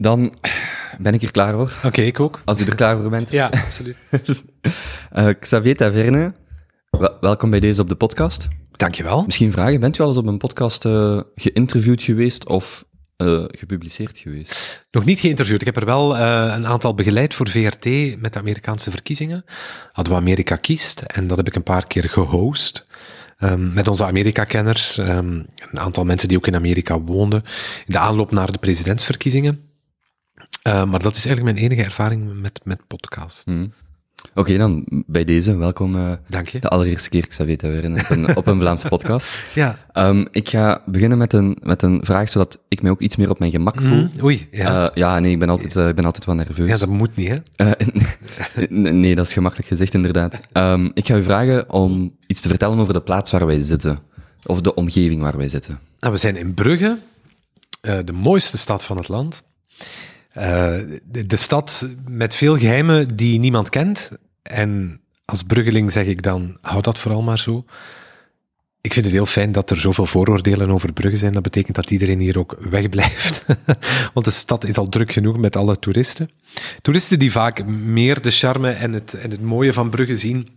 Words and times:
Dan 0.00 0.32
ben 0.98 1.14
ik 1.14 1.22
er 1.22 1.30
klaar 1.30 1.52
voor. 1.52 1.72
Oké, 1.84 2.00
ik 2.02 2.20
ook. 2.20 2.42
Als 2.44 2.60
u 2.60 2.64
er 2.64 2.74
klaar 2.74 3.00
voor 3.00 3.10
bent. 3.10 3.30
Ja, 3.30 3.50
absoluut. 3.66 3.96
Eh, 5.10 5.28
Xavier 5.40 5.76
Taverne, 5.76 6.34
wel- 6.90 7.16
welkom 7.20 7.50
bij 7.50 7.60
deze 7.60 7.80
op 7.80 7.88
de 7.88 7.94
podcast. 7.94 8.48
Dankjewel. 8.72 9.24
Misschien 9.24 9.52
vragen, 9.52 9.80
bent 9.80 9.98
u 9.98 10.02
al 10.02 10.08
eens 10.08 10.16
op 10.16 10.26
een 10.26 10.38
podcast 10.38 10.84
eh, 10.84 11.20
geïnterviewd 11.34 12.02
geweest 12.02 12.48
of 12.48 12.84
eh, 13.16 13.44
gepubliceerd 13.46 14.18
geweest? 14.18 14.86
Nog 14.90 15.04
niet 15.04 15.20
geïnterviewd. 15.20 15.60
Ik 15.60 15.66
heb 15.66 15.76
er 15.76 15.84
wel 15.84 16.16
een 16.18 16.66
aantal 16.66 16.94
begeleid 16.94 17.34
voor 17.34 17.48
VRT 17.48 17.84
met 18.20 18.32
de 18.32 18.38
Amerikaanse 18.38 18.90
verkiezingen. 18.90 19.44
Hadden 19.92 20.12
we 20.14 20.20
Amerika 20.20 20.56
kiest 20.56 21.00
en 21.00 21.26
dat 21.26 21.36
heb 21.36 21.46
ik 21.46 21.54
een 21.54 21.62
paar 21.62 21.86
keer 21.86 22.08
gehost. 22.08 22.86
Ehm, 23.38 23.72
met 23.72 23.88
onze 23.88 24.04
Amerika-kenners, 24.04 24.98
ehm, 24.98 25.32
een 25.70 25.80
aantal 25.80 26.04
mensen 26.04 26.28
die 26.28 26.36
ook 26.36 26.46
in 26.46 26.54
Amerika 26.54 27.00
woonden, 27.00 27.42
in 27.86 27.92
de 27.92 27.98
aanloop 27.98 28.30
naar 28.32 28.52
de 28.52 28.58
presidentsverkiezingen. 28.58 29.66
Eh, 30.68 30.84
maar 30.84 31.00
dat 31.00 31.16
is 31.16 31.26
eigenlijk 31.26 31.56
mijn 31.56 31.70
enige 31.70 31.86
ervaring 31.86 32.40
met, 32.40 32.60
met 32.64 32.86
podcast. 32.86 33.42
Hm. 33.44 33.66
Oké, 34.34 34.56
dan 34.56 34.86
bij 35.06 35.24
deze, 35.24 35.56
welkom 35.56 35.96
eh, 35.96 36.12
Dank 36.28 36.48
je. 36.48 36.58
de 36.58 36.68
allereerste 36.68 37.08
keer 37.08 37.26
Xavier 37.26 37.58
Taverne 37.58 38.00
op 38.00 38.10
een, 38.10 38.36
op 38.36 38.46
een 38.46 38.60
Vlaamse 38.60 38.88
podcast. 38.88 39.26
Ja. 39.54 39.78
Ehm, 39.92 40.24
ik 40.30 40.48
ga 40.48 40.82
beginnen 40.86 41.18
met 41.18 41.32
een, 41.32 41.58
met 41.62 41.82
een 41.82 42.00
vraag, 42.02 42.28
zodat 42.28 42.58
ik 42.68 42.82
mij 42.82 42.90
ook 42.90 43.00
iets 43.00 43.16
meer 43.16 43.30
op 43.30 43.38
mijn 43.38 43.50
gemak 43.50 43.80
voel. 43.82 44.08
Hm, 44.12 44.24
Oei, 44.24 44.48
ja. 44.50 44.72
Ja, 44.72 44.90
ja 44.94 45.18
nee, 45.18 45.32
ik 45.32 45.38
ben 45.38 45.48
altijd, 45.48 45.76
eh, 45.76 45.88
ik 45.88 45.94
ben 45.94 46.04
altijd 46.04 46.24
wel 46.24 46.34
nerveus. 46.34 46.68
ja, 46.68 46.76
dat 46.76 46.88
moet 46.88 47.16
niet, 47.16 47.28
hè? 47.28 47.36
Eh, 47.54 48.68
nee, 48.92 49.14
dat 49.14 49.26
is 49.26 49.32
gemakkelijk 49.32 49.68
gezegd, 49.68 49.94
inderdaad. 49.94 50.40
Ehm, 50.52 50.88
ik 50.94 51.06
ga 51.06 51.16
u 51.16 51.22
vragen 51.22 51.72
om 51.72 52.16
iets 52.26 52.40
te 52.40 52.48
vertellen 52.48 52.78
over 52.78 52.92
de 52.92 53.02
plaats 53.02 53.30
waar 53.30 53.46
wij 53.46 53.60
zitten. 53.60 53.98
Of 54.46 54.60
de 54.60 54.74
omgeving 54.74 55.22
waar 55.22 55.36
wij 55.36 55.48
zitten. 55.48 55.78
Nou, 55.98 56.12
we 56.12 56.18
zijn 56.18 56.36
in 56.36 56.54
Brugge, 56.54 56.98
eh, 57.80 57.98
de 58.04 58.12
mooiste 58.12 58.58
stad 58.58 58.84
van 58.84 58.96
het 58.96 59.08
land. 59.08 59.42
Eh, 60.28 60.76
de, 61.04 61.26
de 61.26 61.36
stad 61.36 61.88
met 62.08 62.34
veel 62.34 62.58
geheimen 62.58 63.16
die 63.16 63.38
niemand 63.38 63.68
kent. 63.68 64.12
En 64.42 65.00
als 65.24 65.42
Bruggeling 65.42 65.92
zeg 65.92 66.06
ik 66.06 66.22
dan, 66.22 66.58
hou 66.60 66.82
dat 66.82 66.98
vooral 66.98 67.22
maar 67.22 67.38
zo. 67.38 67.64
Ik 68.80 68.92
vind 68.92 69.04
het 69.04 69.14
heel 69.14 69.26
fijn 69.26 69.52
dat 69.52 69.70
er 69.70 69.80
zoveel 69.80 70.06
vooroordelen 70.06 70.70
over 70.70 70.92
Brugge 70.92 71.16
zijn. 71.16 71.32
Dat 71.32 71.42
betekent 71.42 71.76
dat 71.76 71.90
iedereen 71.90 72.18
hier 72.18 72.38
ook 72.38 72.56
wegblijft. 72.70 73.44
Want 74.14 74.26
de 74.26 74.30
stad 74.30 74.64
is 74.64 74.76
al 74.76 74.88
druk 74.88 75.12
genoeg 75.12 75.38
met 75.38 75.56
alle 75.56 75.78
toeristen. 75.78 76.30
Toeristen 76.82 77.18
die 77.18 77.32
vaak 77.32 77.64
meer 77.66 78.22
de 78.22 78.30
charme 78.30 78.70
en 78.70 78.92
het, 78.92 79.14
en 79.14 79.30
het 79.30 79.42
mooie 79.42 79.72
van 79.72 79.90
Brugge 79.90 80.16
zien 80.16 80.48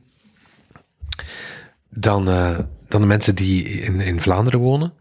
dan, 1.89 2.29
eh, 2.29 2.59
dan 2.87 3.01
de 3.01 3.07
mensen 3.07 3.35
die 3.35 3.63
in, 3.63 3.99
in 3.99 4.21
Vlaanderen 4.21 4.59
wonen. 4.59 4.93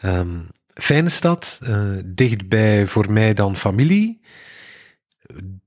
Ehm, 0.00 0.38
fijne 0.74 1.08
stad, 1.08 1.60
eh, 1.62 1.90
dichtbij 2.04 2.86
voor 2.86 3.12
mij 3.12 3.34
dan 3.34 3.56
familie. 3.56 4.20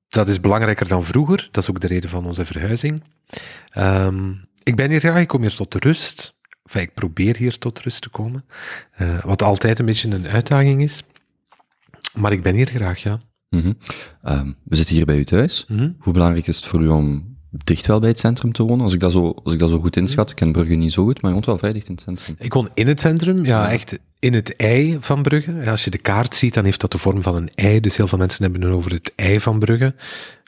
Dat 0.09 0.27
is 0.27 0.39
belangrijker 0.39 0.87
dan 0.87 1.03
vroeger. 1.03 1.47
Dat 1.51 1.63
is 1.63 1.69
ook 1.69 1.79
de 1.79 1.87
reden 1.87 2.09
van 2.09 2.25
onze 2.25 2.45
verhuizing. 2.45 3.03
Ehm, 3.69 4.31
ik 4.63 4.75
ben 4.75 4.89
hier 4.89 4.99
graag, 4.99 5.21
ik 5.21 5.27
kom 5.27 5.41
hier 5.41 5.55
tot 5.55 5.75
rust. 5.75 6.37
Enfin, 6.63 6.81
ik 6.81 6.93
probeer 6.93 7.37
hier 7.37 7.57
tot 7.57 7.79
rust 7.79 8.01
te 8.01 8.09
komen. 8.09 8.45
Eh, 8.91 9.23
wat 9.23 9.41
altijd 9.41 9.79
een 9.79 9.85
beetje 9.85 10.09
een 10.09 10.27
uitdaging 10.27 10.83
is. 10.83 11.03
Maar 12.13 12.31
ik 12.31 12.43
ben 12.43 12.55
hier 12.55 12.67
graag, 12.67 12.99
ja. 12.99 13.21
Mhm. 13.49 13.73
Ehm, 14.21 14.51
we 14.63 14.75
zitten 14.75 14.95
hier 14.95 15.05
bij 15.05 15.17
u 15.17 15.23
thuis. 15.23 15.65
Mhm. 15.67 15.91
Hoe 15.99 16.13
belangrijk 16.13 16.47
is 16.47 16.55
het 16.55 16.65
voor 16.65 16.81
u 16.81 16.87
om 16.87 17.36
dicht 17.49 17.85
wel 17.85 17.99
bij 17.99 18.09
het 18.09 18.19
centrum 18.19 18.51
te 18.51 18.63
wonen? 18.63 18.83
Als 18.83 18.93
ik 18.93 18.99
dat 18.99 19.11
zo, 19.11 19.35
als 19.43 19.53
ik 19.53 19.59
dat 19.59 19.69
zo 19.69 19.79
goed 19.79 19.95
inschat, 19.95 20.29
ik 20.29 20.35
ken 20.35 20.51
Brugge 20.51 20.73
niet 20.73 20.93
zo 20.93 21.03
goed, 21.03 21.21
maar 21.21 21.29
je 21.29 21.33
woont 21.35 21.45
wel 21.45 21.57
vrij 21.57 21.73
dicht 21.73 21.87
in 21.87 21.93
het 21.93 22.03
centrum. 22.03 22.35
Ik 22.39 22.53
woon 22.53 22.69
in 22.73 22.87
het 22.87 22.99
centrum, 22.99 23.45
ja, 23.45 23.71
echt 23.71 23.99
in 24.19 24.33
het 24.33 24.55
ei 24.55 24.97
van 24.99 25.21
Brugge. 25.21 25.69
Als 25.69 25.83
je 25.83 25.89
de 25.89 25.97
kaart 25.97 26.35
ziet, 26.35 26.53
dan 26.53 26.65
heeft 26.65 26.81
dat 26.81 26.91
de 26.91 26.97
vorm 26.97 27.21
van 27.21 27.35
een 27.35 27.49
ei. 27.55 27.79
Dus 27.79 27.97
heel 27.97 28.07
veel 28.07 28.17
mensen 28.17 28.43
hebben 28.43 28.61
het 28.61 28.71
over 28.71 28.91
het 28.91 29.13
ei 29.15 29.39
van 29.39 29.59
Brugge, 29.59 29.95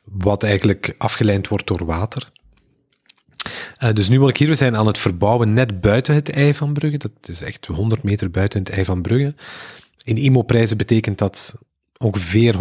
wat 0.04 0.44
eigenlijk 0.44 0.96
afgeleid 0.98 1.48
wordt 1.48 1.68
door 1.68 1.86
water. 1.86 2.32
Eh, 3.78 3.94
dus 3.94 4.10
nu 4.10 4.20
woon 4.20 4.30
ik 4.30 4.38
hier, 4.38 4.48
we 4.48 4.56
zijn 4.56 4.76
aan 4.76 4.88
het 4.88 4.98
verbouwen 4.98 5.54
net 5.54 5.82
buiten 5.82 6.16
het 6.16 6.30
ei 6.30 6.54
van 6.54 6.74
Brugge. 6.74 6.98
Dat 6.98 7.12
is 7.22 7.42
echt 7.42 7.66
100 7.66 8.04
meter 8.04 8.32
buiten 8.32 8.60
het 8.60 8.70
ei 8.70 8.86
van 8.86 9.02
Brugge. 9.02 9.36
In 10.04 10.18
IMO-prijzen 10.18 10.78
betekent 10.78 11.18
dat 11.18 11.56
ongeveer 12.04 12.56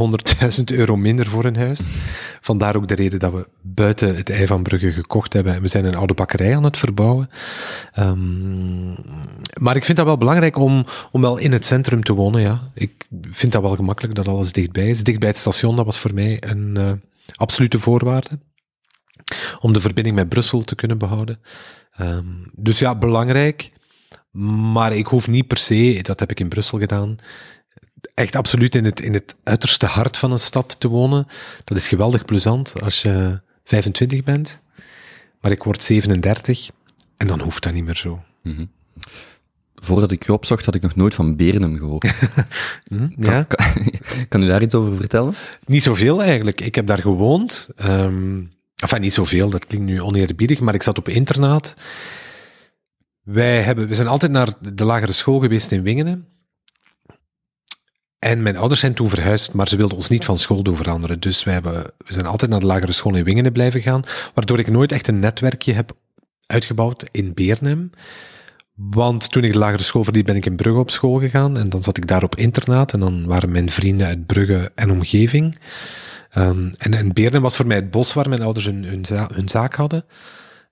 100.000 0.59 0.65
euro 0.65 0.97
minder 0.97 1.27
voor 1.27 1.45
een 1.45 1.57
huis. 1.57 1.81
Vandaar 2.41 2.77
ook 2.77 2.89
de 2.89 2.95
reden 2.95 3.19
dat 3.19 3.33
we 3.33 3.49
buiten 3.63 4.17
het 4.17 4.31
ei 4.31 4.47
van 4.47 4.63
Brugge 4.63 4.93
gekocht 4.93 5.33
hebben. 5.33 5.55
En 5.55 5.63
we 5.63 5.69
zijn 5.69 5.85
een 5.85 5.95
oude 5.95 6.15
bakkerij 6.15 6.57
aan 6.57 6.65
het 6.65 6.79
verbouwen. 6.79 7.31
Ehm, 7.93 8.93
maar 9.61 9.77
ik 9.77 9.85
vind 9.85 9.97
dat 9.97 10.07
wel 10.07 10.17
belangrijk 10.17 10.57
om, 10.57 10.87
om 11.13 11.21
wel 11.21 11.37
in 11.37 11.53
het 11.53 11.65
centrum 11.65 12.03
te 12.03 12.13
wonen, 12.13 12.41
ja. 12.41 12.71
Ik 12.75 13.07
vind 13.31 13.53
dat 13.53 13.63
wel 13.63 13.77
gemakkelijk 13.77 14.15
dat 14.15 14.29
alles 14.29 14.53
dichtbij 14.53 14.89
is. 14.89 15.05
Dicht 15.05 15.19
bij 15.19 15.29
het 15.29 15.39
station, 15.39 15.77
dat 15.77 15.85
was 15.85 15.99
voor 15.99 16.15
mij 16.15 16.43
een 16.47 16.77
eh, 16.77 16.93
absolute 17.35 17.79
voorwaarde. 17.79 18.41
Om 19.61 19.73
de 19.73 19.81
verbinding 19.81 20.17
met 20.17 20.29
Brussel 20.29 20.63
te 20.63 20.75
kunnen 20.75 20.99
behouden. 20.99 21.41
Ehm, 21.93 22.27
dus 22.53 22.79
ja, 22.79 22.95
belangrijk. 22.95 23.73
Maar 24.73 24.93
ik 24.93 25.07
hoef 25.07 25.29
niet 25.29 25.47
per 25.47 25.59
se, 25.59 25.99
dat 26.03 26.21
heb 26.21 26.31
ik 26.31 26.41
in 26.41 26.49
Brussel 26.49 26.79
gedaan, 26.79 27.19
echt 28.15 28.37
absoluut 28.37 28.75
in 28.75 28.85
het, 28.85 29.01
in 29.01 29.13
het 29.13 29.35
uiterste 29.43 29.87
hart 29.87 30.17
van 30.17 30.33
een 30.33 30.39
stad 30.39 30.81
te 30.81 30.89
wonen. 30.89 31.27
Dat 31.65 31.77
is 31.77 31.89
geweldig 31.89 32.25
plezant 32.25 32.83
als 32.83 33.03
je 33.03 33.41
25 33.65 34.25
bent. 34.25 34.61
Maar 35.41 35.51
ik 35.51 35.63
word 35.63 35.83
37 35.83 36.71
en 37.17 37.27
dan 37.27 37.41
hoeft 37.41 37.63
dat 37.63 37.73
niet 37.73 37.85
meer 37.85 37.97
zo. 37.97 38.23
Voordat 39.75 40.11
ik 40.11 40.29
u 40.29 40.33
opzocht, 40.33 40.65
had 40.65 40.75
ik 40.75 40.83
nog 40.83 40.95
nooit 40.95 41.15
van 41.15 41.37
Berenum 41.37 41.77
gehoord. 41.77 42.13
Hm? 42.89 43.09
Ja? 43.17 43.43
Kan, 43.43 43.67
kan 44.29 44.43
u 44.43 44.47
daar 44.47 44.63
iets 44.63 44.75
over 44.75 44.97
vertellen? 44.97 45.35
Niet 45.67 45.83
zoveel 45.83 46.23
eigenlijk. 46.23 46.61
Ik 46.61 46.75
heb 46.75 46.87
daar 46.87 46.99
gewoond. 46.99 47.69
ehm 47.77 48.41
enfin, 48.77 49.01
niet 49.01 49.15
zoveel, 49.15 49.51
dat 49.51 49.67
klinkt 49.67 49.87
nu 49.87 50.03
oneerbiedig, 50.03 50.61
maar 50.61 50.75
ik 50.75 50.83
zat 50.83 50.99
op 50.99 51.09
internaat. 51.09 51.75
Wij 53.23 53.63
hebben, 53.63 53.89
we 53.89 53.95
zijn 53.95 54.09
altijd 54.09 54.33
naar 54.33 54.53
de 54.73 54.85
lagere 54.85 55.13
school 55.13 55.41
geweest 55.41 55.73
in 55.73 55.83
Wingenen. 55.83 56.27
En 58.19 58.43
mijn 58.43 58.57
ouders 58.57 58.81
zijn 58.81 58.95
toen 58.95 59.09
verhuisd, 59.09 59.53
maar 59.53 59.69
ze 59.69 59.77
wilden 59.77 59.97
ons 59.97 60.09
niet 60.09 60.25
van 60.25 60.39
school 60.39 60.63
doen 60.63 60.77
veranderen. 60.77 61.21
Dus 61.21 61.45
wij 61.45 61.55
hebben, 61.55 61.83
we 61.97 62.13
zijn 62.13 62.27
altijd 62.27 62.51
naar 62.51 62.61
de 62.61 62.67
lagere 62.67 62.93
school 62.93 63.15
in 63.15 63.25
Wingenen 63.25 63.53
blijven 63.53 63.81
gaan, 63.81 64.03
waardoor 64.35 64.59
ik 64.59 64.71
nooit 64.71 64.93
echt 64.93 65.09
een 65.09 65.19
netwerkje 65.19 65.73
heb 65.73 65.93
uitgebouwd 66.47 67.09
in 67.11 67.35
Beernem. 67.35 67.91
Want 68.75 69.31
toen 69.31 69.45
ik 69.45 69.53
de 69.53 69.59
lagere 69.59 69.83
school 69.83 70.05
verliet, 70.05 70.27
ben 70.27 70.37
ik 70.37 70.47
in 70.47 70.57
Brugge 70.57 70.79
op 70.79 70.91
school 70.91 71.19
gegaan. 71.19 71.59
En 71.59 71.69
dan 71.69 71.83
zat 71.83 71.97
ik 71.97 72.07
daar 72.07 72.23
op 72.23 72.37
internaat. 72.37 72.93
En 72.93 73.01
dan 73.01 73.27
waren 73.27 73.51
mijn 73.51 73.71
vrienden 73.71 74.07
uit 74.07 74.27
Brugge 74.27 74.73
en 74.75 74.91
omgeving. 74.91 75.59
Ehm, 76.31 76.69
en, 76.79 77.13
Beernem 77.13 77.43
was 77.43 77.57
voor 77.57 77.67
mij 77.67 77.77
het 77.77 77.91
bos 77.91 78.13
waar 78.13 78.29
mijn 78.29 78.43
ouders 78.43 78.65
hun, 78.65 79.07
hun 79.33 79.49
zaak 79.49 79.75
hadden. 79.75 80.05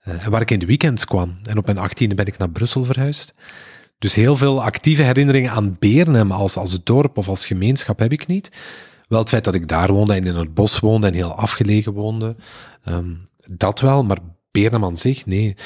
Eh, 0.00 0.24
en 0.24 0.30
waar 0.30 0.40
ik 0.40 0.50
in 0.50 0.58
de 0.58 0.66
weekends 0.66 1.04
kwam. 1.04 1.38
En 1.42 1.58
op 1.58 1.66
mijn 1.66 1.78
achttiende 1.78 2.14
ben 2.14 2.26
ik 2.26 2.38
naar 2.38 2.50
Brussel 2.50 2.84
verhuisd. 2.84 3.34
Dus 3.98 4.14
heel 4.14 4.36
veel 4.36 4.62
actieve 4.62 5.02
herinneringen 5.02 5.50
aan 5.50 5.76
Beernem 5.78 6.32
als, 6.32 6.56
als 6.56 6.82
dorp 6.82 7.16
of 7.18 7.28
als 7.28 7.46
gemeenschap 7.46 7.98
heb 7.98 8.12
ik 8.12 8.26
niet. 8.26 8.50
Wel 9.08 9.20
het 9.20 9.28
feit 9.28 9.44
dat 9.44 9.54
ik 9.54 9.68
daar 9.68 9.92
woonde 9.92 10.14
en 10.14 10.26
in 10.26 10.34
het 10.34 10.54
bos 10.54 10.78
woonde 10.78 11.06
en 11.06 11.14
heel 11.14 11.34
afgelegen 11.34 11.92
woonde. 11.92 12.36
ehm, 12.84 13.14
dat 13.50 13.80
wel, 13.80 14.04
maar 14.04 14.18
Beernem 14.50 14.84
aan 14.84 14.96
zich, 14.96 15.26
nee. 15.26 15.56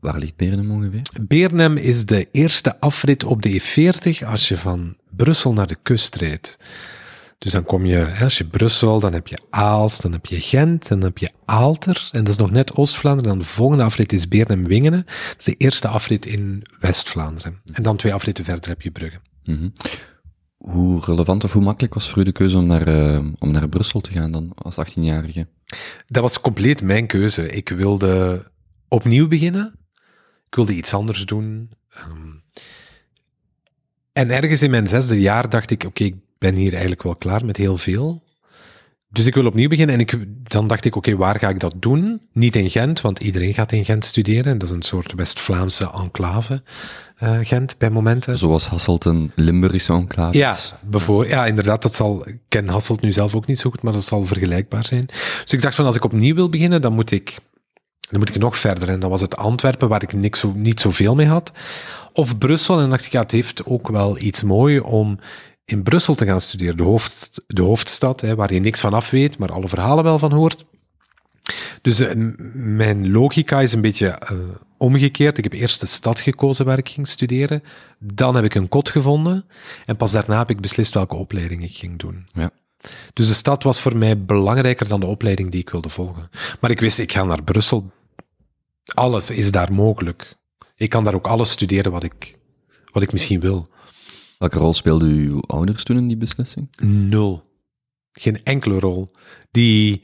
Waar 0.00 0.18
ligt 0.18 0.36
Berenum 0.36 0.70
ongeveer? 0.70 1.02
Beernem 1.20 1.76
is 1.76 2.06
de 2.06 2.28
eerste 2.32 2.80
afrit 2.80 3.24
op 3.24 3.42
de 3.42 3.60
E40 3.60 4.26
als 4.26 4.48
je 4.48 4.56
van 4.56 4.96
Brussel 5.10 5.52
naar 5.52 5.66
de 5.66 5.76
kust 5.82 6.14
rijdt. 6.14 6.58
Dus 7.42 7.52
dan 7.52 7.64
kom 7.64 7.86
je, 7.86 8.16
als 8.20 8.38
je 8.38 8.44
Brussel, 8.44 9.00
dan 9.00 9.12
heb 9.12 9.26
je 9.26 9.38
Aalst, 9.50 10.02
dan 10.02 10.12
heb 10.12 10.26
je 10.26 10.40
Gent, 10.40 10.88
dan 10.88 11.00
heb 11.00 11.18
je 11.18 11.30
Aalter, 11.44 12.08
en 12.12 12.24
dat 12.24 12.32
is 12.32 12.36
nog 12.36 12.50
net 12.50 12.74
Oost-Vlaanderen. 12.74 13.30
Dan 13.30 13.38
de 13.38 13.44
volgende 13.44 13.84
afrit 13.84 14.12
is 14.12 14.28
Beernem-Wingenen. 14.28 15.04
Dat 15.06 15.34
is 15.38 15.44
de 15.44 15.54
eerste 15.56 15.88
afrit 15.88 16.26
in 16.26 16.62
West-Vlaanderen. 16.80 17.60
En 17.72 17.82
dan 17.82 17.96
twee 17.96 18.14
afritten 18.14 18.44
verder 18.44 18.68
heb 18.68 18.82
je 18.82 18.90
Brugge. 18.90 19.18
Mhm. 19.44 19.68
Hoe 20.56 21.00
relevant 21.04 21.44
of 21.44 21.52
hoe 21.52 21.62
makkelijk 21.62 21.94
was 21.94 22.10
voor 22.10 22.18
u 22.18 22.24
de 22.24 22.32
keuze 22.32 22.56
om 22.56 22.66
naar, 22.66 22.86
eh, 22.86 23.24
om 23.38 23.50
naar 23.50 23.68
Brussel 23.68 24.00
te 24.00 24.12
gaan 24.12 24.32
dan, 24.32 24.52
als 24.54 24.78
18-jarige? 24.78 25.46
Dat 26.06 26.22
was 26.22 26.40
compleet 26.40 26.82
mijn 26.82 27.06
keuze. 27.06 27.48
Ik 27.48 27.68
wilde 27.68 28.44
opnieuw 28.88 29.28
beginnen. 29.28 29.74
Ik 30.46 30.54
wilde 30.54 30.74
iets 30.74 30.94
anders 30.94 31.26
doen. 31.26 31.70
Ehm, 31.88 32.30
en 34.12 34.30
ergens 34.30 34.62
in 34.62 34.70
mijn 34.70 34.86
zesde 34.86 35.20
jaar 35.20 35.48
dacht 35.48 35.70
ik, 35.70 35.84
oké, 35.84 36.10
ben 36.42 36.54
hier 36.54 36.70
eigenlijk 36.72 37.02
wel 37.02 37.16
klaar 37.16 37.44
met 37.44 37.56
heel 37.56 37.76
veel. 37.76 38.22
Dus 39.08 39.26
ik 39.26 39.34
wil 39.34 39.46
opnieuw 39.46 39.68
beginnen. 39.68 39.94
En 39.94 40.00
ik, 40.00 40.18
dan 40.42 40.66
dacht 40.66 40.84
ik, 40.84 40.96
oké, 40.96 41.16
waar 41.16 41.38
ga 41.38 41.48
ik 41.48 41.60
dat 41.60 41.74
doen? 41.78 42.20
Niet 42.32 42.56
in 42.56 42.70
Gent, 42.70 43.00
want 43.00 43.18
iedereen 43.20 43.54
gaat 43.54 43.72
in 43.72 43.84
Gent 43.84 44.04
studeren. 44.04 44.58
Dat 44.58 44.68
is 44.68 44.74
een 44.74 44.82
soort 44.82 45.12
West-Vlaamse 45.12 45.90
enclave, 46.02 46.62
eh, 47.16 47.38
Gent, 47.42 47.78
bij 47.78 47.90
momenten. 47.90 48.38
Zoals 48.38 48.66
Hasselt 48.66 49.04
een 49.04 49.30
Limburgse 49.34 49.92
enclave 49.92 50.38
Ja, 50.38 50.50
is. 50.50 50.72
bijvoorbeeld, 50.80 51.30
ja, 51.30 51.46
inderdaad, 51.46 51.82
dat 51.82 51.94
zal, 51.94 52.28
ik 52.28 52.38
ken 52.48 52.68
Hasselt 52.68 53.00
nu 53.00 53.12
zelf 53.12 53.34
ook 53.34 53.46
niet 53.46 53.58
zo 53.58 53.70
goed, 53.70 53.82
maar 53.82 53.92
dat 53.92 54.04
zal 54.04 54.24
vergelijkbaar 54.24 54.84
zijn. 54.84 55.06
Dus 55.42 55.52
ik 55.52 55.62
dacht 55.62 55.74
van, 55.74 55.84
als 55.86 55.96
ik 55.96 56.04
opnieuw 56.04 56.34
wil 56.34 56.48
beginnen, 56.48 56.82
dan 56.82 56.92
moet 56.92 57.10
ik, 57.10 57.38
dan 58.10 58.18
moet 58.18 58.28
ik 58.28 58.38
nog 58.38 58.56
verder. 58.56 58.88
En 58.88 59.00
dan 59.00 59.10
was 59.10 59.20
het 59.20 59.36
Antwerpen, 59.36 59.88
waar 59.88 60.02
ik 60.02 60.12
niks, 60.12 60.40
zo, 60.40 60.52
niet 60.56 60.80
zoveel 60.80 61.14
mee 61.14 61.26
had. 61.26 61.52
Of 62.12 62.38
Brussel, 62.38 62.74
en 62.74 62.80
dan 62.80 62.90
dacht 62.90 63.06
ik, 63.06 63.12
ja, 63.12 63.20
het 63.20 63.30
heeft 63.30 63.66
ook 63.66 63.88
wel 63.88 64.18
iets 64.18 64.42
mooi 64.42 64.80
om 64.80 65.18
in 65.72 65.82
Brussel 65.82 66.14
te 66.14 66.26
gaan 66.26 66.40
studeren, 66.40 66.76
de, 66.76 66.82
hoofd, 66.82 67.42
de 67.46 67.62
hoofdstad, 67.62 68.20
hè, 68.20 68.34
waar 68.34 68.52
je 68.52 68.60
niks 68.60 68.80
van 68.80 68.92
af 68.92 69.10
weet, 69.10 69.38
maar 69.38 69.52
alle 69.52 69.68
verhalen 69.68 70.04
wel 70.04 70.18
van 70.18 70.32
hoort. 70.32 70.64
Dus 71.82 72.00
uh, 72.00 72.10
mijn 72.54 73.10
logica 73.10 73.60
is 73.60 73.72
een 73.72 73.80
beetje 73.80 74.20
uh, 74.32 74.38
omgekeerd. 74.76 75.38
Ik 75.38 75.44
heb 75.44 75.52
eerst 75.52 75.80
de 75.80 75.86
stad 75.86 76.20
gekozen 76.20 76.64
waar 76.64 76.78
ik 76.78 76.88
ging 76.88 77.08
studeren. 77.08 77.62
Dan 77.98 78.34
heb 78.34 78.44
ik 78.44 78.54
een 78.54 78.68
kot 78.68 78.88
gevonden. 78.88 79.44
En 79.86 79.96
pas 79.96 80.10
daarna 80.10 80.38
heb 80.38 80.50
ik 80.50 80.60
beslist 80.60 80.94
welke 80.94 81.16
opleiding 81.16 81.62
ik 81.62 81.76
ging 81.76 81.98
doen. 81.98 82.26
Ja. 82.32 82.50
Dus 83.12 83.28
de 83.28 83.34
stad 83.34 83.62
was 83.62 83.80
voor 83.80 83.96
mij 83.96 84.24
belangrijker 84.24 84.88
dan 84.88 85.00
de 85.00 85.06
opleiding 85.06 85.50
die 85.50 85.60
ik 85.60 85.70
wilde 85.70 85.88
volgen. 85.88 86.30
Maar 86.60 86.70
ik 86.70 86.80
wist, 86.80 86.98
ik 86.98 87.12
ga 87.12 87.24
naar 87.24 87.42
Brussel. 87.42 87.90
Alles 88.84 89.30
is 89.30 89.50
daar 89.50 89.72
mogelijk. 89.72 90.36
Ik 90.76 90.90
kan 90.90 91.04
daar 91.04 91.14
ook 91.14 91.26
alles 91.26 91.50
studeren 91.50 91.92
wat 91.92 92.02
ik, 92.02 92.38
wat 92.92 93.02
ik 93.02 93.12
misschien 93.12 93.40
wil. 93.40 93.68
Welke 94.42 94.58
rol 94.58 94.72
speelden 94.72 95.08
uw 95.08 95.40
ouders 95.40 95.84
toen 95.84 95.96
in 95.96 96.08
die 96.08 96.16
beslissing? 96.16 96.68
Nul. 96.84 97.42
Geen 98.12 98.44
enkele 98.44 98.78
rol. 98.78 99.10
Die, 99.50 100.02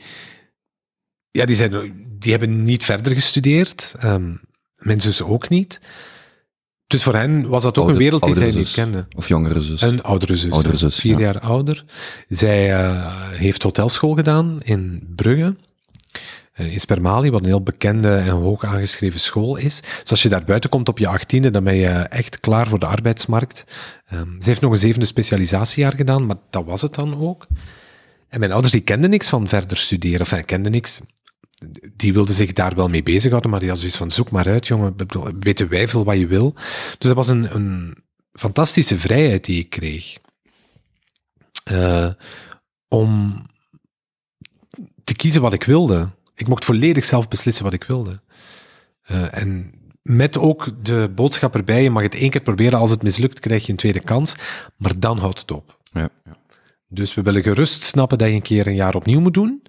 ja, 1.31 1.44
die, 1.44 1.56
zijn, 1.56 1.94
die 2.19 2.31
hebben 2.31 2.62
niet 2.62 2.85
verder 2.85 3.12
gestudeerd. 3.12 3.96
Um, 4.05 4.40
mijn 4.76 5.00
zus 5.00 5.23
ook 5.23 5.49
niet. 5.49 5.81
Dus 6.87 7.02
voor 7.02 7.14
hen 7.14 7.49
was 7.49 7.62
dat 7.62 7.79
ook 7.79 7.88
een 7.88 7.96
wereld 7.96 8.25
die 8.25 8.35
zij 8.35 8.50
zus. 8.50 8.56
niet 8.56 8.70
kenden. 8.70 9.06
Of 9.17 9.29
jongere 9.29 9.61
zus? 9.61 9.81
Een 9.81 10.02
oudere 10.02 10.37
zus. 10.37 10.52
Oudere 10.52 10.76
zus 10.76 10.99
vier 10.99 11.19
jaar 11.19 11.38
ouder. 11.41 11.84
Zij 12.29 12.70
uh, 12.70 13.31
heeft 13.31 13.62
hotelschool 13.62 14.14
gedaan 14.14 14.61
in 14.62 15.12
Brugge. 15.14 15.56
Uh, 16.60 16.72
in 16.72 16.81
Spermali, 16.81 17.31
wat 17.31 17.40
een 17.40 17.46
heel 17.46 17.62
bekende 17.62 18.16
en 18.16 18.28
hoog 18.28 18.64
aangeschreven 18.64 19.20
school 19.20 19.56
is. 19.56 19.81
Dus 19.81 20.10
als 20.10 20.22
je 20.22 20.28
daar 20.28 20.44
buiten 20.44 20.70
komt 20.70 20.88
op 20.88 20.99
je 20.99 21.08
achttiende, 21.08 21.50
dan 21.50 21.64
ben 21.64 21.76
je 21.76 21.88
echt 21.88 22.40
klaar 22.40 22.69
voor 22.69 22.78
de 22.78 22.87
arbeidsmarkt. 22.87 23.64
Um, 24.12 24.37
ze 24.43 24.49
heeft 24.49 24.60
nog 24.60 24.72
een 24.72 24.78
zevende 24.78 25.06
specialisatiejaar 25.06 25.94
gedaan, 25.94 26.26
maar 26.26 26.37
dat 26.50 26.64
was 26.64 26.82
het 26.82 26.94
dan 26.94 27.20
ook. 27.20 27.46
En 28.28 28.38
mijn 28.38 28.52
ouders 28.52 28.72
die 28.72 28.82
kenden 28.82 29.10
niks 29.10 29.28
van 29.28 29.49
verder 29.49 29.76
studeren. 29.76 30.20
Enfin, 30.20 30.44
kenden 30.44 30.72
niks 30.72 31.00
die 31.96 32.12
wilde 32.12 32.32
zich 32.32 32.52
daar 32.52 32.75
wel 32.75 32.88
mee 32.88 33.02
bezighouden, 33.02 33.50
maar 33.50 33.60
die 33.60 33.69
had 33.69 33.78
zoiets 33.78 33.96
van, 33.96 34.10
zoek 34.10 34.31
maar 34.31 34.46
uit, 34.46 34.66
jongen, 34.66 34.94
weten 35.40 35.69
wij 35.69 35.88
veel 35.88 36.05
wat 36.05 36.19
je 36.19 36.26
wil. 36.26 36.52
Dus 36.99 37.08
dat 37.08 37.14
was 37.14 37.28
een, 37.28 37.55
een 37.55 37.96
fantastische 38.32 38.99
vrijheid 38.99 39.44
die 39.44 39.58
ik 39.58 39.70
kreeg. 39.70 40.16
Uh, 41.70 42.08
om 42.88 43.43
te 45.05 45.14
kiezen 45.14 45.43
wat 45.43 45.52
ik 45.52 45.64
wilde. 45.64 46.10
Ik 46.38 46.49
mocht 46.49 46.64
volledig 46.64 47.05
zelf 47.05 47.29
beslissen 47.29 47.64
wat 47.64 47.73
ik 47.73 47.85
wilde. 47.85 48.20
Uh, 49.11 49.38
en 49.38 49.73
met 50.02 50.38
ook 50.38 50.69
de 50.82 51.11
boodschap 51.14 51.55
erbij, 51.55 51.82
je 51.82 51.90
mag 51.90 52.02
het 52.02 52.14
één 52.14 52.31
keer 52.31 52.40
proberen, 52.40 52.79
als 52.79 52.90
het 52.90 53.02
mislukt 53.02 53.40
krijg 53.40 53.67
je 53.67 53.70
een 53.73 53.79
tweede 53.79 54.00
kans, 54.00 54.35
maar 54.76 54.99
dan 54.99 55.19
houdt 55.19 55.40
het 55.40 55.50
op. 55.50 55.79
Ja, 55.93 56.08
ja. 56.25 56.37
Dus 56.88 57.14
we 57.14 57.23
willen 57.23 57.43
gerust 57.43 57.82
snappen 57.82 58.19
dat 58.19 58.29
je 58.29 58.35
een 58.35 58.43
keer 58.43 58.67
een 58.67 58.75
jaar 58.75 58.94
opnieuw 58.94 59.20
moet 59.20 59.35
doen, 59.35 59.62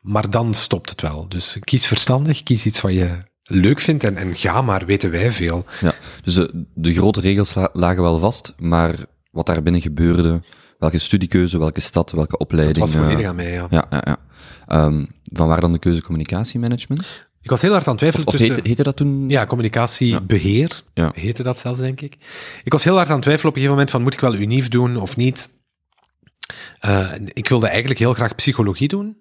maar 0.00 0.30
dan 0.30 0.54
stopt 0.54 0.90
het 0.90 1.00
wel. 1.00 1.28
Dus 1.28 1.56
kies 1.60 1.86
verstandig, 1.86 2.42
kies 2.42 2.66
iets 2.66 2.80
wat 2.80 2.92
je 2.92 3.22
leuk 3.42 3.80
vindt 3.80 4.04
en, 4.04 4.16
en 4.16 4.34
ga 4.34 4.62
maar, 4.62 4.86
weten 4.86 5.10
wij 5.10 5.32
veel. 5.32 5.64
Ja, 5.80 5.94
dus 6.22 6.34
de, 6.34 6.66
de 6.74 6.94
grote 6.94 7.20
regels 7.20 7.54
lagen 7.72 8.02
wel 8.02 8.18
vast, 8.18 8.54
maar 8.58 8.94
wat 9.30 9.46
daar 9.46 9.62
binnen 9.62 9.82
gebeurde, 9.82 10.40
welke 10.78 10.98
studiekeuze, 10.98 11.58
welke 11.58 11.80
stad, 11.80 12.10
welke 12.10 12.38
opleiding. 12.38 12.78
Dat 12.78 12.94
was 12.94 13.02
volledig 13.02 13.26
aan 13.26 13.36
mij, 13.36 13.52
ja. 13.52 13.66
Ja, 13.70 13.86
ja, 13.90 14.02
ja. 14.04 14.18
Um, 14.68 15.08
van 15.32 15.48
waar 15.48 15.60
dan 15.60 15.72
de 15.72 15.78
keuze 15.78 16.02
communicatiemanagement? 16.02 17.26
Ik 17.40 17.50
was 17.50 17.62
heel 17.62 17.72
hard 17.72 17.84
aan 17.84 17.90
het 17.90 17.98
twijfelen 17.98 18.26
of, 18.26 18.32
of 18.32 18.38
tussen... 18.38 18.54
Heette, 18.54 18.68
heette 18.68 18.82
dat 18.82 18.96
toen? 18.96 19.28
Ja, 19.28 19.46
communicatiebeheer 19.46 20.82
ja. 20.94 21.12
heette 21.14 21.42
dat 21.42 21.58
zelfs, 21.58 21.78
denk 21.78 22.00
ik. 22.00 22.16
Ik 22.64 22.72
was 22.72 22.84
heel 22.84 22.94
hard 22.94 23.08
aan 23.08 23.14
het 23.14 23.22
twijfelen 23.22 23.50
op 23.50 23.56
een 23.56 23.62
gegeven 23.62 23.70
moment 23.70 23.90
van, 23.90 24.02
moet 24.02 24.14
ik 24.14 24.20
wel 24.20 24.34
unief 24.34 24.68
doen 24.68 24.96
of 24.96 25.16
niet? 25.16 25.50
Uh, 26.80 27.12
ik 27.32 27.48
wilde 27.48 27.66
eigenlijk 27.66 27.98
heel 27.98 28.12
graag 28.12 28.34
psychologie 28.34 28.88
doen. 28.88 29.16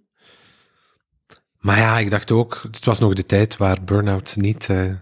Maar 1.58 1.78
ja, 1.78 2.00
ik 2.00 2.10
dacht 2.10 2.32
ook, 2.32 2.60
het 2.72 2.86
was 2.86 3.00
nog 3.00 3.14
de 3.14 3.26
tijd 3.26 3.58
waar 3.58 3.84
burn-out 3.84 4.36
niet 4.36 4.68
uh, 4.72 4.96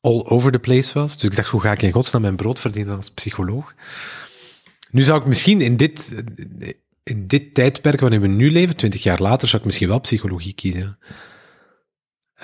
all 0.00 0.24
over 0.24 0.52
the 0.52 0.58
place 0.58 0.98
was. 0.98 1.14
Dus 1.14 1.30
ik 1.30 1.36
dacht, 1.36 1.48
hoe 1.48 1.60
ga 1.60 1.72
ik 1.72 1.82
in 1.82 1.92
godsnaam 1.92 2.22
mijn 2.22 2.36
brood 2.36 2.60
verdienen 2.60 2.96
als 2.96 3.10
psycholoog? 3.10 3.74
Nu 4.90 5.02
zou 5.02 5.20
ik 5.20 5.26
misschien 5.26 5.60
in 5.60 5.76
dit, 5.76 6.24
in 7.02 7.26
dit 7.26 7.54
tijdperk 7.54 8.00
waarin 8.00 8.20
we 8.20 8.26
nu 8.26 8.50
leven, 8.50 8.76
twintig 8.76 9.02
jaar 9.02 9.20
later, 9.20 9.48
zou 9.48 9.58
ik 9.58 9.66
misschien 9.66 9.88
wel 9.88 10.00
psychologie 10.00 10.52
kiezen. 10.52 10.98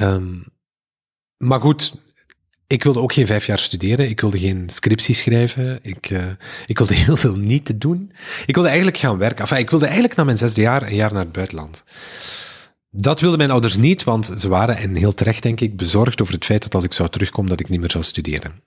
Um, 0.01 0.45
maar 1.37 1.61
goed, 1.61 1.95
ik 2.67 2.83
wilde 2.83 3.01
ook 3.01 3.13
geen 3.13 3.27
vijf 3.27 3.47
jaar 3.47 3.59
studeren. 3.59 4.09
Ik 4.09 4.21
wilde 4.21 4.39
geen 4.39 4.71
scriptie 4.71 5.15
schrijven. 5.15 5.79
Ik, 5.83 6.11
uh, 6.11 6.25
ik 6.67 6.79
wilde 6.79 6.95
heel 7.05 7.17
veel 7.17 7.37
niet 7.37 7.81
doen. 7.81 8.13
Ik 8.47 8.55
wilde 8.55 8.69
eigenlijk 8.69 8.99
gaan 8.99 9.19
werken. 9.19 9.39
Enfin, 9.39 9.59
ik 9.59 9.71
wilde 9.71 9.85
eigenlijk 9.85 10.17
na 10.17 10.25
mijn 10.25 10.39
zesde 10.39 10.61
jaar 10.61 10.83
een 10.83 10.95
jaar 10.95 11.13
naar 11.13 11.23
het 11.23 11.33
buitenland. 11.33 11.85
Dat 12.91 13.21
wilden 13.21 13.39
mijn 13.39 13.51
ouders 13.51 13.77
niet, 13.77 14.05
want 14.05 14.33
ze 14.37 14.49
waren, 14.49 14.77
en 14.77 14.95
heel 14.95 15.15
terecht 15.15 15.43
denk 15.43 15.61
ik, 15.61 15.77
bezorgd 15.77 16.23
over 16.23 16.35
het 16.35 16.45
feit 16.45 16.63
dat 16.63 16.75
als 16.75 16.85
ik 16.85 16.93
zou 16.93 17.09
terugkomen, 17.09 17.51
dat 17.51 17.61
ik 17.61 17.69
niet 17.69 17.81
meer 17.81 17.91
zou 17.91 18.05
studeren. 18.05 18.63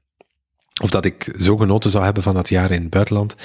Of 0.81 0.89
dat 0.89 1.05
ik 1.05 1.35
zo 1.39 1.57
genoten 1.57 1.91
zou 1.91 2.03
hebben 2.03 2.23
van 2.23 2.33
dat 2.33 2.49
jaar 2.49 2.71
in 2.71 2.81
het 2.81 2.89
buitenland, 2.89 3.35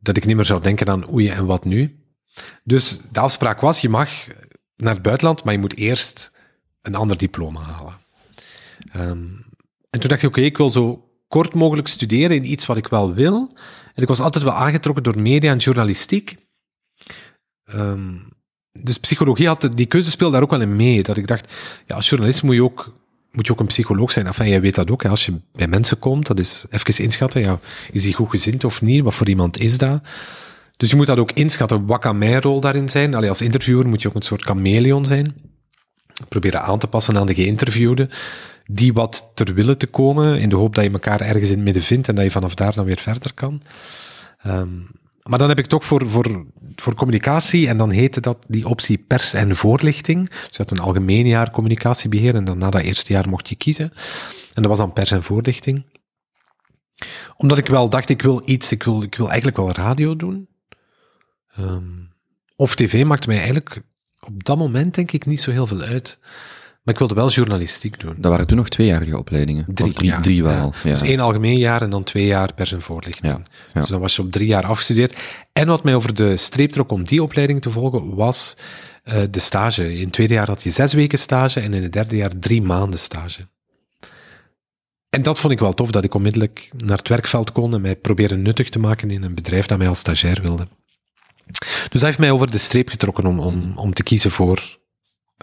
dat 0.00 0.16
ik 0.16 0.26
niet 0.26 0.36
meer 0.36 0.44
zou 0.44 0.62
denken 0.62 0.88
aan 0.88 1.12
oei 1.12 1.28
en 1.28 1.46
wat 1.46 1.64
nu. 1.64 2.04
Dus 2.64 3.00
de 3.12 3.20
afspraak 3.20 3.60
was, 3.60 3.80
je 3.80 3.88
mag 3.88 4.10
naar 4.76 4.94
het 4.94 5.02
buitenland, 5.02 5.44
maar 5.44 5.52
je 5.52 5.60
moet 5.60 5.76
eerst 5.76 6.32
een 6.82 6.94
ander 6.94 7.16
diploma 7.16 7.60
halen. 7.60 7.98
Um, 8.96 9.44
en 9.90 10.00
toen 10.00 10.08
dacht 10.08 10.22
ik, 10.22 10.28
oké, 10.28 10.40
ik 10.40 10.56
wil 10.56 10.70
zo 10.70 11.08
kort 11.28 11.54
mogelijk 11.54 11.88
studeren 11.88 12.36
in 12.36 12.50
iets 12.50 12.66
wat 12.66 12.76
ik 12.76 12.88
wel 12.88 13.14
wil. 13.14 13.50
En 13.94 14.02
ik 14.02 14.08
was 14.08 14.20
altijd 14.20 14.44
wel 14.44 14.52
aangetrokken 14.52 15.02
door 15.02 15.22
media 15.22 15.52
en 15.52 15.58
journalistiek. 15.58 16.36
Um, 17.74 18.28
dus 18.72 18.98
psychologie 18.98 19.46
had, 19.46 19.70
die 19.74 19.86
keuze 19.86 20.10
speelde 20.10 20.32
daar 20.32 20.42
ook 20.42 20.50
wel 20.50 20.60
in 20.60 20.76
mee. 20.76 21.02
Dat 21.02 21.16
ik 21.16 21.26
dacht, 21.26 21.52
ja, 21.86 21.94
als 21.94 22.08
journalist 22.08 22.42
moet 22.42 22.54
je 22.54 22.62
ook, 22.62 22.99
moet 23.32 23.46
je 23.46 23.52
ook 23.52 23.60
een 23.60 23.66
psycholoog 23.66 24.12
zijn. 24.12 24.26
Enfin, 24.26 24.48
jij 24.48 24.60
weet 24.60 24.74
dat 24.74 24.90
ook, 24.90 25.02
hè, 25.02 25.08
als 25.08 25.26
je 25.26 25.40
bij 25.52 25.68
mensen 25.68 25.98
komt, 25.98 26.26
dat 26.26 26.38
is 26.38 26.64
even 26.70 27.04
inschatten, 27.04 27.40
ja, 27.40 27.60
is 27.92 28.02
die 28.02 28.14
goed 28.14 28.30
gezind 28.30 28.64
of 28.64 28.82
niet? 28.82 29.02
Wat 29.02 29.14
voor 29.14 29.28
iemand 29.28 29.58
is 29.58 29.78
dat? 29.78 30.02
Dus 30.76 30.90
je 30.90 30.96
moet 30.96 31.06
dat 31.06 31.18
ook 31.18 31.32
inschatten. 31.32 31.86
Wat 31.86 32.00
kan 32.00 32.18
mijn 32.18 32.40
rol 32.40 32.60
daarin 32.60 32.88
zijn? 32.88 33.14
Allee, 33.14 33.28
als 33.28 33.42
interviewer 33.42 33.88
moet 33.88 34.02
je 34.02 34.08
ook 34.08 34.14
een 34.14 34.22
soort 34.22 34.42
chameleon 34.42 35.04
zijn. 35.04 35.34
Proberen 36.28 36.62
aan 36.62 36.78
te 36.78 36.86
passen 36.86 37.16
aan 37.16 37.26
de 37.26 37.34
geïnterviewde. 37.34 38.08
Die 38.66 38.92
wat 38.92 39.30
ter 39.34 39.54
willen 39.54 39.78
te 39.78 39.86
komen, 39.86 40.38
in 40.38 40.48
de 40.48 40.56
hoop 40.56 40.74
dat 40.74 40.84
je 40.84 40.90
elkaar 40.90 41.20
ergens 41.20 41.48
in 41.48 41.54
het 41.54 41.64
midden 41.64 41.82
vindt 41.82 42.08
en 42.08 42.14
dat 42.14 42.24
je 42.24 42.30
vanaf 42.30 42.54
daar 42.54 42.74
dan 42.74 42.84
weer 42.84 42.98
verder 42.98 43.34
kan. 43.34 43.62
Um, 44.46 44.86
maar 45.30 45.38
dan 45.38 45.48
heb 45.48 45.58
ik 45.58 45.66
toch 45.66 45.84
voor, 45.84 46.08
voor, 46.08 46.44
voor 46.76 46.94
communicatie, 46.94 47.68
en 47.68 47.76
dan 47.76 47.90
heette 47.90 48.20
dat 48.20 48.44
die 48.48 48.68
optie 48.68 48.98
pers 48.98 49.32
en 49.32 49.56
voorlichting. 49.56 50.28
Dus 50.28 50.38
je 50.50 50.56
had 50.56 50.70
een 50.70 50.78
algemeen 50.78 51.26
jaar 51.26 51.50
communicatiebeheer, 51.50 52.34
en 52.34 52.44
dan 52.44 52.58
na 52.58 52.70
dat 52.70 52.82
eerste 52.82 53.12
jaar 53.12 53.28
mocht 53.28 53.48
je 53.48 53.54
kiezen. 53.54 53.92
En 54.54 54.62
dat 54.62 54.66
was 54.66 54.78
dan 54.78 54.92
pers 54.92 55.10
en 55.10 55.22
voorlichting. 55.22 55.84
Omdat 57.36 57.58
ik 57.58 57.66
wel 57.66 57.88
dacht, 57.88 58.08
ik 58.08 58.22
wil 58.22 58.42
iets, 58.44 58.72
ik 58.72 58.82
wil, 58.82 59.02
ik 59.02 59.14
wil 59.14 59.26
eigenlijk 59.26 59.56
wel 59.56 59.72
radio 59.72 60.16
doen. 60.16 60.48
Um, 61.58 62.12
of 62.56 62.74
tv 62.74 63.04
maakte 63.04 63.28
mij 63.28 63.36
eigenlijk 63.36 63.82
op 64.20 64.44
dat 64.44 64.58
moment 64.58 64.94
denk 64.94 65.12
ik 65.12 65.26
niet 65.26 65.40
zo 65.40 65.50
heel 65.50 65.66
veel 65.66 65.80
uit. 65.80 66.18
Maar 66.90 67.00
ik 67.00 67.08
wilde 67.08 67.22
wel 67.22 67.34
journalistiek 67.34 68.00
doen. 68.00 68.14
Dat 68.18 68.30
waren 68.30 68.46
toen 68.46 68.56
nog 68.56 68.68
tweejarige 68.68 69.18
opleidingen? 69.18 69.64
Drie, 69.74 70.20
drie, 70.20 70.42
wel. 70.42 70.74
Ja. 70.82 70.90
Dus 70.90 71.02
één 71.02 71.20
algemeen 71.20 71.58
jaar 71.58 71.82
en 71.82 71.90
dan 71.90 72.04
twee 72.04 72.26
jaar 72.26 72.54
pers 72.54 72.72
en 72.72 72.82
voorlichting. 72.82 73.42
Dus 73.72 73.88
dan 73.88 74.00
was 74.00 74.16
je 74.16 74.22
op 74.22 74.32
drie 74.32 74.46
jaar 74.46 74.64
afgestudeerd. 74.64 75.16
En 75.52 75.66
wat 75.66 75.84
mij 75.84 75.94
over 75.94 76.14
de 76.14 76.36
streep 76.36 76.70
trok 76.70 76.90
om 76.90 77.04
die 77.04 77.22
opleiding 77.22 77.62
te 77.62 77.70
volgen, 77.70 78.14
was 78.14 78.56
uh, 79.04 79.22
de 79.30 79.40
stage. 79.40 79.94
In 79.94 80.04
het 80.04 80.12
tweede 80.12 80.34
jaar 80.34 80.46
had 80.46 80.62
je 80.62 80.70
zes 80.70 80.92
weken 80.92 81.18
stage 81.18 81.60
en 81.60 81.74
in 81.74 81.82
het 81.82 81.92
derde 81.92 82.16
jaar 82.16 82.38
drie 82.38 82.62
maanden 82.62 82.98
stage. 82.98 83.48
En 85.10 85.22
dat 85.22 85.38
vond 85.38 85.52
ik 85.52 85.58
wel 85.58 85.74
tof, 85.74 85.90
dat 85.90 86.04
ik 86.04 86.14
onmiddellijk 86.14 86.70
naar 86.76 86.98
het 86.98 87.08
werkveld 87.08 87.52
kon 87.52 87.74
en 87.74 87.80
mij 87.80 87.96
proberen 87.96 88.42
nuttig 88.42 88.68
te 88.68 88.78
maken 88.78 89.10
in 89.10 89.22
een 89.22 89.34
bedrijf 89.34 89.66
dat 89.66 89.78
mij 89.78 89.88
als 89.88 89.98
stagiair 89.98 90.40
wilde. 90.42 90.68
Dus 91.60 91.88
dat 91.90 92.02
heeft 92.02 92.18
mij 92.18 92.30
over 92.30 92.50
de 92.50 92.58
streep 92.58 92.88
getrokken 92.88 93.26
om, 93.26 93.40
om, 93.40 93.72
om 93.76 93.92
te 93.92 94.02
kiezen 94.02 94.30
voor 94.30 94.78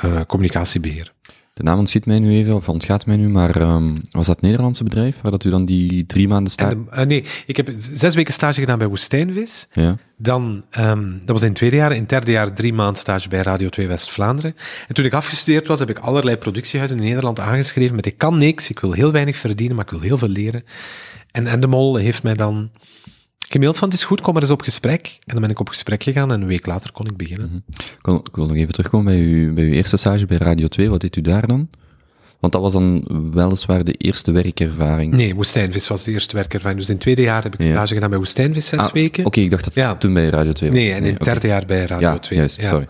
uh, 0.05 0.21
communicatiebeheer. 0.21 1.13
De 1.57 1.63
naam 1.63 1.79
ontschiet 1.79 2.05
mij 2.05 2.19
nu 2.19 2.31
even, 2.31 2.55
of 2.55 2.69
ontgaat 2.69 3.05
mij 3.05 3.15
nu, 3.15 3.29
maar 3.29 3.61
um, 3.61 4.01
was 4.11 4.25
dat 4.25 4.35
het 4.35 4.43
Nederlandse 4.43 4.83
bedrijf 4.83 5.21
waar 5.21 5.31
dat 5.31 5.43
u 5.43 5.49
dan 5.49 5.65
die 5.65 6.05
drie 6.05 6.27
maanden 6.27 6.51
stage... 6.51 6.77
Uh, 6.93 7.01
nee, 7.01 7.23
ik 7.45 7.57
heb 7.57 7.71
zes 7.77 8.15
weken 8.15 8.33
stage 8.33 8.59
gedaan 8.59 8.77
bij 8.77 8.87
Woestijnvis. 8.87 9.67
Ja. 9.73 9.97
Dan, 10.17 10.63
um, 10.79 11.19
dat 11.19 11.29
was 11.29 11.41
in 11.41 11.47
het 11.47 11.55
tweede 11.55 11.75
jaar. 11.75 11.91
In 11.91 11.99
het 11.99 12.09
derde 12.09 12.31
jaar 12.31 12.53
drie 12.53 12.73
maanden 12.73 13.01
stage 13.01 13.29
bij 13.29 13.41
Radio 13.41 13.69
2 13.69 13.87
West-Vlaanderen. 13.87 14.55
En 14.87 14.95
toen 14.95 15.05
ik 15.05 15.13
afgestudeerd 15.13 15.67
was, 15.67 15.79
heb 15.79 15.89
ik 15.89 15.99
allerlei 15.99 16.37
productiehuizen 16.37 16.99
in 16.99 17.03
Nederland 17.03 17.39
aangeschreven 17.39 17.95
met 17.95 18.05
ik 18.05 18.17
kan 18.17 18.37
niks, 18.37 18.69
ik 18.69 18.79
wil 18.79 18.91
heel 18.91 19.11
weinig 19.11 19.37
verdienen, 19.37 19.75
maar 19.75 19.85
ik 19.85 19.91
wil 19.91 20.01
heel 20.01 20.17
veel 20.17 20.27
leren. 20.27 20.63
En 21.31 21.47
Endemol 21.47 21.95
heeft 21.95 22.23
mij 22.23 22.33
dan 22.33 22.69
gemaild 23.49 23.77
van, 23.77 23.87
het 23.89 23.97
is 23.97 24.03
goed, 24.03 24.21
kom 24.21 24.33
maar 24.33 24.41
eens 24.41 24.51
op 24.51 24.61
gesprek. 24.61 25.17
En 25.25 25.31
dan 25.33 25.41
ben 25.41 25.49
ik 25.49 25.59
op 25.59 25.69
gesprek 25.69 26.03
gegaan 26.03 26.31
en 26.31 26.41
een 26.41 26.47
week 26.47 26.65
later 26.65 26.91
kon 26.91 27.05
ik 27.05 27.17
beginnen. 27.17 27.45
Mm 27.47 27.51
-hmm. 27.51 27.63
ik, 27.97 28.05
wil, 28.05 28.15
ik, 28.15 28.35
wil, 28.35 28.45
nog 28.45 28.55
even 28.55 28.73
terugkomen 28.73 29.05
bij, 29.05 29.19
u, 29.21 29.53
bij 29.53 29.63
uw 29.63 29.71
eerste 29.73 29.97
stage 29.97 30.25
bij 30.25 30.37
Radio 30.37 30.67
2. 30.67 30.89
Wat 30.89 31.01
deed 31.01 31.15
u 31.15 31.21
daar 31.21 31.47
dan? 31.47 31.69
Want 32.39 32.53
dat 32.53 32.61
was 32.61 32.73
dan 32.73 33.03
weliswaar 33.33 33.83
de 33.83 33.93
eerste 33.93 34.31
werkervaring. 34.31 35.13
Nee, 35.13 35.35
Woestijnvis 35.35 35.87
was 35.87 36.03
de 36.03 36.11
eerste 36.11 36.35
werkervaring. 36.35 36.79
Dus 36.79 36.87
in 36.89 36.93
het 36.93 37.03
tweede 37.03 37.21
jaar 37.21 37.43
heb 37.43 37.53
ik 37.53 37.61
Ja. 37.61 37.67
stage 37.67 37.93
gedaan 37.93 38.09
bij 38.09 38.17
Woestijnvis 38.17 38.67
zes 38.67 38.79
Ah, 38.79 38.91
weken. 38.91 39.25
Oké, 39.25 39.39
ik 39.39 39.49
dacht 39.49 39.63
dat 39.63 39.73
Ja. 39.73 39.95
toen 39.95 40.13
bij 40.13 40.29
Radio 40.29 40.51
2 40.51 40.69
was. 40.69 40.79
Nee, 40.79 40.91
en 40.93 41.03
in 41.03 41.13
het 41.13 41.23
derde 41.23 41.47
jaar 41.47 41.65
bij 41.65 41.85
Radio 41.85 42.07
Ja, 42.07 42.19
2. 42.19 42.39
juist, 42.39 42.61
sorry. 42.61 42.87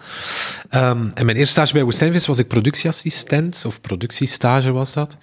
Ehm, 0.69 1.07
en 1.13 1.25
mijn 1.25 1.37
eerste 1.37 1.51
stage 1.51 1.73
bij 1.73 1.83
Woestijnvis 1.83 2.25
was 2.25 2.37
ik 2.37 2.47
productieassistent, 2.47 3.63
of 3.67 3.81
productiestage 3.81 4.71
was 4.71 4.93
dat. 4.93 5.17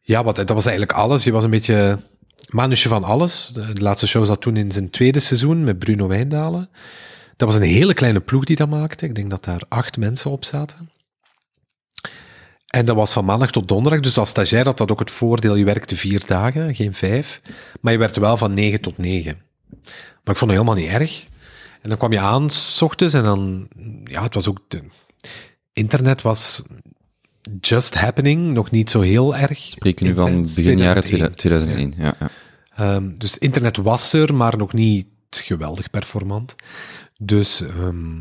Ja, 0.00 0.24
wat, 0.24 0.36
dat 0.36 0.48
was 0.50 0.66
eigenlijk 0.66 0.98
alles. 0.98 1.24
Je 1.24 1.32
was 1.32 1.44
een 1.44 1.50
beetje 1.50 1.98
manusje 2.48 2.88
van 2.88 3.04
alles. 3.04 3.48
De, 3.48 3.80
laatste 3.80 4.06
show 4.06 4.26
zat 4.26 4.40
toen 4.40 4.56
in 4.56 4.72
zijn 4.72 4.90
tweede 4.90 5.20
seizoen 5.20 5.64
met 5.64 5.78
Bruno 5.78 6.06
Wijndalen. 6.06 6.70
Dat 7.36 7.48
was 7.48 7.56
een 7.56 7.62
hele 7.62 7.94
kleine 7.94 8.20
ploeg 8.20 8.44
die 8.44 8.56
dat 8.56 8.68
maakte. 8.68 9.04
Ik 9.04 9.14
denk 9.14 9.30
dat 9.30 9.44
daar 9.44 9.62
acht 9.68 9.96
mensen 9.96 10.30
op 10.30 10.44
zaten. 10.44 10.90
En 12.66 12.84
dat 12.84 12.96
was 12.96 13.12
van 13.12 13.24
maandag 13.24 13.50
tot 13.50 13.68
donderdag. 13.68 14.00
Dus 14.00 14.18
als 14.18 14.28
stagiair 14.28 14.64
had 14.64 14.78
dat 14.78 14.90
ook 14.90 14.98
het 14.98 15.10
voordeel, 15.10 15.54
je 15.54 15.64
werkte 15.64 15.96
vier 15.96 16.26
dagen, 16.26 16.74
geen 16.74 16.94
vijf. 16.94 17.40
Maar 17.80 17.92
je 17.92 17.98
werkte 17.98 18.20
wel 18.20 18.36
van 18.36 18.54
negen 18.54 18.80
tot 18.80 18.98
negen. 18.98 19.42
Maar 20.24 20.34
ik 20.34 20.36
vond 20.36 20.50
het 20.50 20.60
helemaal 20.60 20.74
niet 20.74 20.90
erg. 20.90 21.26
En 21.82 21.88
dan 21.88 21.98
kwam 21.98 22.12
je 22.12 22.20
aan, 22.20 22.50
s 22.50 22.82
ochtends, 22.82 23.14
en 23.14 23.22
dan, 23.22 23.68
ja, 24.04 24.22
het 24.22 24.34
was 24.34 24.48
ook, 24.48 24.60
internet 25.72 26.22
was 26.22 26.62
just 27.60 27.94
happening, 27.94 28.52
nog 28.52 28.70
niet 28.70 28.90
zo 28.90 29.00
heel 29.00 29.36
erg. 29.36 29.58
Spreek 29.58 29.98
je 29.98 30.04
nu 30.04 30.14
van 30.14 30.42
begin 30.42 30.78
jaren 30.78 31.02
2001. 31.02 31.34
2001. 31.36 31.94
Ja. 31.96 32.14
Ja, 32.20 32.30
Ehm, 32.76 33.08
dus 33.18 33.38
internet 33.38 33.76
was 33.76 34.12
er, 34.12 34.34
maar 34.34 34.56
nog 34.56 34.72
niet 34.72 35.06
geweldig 35.30 35.90
performant. 35.90 36.54
Dus 37.18 37.60
ehm, 37.60 38.18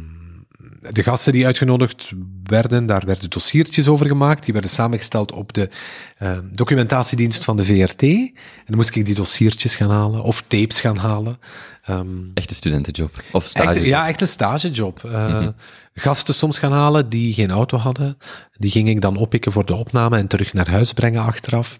de 0.91 1.03
gasten 1.03 1.31
die 1.31 1.45
uitgenodigd 1.45 2.11
werden, 2.43 2.85
daar 2.85 3.05
werden 3.05 3.29
dossiertjes 3.29 3.87
over 3.87 4.07
gemaakt. 4.07 4.43
Die 4.43 4.53
werden 4.53 4.71
samengesteld 4.71 5.31
op 5.31 5.53
de 5.53 5.69
ehm, 6.17 6.43
documentatiedienst 6.51 7.43
van 7.43 7.57
de 7.57 7.63
VRT. 7.63 8.01
En 8.03 8.33
dan 8.65 8.75
moest 8.75 8.95
ik 8.95 9.05
die 9.05 9.15
dossiertjes 9.15 9.75
gaan 9.75 9.89
halen, 9.89 10.21
of 10.21 10.43
tapes 10.47 10.79
gaan 10.79 10.97
halen. 10.97 11.39
Ehm, 11.83 12.07
Echte 12.33 12.55
studentenjob. 12.55 13.21
Of 13.31 13.45
stage. 13.45 13.69
Echt, 13.79 13.85
ja, 13.85 14.07
echt 14.07 14.21
een 14.21 14.27
stagejob. 14.27 15.03
Eh, 15.03 15.47
Gasten 15.93 16.33
soms 16.33 16.59
gaan 16.59 16.71
halen 16.71 17.09
die 17.09 17.33
geen 17.33 17.51
auto 17.51 17.77
hadden. 17.77 18.17
Die 18.51 18.71
ging 18.71 18.89
ik 18.89 19.01
dan 19.01 19.17
oppikken 19.17 19.51
voor 19.51 19.65
de 19.65 19.75
opname 19.75 20.17
en 20.17 20.27
terug 20.27 20.53
naar 20.53 20.69
huis 20.69 20.93
brengen 20.93 21.23
achteraf. 21.23 21.79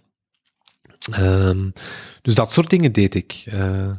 Ehm, 1.12 1.70
dus 2.22 2.36
dat 2.36 2.52
soort 2.52 2.70
dingen 2.70 2.92
deed 2.92 3.16
ik. 3.16 3.44
Eh, 3.46 3.92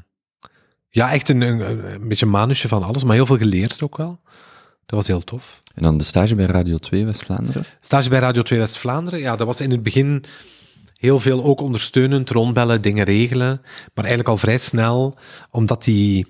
ja, 0.90 1.12
echt 1.12 1.28
een, 1.28 1.40
een, 1.40 1.92
een 1.92 2.08
beetje 2.08 2.24
een 2.24 2.32
manusje 2.32 2.68
van 2.68 2.82
alles, 2.82 3.04
maar 3.04 3.14
heel 3.14 3.26
veel 3.26 3.36
geleerd 3.38 3.82
ook 3.82 3.96
wel. 3.96 4.20
Dat 4.86 4.98
was 4.98 5.06
heel 5.06 5.24
tof. 5.24 5.60
En 5.74 5.82
dan 5.82 5.98
de 5.98 6.04
stage 6.04 6.34
bij 6.34 6.46
Radio 6.46 6.78
2 6.78 7.04
West-Vlaanderen. 7.04 7.64
Stage 7.80 8.08
bij 8.08 8.18
Radio 8.18 8.42
2 8.42 8.58
West-Vlaanderen, 8.58 9.20
ja, 9.20 9.36
dat 9.36 9.46
was 9.46 9.60
in 9.60 9.70
het 9.70 9.82
begin 9.82 10.24
heel 10.94 11.20
veel 11.20 11.44
ook 11.44 11.60
ondersteunend, 11.60 12.30
rondbellen, 12.30 12.82
dingen 12.82 13.04
regelen. 13.04 13.60
Maar 13.94 14.04
eigenlijk 14.04 14.28
al 14.28 14.36
vrij 14.36 14.58
snel, 14.58 15.18
omdat 15.50 15.84
die 15.84 16.26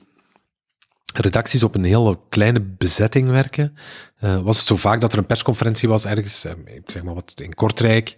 redacties 1.20 1.62
op 1.62 1.74
een 1.74 1.84
hele 1.84 2.18
kleine 2.28 2.60
bezetting 2.60 3.28
werken, 3.28 3.76
eh, 4.18 4.40
was 4.40 4.58
het 4.58 4.66
zo 4.66 4.76
vaak 4.76 5.00
dat 5.00 5.12
er 5.12 5.18
een 5.18 5.26
persconferentie 5.26 5.88
was 5.88 6.04
ergens, 6.04 6.44
eh, 6.44 6.52
ik 6.66 6.90
zeg 6.90 7.02
maar 7.02 7.14
wat, 7.14 7.32
in 7.36 7.54
Kortrijk. 7.54 8.16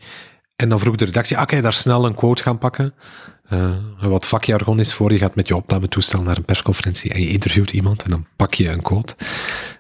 En 0.57 0.69
dan 0.69 0.81
vroeg 0.81 0.97
de 0.97 1.05
redactie, 1.05 1.39
ah, 1.39 1.47
kan 1.47 1.57
je 1.57 1.63
daar 1.63 1.73
snel 1.73 2.07
een 2.07 2.15
quote 2.15 2.43
gaan 2.43 2.59
pakken? 2.59 2.95
Eh, 3.49 3.71
wat 4.01 4.27
vakjargon 4.27 4.81
is 4.81 4.95
voor, 4.95 5.13
je 5.13 5.19
gaat 5.19 5.35
met 5.35 5.49
je 5.49 5.57
opnametoestel 5.57 6.23
naar 6.23 6.37
een 6.37 6.45
persconferentie 6.45 7.13
en 7.13 7.21
je 7.21 7.29
interviewt 7.29 7.73
iemand 7.73 8.03
en 8.03 8.11
dan 8.11 8.27
pak 8.37 8.55
je 8.55 8.69
een 8.69 8.83
quote. 8.83 9.17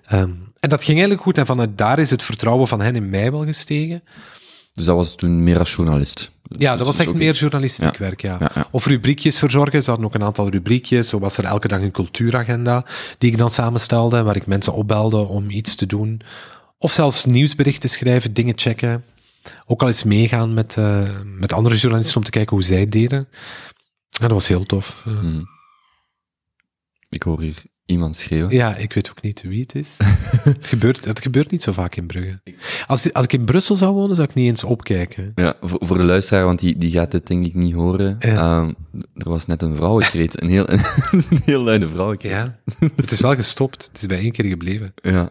Ehm, 0.06 0.30
en 0.60 0.68
dat 0.68 0.84
ging 0.84 0.98
eigenlijk 0.98 1.22
goed 1.22 1.38
en 1.38 1.46
vanuit 1.46 1.78
daar 1.78 1.98
is 1.98 2.10
het 2.10 2.22
vertrouwen 2.22 2.68
van 2.68 2.80
hen 2.80 2.96
in 2.96 3.10
mij 3.10 3.30
wel 3.30 3.44
gestegen. 3.44 4.02
Dus 4.72 4.84
dat 4.84 4.96
was 4.96 5.14
toen 5.14 5.42
meer 5.42 5.58
als 5.58 5.74
journalist. 5.74 6.30
Ja, 6.48 6.68
dat 6.68 6.78
Dus 6.78 6.86
was 6.86 6.98
echt 6.98 7.08
ook- 7.08 7.14
meer 7.14 7.34
journalistiek 7.34 7.92
Ja. 7.92 7.98
werk, 7.98 8.20
ja. 8.22 8.36
Ja, 8.40 8.50
ja. 8.54 8.68
Of 8.70 8.86
rubriekjes 8.86 9.38
verzorgen. 9.38 9.82
Ze 9.82 9.90
hadden 9.90 10.08
ook 10.08 10.14
een 10.14 10.22
aantal 10.22 10.48
rubriekjes. 10.48 11.08
Zo 11.08 11.18
was 11.18 11.36
er 11.36 11.44
elke 11.44 11.68
dag 11.68 11.80
een 11.80 11.90
cultuuragenda 11.90 12.84
die 13.18 13.30
ik 13.30 13.38
dan 13.38 13.50
samenstelde, 13.50 14.22
waar 14.22 14.36
ik 14.36 14.46
mensen 14.46 14.72
opbelde 14.72 15.16
om 15.16 15.50
iets 15.50 15.74
te 15.74 15.86
doen. 15.86 16.20
Of 16.78 16.92
zelfs 16.92 17.24
nieuwsberichten 17.24 17.88
schrijven, 17.90 18.34
dingen 18.34 18.58
checken. 18.58 19.04
Ook 19.66 19.82
al 19.82 19.88
eens 19.88 20.02
meegaan 20.02 20.54
met, 20.54 20.76
eh, 20.76 21.10
met 21.24 21.52
andere 21.52 21.76
journalisten 21.76 22.16
om 22.16 22.24
te 22.24 22.30
kijken 22.30 22.56
hoe 22.56 22.64
zij 22.64 22.80
het 22.80 22.92
deden. 22.92 23.28
Ja, 24.08 24.20
dat 24.20 24.30
was 24.30 24.48
heel 24.48 24.66
tof. 24.66 25.00
Hmm. 25.04 25.44
Ik 27.08 27.22
hoor 27.22 27.40
hier 27.40 27.62
iemand 27.86 28.16
schreeuwen. 28.16 28.54
Ja, 28.54 28.76
ik 28.76 28.92
weet 28.92 29.10
ook 29.10 29.22
niet 29.22 29.42
wie 29.42 29.60
het 29.60 29.74
is. 29.74 29.96
het, 30.42 30.66
gebeurt, 30.66 31.04
het 31.04 31.20
gebeurt 31.20 31.50
niet 31.50 31.62
zo 31.62 31.72
vaak 31.72 31.96
in 31.96 32.06
Brugge. 32.06 32.40
Als, 32.86 33.12
als 33.12 33.24
ik 33.24 33.32
in 33.32 33.44
Brussel 33.44 33.76
zou 33.76 33.94
wonen, 33.94 34.16
zou 34.16 34.28
ik 34.28 34.34
niet 34.34 34.48
eens 34.48 34.64
opkijken. 34.64 35.32
Ja, 35.34 35.54
voor, 35.60 35.78
voor 35.80 35.98
de 35.98 36.04
luisteraar, 36.04 36.44
want 36.44 36.58
die, 36.58 36.78
die 36.78 36.90
gaat 36.90 37.10
dit 37.10 37.26
denk 37.26 37.44
ik 37.44 37.54
niet 37.54 37.74
horen. 37.74 38.16
Ja. 38.18 38.36
Ehm, 38.36 38.72
er 39.14 39.28
was 39.30 39.46
net 39.46 39.62
een 39.62 39.76
vrouwenkreet. 39.76 40.42
Een 40.42 40.48
heel, 40.48 40.68
een 40.70 41.40
heel 41.44 41.62
luide 41.62 41.88
vrouwenkreet. 41.88 42.32
Ja, 42.32 42.58
het 42.96 43.10
is 43.10 43.20
wel 43.20 43.34
gestopt. 43.34 43.86
Het 43.86 44.00
is 44.00 44.06
bij 44.06 44.18
één 44.18 44.32
keer 44.32 44.44
gebleven. 44.44 44.92
Ja. 45.02 45.30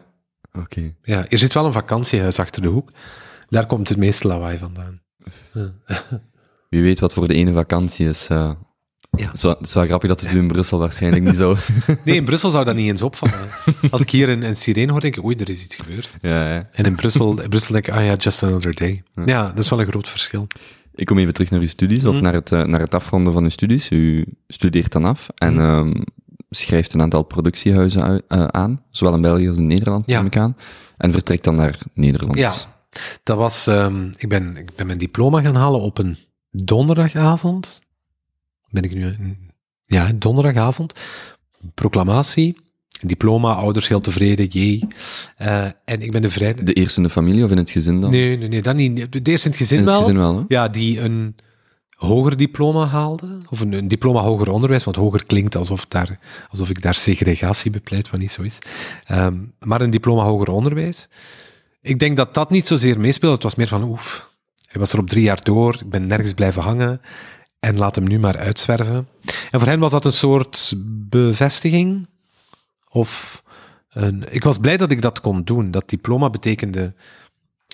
Oké. 0.60 0.94
Ja, 1.04 1.28
er 1.30 1.38
zit 1.38 1.54
wel 1.54 1.66
een 1.66 1.74
vakantiehuis 1.74 2.40
achter 2.40 2.62
de 2.62 2.68
hoek. 2.68 2.92
Daar 3.50 3.66
komt 3.66 3.90
het 3.90 3.98
meeste 3.98 4.28
lawaai 4.28 4.58
vandaan. 4.58 5.02
Wie 6.70 6.82
weet 6.82 7.00
wat 7.00 7.14
voor 7.14 7.28
de 7.28 7.34
ene 7.34 7.52
vakantie 7.54 8.08
is. 8.08 8.28
eh 8.28 8.52
Ja. 9.18 9.26
Het 9.26 9.36
is 9.36 9.42
wel- 9.42 9.52
het 9.58 9.66
is 9.68 9.74
wel 9.74 9.86
grappig 9.86 10.10
dat 10.10 10.22
het 10.22 10.34
u 10.34 10.38
in 10.38 10.48
Brussel 10.48 10.80
waarschijnlijk 10.80 11.24
niet 11.24 11.36
zo... 11.36 11.56
Nee, 12.06 12.16
in 12.16 12.26
Brussel 12.26 12.50
zou 12.50 12.66
dat 12.66 12.76
niet 12.76 12.88
eens 12.88 13.02
opvallen. 13.02 13.48
Als 13.92 14.02
ik 14.02 14.10
hier 14.10 14.30
een, 14.30 14.44
een 14.44 14.56
sirene 14.56 14.92
hoor, 14.92 15.02
denk 15.02 15.16
ik, 15.16 15.24
oei, 15.24 15.36
er 15.36 15.50
is 15.50 15.64
iets 15.64 15.76
gebeurd. 15.76 16.18
ja, 16.22 16.54
ja. 16.54 16.70
En 16.72 16.86
in 16.86 16.96
Brussel, 16.96 17.42
in 17.42 17.50
Brussel 17.50 17.74
denk 17.74 17.88
ik, 17.88 17.94
ah 17.94 18.06
ja, 18.06 18.14
just 18.14 18.44
another 18.44 18.74
day. 18.76 19.04
Ja, 19.26 19.48
dat 19.50 19.58
is 19.64 19.70
wel 19.70 19.80
een 19.80 19.88
groot 19.88 20.10
verschil. 20.10 20.48
Ik 20.96 21.06
kom 21.06 21.18
even 21.18 21.34
terug 21.34 21.50
naar 21.50 21.60
uw 21.60 21.68
studies, 21.68 22.06
of 22.06 22.14
Mhm. 22.14 22.24
naar, 22.24 22.34
het, 22.34 22.52
eh, 22.52 22.64
naar 22.64 22.80
het 22.80 22.96
afronden 22.96 23.34
van 23.34 23.44
uw 23.44 23.50
studies. 23.50 23.90
U 23.92 24.26
studeert 24.48 24.92
dan 24.92 25.06
af 25.06 25.28
en 25.36 25.54
Mhm. 25.54 25.64
ehm, 25.64 26.02
schrijft 26.50 26.94
een 26.94 27.02
aantal 27.02 27.24
productiehuizen 27.24 28.02
ui- 28.04 28.22
eh, 28.28 28.44
aan, 28.46 28.82
zowel 28.92 29.14
in 29.16 29.22
België 29.22 29.48
als 29.48 29.58
in 29.58 29.68
Nederland, 29.68 30.04
Ja. 30.06 30.18
neem 30.18 30.26
ik 30.26 30.38
aan. 30.38 30.56
En 30.98 31.12
vertrekt 31.12 31.44
dan 31.44 31.56
naar 31.56 31.78
Nederland. 31.94 32.36
Ja, 32.38 32.52
dat 33.24 33.38
was, 33.38 33.68
ehm, 33.68 34.08
ik, 34.18 34.30
ben, 34.30 34.58
ik 34.58 34.76
ben 34.76 34.86
mijn 34.86 34.98
diploma 34.98 35.42
gaan 35.42 35.56
halen 35.56 35.80
op 35.80 35.98
een 35.98 36.18
donderdagavond. 36.52 37.82
Ben 38.76 38.84
ik 38.84 38.94
nu, 38.94 39.04
een- 39.06 39.52
ja, 39.86 40.12
donderdagavond. 40.16 41.00
Proclamatie. 41.74 42.58
Diploma, 43.02 43.54
ouders 43.54 43.88
heel 43.88 44.00
tevreden, 44.00 44.46
jee. 44.46 44.88
Eh, 45.38 45.64
en 45.86 46.02
ik 46.02 46.12
ben 46.12 46.22
de 46.22 46.30
vrijdag... 46.30 46.66
De 46.66 46.74
eerste 46.74 46.98
in 46.98 47.06
de 47.06 47.12
familie 47.14 47.44
of 47.44 47.52
in 47.52 47.58
het 47.58 47.70
gezin 47.70 48.02
dan? 48.02 48.10
Nee, 48.12 48.38
nee, 48.38 48.48
nee, 48.48 48.62
dat 48.62 48.76
niet. 48.76 49.12
De 49.12 49.32
eerste 49.32 49.46
in 49.46 49.52
het 49.52 49.62
gezin 49.62 49.78
in 49.78 49.84
het 49.84 49.94
wel. 49.94 50.02
gezin 50.04 50.18
wel? 50.18 50.46
Ja, 50.48 50.68
die 50.68 51.00
een 51.02 51.36
hoger 51.90 52.38
diploma 52.38 52.86
haalde. 52.86 53.40
Of 53.50 53.60
een, 53.60 53.74
een 53.74 53.88
diploma 53.88 54.22
hoger 54.22 54.50
onderwijs, 54.50 54.84
want 54.84 54.96
hoger 54.96 55.26
klinkt 55.26 55.56
alsof, 55.56 55.86
daar, 55.86 56.20
alsof 56.50 56.70
ik 56.70 56.82
daar 56.82 56.94
segregatie 56.96 57.72
bepleit, 57.72 58.10
wat 58.10 58.20
niet 58.20 58.32
zo 58.32 58.42
is. 58.42 58.60
Ehm, 59.06 59.38
maar 59.60 59.82
een 59.82 59.90
diploma 59.90 60.24
hoger 60.24 60.50
onderwijs. 60.50 61.10
Ik 61.82 62.00
denk 62.00 62.18
dat 62.18 62.34
dat 62.34 62.50
niet 62.50 62.68
zozeer 62.68 63.00
meespeelde. 63.00 63.36
Het 63.36 63.44
was 63.44 63.56
meer 63.56 63.68
van, 63.68 63.84
oef, 63.84 64.30
hij 64.70 64.80
was 64.80 64.94
er 64.94 65.00
op 65.00 65.10
drie 65.10 65.24
jaar 65.24 65.44
door, 65.44 65.76
ik 65.76 65.90
ben 65.90 66.08
nergens 66.08 66.34
blijven 66.34 66.62
hangen 66.62 67.02
en 67.60 67.78
laat 67.78 67.96
hem 67.96 68.08
nu 68.08 68.20
maar 68.20 68.38
uitzwerven. 68.38 69.08
En 69.52 69.60
voor 69.60 69.70
hen 69.70 69.80
was 69.80 69.92
dat 69.92 70.06
een 70.06 70.14
soort 70.14 70.74
bevestiging. 71.10 72.08
Of 72.90 73.44
een, 73.90 74.34
ik 74.34 74.44
was 74.44 74.58
blij 74.58 74.78
dat 74.78 74.92
ik 74.92 75.02
dat 75.02 75.22
kon 75.22 75.44
doen. 75.44 75.72
Dat 75.72 75.90
diploma 75.90 76.30
betekende 76.30 76.94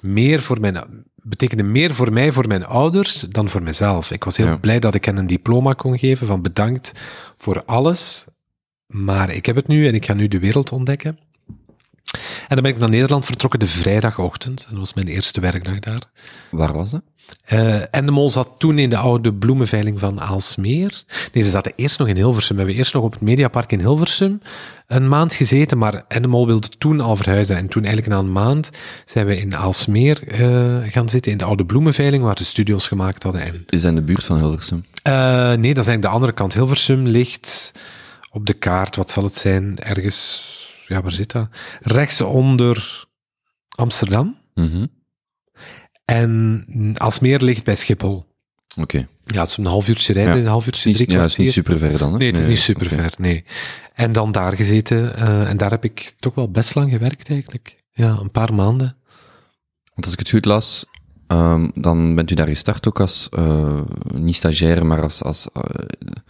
meer 0.04 0.42
voor 0.42 0.60
mijn, 0.60 1.06
betekende 1.16 1.64
meer 1.64 1.94
voor 1.96 2.14
mij, 2.14 2.32
voor 2.32 2.48
mijn 2.48 2.66
ouders, 2.66 3.20
dan 3.20 3.50
voor 3.50 3.64
mezelf. 3.64 4.12
Ik 4.12 4.24
was 4.24 4.38
heel 4.38 4.46
Ja. 4.48 4.58
blij 4.58 4.80
dat 4.80 4.96
ik 4.96 5.06
hen 5.06 5.18
een 5.18 5.28
diploma 5.28 5.74
kon 5.74 5.98
geven 5.98 6.28
van 6.28 6.42
bedankt 6.42 6.92
voor 7.38 7.64
alles, 7.66 8.26
maar 8.88 9.30
ik 9.34 9.46
heb 9.46 9.56
het 9.56 9.68
nu 9.68 9.88
en 9.88 9.94
ik 9.94 10.06
ga 10.06 10.14
nu 10.14 10.28
de 10.28 10.40
wereld 10.40 10.72
ontdekken. 10.72 11.20
En 12.52 12.58
dan 12.58 12.66
ben 12.66 12.76
ik 12.76 12.80
naar 12.80 12.90
Nederland 12.90 13.26
vertrokken 13.26 13.60
de 13.60 13.68
vrijdagochtend. 13.68 14.60
En 14.64 14.70
dat 14.70 14.80
was 14.80 14.94
mijn 14.94 15.08
eerste 15.08 15.40
werkdag 15.40 15.80
daar. 15.80 16.02
Waar 16.50 16.74
was 16.74 16.90
dat? 16.90 17.02
Eh 17.46 17.96
en 17.96 18.06
de 18.06 18.12
mol 18.12 18.30
zat 18.30 18.52
toen 18.58 18.78
in 18.78 18.90
de 18.90 18.98
oude 18.98 19.34
bloemenveiling 19.34 20.00
van 20.00 20.22
Aalsmeer. 20.22 21.04
Nee, 21.34 21.44
ze 21.44 21.50
zaten 21.50 21.74
eerst 21.76 22.00
nog 22.00 22.08
in 22.08 22.16
Hilversum. 22.16 22.56
We 22.56 22.62
hebben 22.62 22.80
eerst 22.80 22.94
nog 22.94 23.04
op 23.04 23.12
het 23.12 23.22
Mediapark 23.22 23.72
in 23.72 23.80
Hilversum 23.80 24.42
een 24.88 25.08
maand 25.08 25.34
gezeten, 25.34 25.78
maar 25.78 26.04
Endemol 26.08 26.46
wilde 26.46 26.70
toen 26.78 27.00
al 27.02 27.16
verhuizen. 27.16 27.58
En 27.58 27.68
toen 27.68 27.84
eigenlijk 27.84 28.14
na 28.14 28.20
een 28.20 28.32
maand 28.32 28.70
zijn 29.06 29.26
we 29.26 29.38
in 29.38 29.56
Aalsmeer 29.56 30.28
eh, 30.28 30.92
gaan 30.92 31.10
zitten, 31.10 31.32
in 31.32 31.38
de 31.38 31.44
oude 31.44 31.66
bloemenveiling, 31.66 32.24
waar 32.24 32.36
de 32.36 32.44
studio's 32.44 32.88
gemaakt 32.88 33.24
hadden. 33.24 33.42
En, 33.42 33.64
Is 33.70 33.82
dat 33.82 33.90
in 33.90 33.96
de 33.96 34.04
buurt 34.04 34.24
van 34.24 34.38
Hilversum? 34.38 34.86
Eh, 35.04 35.14
nee, 35.14 35.74
dat 35.74 35.84
is 35.84 35.88
eigenlijk 35.88 36.02
de 36.02 36.08
andere 36.08 36.32
kant. 36.32 36.54
Hilversum 36.54 37.08
ligt 37.08 37.74
op 38.32 38.46
de 38.46 38.54
kaart, 38.54 38.96
wat 38.96 39.12
zal 39.12 39.24
het 39.24 39.36
zijn, 39.36 39.80
ergens, 39.80 40.60
ja, 40.92 41.02
waar 41.02 41.12
zit 41.12 41.32
dat? 41.32 41.50
Rechts 41.82 42.22
onder 42.22 43.06
Amsterdam. 43.70 44.38
Mhm. 44.54 44.86
En 46.06 46.94
Aalsmeer 46.98 47.42
ligt 47.42 47.64
bij 47.64 47.76
Schiphol. 47.76 48.26
Oké. 48.80 49.08
Ja, 49.26 49.40
het 49.42 49.50
is 49.50 49.58
een 49.58 49.66
half 49.66 49.88
uurtje 49.88 50.14
rijden, 50.14 50.36
Ja. 50.36 50.40
een 50.42 50.48
half 50.48 50.66
uurtje, 50.66 50.94
drie 50.94 51.12
Ja, 51.12 51.22
het 51.22 51.30
is 51.32 51.38
niet 51.38 51.52
super 51.52 51.80
ver 51.80 51.98
dan, 51.98 52.12
hè? 52.12 52.18
Nee, 52.18 52.28
het 52.32 52.40
is 52.40 52.48
niet 52.48 52.60
super 52.60 52.88
ver, 52.88 53.14
nee. 53.18 53.44
En 53.94 54.12
dan 54.12 54.32
daar 54.32 54.56
gezeten, 54.56 55.16
eh, 55.16 55.50
en 55.50 55.58
daar 55.58 55.70
heb 55.70 55.84
ik 55.84 56.14
toch 56.20 56.36
wel 56.36 56.52
best 56.52 56.76
lang 56.76 56.92
gewerkt 56.92 57.30
eigenlijk. 57.30 57.84
Ja, 57.92 58.18
een 58.20 58.32
paar 58.32 58.54
maanden. 58.54 58.98
Want 59.94 60.06
als 60.06 60.14
ik 60.14 60.20
het 60.20 60.30
goed 60.30 60.46
las, 60.46 60.86
Ehm, 61.32 61.70
dan 61.74 62.16
bent 62.16 62.32
u 62.32 62.36
daar 62.36 62.48
gestart 62.48 62.88
ook 62.88 63.00
als, 63.00 63.30
uh, 63.40 63.82
niet 64.14 64.36
stagiaire, 64.36 64.84
maar 64.84 65.02
als... 65.02 65.24
Als, 65.24 65.48
uh, 65.58 65.64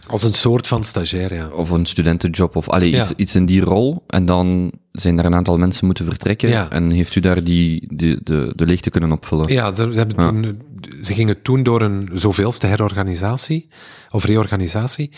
als 0.06 0.22
een 0.22 0.34
soort 0.34 0.66
van 0.66 0.84
stagiair, 0.84 1.34
ja. 1.34 1.48
Of 1.48 1.70
een 1.70 1.86
studentenjob, 1.86 2.56
of 2.56 2.68
allee, 2.68 2.90
ja. 2.90 3.00
iets, 3.00 3.12
iets 3.16 3.34
in 3.34 3.46
die 3.46 3.60
rol. 3.60 4.04
En 4.06 4.24
dan 4.24 4.72
zijn 4.92 5.18
er 5.18 5.24
een 5.24 5.34
aantal 5.34 5.58
mensen 5.58 5.86
moeten 5.86 6.04
vertrekken. 6.04 6.48
Ja. 6.48 6.70
En 6.70 6.90
heeft 6.90 7.14
u 7.14 7.20
daar 7.20 7.44
die, 7.44 7.88
die, 7.94 8.20
de, 8.22 8.52
de 8.56 8.66
leegte 8.66 8.90
kunnen 8.90 9.12
opvullen? 9.12 9.52
Ja, 9.52 9.74
ze, 9.74 9.82
hebben 9.82 10.16
Toen, 10.16 10.62
ze 11.02 11.14
gingen 11.14 11.42
toen 11.42 11.62
door 11.62 11.82
een 11.82 12.08
zoveelste 12.12 12.66
herorganisatie, 12.66 13.68
of 14.10 14.24
reorganisatie. 14.24 15.10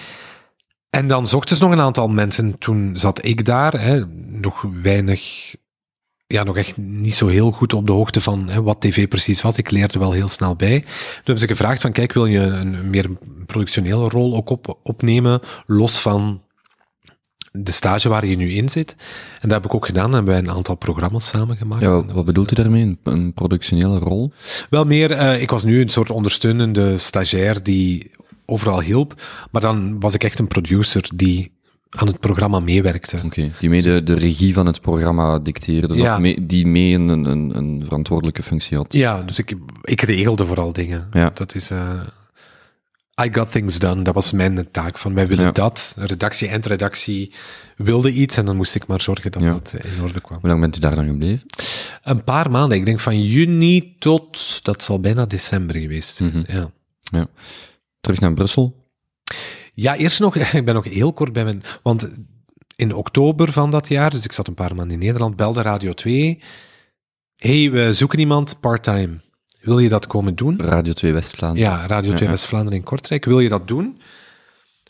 En 0.91 1.09
dan 1.09 1.26
zochten 1.26 1.57
ze 1.57 1.62
nog 1.62 1.73
een 1.73 1.81
aantal 1.81 2.09
mensen. 2.09 2.59
Toen 2.59 2.91
zat 2.97 3.25
ik 3.25 3.45
daar, 3.45 3.81
hè, 3.81 4.03
nog 4.26 4.64
weinig 4.83 5.55
ja, 6.26 6.43
nog 6.43 6.57
echt 6.57 6.76
niet 6.76 7.14
zo 7.14 7.26
heel 7.26 7.50
goed 7.50 7.73
op 7.73 7.87
de 7.87 7.93
hoogte 7.93 8.21
van 8.21 8.49
hè, 8.49 8.62
wat 8.62 8.81
tv 8.81 9.09
precies 9.09 9.43
was. 9.43 9.57
Ik 9.57 9.71
leerde 9.71 9.99
wel 9.99 10.12
heel 10.12 10.28
snel 10.28 10.57
bij. 10.57 10.81
Toen 10.81 11.14
hebben 11.14 11.38
ze 11.38 11.47
gevraagd 11.47 11.81
van, 11.81 11.93
kijk, 11.93 12.12
wil 12.12 12.26
je 12.26 12.40
een, 12.40 12.90
meer 12.90 13.11
productionele 13.47 14.09
rol 14.09 14.37
ook 14.37 14.50
op, 14.50 14.78
opnemen, 14.83 15.40
los 15.66 16.00
van 16.00 16.43
de 17.52 17.71
stage 17.71 18.09
waar 18.09 18.26
je 18.26 18.37
nu 18.37 18.52
in 18.52 18.69
zit. 18.69 18.97
En 19.40 19.49
dat 19.49 19.50
heb 19.50 19.64
ik 19.64 19.75
ook 19.75 19.87
gedaan. 19.87 20.04
Dan 20.04 20.14
hebben 20.14 20.33
wij 20.33 20.43
een 20.43 20.57
aantal 20.57 20.75
programma's 20.75 21.26
samengemaakt. 21.26 21.83
Ja, 21.83 22.04
wat 22.04 22.25
bedoelt 22.25 22.50
u 22.50 22.54
daarmee? 22.54 22.99
Een 23.02 23.33
productionele 23.33 23.99
rol? 23.99 24.33
Wel 24.71 24.85
meer, 24.85 25.11
uh, 25.11 25.40
ik 25.40 25.50
was 25.50 25.64
nu 25.64 25.81
een 25.81 25.88
soort 25.88 26.11
ondersteunende 26.11 26.99
stagiair 26.99 27.62
die 27.62 28.11
overal 28.47 28.81
hielp. 28.81 29.14
Maar 29.50 29.62
dan 29.62 30.00
was 30.00 30.14
ik 30.14 30.25
echt 30.25 30.38
een 30.38 30.49
producer 30.49 31.11
die 31.14 31.53
aan 31.95 32.07
het 32.07 32.21
programma 32.21 32.61
meewerkte. 32.61 33.21
Oké, 33.25 33.53
die 33.61 33.69
mee 33.69 33.83
de, 33.83 34.03
de, 34.03 34.15
regie 34.15 34.55
van 34.55 34.67
het 34.67 34.81
programma 34.81 35.39
dicteerde, 35.39 35.95
ja. 35.95 36.19
mee, 36.19 36.47
die 36.47 36.67
mee 36.67 36.95
een, 36.95 37.09
een, 37.09 37.57
een, 37.57 37.83
verantwoordelijke 37.85 38.43
functie 38.43 38.77
had. 38.77 38.93
Ja, 38.93 39.23
dus 39.23 39.39
ik, 39.39 39.55
ik 39.83 40.01
regelde 40.01 40.47
vooral 40.47 40.73
dingen. 40.73 41.09
Ja. 41.13 41.31
Dat 41.35 41.55
is... 41.55 41.71
Uh, 41.71 42.01
I 43.23 43.29
got 43.33 43.51
things 43.51 43.79
done, 43.79 44.03
dat 44.03 44.15
was 44.15 44.33
mijn 44.33 44.71
taak. 44.71 44.99
Van 44.99 45.15
wij 45.15 45.27
willen 45.27 45.45
ja. 45.45 45.53
dat, 45.53 45.95
redactie, 45.99 46.49
eindredactie 46.49 47.33
wilde 47.77 48.11
iets 48.13 48.37
en 48.37 48.45
dan 48.45 48.57
moest 48.57 48.75
ik 48.75 48.87
maar 48.87 49.01
zorgen 49.01 49.31
dat 49.31 49.43
dat 49.43 49.75
in 49.83 50.03
orde 50.03 50.21
kwam. 50.21 50.39
Hoe 50.41 50.49
lang 50.49 50.61
bent 50.61 50.77
u 50.77 50.81
daar 50.81 50.95
dan 50.95 51.07
gebleven? 51.07 51.47
Een 52.03 52.25
paar 52.25 52.51
maanden, 52.51 52.79
ik 52.79 52.85
denk 52.85 53.01
van 53.01 53.23
juni 53.23 53.95
tot, 53.99 54.65
dat 54.65 54.83
zal 54.83 55.01
bijna 55.01 55.27
december 55.27 55.77
geweest 55.77 56.17
zijn. 56.17 56.31
Mm 56.35 56.45
-hmm. 56.47 56.57
ja. 56.57 56.71
ja. 57.19 57.27
Terug 58.01 58.21
naar 58.21 58.35
Brussel? 58.35 58.84
Ja, 59.75 59.97
eerst 59.97 60.21
nog, 60.21 60.37
ik 60.61 60.64
ben 60.64 60.75
nog 60.75 60.85
heel 60.85 61.12
kort 61.12 61.33
bij 61.33 61.45
mijn, 61.45 61.62
want 61.83 62.11
in 62.76 62.95
oktober 62.95 63.52
van 63.52 63.71
dat 63.71 63.88
jaar, 63.88 64.11
dus 64.11 64.25
ik 64.25 64.33
zat 64.33 64.49
een 64.49 64.54
paar 64.54 64.75
maanden 64.75 65.00
in 65.00 65.07
Nederland, 65.07 65.37
belde 65.37 65.62
Radio 65.62 65.93
2. 65.93 66.40
hey, 67.37 67.71
we 67.71 67.93
zoeken 67.93 68.19
iemand 68.19 68.61
part-time. 68.61 69.23
Wil 69.61 69.78
je 69.78 69.88
dat 69.88 70.07
komen 70.07 70.35
doen? 70.35 70.61
Radio 70.61 70.93
2 70.93 71.12
West-Vlaanderen. 71.12 71.71
Ja, 71.71 71.87
Radio 71.87 72.11
2 72.11 72.25
ja, 72.25 72.31
West-Vlaanderen 72.31 72.78
in 72.78 72.85
Kortrijk. 72.85 73.25
Wil 73.25 73.40
je 73.40 73.49
dat 73.49 73.69
doen? 73.69 74.00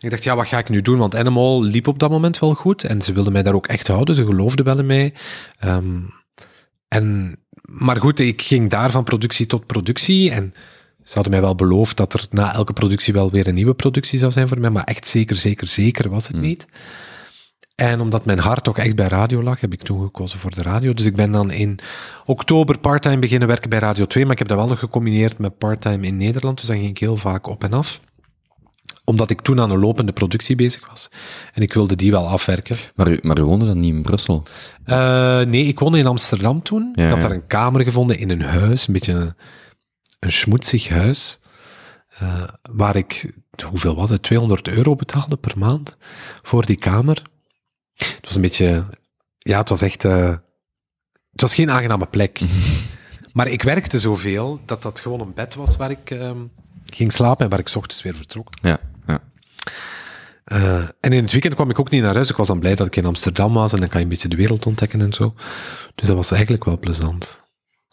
Ik 0.00 0.10
dacht, 0.10 0.24
ja, 0.24 0.36
wat 0.36 0.46
ga 0.46 0.58
ik 0.58 0.68
nu 0.68 0.82
doen? 0.82 0.98
Want 0.98 1.14
Animal 1.14 1.62
liep 1.62 1.86
op 1.86 1.98
dat 1.98 2.10
moment 2.10 2.38
wel 2.38 2.54
goed 2.54 2.84
en 2.84 3.02
ze 3.02 3.12
wilden 3.12 3.32
mij 3.32 3.42
daar 3.42 3.54
ook 3.54 3.66
echt 3.66 3.86
houden. 3.86 4.14
Ze 4.14 4.24
geloofden 4.24 4.64
wel 4.64 4.78
in 4.78 4.86
mij. 4.86 5.14
Um, 5.64 6.10
en, 6.88 7.36
maar 7.62 7.96
goed, 7.96 8.18
ik 8.18 8.42
ging 8.42 8.70
daar 8.70 8.90
van 8.90 9.04
productie 9.04 9.46
tot 9.46 9.66
productie 9.66 10.30
en 10.30 10.54
ze 11.04 11.14
hadden 11.14 11.32
mij 11.32 11.40
wel 11.40 11.54
beloofd 11.54 11.96
dat 11.96 12.12
er 12.12 12.26
na 12.30 12.54
elke 12.54 12.72
productie 12.72 13.12
wel 13.12 13.30
weer 13.30 13.46
een 13.46 13.54
nieuwe 13.54 13.74
productie 13.74 14.18
zou 14.18 14.32
zijn 14.32 14.48
voor 14.48 14.60
mij, 14.60 14.70
maar 14.70 14.84
echt 14.84 15.06
zeker, 15.06 15.36
zeker, 15.36 15.66
zeker 15.66 16.10
was 16.10 16.26
het 16.26 16.36
hmm. 16.36 16.44
niet. 16.44 16.66
En 17.74 18.00
omdat 18.00 18.24
mijn 18.24 18.38
hart 18.38 18.64
toch 18.64 18.78
echt 18.78 18.96
bij 18.96 19.08
radio 19.08 19.42
lag, 19.42 19.60
heb 19.60 19.72
ik 19.72 19.82
toen 19.82 20.02
gekozen 20.02 20.38
voor 20.38 20.54
de 20.54 20.62
radio. 20.62 20.92
Dus 20.92 21.04
ik 21.04 21.16
ben 21.16 21.32
dan 21.32 21.50
in 21.50 21.78
oktober 22.24 22.78
parttime 22.78 23.18
beginnen 23.18 23.48
werken 23.48 23.70
bij 23.70 23.78
Radio 23.78 24.06
2, 24.06 24.22
maar 24.24 24.32
ik 24.32 24.38
heb 24.38 24.48
dat 24.48 24.56
wel 24.56 24.68
nog 24.68 24.78
gecombineerd 24.78 25.38
met 25.38 25.58
parttime 25.58 26.06
in 26.06 26.16
Nederland, 26.16 26.58
dus 26.58 26.66
dan 26.66 26.76
ging 26.76 26.88
ik 26.88 26.98
heel 26.98 27.16
vaak 27.16 27.46
op 27.46 27.64
en 27.64 27.72
af 27.72 28.00
omdat 29.04 29.30
ik 29.30 29.40
toen 29.40 29.60
aan 29.60 29.70
een 29.70 29.78
lopende 29.78 30.12
productie 30.12 30.56
bezig 30.56 30.88
was. 30.88 31.10
En 31.52 31.62
ik 31.62 31.72
wilde 31.72 31.96
die 31.96 32.10
wel 32.10 32.26
afwerken. 32.26 32.76
Maar 32.94 33.08
u, 33.08 33.18
maar 33.22 33.38
u 33.38 33.42
woonde 33.42 33.66
dan 33.66 33.80
niet 33.80 33.94
in 33.94 34.02
Brussel? 34.02 34.42
Uh, 34.86 35.40
nee, 35.40 35.64
ik 35.64 35.78
woonde 35.78 35.98
in 35.98 36.06
Amsterdam 36.06 36.62
toen. 36.62 36.92
Ja, 36.94 37.04
ik 37.04 37.10
had 37.10 37.20
daar 37.20 37.30
een 37.30 37.46
kamer 37.46 37.82
gevonden 37.82 38.18
in 38.18 38.30
een 38.30 38.42
huis, 38.42 38.86
een 38.86 38.92
beetje 38.92 39.34
een 40.24 40.32
schmoetsig 40.32 40.88
huis, 40.88 41.40
uh, 42.22 42.42
waar 42.70 42.96
ik, 42.96 43.32
hoeveel 43.66 43.94
was 43.94 44.10
het, 44.10 44.22
200 44.22 44.68
euro 44.68 44.94
betaalde 44.94 45.36
per 45.36 45.58
maand 45.58 45.96
voor 46.42 46.66
die 46.66 46.76
kamer. 46.76 47.22
Het 47.94 48.20
was 48.20 48.34
een 48.34 48.40
beetje, 48.40 48.84
ja, 49.38 49.58
het 49.58 49.68
was 49.68 49.82
echt, 49.82 50.04
uh, 50.04 50.36
het 51.32 51.40
was 51.40 51.54
geen 51.54 51.70
aangename 51.70 52.06
plek. 52.06 52.40
maar 53.32 53.48
ik 53.48 53.62
werkte 53.62 53.98
zoveel 53.98 54.60
dat 54.66 54.82
dat 54.82 55.00
gewoon 55.00 55.20
een 55.20 55.34
bed 55.34 55.54
was 55.54 55.76
waar 55.76 55.90
ik 55.90 56.10
uh, 56.10 56.30
ging 56.84 57.12
slapen 57.12 57.44
en 57.44 57.50
waar 57.50 57.60
ik 57.60 57.74
ochtends 57.74 58.02
weer 58.02 58.14
vertrok. 58.14 58.48
Ja, 58.62 58.78
ja. 59.06 59.22
Uh, 60.46 60.88
en 61.00 61.12
in 61.12 61.22
het 61.22 61.32
weekend 61.32 61.54
kwam 61.54 61.70
ik 61.70 61.80
ook 61.80 61.90
niet 61.90 62.02
naar 62.02 62.14
huis. 62.14 62.30
Ik 62.30 62.36
was 62.36 62.46
dan 62.46 62.60
blij 62.60 62.74
dat 62.74 62.86
ik 62.86 62.96
in 62.96 63.06
Amsterdam 63.06 63.52
was 63.52 63.72
en 63.72 63.80
dan 63.80 63.88
kan 63.88 63.98
je 63.98 64.04
een 64.04 64.12
beetje 64.12 64.28
de 64.28 64.36
wereld 64.36 64.66
ontdekken 64.66 65.00
en 65.00 65.12
zo. 65.12 65.34
Dus 65.94 66.06
dat 66.06 66.16
was 66.16 66.30
eigenlijk 66.30 66.64
wel 66.64 66.78
plezant. 66.78 67.43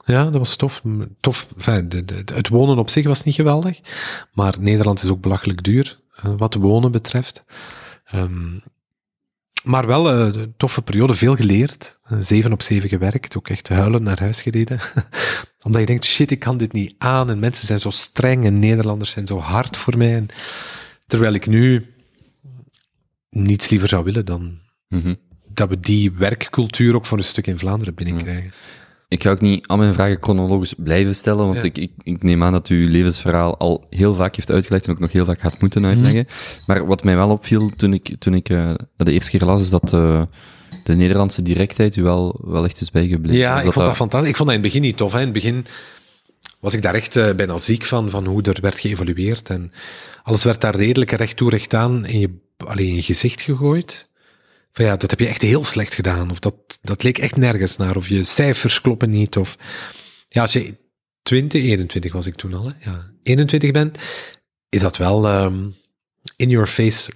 Ja, 0.05 0.23
dat 0.23 0.37
was 0.37 0.55
tof. 0.55 0.81
tof 1.19 1.47
enfin, 1.57 1.89
de, 1.89 2.05
de, 2.05 2.23
het 2.33 2.47
wonen 2.47 2.77
op 2.77 2.89
zich 2.89 3.05
was 3.05 3.23
niet 3.23 3.35
geweldig, 3.35 3.79
maar 4.33 4.55
Nederland 4.59 5.03
is 5.03 5.09
ook 5.09 5.21
belachelijk 5.21 5.63
duur, 5.63 5.99
uh, 6.25 6.31
wat 6.37 6.53
wonen 6.53 6.91
betreft. 6.91 7.43
Um, 8.13 8.63
maar 9.63 9.87
wel 9.87 10.11
een 10.11 10.53
toffe 10.57 10.81
periode, 10.81 11.13
veel 11.13 11.35
geleerd. 11.35 11.99
Uh, 12.11 12.17
zeven 12.19 12.51
op 12.51 12.61
zeven 12.61 12.89
gewerkt, 12.89 13.37
ook 13.37 13.47
echt 13.47 13.69
huilen 13.69 14.03
naar 14.03 14.19
huis 14.19 14.41
gereden. 14.41 14.79
Omdat 15.63 15.81
je 15.81 15.87
denkt, 15.87 16.05
shit, 16.05 16.31
ik 16.31 16.39
kan 16.39 16.57
dit 16.57 16.73
niet 16.73 16.95
aan. 16.97 17.29
En 17.29 17.39
mensen 17.39 17.67
zijn 17.67 17.79
zo 17.79 17.89
streng 17.89 18.45
en 18.45 18.59
Nederlanders 18.59 19.11
zijn 19.11 19.27
zo 19.27 19.39
hard 19.39 19.77
voor 19.77 19.97
mij. 19.97 20.15
En, 20.15 20.25
terwijl 21.07 21.33
ik 21.33 21.47
nu 21.47 21.93
niets 23.29 23.69
liever 23.69 23.87
zou 23.87 24.03
willen 24.03 24.25
dan 24.25 24.59
mm 24.87 25.01
-hmm. 25.01 25.17
dat 25.53 25.69
we 25.69 25.79
die 25.79 26.11
werkcultuur 26.11 26.95
ook 26.95 27.05
voor 27.05 27.17
een 27.17 27.23
stuk 27.23 27.47
in 27.47 27.59
Vlaanderen 27.59 27.93
binnenkrijgen. 27.93 28.43
Mm 28.43 28.79
ik 29.12 29.24
ga 29.24 29.30
ook 29.30 29.41
niet 29.41 29.67
al 29.67 29.78
mijn 29.78 29.93
vragen 29.93 30.17
chronologisch 30.19 30.74
blijven 30.78 31.15
stellen, 31.15 31.45
want 31.45 31.63
ik, 31.63 31.78
ik, 31.78 31.91
ik, 32.04 32.24
neem 32.24 32.43
aan 32.43 32.52
dat 32.52 32.69
u 32.69 32.82
uw 32.82 32.91
levensverhaal 32.91 33.58
al 33.58 33.86
heel 33.89 34.15
vaak 34.15 34.36
heeft 34.36 34.52
uitgelegd 34.52 34.86
en 34.86 34.91
ook 34.91 35.00
nog 35.00 35.12
heel 35.12 35.26
vaak 35.26 35.39
gaat 35.39 35.62
moeten 35.62 35.82
mhm. 35.82 35.89
uitleggen. 35.89 36.28
Maar 36.65 36.86
wat 36.86 37.04
mij 37.04 37.15
wel 37.15 37.30
opviel 37.30 37.69
toen 37.76 37.93
ik, 37.93 38.15
toen 38.19 38.34
ik 38.34 38.50
uh, 38.50 38.74
de 38.97 39.12
eerste 39.12 39.32
keer 39.32 39.47
las, 39.47 39.62
is 39.62 39.69
dat 39.69 39.93
uh, 39.93 40.21
de 40.84 40.95
Nederlandse 40.95 41.41
directheid 41.41 41.95
u 41.95 42.04
wel, 42.04 42.39
wel 42.43 42.65
echt 42.65 42.82
is 42.82 42.91
bijgebleven. 42.91 43.38
Ja, 43.38 43.62
ik 43.62 43.74
vond 43.74 43.86
dat, 43.86 43.95
fantastisch. 43.95 44.30
Ik 44.30 44.36
vond 44.36 44.50
dat 44.50 44.58
in 44.58 44.63
het 44.63 44.74
begin 44.74 44.88
niet 44.88 44.97
tof. 44.97 45.12
Hè. 45.12 45.19
In 45.19 45.24
het 45.24 45.34
begin 45.34 45.65
was 46.60 46.74
ik 46.74 46.82
daar 46.82 46.95
echt 46.95 47.15
uh, 47.15 47.34
bijna 47.34 47.58
ziek 47.58 47.86
van, 47.86 48.10
van 48.10 48.26
hoe 48.26 48.41
er 48.41 48.62
werd 48.62 48.80
geëvolueerd. 48.80 49.50
En 49.50 49.71
alles 50.24 50.43
werd 50.43 50.62
daar 50.62 50.76
redelijk 50.76 51.12
recht 51.12 51.38
toe, 51.38 51.50
recht 51.50 51.74
aan 51.74 52.06
in 52.06 52.19
je, 52.19 52.30
alleen 52.58 52.88
in 52.88 52.95
je 52.95 53.02
gezicht 53.02 53.41
gegooid 53.41 54.10
van 54.73 54.86
ja, 54.86 54.95
dat 54.95 55.10
heb 55.10 55.19
je 55.19 55.27
echt 55.27 55.41
heel 55.41 55.63
slecht 55.63 55.93
gedaan. 55.93 56.31
Of 56.31 56.39
dat, 56.39 56.55
dat 56.81 57.03
leek 57.03 57.17
echt 57.17 57.38
nergens 57.38 57.77
naar. 57.77 57.95
Of 57.95 58.07
je 58.07 58.23
cijfers 58.23 58.81
kloppen 58.81 59.10
niet. 59.10 59.38
Of 59.38 59.57
ja, 60.29 60.41
als 60.41 60.53
je 60.53 60.77
20, 61.21 61.63
21 61.63 62.13
was 62.13 62.25
ik 62.25 62.36
toen 62.36 62.53
al, 62.53 62.65
hè? 62.65 62.91
ja, 62.91 63.12
21 63.23 63.71
bent, 63.71 63.97
is 64.69 64.79
dat 64.79 64.97
wel 64.97 65.43
um, 65.43 65.75
in 66.36 66.49
your 66.49 66.67
face. 66.67 67.12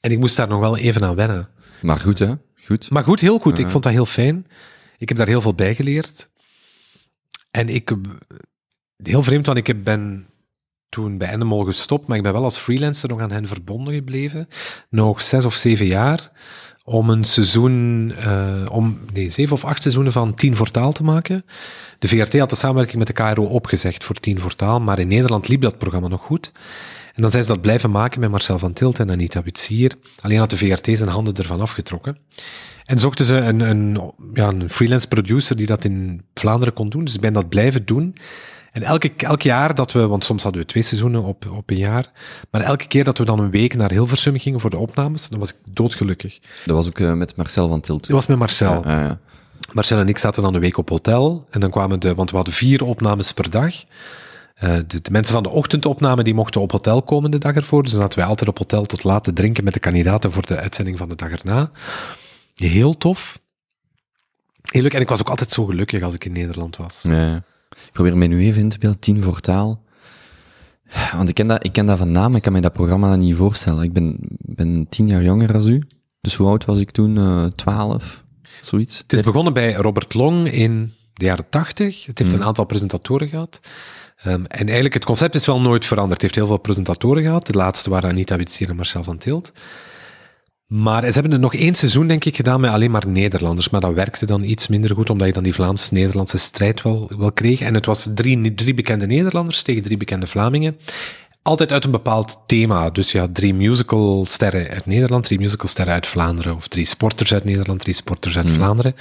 En 0.00 0.10
ik 0.10 0.18
moest 0.18 0.36
daar 0.36 0.48
nog 0.48 0.60
wel 0.60 0.76
even 0.76 1.04
aan 1.04 1.14
wennen. 1.14 1.48
Maar 1.82 2.00
goed, 2.00 2.18
hè? 2.18 2.34
Goed. 2.64 2.90
Maar 2.90 3.04
goed, 3.04 3.20
heel 3.20 3.38
goed. 3.38 3.58
Ik 3.58 3.68
vond 3.68 3.82
dat 3.82 3.92
heel 3.92 4.06
fijn. 4.06 4.46
Ik 4.98 5.08
heb 5.08 5.18
daar 5.18 5.26
heel 5.26 5.40
veel 5.40 5.54
bij 5.54 5.74
geleerd. 5.74 6.30
En 7.50 7.68
ik, 7.68 7.92
heel 8.96 9.22
vreemd, 9.22 9.46
want 9.46 9.68
ik 9.68 9.84
ben 9.84 10.26
toen 10.88 11.18
bij 11.18 11.32
Animal 11.32 11.64
gestopt, 11.64 12.06
maar 12.06 12.16
ik 12.16 12.22
ben 12.22 12.32
wel 12.32 12.44
als 12.44 12.56
freelancer 12.56 13.08
nog 13.08 13.20
aan 13.20 13.32
hen 13.32 13.48
verbonden 13.48 13.94
gebleven. 13.94 14.48
Nog 14.90 15.22
zes 15.22 15.44
of 15.44 15.54
zeven 15.54 15.86
jaar. 15.86 16.30
Om 16.84 17.10
een 17.10 17.24
seizoen, 17.24 18.08
uh, 18.18 18.66
om, 18.70 18.98
nee, 19.12 19.30
zeven 19.30 19.56
of 19.56 19.64
acht 19.64 19.82
seizoenen 19.82 20.12
van 20.12 20.34
Tien 20.34 20.56
voor 20.56 20.70
Taal 20.70 20.92
te 20.92 21.04
maken. 21.04 21.44
De 21.98 22.08
VRT 22.08 22.38
had 22.38 22.50
de 22.50 22.56
samenwerking 22.56 22.98
met 22.98 23.06
de 23.06 23.12
KRO 23.12 23.44
opgezegd 23.44 24.04
voor 24.04 24.14
Tien 24.14 24.40
voor 24.40 24.54
Taal, 24.54 24.80
maar 24.80 24.98
in 24.98 25.08
Nederland 25.08 25.48
liep 25.48 25.60
dat 25.60 25.78
programma 25.78 26.08
nog 26.08 26.22
goed. 26.22 26.52
En 27.14 27.22
dan 27.22 27.30
zijn 27.30 27.42
ze 27.42 27.48
dat 27.48 27.60
blijven 27.60 27.90
maken 27.90 28.20
met 28.20 28.30
Marcel 28.30 28.58
van 28.58 28.72
Tilt 28.72 28.98
en 28.98 29.10
Anita 29.10 29.42
Witsier. 29.42 29.92
Alleen 30.20 30.38
had 30.38 30.50
de 30.50 30.56
VRT 30.56 30.88
zijn 30.96 31.08
handen 31.08 31.34
ervan 31.34 31.60
afgetrokken. 31.60 32.18
En 32.84 32.98
zochten 32.98 33.26
ze 33.26 33.34
een, 33.36 33.60
een, 33.60 34.12
ja, 34.34 34.48
een 34.48 34.70
freelance 34.70 35.08
producer 35.08 35.56
die 35.56 35.66
dat 35.66 35.84
in 35.84 36.22
Vlaanderen 36.34 36.74
kon 36.74 36.88
doen. 36.88 37.04
Dus 37.04 37.14
ik 37.14 37.20
ben 37.20 37.32
dat 37.32 37.48
blijven 37.48 37.84
doen. 37.84 38.16
En 38.74 38.82
elke, 38.82 39.12
elk 39.16 39.42
jaar 39.42 39.74
dat 39.74 39.92
we, 39.92 40.06
want 40.06 40.24
soms 40.24 40.42
hadden 40.42 40.60
we 40.60 40.66
twee 40.66 40.82
seizoenen 40.82 41.22
op, 41.22 41.46
op 41.50 41.70
een 41.70 41.76
jaar, 41.76 42.10
maar 42.50 42.60
elke 42.60 42.86
keer 42.86 43.04
dat 43.04 43.18
we 43.18 43.24
dan 43.24 43.38
een 43.38 43.50
week 43.50 43.76
naar 43.76 43.90
Hilversum 43.90 44.38
gingen 44.38 44.60
voor 44.60 44.70
de 44.70 44.76
opnames, 44.76 45.28
dan 45.28 45.38
was 45.38 45.50
ik 45.50 45.56
doodgelukkig. 45.72 46.38
Dat 46.64 46.76
was 46.76 46.86
ook 46.86 46.98
uh, 46.98 47.12
met 47.12 47.36
Marcel 47.36 47.68
van 47.68 47.80
Tilt. 47.80 48.00
Dat 48.00 48.10
was 48.10 48.26
met 48.26 48.38
Marcel. 48.38 48.82
Ja, 48.88 49.00
ja, 49.00 49.18
Marcel 49.72 49.98
en 49.98 50.08
ik 50.08 50.18
zaten 50.18 50.42
dan 50.42 50.54
een 50.54 50.60
week 50.60 50.76
op 50.76 50.88
hotel 50.88 51.46
en 51.50 51.60
dan 51.60 51.70
kwamen 51.70 52.00
de, 52.00 52.14
want 52.14 52.30
we 52.30 52.36
hadden 52.36 52.54
vier 52.54 52.84
opnames 52.84 53.32
per 53.32 53.50
dag. 53.50 53.74
Uh, 54.64 54.76
de, 54.86 55.00
de, 55.00 55.10
mensen 55.10 55.34
van 55.34 55.42
de 55.42 55.48
ochtendopname 55.48 56.22
die 56.22 56.34
mochten 56.34 56.60
op 56.60 56.72
hotel 56.72 57.02
komen 57.02 57.30
de 57.30 57.38
dag 57.38 57.54
ervoor, 57.54 57.82
dus 57.82 57.92
dan 57.92 58.00
zaten 58.00 58.18
wij 58.18 58.28
altijd 58.28 58.48
op 58.48 58.58
hotel 58.58 58.84
tot 58.84 59.04
laat 59.04 59.24
te 59.24 59.32
drinken 59.32 59.64
met 59.64 59.72
de 59.72 59.80
kandidaten 59.80 60.32
voor 60.32 60.46
de 60.46 60.56
uitzending 60.56 60.98
van 60.98 61.08
de 61.08 61.16
dag 61.16 61.30
erna. 61.30 61.70
Heel 62.54 62.96
tof. 62.96 63.38
Heel 64.62 64.82
leuk. 64.82 64.94
En 64.94 65.00
ik 65.00 65.08
was 65.08 65.20
ook 65.20 65.28
altijd 65.30 65.52
zo 65.52 65.64
gelukkig 65.64 66.02
als 66.02 66.14
ik 66.14 66.24
in 66.24 66.32
Nederland 66.32 66.76
was. 66.76 67.02
Ja. 67.02 67.42
Ik 67.86 67.92
probeer 67.92 68.16
mij 68.16 68.26
nu 68.26 68.40
even 68.40 68.60
in 68.60 68.68
te 68.68 68.78
beelden, 68.78 69.00
tien 69.00 69.22
voor 69.22 69.40
taal. 69.40 69.82
Want 71.16 71.28
ik 71.28 71.34
ken 71.34 71.46
dat, 71.46 71.64
ik 71.64 71.72
ken 71.72 71.86
dat 71.86 71.98
van 71.98 72.12
naam, 72.12 72.34
ik 72.36 72.42
kan 72.42 72.52
me 72.52 72.60
dat 72.60 72.72
programma 72.72 73.16
niet 73.16 73.36
voorstellen. 73.36 73.82
Ik 73.82 73.92
ben, 73.92 74.16
ben 74.38 74.86
tien 74.88 75.08
jaar 75.08 75.22
jonger 75.22 75.54
als 75.54 75.66
u. 75.66 75.82
Dus 76.20 76.34
hoe 76.34 76.48
oud 76.48 76.64
was 76.64 76.78
ik 76.78 76.90
toen? 76.90 77.16
Uh, 77.16 77.44
twaalf, 77.44 78.24
zoiets. 78.62 78.98
Het 78.98 79.12
is 79.12 79.20
begonnen 79.20 79.52
bij 79.52 79.72
Robert 79.72 80.14
Long 80.14 80.50
in 80.50 80.92
de 81.12 81.24
jaren 81.24 81.48
tachtig. 81.48 82.06
Het 82.06 82.18
heeft 82.18 82.32
een 82.32 82.44
aantal 82.44 82.64
presentatoren 82.64 83.28
gehad. 83.28 83.60
Um, 84.26 84.46
en 84.46 84.64
eigenlijk, 84.64 84.94
het 84.94 85.04
concept 85.04 85.34
is 85.34 85.46
wel 85.46 85.60
nooit 85.60 85.84
veranderd. 85.84 86.12
Het 86.12 86.22
heeft 86.22 86.34
heel 86.34 86.46
veel 86.46 86.56
presentatoren 86.58 87.22
gehad. 87.22 87.46
De 87.46 87.52
laatste 87.52 87.90
waren 87.90 88.10
Anita 88.10 88.36
Witsier 88.36 88.68
en 88.68 88.76
Marcel 88.76 89.04
van 89.04 89.18
Tilt. 89.18 89.52
Maar 90.74 91.06
ze 91.06 91.12
hebben 91.12 91.32
er 91.32 91.38
nog 91.38 91.54
één 91.54 91.74
seizoen, 91.74 92.06
denk 92.06 92.24
ik, 92.24 92.36
gedaan 92.36 92.60
met 92.60 92.70
alleen 92.70 92.90
maar 92.90 93.08
Nederlanders. 93.08 93.70
Maar 93.70 93.80
dat 93.80 93.94
werkte 93.94 94.26
dan 94.26 94.42
iets 94.42 94.68
minder 94.68 94.94
goed, 94.94 95.10
omdat 95.10 95.26
je 95.26 95.32
dan 95.32 95.42
die 95.42 95.54
Vlaams-Nederlandse 95.54 96.38
strijd 96.38 96.82
wel, 96.82 97.10
wel 97.18 97.32
kreeg. 97.32 97.60
En 97.60 97.74
het 97.74 97.86
was 97.86 98.08
drie, 98.14 98.54
drie 98.54 98.74
bekende 98.74 99.06
Nederlanders 99.06 99.62
tegen 99.62 99.82
drie 99.82 99.96
bekende 99.96 100.26
Vlamingen. 100.26 100.78
Altijd 101.42 101.72
uit 101.72 101.84
een 101.84 101.90
bepaald 101.90 102.38
thema. 102.46 102.90
Dus 102.90 103.12
ja, 103.12 103.28
drie 103.32 103.54
musicalsterren 103.54 104.68
uit 104.68 104.86
Nederland, 104.86 105.24
drie 105.24 105.38
musicalsterren 105.38 105.94
uit 105.94 106.06
Vlaanderen. 106.06 106.54
Of 106.54 106.68
drie 106.68 106.86
sporters 106.86 107.32
uit 107.32 107.44
Nederland, 107.44 107.80
drie 107.80 107.94
sporters 107.94 108.36
uit 108.36 108.46
mhm. 108.46 108.54
Vlaanderen. 108.54 108.94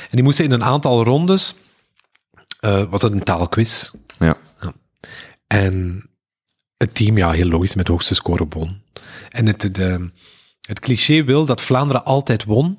En 0.00 0.10
die 0.10 0.22
moesten 0.22 0.44
in 0.44 0.52
een 0.52 0.64
aantal 0.64 1.04
rondes... 1.04 1.54
Uh, 2.60 2.82
was 2.90 3.02
het 3.02 3.12
een 3.12 3.22
taalquiz. 3.22 3.90
Ja. 4.18 4.36
ja. 4.60 4.72
En 5.46 6.04
het 6.76 6.94
team, 6.94 7.18
ja, 7.18 7.30
heel 7.30 7.48
logisch, 7.48 7.74
met 7.74 7.88
hoogste 7.88 8.14
score 8.14 8.46
won. 8.48 8.82
En 9.30 9.46
het... 9.46 9.74
De, 9.74 10.10
het 10.68 10.80
cliché 10.80 11.24
wil 11.24 11.44
dat 11.44 11.62
Vlaanderen 11.62 12.04
altijd 12.04 12.44
won, 12.44 12.78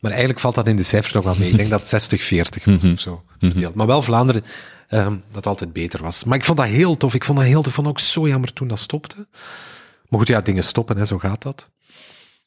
maar 0.00 0.10
eigenlijk 0.10 0.40
valt 0.40 0.54
dat 0.54 0.68
in 0.68 0.76
de 0.76 0.82
cijfers 0.82 1.12
nog 1.12 1.24
wel 1.24 1.34
mee. 1.38 1.48
Ik 1.48 1.56
denk 1.56 1.70
dat 1.70 1.84
60-40 1.84 2.64
was 2.64 2.82
mhm. 2.82 2.92
of 2.92 3.00
zo. 3.00 3.22
Mhm. 3.40 3.70
Maar 3.74 3.86
wel 3.86 4.02
Vlaanderen 4.02 4.44
um, 4.88 5.22
dat 5.30 5.46
altijd 5.46 5.72
beter 5.72 6.02
was. 6.02 6.24
Maar 6.24 6.38
ik 6.38 6.44
vond 6.44 6.58
dat 6.58 6.66
heel 6.66 6.96
tof. 6.96 7.14
Ik 7.14 7.24
vond 7.24 7.38
dat 7.38 7.46
heel 7.46 7.62
tof. 7.62 7.66
Ik 7.66 7.74
vond 7.74 7.86
ook 7.86 8.00
zo 8.00 8.28
jammer 8.28 8.52
toen 8.52 8.68
dat 8.68 8.78
stopte. 8.78 9.28
Maar 10.08 10.18
goed, 10.18 10.28
ja, 10.28 10.40
dingen 10.40 10.62
stoppen, 10.62 10.96
hè, 10.96 11.04
zo 11.04 11.18
gaat 11.18 11.42
dat. 11.42 11.70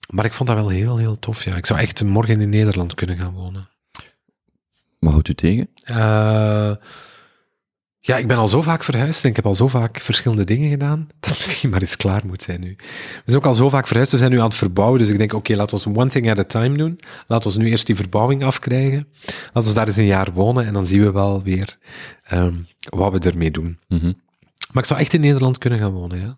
Maar 0.10 0.26
ik 0.26 0.34
vond 0.34 0.50
dat 0.50 0.58
wel 0.58 0.70
heel, 0.70 0.98
heel 0.98 1.20
tof. 1.20 1.44
Ja. 1.44 1.56
Ik 1.56 1.66
zou 1.66 1.80
echt 1.80 2.04
morgen 2.04 2.42
in 2.42 2.50
Nederland 2.50 2.94
kunnen 2.94 3.18
gaan 3.18 3.34
wonen. 3.34 3.70
Maar 5.00 5.12
houdt 5.12 5.28
u 5.28 5.34
tegen? 5.34 5.70
Uh, 5.92 6.76
ja, 8.06 8.18
ik 8.18 8.28
ben 8.28 8.38
al 8.38 8.48
zo 8.48 8.62
vaak 8.62 8.84
verhuisd 8.84 9.24
en 9.24 9.30
ik 9.30 9.36
heb 9.36 9.46
al 9.46 9.56
zo 9.56 9.68
vaak 9.68 10.00
verschillende 10.00 10.44
dingen 10.44 10.70
gedaan, 10.70 11.08
dat 11.20 11.30
het 11.30 11.40
misschien 11.40 11.70
maar 11.70 11.82
eens 11.82 11.96
klaar 11.96 12.22
moet 12.26 12.42
zijn 12.42 12.60
nu. 12.60 12.76
We 12.78 13.22
zijn 13.26 13.38
ook 13.38 13.46
al 13.46 13.54
zo 13.54 13.70
vaak 13.70 13.88
verhuisd, 13.88 14.12
we 14.12 14.18
zijn 14.18 14.32
nu 14.32 14.40
aan 14.40 14.48
het 14.48 14.56
verbouwen, 14.56 15.00
dus 15.00 15.10
ik 15.10 15.18
denk, 15.18 15.34
oké, 15.34 15.56
laten 15.56 15.94
we 15.94 16.00
one 16.00 16.10
thing 16.10 16.30
at 16.30 16.40
a 16.40 16.44
time 16.44 16.78
doen. 16.78 17.00
Laten 17.28 17.52
we 17.52 17.58
nu 17.58 17.70
eerst 17.70 17.86
die 17.86 17.96
verbouwing 17.96 18.44
afkrijgen. 18.44 19.08
Laten 19.54 19.70
we 19.70 19.76
daar 19.76 19.88
eens 19.88 19.96
een 19.96 20.06
jaar 20.06 20.34
wonen 20.34 20.66
en 20.66 20.74
dan 20.74 20.86
zien 20.86 21.04
we 21.04 21.12
wel 21.12 21.44
weer 21.44 21.78
um, 22.34 22.68
wat 22.90 23.12
we 23.12 23.30
ermee 23.30 23.52
doen. 23.52 23.80
Mm 23.88 24.22
Maar 24.72 24.84
ik 24.84 24.90
zou 24.90 25.00
echt 25.00 25.14
in 25.14 25.22
Nederland 25.22 25.58
kunnen 25.58 25.80
gaan 25.80 25.92
wonen, 25.92 26.20
ja. 26.20 26.38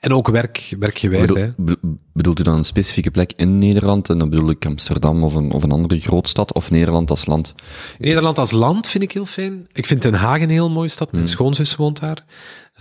En 0.00 0.12
ook 0.12 0.28
werk, 0.28 0.74
werkgewijs. 0.78 1.26
Bedoel, 1.26 1.42
hè. 1.42 1.76
bedoelt 2.12 2.40
u 2.40 2.42
dan 2.42 2.54
een 2.54 2.64
specifieke 2.64 3.10
plek 3.10 3.32
in 3.36 3.58
Nederland? 3.58 4.08
En 4.08 4.18
dan 4.18 4.30
bedoel 4.30 4.50
ik 4.50 4.66
Amsterdam 4.66 5.24
of 5.24 5.34
een, 5.34 5.52
of 5.52 5.62
een 5.62 5.72
andere 5.72 6.00
grootstad, 6.00 6.52
of 6.52 6.70
Nederland 6.70 7.10
als 7.10 7.26
land? 7.26 7.54
Nederland 7.98 8.38
als 8.38 8.50
land 8.50 8.88
vind 8.88 9.04
ik 9.04 9.12
heel 9.12 9.26
fijn. 9.26 9.66
Ik 9.72 9.86
vind 9.86 10.02
Den 10.02 10.14
Haag 10.14 10.40
een 10.40 10.50
heel 10.50 10.70
mooie 10.70 10.88
stad. 10.88 11.12
Mijn 11.12 11.24
hmm. 11.24 11.32
schoonzus 11.32 11.76
woont 11.76 12.00
daar. 12.00 12.24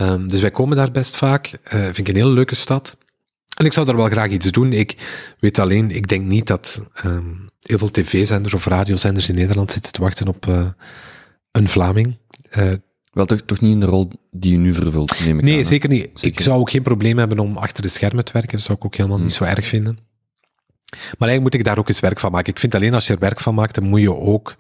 Um, 0.02 0.28
dus 0.28 0.42
wij 0.42 0.52
komen 0.52 0.78
daar 0.78 0.92
best 0.92 1.16
vaak. 1.16 1.52
Uh, 1.74 1.84
vind 1.84 1.98
ik 1.98 2.08
een 2.08 2.16
hele 2.16 2.30
leuke 2.30 2.56
stad. 2.56 2.98
En 3.58 3.66
ik 3.66 3.74
zou 3.74 3.86
daar 3.86 3.96
wel 3.96 4.10
graag 4.10 4.30
iets 4.30 4.52
doen. 4.52 4.74
Ik 4.74 4.96
weet 5.40 5.60
alleen, 5.60 5.92
ik 5.92 6.08
denk 6.08 6.26
niet 6.26 6.48
dat 6.48 6.82
um, 7.06 7.50
heel 7.60 7.78
veel 7.78 7.92
tv-zenders 7.92 8.54
of 8.54 8.66
radiozenders 8.66 9.30
in 9.30 9.36
Nederland 9.36 9.72
zitten 9.72 9.92
te 9.92 10.02
wachten 10.02 10.28
op 10.28 10.46
uh, 10.46 10.68
een 11.52 11.68
Vlaming. 11.68 12.18
Uh, 12.58 12.72
wel, 13.12 13.26
toch, 13.26 13.42
toch 13.42 13.62
niet 13.62 13.72
in 13.72 13.80
de 13.80 13.86
rol 13.86 14.12
die 14.32 14.54
u 14.54 14.58
nu 14.58 14.74
vervult, 14.74 15.26
neem 15.26 15.38
ik 15.38 15.44
Nee, 15.44 15.64
zeker 15.64 15.90
niet. 15.90 16.24
Ik 16.24 16.40
zou 16.40 16.60
ook 16.60 16.70
geen 16.70 16.84
probleem 16.84 17.18
hebben 17.18 17.40
om 17.40 17.58
achter 17.58 17.82
de 17.82 17.90
schermen 17.90 18.26
te 18.26 18.34
werken. 18.34 18.52
Dat 18.52 18.62
zou 18.62 18.78
ik 18.78 18.86
ook 18.86 18.96
helemaal 18.96 19.20
niet 19.20 19.38
hmm. 19.38 19.48
zo 19.48 19.54
erg 19.54 19.66
vinden. 19.66 20.00
Maar 20.92 21.30
eigenlijk 21.30 21.42
moet 21.42 21.54
ik 21.54 21.64
daar 21.64 21.78
ook 21.78 21.88
eens 21.88 22.00
werk 22.00 22.20
van 22.20 22.32
maken. 22.32 22.54
Ik 22.54 22.60
vind 22.60 22.76
alleen 22.76 22.94
als 22.94 23.08
je 23.08 23.14
er 23.14 23.20
werk 23.20 23.40
van 23.40 23.56
maakt, 23.56 23.76
dan 23.76 23.84
moet 23.84 24.02
je 24.02 24.16
ook 24.16 24.56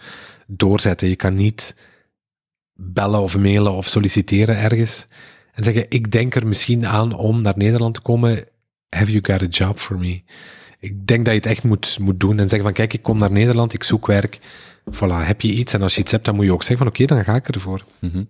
doorzetten. 0.47 1.07
Je 1.07 1.15
kan 1.15 1.35
niet 1.35 1.75
bellen 2.73 3.19
of 3.19 3.37
mailen 3.37 3.71
of 3.71 3.87
solliciteren 3.87 4.57
ergens 4.57 5.07
en 5.53 5.63
zeggen, 5.63 5.85
ik 5.89 6.11
denk 6.11 6.35
er 6.35 6.47
misschien 6.47 6.85
aan 6.85 7.13
om 7.13 7.41
naar 7.41 7.57
Nederland 7.57 7.93
te 7.93 8.01
komen. 8.01 8.45
Have 8.89 9.11
you 9.11 9.23
got 9.23 9.41
a 9.41 9.65
job 9.65 9.79
for 9.79 9.97
me? 9.97 10.21
Ik 10.79 11.07
denk 11.07 11.25
dat 11.25 11.33
je 11.33 11.39
het 11.39 11.49
echt 11.49 11.63
moet, 11.63 11.99
moet 11.99 12.19
doen 12.19 12.39
en 12.39 12.49
zeggen 12.49 12.63
van, 12.63 12.73
kijk, 12.73 12.93
ik 12.93 13.01
kom 13.01 13.17
naar 13.17 13.31
Nederland, 13.31 13.73
ik 13.73 13.83
zoek 13.83 14.07
werk 14.07 14.39
voilà, 14.85 15.25
heb 15.25 15.41
je 15.41 15.51
iets 15.53 15.73
en 15.73 15.81
als 15.81 15.95
je 15.95 16.01
iets 16.01 16.11
hebt, 16.11 16.25
dan 16.25 16.35
moet 16.35 16.45
je 16.45 16.53
ook 16.53 16.63
zeggen 16.63 16.77
van 16.77 16.87
oké, 16.87 17.05
dan 17.05 17.23
ga 17.23 17.35
ik 17.35 17.47
ervoor. 17.47 17.85
Mm 17.99 18.27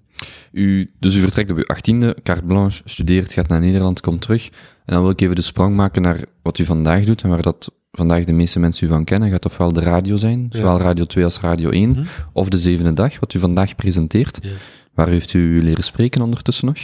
u, 0.51 0.91
dus 0.99 1.15
u 1.15 1.19
vertrekt 1.19 1.51
op 1.51 1.57
uw 1.57 1.65
achttiende, 1.65 2.17
carte 2.23 2.43
blanche, 2.43 2.81
studeert, 2.85 3.33
gaat 3.33 3.47
naar 3.47 3.59
Nederland, 3.59 4.01
komt 4.01 4.21
terug. 4.21 4.49
En 4.85 4.93
dan 4.93 5.01
wil 5.01 5.11
ik 5.11 5.21
even 5.21 5.35
de 5.35 5.41
sprong 5.41 5.75
maken 5.75 6.01
naar 6.01 6.19
wat 6.41 6.59
u 6.59 6.65
vandaag 6.65 7.03
doet 7.03 7.21
en 7.21 7.29
waar 7.29 7.41
dat 7.41 7.71
vandaag 7.91 8.23
de 8.23 8.31
meeste 8.31 8.59
mensen 8.59 8.87
u 8.87 8.89
van 8.89 9.03
kennen. 9.03 9.29
Gaat 9.29 9.45
ofwel 9.45 9.73
de 9.73 9.79
radio 9.79 10.15
zijn, 10.15 10.47
zowel 10.49 10.79
Radio 10.79 11.05
2 11.05 11.23
als 11.23 11.39
Radio 11.39 11.69
1, 11.69 11.89
mhm. 11.89 12.03
of 12.33 12.49
de 12.49 12.57
zevende 12.57 12.93
dag, 12.93 13.19
wat 13.19 13.33
u 13.33 13.39
vandaag 13.39 13.75
presenteert. 13.75 14.39
Ja. 14.41 14.49
Waar 14.93 15.07
heeft 15.07 15.33
u 15.33 15.63
leren 15.63 15.83
spreken 15.83 16.21
ondertussen 16.21 16.65
nog? 16.65 16.77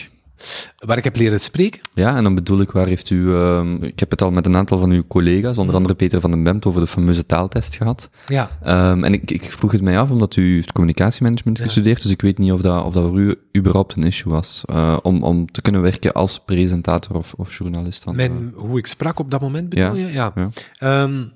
Waar 0.78 0.98
ik 0.98 1.04
heb 1.04 1.16
leren 1.16 1.40
spreken? 1.40 1.82
Ja, 1.94 2.16
en 2.16 2.24
dan 2.24 2.36
bedoel 2.36 2.62
ik, 2.62 2.72
waar 2.72 2.88
heeft 2.88 3.10
u... 3.10 3.16
Uh, 3.16 3.74
ik 3.82 4.00
heb 4.00 4.12
het 4.12 4.22
al 4.22 4.32
met 4.32 4.46
een 4.46 4.56
aantal 4.56 4.78
van 4.78 4.92
uw 4.92 5.04
collega's, 5.08 5.58
onder 5.58 5.76
andere 5.76 5.96
Peter 5.96 6.22
van 6.22 6.32
den 6.32 6.44
Bemt, 6.44 6.66
over 6.66 6.82
de 6.82 6.88
fameuze 6.88 7.26
taaltest 7.26 7.76
gehad. 7.76 8.10
Ja. 8.26 8.50
Um, 8.92 9.04
en 9.04 9.14
ik, 9.14 9.32
ik, 9.32 9.52
vroeg 9.52 9.72
het 9.72 9.82
mij 9.82 10.00
af, 10.00 10.12
omdat 10.12 10.36
u 10.36 10.54
heeft 10.54 10.72
communicatiemanagement 10.72 11.60
gestudeerd, 11.60 12.02
dus 12.02 12.12
ik 12.12 12.22
weet 12.22 12.38
niet 12.38 12.52
of 12.52 12.62
dat, 12.62 12.84
of 12.84 12.94
dat 12.94 13.08
voor 13.08 13.20
u 13.20 13.36
überhaupt 13.58 13.96
een 13.96 14.04
issue 14.04 14.34
was, 14.34 14.64
uh, 14.72 14.98
om, 15.02 15.24
om 15.24 15.52
te 15.52 15.62
kunnen 15.62 15.82
werken 15.82 16.14
als 16.14 16.40
presentator 16.40 17.16
of, 17.16 17.34
of 17.34 17.58
journalist. 17.58 18.04
Dan, 18.04 18.16
Mijn, 18.16 18.52
hoe 18.56 18.78
ik 18.78 18.88
sprak 18.88 19.20
op 19.20 19.32
dat 19.32 19.42
moment, 19.42 19.70
bedoel 19.70 19.96
ja. 19.96 20.08
je? 20.08 20.12
Ja. 20.12 20.34
ja. 20.36 21.04
Um, 21.04 21.32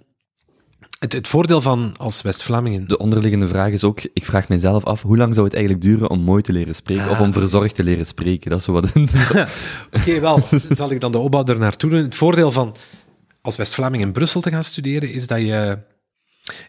het, 1.02 1.14
het, 1.14 1.28
voordeel 1.28 1.62
van 1.62 1.94
als 1.98 2.22
West-Vlamingen. 2.22 2.88
De 2.88 2.98
onderliggende 2.98 3.48
vraag 3.48 3.72
is 3.72 3.84
ook, 3.84 4.02
ik 4.14 4.26
vraag 4.26 4.48
mijzelf 4.48 4.86
af, 4.86 5.02
hoe 5.02 5.18
lang 5.18 5.34
zou 5.34 5.46
het 5.46 5.56
eigenlijk 5.56 5.86
duren 5.86 6.10
om 6.10 6.20
mooi 6.20 6.42
te 6.42 6.54
leren 6.54 6.76
spreken, 6.76 7.10
of 7.10 7.20
om 7.20 7.28
ah. 7.28 7.34
verzorgd 7.34 7.76
te 7.76 7.84
leren 7.84 8.06
spreken? 8.06 8.50
Dat 8.50 8.60
is 8.60 8.66
zo 8.66 8.72
wat. 8.72 8.92
Oké, 9.98 10.20
wel, 10.20 10.48
zal 10.70 10.92
ik 10.92 11.00
dan 11.00 11.12
de 11.12 11.18
opbouw 11.18 11.46
er 11.46 11.60
naartoe 11.60 11.90
doen. 11.90 12.04
Het 12.04 12.16
voordeel 12.16 12.52
van 12.52 12.76
als 13.42 13.56
West-Vlaming 13.56 14.04
in 14.04 14.12
Brussel 14.12 14.42
te 14.42 14.50
gaan 14.50 14.64
studeren, 14.64 15.12
is 15.12 15.28
dat 15.28 15.40
je. 15.40 15.80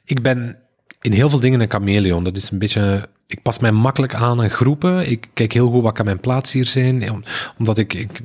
Ik 0.05 0.23
ben 0.23 0.59
in 1.01 1.13
heel 1.13 1.31
veel 1.31 1.41
dingen 1.41 1.61
een 1.61 1.71
chameleon. 1.71 2.25
Dat 2.25 2.37
is 2.37 2.51
een 2.51 2.59
beetje. 2.59 3.09
Ik 3.27 3.43
pas 3.43 3.59
mij 3.59 3.73
makkelijk 3.73 4.15
aan 4.15 4.41
aan 4.41 4.51
groepen. 4.51 5.11
Ik 5.11 5.29
kijk 5.35 5.53
heel 5.53 5.71
goed 5.71 5.83
wat 5.83 5.95
kan 5.95 6.05
mijn 6.05 6.21
plaats 6.21 6.53
hier 6.53 6.67
zijn. 6.67 7.25
Omdat 7.59 7.79
ik, 7.79 7.95
ik 7.95 8.21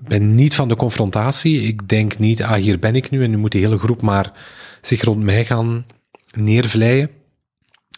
ben 0.00 0.34
niet 0.34 0.54
van 0.54 0.68
de 0.68 0.76
confrontatie. 0.76 1.60
Ik 1.60 1.88
denk 1.88 2.18
niet, 2.18 2.42
ah, 2.42 2.54
hier 2.54 2.78
ben 2.78 2.96
ik 2.96 3.10
nu 3.10 3.24
en 3.24 3.30
nu 3.30 3.36
moet 3.36 3.52
de 3.52 3.58
hele 3.58 3.78
groep 3.78 4.02
maar 4.02 4.32
zich 4.86 5.02
rond 5.02 5.22
mij 5.22 5.44
gaan 5.44 5.86
neervleien. 6.36 7.10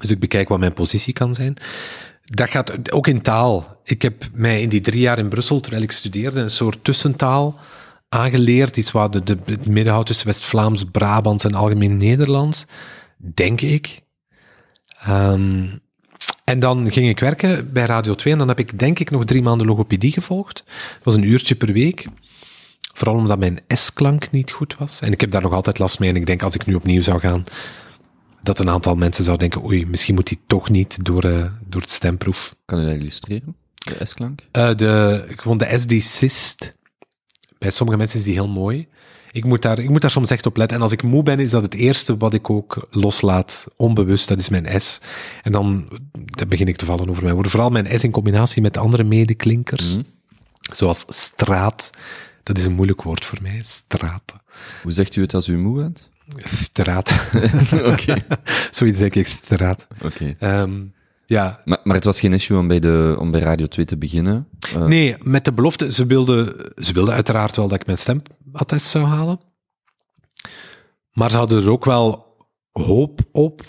Dus 0.00 0.10
ik 0.10 0.18
bekijk 0.18 0.48
wat 0.48 0.58
mijn 0.58 0.72
positie 0.72 1.12
kan 1.12 1.34
zijn. 1.34 1.56
Dat 2.24 2.50
gaat 2.50 2.92
ook 2.92 3.06
in 3.06 3.22
taal. 3.22 3.80
Ik 3.84 4.02
heb 4.02 4.28
mij 4.32 4.60
in 4.60 4.68
die 4.68 4.80
drie 4.80 5.00
jaar 5.00 5.18
in 5.18 5.28
Brussel, 5.28 5.60
terwijl 5.60 5.82
ik 5.82 5.90
studeerde, 5.90 6.40
een 6.40 6.50
soort 6.50 6.84
tussentaal 6.84 7.58
aangeleerd. 8.08 8.76
Iets 8.76 8.90
wat 8.90 9.12
de, 9.12 9.38
het 9.44 9.66
middenhoud 9.66 10.06
tussen 10.06 10.26
West-Vlaams, 10.26 10.84
Brabant 10.84 11.44
en 11.44 11.54
algemeen 11.54 11.96
Nederlands. 11.96 12.66
Denk 13.16 13.60
ik. 13.60 14.00
Um, 15.08 15.80
en 16.44 16.58
dan 16.58 16.92
ging 16.92 17.08
ik 17.08 17.20
werken 17.20 17.72
bij 17.72 17.86
Radio 17.86 18.14
2 18.14 18.32
en 18.32 18.38
dan 18.38 18.48
heb 18.48 18.58
ik 18.58 18.78
denk 18.78 18.98
ik 18.98 19.10
nog 19.10 19.24
drie 19.24 19.42
maanden 19.42 19.66
logopedie 19.66 20.12
gevolgd. 20.12 20.64
Dat 20.66 21.04
was 21.04 21.14
een 21.14 21.28
uurtje 21.28 21.54
per 21.54 21.72
week. 21.72 22.06
Vooral 22.96 23.16
omdat 23.16 23.38
mijn 23.38 23.58
S-klank 23.68 24.30
niet 24.30 24.50
goed 24.50 24.76
was. 24.78 25.00
En 25.00 25.12
ik 25.12 25.20
heb 25.20 25.30
daar 25.30 25.42
nog 25.42 25.52
altijd 25.52 25.78
last 25.78 25.98
mee. 25.98 26.08
En 26.08 26.16
ik 26.16 26.26
denk 26.26 26.42
als 26.42 26.54
ik 26.54 26.66
nu 26.66 26.74
opnieuw 26.74 27.02
zou 27.02 27.20
gaan, 27.20 27.44
dat 28.42 28.58
een 28.58 28.70
aantal 28.70 28.94
mensen 28.94 29.24
zouden 29.24 29.50
denken, 29.50 29.68
oei, 29.68 29.86
misschien 29.86 30.14
moet 30.14 30.28
hij 30.28 30.38
toch 30.46 30.68
niet 30.68 31.04
door, 31.04 31.24
uh, 31.24 31.46
door 31.68 31.80
het 31.80 31.90
stemproef. 31.90 32.54
Kan 32.64 32.80
je 32.80 32.86
dat 32.86 32.94
illustreren, 32.94 33.56
de 33.74 34.04
S-klank? 34.04 34.40
Uh, 34.52 34.74
de, 34.74 35.24
gewoon 35.28 35.58
de 35.58 35.78
S 35.78 35.86
die 35.86 36.00
sist. 36.00 36.78
Bij 37.58 37.70
sommige 37.70 37.98
mensen 37.98 38.18
is 38.18 38.24
die 38.24 38.34
heel 38.34 38.48
mooi. 38.48 38.88
Ik 39.32 39.44
moet, 39.44 39.62
daar, 39.62 39.78
ik 39.78 39.90
moet 39.90 40.00
daar 40.00 40.10
soms 40.10 40.30
echt 40.30 40.46
op 40.46 40.56
letten. 40.56 40.76
En 40.76 40.82
als 40.82 40.92
ik 40.92 41.02
moe 41.02 41.22
ben, 41.22 41.40
is 41.40 41.50
dat 41.50 41.62
het 41.62 41.74
eerste 41.74 42.16
wat 42.16 42.34
ik 42.34 42.50
ook 42.50 42.86
loslaat, 42.90 43.66
onbewust, 43.76 44.28
dat 44.28 44.38
is 44.38 44.48
mijn 44.48 44.80
S. 44.80 45.00
En 45.42 45.52
dan, 45.52 45.88
dan 46.12 46.48
begin 46.48 46.68
ik 46.68 46.76
te 46.76 46.84
vallen 46.84 47.08
over 47.08 47.22
mijn 47.22 47.34
woorden. 47.34 47.52
Vooral 47.52 47.70
mijn 47.70 47.98
S 47.98 48.04
in 48.04 48.10
combinatie 48.10 48.62
met 48.62 48.76
andere 48.76 49.04
medeklinkers. 49.04 49.96
Mm 49.96 50.04
Zoals 50.72 51.04
straat, 51.08 51.90
dat 52.46 52.58
is 52.58 52.64
een 52.64 52.72
moeilijk 52.72 53.02
woord 53.02 53.24
voor 53.24 53.38
mij, 53.42 53.60
straten. 53.62 54.42
Hoe 54.82 54.92
zegt 54.92 55.16
u 55.16 55.20
het 55.20 55.34
als 55.34 55.48
u 55.48 55.58
moe 55.58 55.76
bent? 55.76 56.10
Straat. 56.44 57.28
Oké. 57.92 58.24
Zoiets 58.70 58.98
denk 58.98 59.14
ik, 59.14 59.26
straat. 59.26 59.86
Oké. 60.02 60.36
Ehm, 60.38 60.84
ja. 61.26 61.60
Maar, 61.64 61.78
maar 61.84 61.94
het 61.94 62.04
was 62.04 62.20
geen 62.20 62.32
issue 62.32 62.58
om 62.58 62.68
bij, 62.68 62.78
de, 62.78 63.16
om 63.18 63.30
bij 63.30 63.40
Radio 63.40 63.66
2 63.66 63.84
te 63.84 63.96
beginnen? 63.96 64.48
Uh... 64.76 64.84
Nee, 64.84 65.16
met 65.22 65.44
de 65.44 65.52
belofte, 65.52 65.92
ze 65.92 66.06
wilden, 66.06 66.72
ze 66.76 66.92
wilden 66.92 67.14
uiteraard 67.14 67.56
wel 67.56 67.68
dat 67.68 67.80
ik 67.80 67.86
mijn 67.86 67.98
stemattest 67.98 68.86
zou 68.86 69.04
halen. 69.04 69.40
Maar 71.12 71.30
ze 71.30 71.36
hadden 71.36 71.62
er 71.62 71.70
ook 71.70 71.84
wel 71.84 72.36
hoop 72.72 73.20
op 73.32 73.62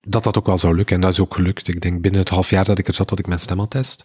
dat 0.00 0.24
dat 0.24 0.38
ook 0.38 0.46
wel 0.46 0.58
zou 0.58 0.76
lukken. 0.76 0.94
En 0.94 1.00
dat 1.00 1.12
is 1.12 1.20
ook 1.20 1.34
gelukt. 1.34 1.68
Ik 1.68 1.80
denk 1.80 2.00
binnen 2.00 2.20
het 2.20 2.28
half 2.28 2.50
jaar 2.50 2.64
dat 2.64 2.78
ik 2.78 2.88
er 2.88 2.94
zat, 2.94 3.08
dat 3.08 3.18
ik 3.18 3.26
mijn 3.26 3.40
stemattest. 3.40 4.04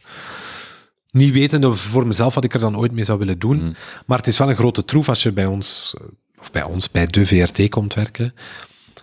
Niet 1.16 1.34
wetende 1.34 1.76
voor 1.76 2.08
mezelf 2.08 2.34
wat 2.34 2.44
ik 2.44 2.54
er 2.54 2.60
dan 2.60 2.78
ooit 2.78 2.92
mee 2.92 3.04
zou 3.04 3.20
willen 3.20 3.40
doen. 3.40 3.64
Mm. 3.64 3.76
Maar 4.06 4.18
het 4.18 4.28
is 4.28 4.38
wel 4.38 4.50
een 4.50 4.56
grote 4.56 4.86
troef 4.86 5.10
als 5.10 5.24
je 5.24 5.32
bij 5.32 5.46
ons, 5.46 5.96
of 6.40 6.52
bij 6.52 6.64
ons, 6.64 6.92
bij 6.92 7.06
de 7.06 7.26
VRT 7.26 7.70
komt 7.70 7.94
werken. 7.94 8.34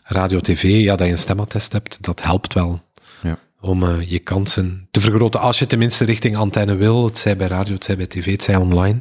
Radio, 0.03 0.41
tv, 0.41 0.63
ja, 0.63 0.97
dat 0.97 1.07
je 1.07 1.13
een 1.13 1.19
stemattest 1.19 1.73
hebt, 1.73 2.03
dat 2.03 2.23
helpt 2.23 2.55
wel. 2.55 2.83
Ja. 3.23 3.39
Om 3.61 3.83
uh, 3.83 4.11
je 4.11 4.19
kansen 4.19 4.89
te 4.91 5.01
vergroten. 5.01 5.41
Als 5.41 5.59
je 5.59 5.67
tenminste 5.67 6.05
richting 6.05 6.37
antenne 6.37 6.75
wil, 6.75 7.05
het 7.05 7.19
zij 7.19 7.37
bij 7.37 7.47
radio, 7.47 7.75
het 7.75 7.85
zij 7.85 7.97
bij 7.97 8.07
tv, 8.07 8.31
het 8.31 8.43
zij 8.43 8.57
online. 8.57 9.01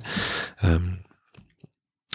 Um, 0.64 1.02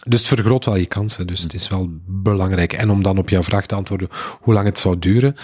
dus 0.06 0.20
het 0.20 0.28
vergroot 0.28 0.64
wel 0.64 0.76
je 0.76 0.86
kansen. 0.86 1.26
Dus 1.26 1.40
het 1.40 1.54
is 1.54 1.68
wel 1.68 1.88
belangrijk. 2.06 2.72
En 2.72 2.90
om 2.90 3.02
dan 3.02 3.18
op 3.18 3.28
jouw 3.28 3.42
vraag 3.42 3.66
te 3.66 3.74
antwoorden 3.74 4.08
hoe 4.40 4.54
lang 4.54 4.66
het 4.66 4.78
zou 4.78 4.98
duren. 4.98 5.36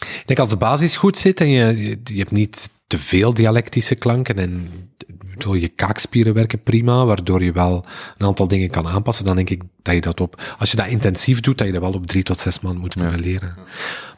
Ik 0.00 0.22
denk 0.26 0.38
als 0.38 0.50
de 0.50 0.56
basis 0.56 0.96
goed 0.96 1.16
zit 1.16 1.40
en 1.40 1.48
je, 1.48 2.00
je 2.04 2.18
hebt 2.18 2.30
niet 2.30 2.70
te 2.90 2.98
veel 2.98 3.34
dialectische 3.34 3.94
klanken 3.94 4.38
en 4.38 4.68
bedoel, 5.30 5.54
je 5.54 5.68
kaakspieren 5.68 6.34
werken 6.34 6.62
prima, 6.62 7.04
waardoor 7.04 7.44
je 7.44 7.52
wel 7.52 7.84
een 8.18 8.26
aantal 8.26 8.48
dingen 8.48 8.70
kan 8.70 8.86
aanpassen, 8.86 9.24
dan 9.24 9.36
denk 9.36 9.50
ik 9.50 9.62
dat 9.82 9.94
je 9.94 10.00
dat 10.00 10.20
op, 10.20 10.42
als 10.58 10.70
je 10.70 10.76
dat 10.76 10.86
intensief 10.86 11.40
doet, 11.40 11.58
dat 11.58 11.66
je 11.66 11.72
dat 11.72 11.82
wel 11.82 11.92
op 11.92 12.06
drie 12.06 12.22
tot 12.22 12.38
zes 12.38 12.60
maanden 12.60 12.80
moet 12.80 12.94
kunnen 12.94 13.12
ja. 13.12 13.18
leren. 13.18 13.54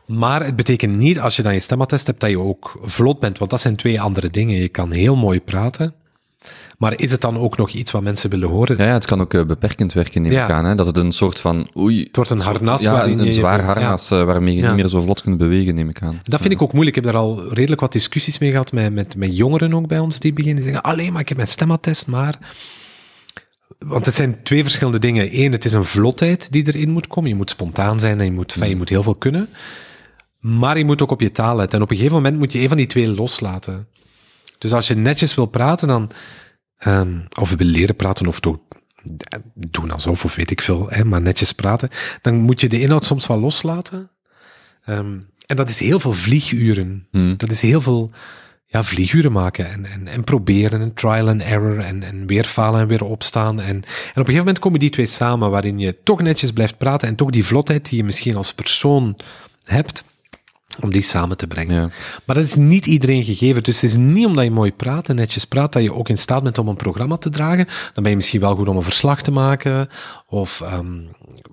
Maar 0.07 0.45
het 0.45 0.57
betekent 0.57 0.97
niet, 0.97 1.21
als 1.21 1.37
je 1.37 1.43
dan 1.43 1.55
je 1.55 1.61
stemattest 1.61 2.07
hebt, 2.07 2.21
dat 2.21 2.31
je 2.31 2.39
ook 2.39 2.81
vlot 2.83 3.21
bent, 3.21 3.39
want 3.39 3.51
dat 3.51 3.61
zijn 3.61 3.77
twee 3.77 4.01
andere 4.01 4.31
dingen. 4.31 4.57
Je 4.57 4.69
kan 4.69 4.93
heel 4.93 5.17
mooi 5.17 5.41
praten, 5.41 5.95
maar 6.83 7.01
is 7.01 7.11
het 7.11 7.21
dan 7.21 7.39
ook 7.39 7.57
nog 7.57 7.71
iets 7.71 7.91
wat 7.91 8.03
mensen 8.03 8.31
willen 8.31 8.49
horen? 8.49 8.77
Ja, 8.77 8.85
ja 8.85 8.93
het 8.93 9.07
kan 9.07 9.21
ook 9.21 9.35
uh, 9.35 9.45
beperkend 9.45 9.93
werken, 9.93 10.23
neem 10.23 10.33
ik 10.33 10.51
aan. 10.51 10.65
Hè? 10.65 10.75
Dat 10.75 10.87
het 10.87 10.97
een 10.97 11.13
soort 11.13 11.41
van, 11.41 11.69
oei... 11.77 12.03
Het 12.03 12.17
wordt 12.17 12.31
een 12.31 12.41
harnas 12.41 12.83
ja, 12.83 13.05
een, 13.05 13.25
je... 13.25 13.33
zwaar 13.33 13.63
harnas 13.63 14.13
uh, 14.13 14.25
waarmee 14.25 14.55
je 14.55 14.63
niet 14.63 14.75
meer 14.75 14.89
zo 14.89 15.01
vlot 15.01 15.23
kunt 15.23 15.39
bewegen, 15.39 15.75
neem 15.75 15.89
ik 15.89 16.03
aan. 16.03 16.21
Dat 16.23 16.41
vind 16.41 16.53
ik 16.53 16.63
ook 16.63 16.73
moeilijk. 16.73 16.97
Ik 16.97 17.05
heb 17.05 17.13
daar 17.13 17.23
al 17.23 17.53
redelijk 17.53 17.81
wat 17.81 17.93
discussies 17.93 18.39
mee 18.39 18.51
gehad 18.51 18.73
met, 18.73 18.93
met, 18.93 19.17
met 19.17 19.37
jongeren 19.37 19.75
ook 19.75 19.87
bij 19.87 19.99
ons 19.99 20.19
die 20.19 20.33
beginnen. 20.33 20.63
Die 20.63 20.73
zeggen, 20.73 20.91
alleen 20.91 21.13
maar 21.13 21.21
ik 21.21 21.29
heb 21.29 21.37
mijn 21.37 21.49
stemattest, 21.49 22.07
maar... 22.07 22.39
Want 23.79 24.07
het 24.07 24.15
zijn 24.15 24.43
twee 24.43 24.63
verschillende 24.63 24.99
dingen. 24.99 25.41
Eén, 25.41 25.53
het 25.53 25.65
is 25.65 25.73
een 25.73 25.85
vlotheid 25.85 26.53
die 26.53 26.67
erin 26.67 26.91
moet 26.91 27.07
komen. 27.07 27.31
Je 27.31 27.37
moet 27.37 27.51
spontaan 27.51 28.01
zijn 28.01 28.19
en 28.19 28.25
je 28.25 28.33
moet, 28.33 28.57
mm. 28.57 28.65
je 28.65 28.77
moet 28.77 28.89
heel 28.89 29.03
veel 29.03 29.15
kunnen. 29.15 29.49
Maar 30.39 30.79
je 30.79 30.85
moet 30.85 31.03
ook 31.03 31.11
op 31.11 31.21
je 31.21 31.33
taal 31.33 31.57
letten. 31.57 31.79
En 31.79 31.85
op 31.85 31.91
een 31.91 31.97
gegeven 31.97 32.17
moment 32.17 32.39
moet 32.39 32.53
je 32.53 32.59
een 32.59 32.69
van 32.69 32.77
die 32.77 32.87
twee 32.87 33.09
loslaten. 33.09 33.87
Dus 34.59 34.73
als 34.73 34.89
je 34.89 34.95
netjes 34.95 35.35
wil 35.35 35.47
praten, 35.47 35.89
dan 35.89 36.11
um, 36.87 37.25
of 37.41 37.51
wil 37.51 37.67
leren 37.67 37.97
praten 37.97 38.27
of 38.27 38.41
toch 38.41 38.59
doen 39.55 39.91
alsof 39.91 40.25
of 40.25 40.35
weet 40.35 40.51
ik 40.51 40.61
veel, 40.61 40.87
hè, 40.91 41.05
maar 41.05 41.23
netjes 41.23 41.53
praten, 41.53 41.89
dan 42.23 42.35
moet 42.35 42.61
je 42.61 42.69
de 42.69 42.81
inhoud 42.81 43.05
soms 43.05 43.27
wel 43.27 43.41
loslaten. 43.41 44.11
Um, 44.87 45.31
en 45.47 45.57
dat 45.57 45.69
is 45.69 45.79
heel 45.79 46.01
veel 46.01 46.13
vlieguren. 46.13 47.07
Hmm. 47.11 47.37
Dat 47.37 47.51
is 47.51 47.61
heel 47.61 47.81
veel 47.81 48.11
ja, 48.67 48.85
vlieguren 48.85 49.33
maken 49.33 49.71
en, 49.71 49.85
en, 49.85 50.09
en 50.09 50.25
proberen 50.25 50.81
en 50.81 50.95
trial 50.95 51.29
and 51.29 51.43
error 51.43 51.79
en, 51.79 52.03
en 52.03 52.27
weer 52.27 52.45
falen 52.45 52.81
en 52.81 52.87
weer 52.87 53.05
opstaan. 53.05 53.61
En, 53.61 53.67
en 53.67 53.79
op 53.79 53.85
een 54.15 54.15
gegeven 54.15 54.39
moment 54.39 54.59
komen 54.59 54.81
die 54.81 54.91
twee 54.91 55.07
samen 55.07 55.51
waarin 55.51 55.79
je 55.79 56.03
toch 56.03 56.21
netjes 56.23 56.51
blijft 56.51 56.79
praten 56.79 57.09
en 57.09 57.15
toch 57.15 57.31
die 57.31 57.45
vlotheid 57.45 57.89
die 57.89 57.99
je 57.99 58.05
misschien 58.05 58.37
als 58.37 58.55
persoon 58.55 59.17
hebt, 59.65 60.05
om 60.81 60.91
die 60.91 61.03
samen 61.03 61.37
te 61.37 61.47
brengen. 61.47 61.81
Ja. 61.81 61.91
Maar 62.25 62.37
dat 62.37 62.45
is 62.45 62.55
niet 62.55 62.87
iedereen 62.87 63.25
gegeven. 63.25 63.63
Dus 63.63 63.81
het 63.81 63.91
is 63.91 63.97
niet 63.97 64.27
omdat 64.27 64.45
je 64.45 64.51
mooi 64.51 64.73
praat 64.73 65.09
en 65.09 65.17
netjes 65.17 65.45
praat, 65.45 65.73
dat 65.73 65.83
je 65.83 65.95
ook 65.95 66.09
in 66.09 66.19
staat 66.19 66.43
bent 66.43 66.59
om 66.59 66.69
een 66.69 66.77
programma 66.77 67.17
te 67.17 67.31
dragen. 67.31 67.67
Dan 67.67 68.03
ben 68.03 68.11
je 68.11 68.17
misschien 68.17 68.41
wel 68.41 68.57
goed 68.57 68.69
om 68.69 68.77
een 68.77 68.83
verslag 68.83 69.23
te 69.23 69.31
maken, 69.31 69.89
of 70.27 70.63
um, 70.73 71.09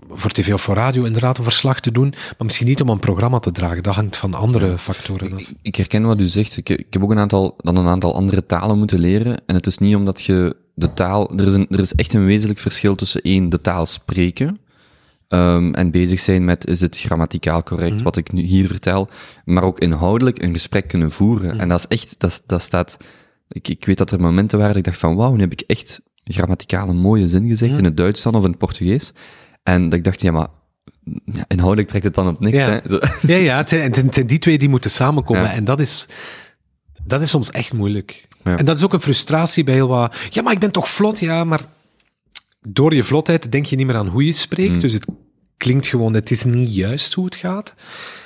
voor 0.09 0.31
tv 0.31 0.53
of 0.53 0.61
voor 0.61 0.75
radio 0.75 1.03
inderdaad 1.03 1.37
een 1.37 1.43
verslag 1.43 1.79
te 1.79 1.91
doen, 1.91 2.09
maar 2.09 2.35
misschien 2.37 2.67
niet 2.67 2.81
om 2.81 2.89
een 2.89 2.99
programma 2.99 3.39
te 3.39 3.51
dragen. 3.51 3.83
Dat 3.83 3.95
hangt 3.95 4.17
van 4.17 4.33
andere 4.33 4.67
ja. 4.67 4.77
factoren 4.77 5.33
af. 5.33 5.39
Ik, 5.39 5.49
ik, 5.61 5.75
herken 5.75 6.03
wat 6.03 6.19
u 6.19 6.27
zegt. 6.27 6.57
Ik, 6.57 6.69
ik 6.69 6.85
heb 6.89 7.03
ook 7.03 7.11
een 7.11 7.19
aantal, 7.19 7.55
dan 7.57 7.77
een 7.77 7.87
aantal 7.87 8.15
andere 8.15 8.45
talen 8.45 8.77
moeten 8.77 8.99
leren. 8.99 9.37
En 9.45 9.55
het 9.55 9.65
is 9.65 9.77
niet 9.77 9.95
omdat 9.95 10.23
je 10.23 10.55
de 10.73 10.93
taal... 10.93 11.37
Er 11.37 11.47
is, 11.47 11.55
een, 11.55 11.67
er 11.69 11.79
is 11.79 11.93
echt 11.93 12.13
een 12.13 12.25
wezenlijk 12.25 12.59
verschil 12.59 12.95
tussen 12.95 13.21
één, 13.21 13.49
de 13.49 13.61
taal 13.61 13.85
spreken, 13.85 14.59
Um, 15.33 15.73
en 15.73 15.91
bezig 15.91 16.19
zijn 16.19 16.45
met, 16.45 16.67
is 16.67 16.81
het 16.81 16.97
grammaticaal 16.97 17.63
correct, 17.63 17.97
mm. 17.97 18.03
wat 18.03 18.17
ik 18.17 18.31
nu 18.31 18.41
hier 18.41 18.67
vertel, 18.67 19.09
maar 19.45 19.63
ook 19.63 19.79
inhoudelijk 19.79 20.41
een 20.41 20.53
gesprek 20.53 20.87
kunnen 20.87 21.11
voeren. 21.11 21.53
Mm. 21.53 21.59
En 21.59 21.69
dat 21.69 21.79
is 21.79 21.87
echt, 21.87 22.15
dat, 22.17 22.43
dat 22.45 22.61
staat, 22.61 22.97
ik, 23.47 23.67
ik 23.67 23.85
weet 23.85 23.97
dat 23.97 24.11
er 24.11 24.21
momenten 24.21 24.57
waren 24.57 24.73
dat 24.73 24.85
ik 24.85 24.89
dacht 24.89 24.99
van, 24.99 25.15
wauw, 25.15 25.35
nu 25.35 25.41
heb 25.41 25.51
ik 25.51 25.63
echt 25.67 26.01
grammaticaal 26.23 26.89
een 26.89 26.97
mooie 26.97 27.27
zin 27.27 27.47
gezegd, 27.47 27.71
mm. 27.71 27.77
in 27.77 27.83
het 27.83 27.97
Duits 27.97 28.21
dan, 28.21 28.35
of 28.35 28.43
in 28.43 28.49
het 28.49 28.59
Portugees. 28.59 29.13
En 29.63 29.83
dat 29.83 29.93
ik 29.93 30.03
dacht, 30.03 30.21
ja, 30.21 30.31
maar 30.31 30.47
ja, 31.25 31.45
inhoudelijk 31.47 31.87
trekt 31.87 32.03
het 32.03 32.15
dan 32.15 32.27
op 32.27 32.39
niks. 32.39 32.57
Ja, 32.57 32.69
hè? 32.69 32.79
Zo. 32.89 32.99
ja, 33.21 33.35
ja 33.35 33.63
die 34.23 34.39
twee 34.39 34.57
die 34.57 34.69
moeten 34.69 34.89
samenkomen. 34.89 35.43
Ja. 35.43 35.51
En 35.51 35.63
dat 35.63 35.79
is, 35.79 36.07
dat 37.03 37.21
is 37.21 37.29
soms 37.29 37.51
echt 37.51 37.73
moeilijk. 37.73 38.27
Ja. 38.43 38.57
En 38.57 38.65
dat 38.65 38.77
is 38.77 38.83
ook 38.83 38.93
een 38.93 39.01
frustratie 39.01 39.63
bij 39.63 39.73
heel 39.73 39.87
wat, 39.87 40.15
ja, 40.29 40.41
maar 40.41 40.53
ik 40.53 40.59
ben 40.59 40.71
toch 40.71 40.89
vlot, 40.89 41.19
ja, 41.19 41.43
maar 41.43 41.61
door 42.67 42.95
je 42.95 43.03
vlotheid 43.03 43.51
denk 43.51 43.65
je 43.65 43.75
niet 43.75 43.85
meer 43.85 43.95
aan 43.95 44.07
hoe 44.07 44.25
je 44.25 44.33
spreekt. 44.33 44.73
Mm. 44.73 44.79
Dus 44.79 44.93
het 44.93 45.05
klinkt 45.57 45.87
gewoon, 45.87 46.13
het 46.13 46.31
is 46.31 46.43
niet 46.43 46.75
juist 46.75 47.13
hoe 47.13 47.25
het 47.25 47.35
gaat. 47.35 47.73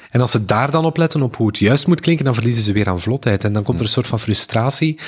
En 0.10 0.22
als 0.22 0.32
ze 0.32 0.46
daar 0.46 0.72
dan 0.72 0.86
op 0.86 0.98
letten, 0.98 1.22
op 1.22 1.36
hoe 1.36 1.48
het 1.48 1.58
juist 1.58 1.88
moet 1.88 2.02
klinken, 2.02 2.26
dan 2.26 2.34
verliezen 2.34 2.64
ze 2.64 2.72
weer 2.72 2.90
aan 2.90 3.00
vlotheid. 3.00 3.44
En 3.44 3.54
dan 3.54 3.64
komt 3.64 3.80
er 3.80 3.86
een 3.86 3.92
soort 3.92 4.08
van 4.08 4.20
frustratie. 4.20 5.00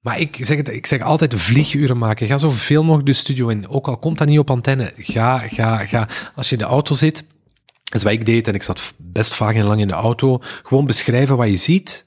Maar 0.00 0.20
ik 0.20 0.36
zeg, 0.40 0.56
het, 0.56 0.68
ik 0.68 0.86
zeg 0.86 1.00
altijd 1.00 1.34
vlieguren 1.34 1.98
maken. 1.98 2.26
Ga 2.26 2.38
zoveel 2.38 2.82
mogelijk 2.82 3.06
de 3.06 3.12
studio 3.12 3.48
in. 3.48 3.68
Ook 3.68 3.88
al 3.88 3.96
komt 3.96 4.18
dat 4.18 4.28
niet 4.28 4.38
op 4.38 4.50
antenne. 4.50 4.92
Ga, 4.96 5.38
ga, 5.38 5.86
ga. 5.86 6.08
Als 6.34 6.48
je 6.48 6.56
in 6.56 6.62
de 6.62 6.68
auto 6.68 6.94
zit, 6.94 7.24
dat 7.84 7.94
is 7.94 8.02
wat 8.02 8.12
ik 8.12 8.26
deed, 8.26 8.48
en 8.48 8.54
ik 8.54 8.62
zat 8.62 8.92
best 8.96 9.34
vaak 9.34 9.54
en 9.54 9.66
lang 9.66 9.80
in 9.80 9.86
de 9.86 9.92
auto, 9.92 10.40
gewoon 10.62 10.86
beschrijven 10.86 11.36
wat 11.36 11.48
je 11.48 11.56
ziet. 11.56 12.04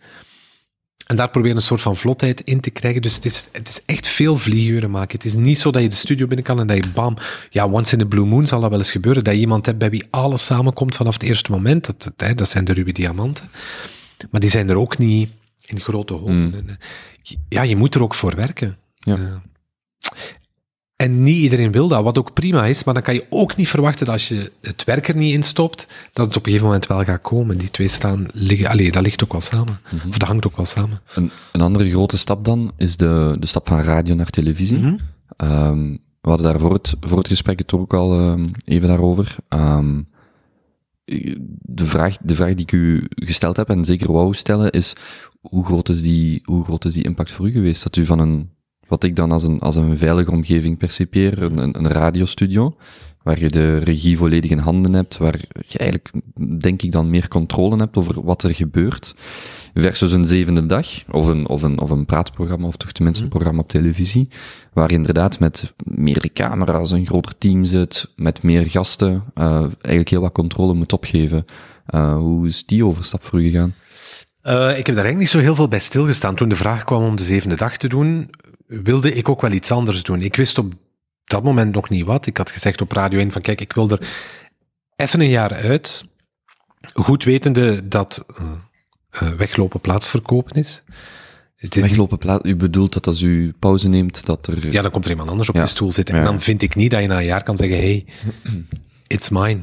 En 1.07 1.15
daar 1.15 1.29
proberen 1.29 1.55
een 1.55 1.61
soort 1.61 1.81
van 1.81 1.97
vlotheid 1.97 2.41
in 2.41 2.59
te 2.59 2.69
krijgen. 2.69 3.01
Dus 3.01 3.15
het 3.15 3.25
is, 3.25 3.47
het 3.51 3.67
is 3.67 3.81
echt 3.85 4.07
veel 4.07 4.37
vlieguren 4.37 4.91
maken. 4.91 5.15
Het 5.15 5.25
is 5.25 5.35
niet 5.35 5.59
zo 5.59 5.71
dat 5.71 5.81
je 5.81 5.89
de 5.89 5.95
studio 5.95 6.27
binnen 6.27 6.45
kan 6.45 6.59
en 6.59 6.67
dat 6.67 6.85
je 6.85 6.91
bam, 6.93 7.17
ja, 7.49 7.67
once 7.67 7.93
in 7.93 7.99
the 7.99 8.05
blue 8.05 8.25
moon 8.25 8.47
zal 8.47 8.61
dat 8.61 8.69
wel 8.69 8.79
eens 8.79 8.91
gebeuren. 8.91 9.23
Dat 9.23 9.33
je 9.33 9.39
iemand 9.39 9.65
hebt 9.65 9.77
bij 9.77 9.89
wie 9.89 10.07
alles 10.09 10.45
samenkomt 10.45 10.95
vanaf 10.95 11.13
het 11.13 11.23
eerste 11.23 11.51
moment. 11.51 11.85
Dat, 11.85 12.11
dat, 12.15 12.37
dat 12.37 12.49
zijn 12.49 12.65
de 12.65 12.73
ruwe 12.73 12.91
diamanten. 12.91 13.49
Maar 14.31 14.41
die 14.41 14.49
zijn 14.49 14.69
er 14.69 14.77
ook 14.77 14.97
niet 14.97 15.29
in 15.65 15.79
grote 15.79 16.13
hopen. 16.13 16.35
Mm. 16.35 16.53
Ja, 17.49 17.61
je 17.61 17.75
moet 17.75 17.95
er 17.95 18.01
ook 18.01 18.13
voor 18.13 18.35
werken. 18.35 18.77
Ja. 18.99 19.41
En 20.97 21.23
niet 21.23 21.41
iedereen 21.41 21.71
wil 21.71 21.88
dat, 21.88 22.03
wat 22.03 22.17
ook 22.17 22.33
prima 22.33 22.65
is, 22.65 22.83
maar 22.83 22.93
dan 22.93 23.03
kan 23.03 23.13
je 23.13 23.25
ook 23.29 23.55
niet 23.55 23.69
verwachten 23.69 24.05
dat 24.05 24.13
als 24.13 24.27
je 24.27 24.51
het 24.62 24.83
werk 24.83 25.07
er 25.07 25.15
niet 25.15 25.33
in 25.33 25.43
stopt, 25.43 25.88
dat 26.13 26.25
het 26.25 26.36
op 26.36 26.45
een 26.45 26.51
gegeven 26.51 26.65
moment 26.65 26.88
wel 26.88 27.03
gaat 27.03 27.21
komen. 27.21 27.57
Die 27.57 27.71
twee 27.71 27.88
staan, 27.88 28.25
liggen, 28.33 28.67
allee, 28.67 28.91
dat 28.91 29.03
ligt 29.03 29.23
ook 29.23 29.31
wel 29.31 29.41
samen. 29.41 29.79
Mm 29.91 29.99
-hmm. 29.99 30.10
Of 30.10 30.17
dat 30.17 30.27
hangt 30.27 30.45
ook 30.45 30.55
wel 30.55 30.65
samen. 30.65 31.01
Een, 31.15 31.31
een, 31.51 31.62
andere 31.62 31.89
grote 31.89 32.17
stap 32.17 32.45
dan 32.45 32.71
is 32.77 32.97
de, 32.97 33.36
de 33.39 33.45
stap 33.45 33.67
van 33.67 33.81
radio 33.81 34.15
naar 34.15 34.29
televisie. 34.29 34.77
Mhm. 34.77 34.88
Mm 34.88 34.99
-hmm. 35.38 35.51
um, 35.51 35.99
we 36.21 36.29
hadden 36.29 36.51
daar 36.51 36.60
voor 36.60 36.73
het, 36.73 36.95
voor 37.01 37.17
het 37.17 37.27
gesprek 37.27 37.60
het 37.60 37.73
ook 37.73 37.93
al 37.93 38.19
um, 38.19 38.51
even 38.65 38.88
daarover. 38.88 39.36
Um, 39.49 40.07
de, 41.62 41.86
vraag, 41.86 42.17
de 42.21 42.36
vraag 42.36 42.53
die 42.53 42.65
ik 42.65 42.71
u 42.71 43.05
gesteld 43.10 43.57
heb, 43.57 43.69
en 43.69 43.86
zeker 43.86 44.12
wou 44.12 44.33
stellen, 44.33 44.71
is 44.71 44.95
hoe 45.41 45.65
groot 45.65 45.89
is 45.89 46.01
die, 46.01 46.41
hoe 46.43 46.63
groot 46.63 46.86
is 46.86 46.93
die 46.93 47.03
impact 47.03 47.31
voor 47.31 47.47
u 47.47 47.51
geweest? 47.51 47.83
Dat 47.83 47.95
u 47.95 48.05
van 48.05 48.19
een 48.19 48.49
wat 48.88 49.04
ik 49.04 49.15
dan 49.15 49.32
als 49.32 49.43
een, 49.43 49.60
als 49.60 49.76
een 49.76 49.97
veilige 49.97 50.32
omgeving 50.32 50.78
percipieer, 50.78 51.41
een, 51.41 51.78
een 51.78 51.91
radiostudio, 51.91 52.76
waar 53.23 53.39
je 53.39 53.50
de 53.50 53.78
regie 53.78 54.17
volledig 54.17 54.52
in 54.52 54.58
handen 54.58 54.93
hebt, 54.93 55.17
waar 55.17 55.39
je 55.67 55.78
eigenlijk, 55.78 56.12
denk 56.62 56.82
ik, 56.82 56.91
dan 56.91 57.10
meer 57.10 57.28
controle 57.28 57.76
hebt 57.76 57.97
over 57.97 58.23
wat 58.23 58.43
er 58.43 58.56
gebeurt, 58.56 59.15
versus 59.73 60.12
een 60.12 60.26
zevende 60.26 60.65
dag, 60.65 60.88
of 61.12 61.28
een, 61.28 61.47
of 61.47 61.62
een, 61.62 61.80
of 61.80 61.89
een 61.89 62.06
praatprogramma, 62.06 62.67
of 62.67 62.78
toch 62.78 62.91
tenminste 62.91 63.23
een 63.23 63.30
programma 63.30 63.62
op 63.62 63.69
televisie, 63.69 64.30
waar 64.73 64.89
je 64.89 64.95
inderdaad 64.95 65.39
met 65.39 65.73
meerdere 65.84 66.34
camera's, 66.34 66.91
een 66.91 67.06
groter 67.06 67.38
team 67.38 67.63
zit, 67.63 68.13
met 68.15 68.43
meer 68.43 68.69
gasten, 68.69 69.23
uh, 69.36 69.60
eigenlijk 69.62 70.10
heel 70.10 70.21
wat 70.21 70.32
controle 70.32 70.73
moet 70.73 70.93
opgeven. 70.93 71.45
Uh, 71.89 72.17
hoe 72.17 72.47
is 72.47 72.65
die 72.65 72.86
overstap 72.86 73.23
voor 73.23 73.41
u 73.41 73.43
gegaan? 73.43 73.73
Uh, 74.43 74.78
ik 74.78 74.86
heb 74.86 74.95
daar 74.95 75.06
eigenlijk 75.06 75.17
niet 75.17 75.30
zo 75.30 75.39
heel 75.39 75.56
veel 75.56 75.67
bij 75.67 75.80
stilgestaan. 75.80 76.36
Toen 76.36 76.50
de 76.50 76.56
vraag 76.56 76.84
kwam 76.84 77.04
om 77.04 77.15
de 77.15 77.23
zevende 77.23 77.56
dag 77.56 77.78
te 77.78 77.88
doen, 77.88 78.30
wilde 78.67 79.13
ik 79.13 79.30
ook 79.30 79.41
wel 79.41 79.51
iets 79.51 79.71
anders 79.71 80.03
doen. 80.03 80.21
Ik 80.21 80.36
wist 80.36 80.58
op 80.58 80.73
dat 81.23 81.43
moment 81.43 81.73
nog 81.75 81.89
niet 81.89 82.06
wat. 82.06 82.25
Ik 82.25 82.38
had 82.38 82.51
gezegd 82.51 82.82
op 82.82 82.91
Radio 82.91 83.19
1 83.19 83.32
van 83.32 83.41
kijk, 83.41 83.62
ik 83.62 83.73
wil 83.73 83.89
er 83.89 84.08
even 84.95 85.21
een 85.21 85.30
jaar 85.30 85.53
uit, 85.53 86.06
goed 86.93 87.23
wetende 87.23 87.88
dat 87.88 88.25
uh, 88.41 88.51
uh, 89.21 89.30
weglopen 89.34 89.80
plaatsverkopen 89.80 90.56
is. 90.56 90.84
Het 91.56 91.75
is 91.75 91.82
weglopen 91.82 92.17
plaats, 92.17 92.49
u 92.49 92.56
bedoelt 92.56 92.93
dat 92.93 93.08
als 93.08 93.21
u 93.21 93.53
pauze 93.60 93.89
neemt, 93.89 94.25
dat 94.25 94.47
er... 94.47 94.71
Ja, 94.71 94.82
dan 94.82 94.91
komt 94.91 95.06
er 95.06 95.12
iemand 95.12 95.30
anders 95.30 95.49
op 95.49 95.56
ja. 95.56 95.62
je 95.62 95.67
stoel 95.67 95.91
zitten. 95.91 96.15
En 96.15 96.21
Ja. 96.21 96.27
dan 96.27 96.41
vind 96.41 96.62
ik 96.62 96.75
niet 96.75 96.91
dat 96.91 97.01
je 97.01 97.08
na 97.08 97.17
een 97.17 97.25
jaar 97.25 97.43
kan 97.43 97.58
zeggen, 97.58 97.77
hey, 97.77 98.06
it's 99.08 99.30
mine. 99.30 99.60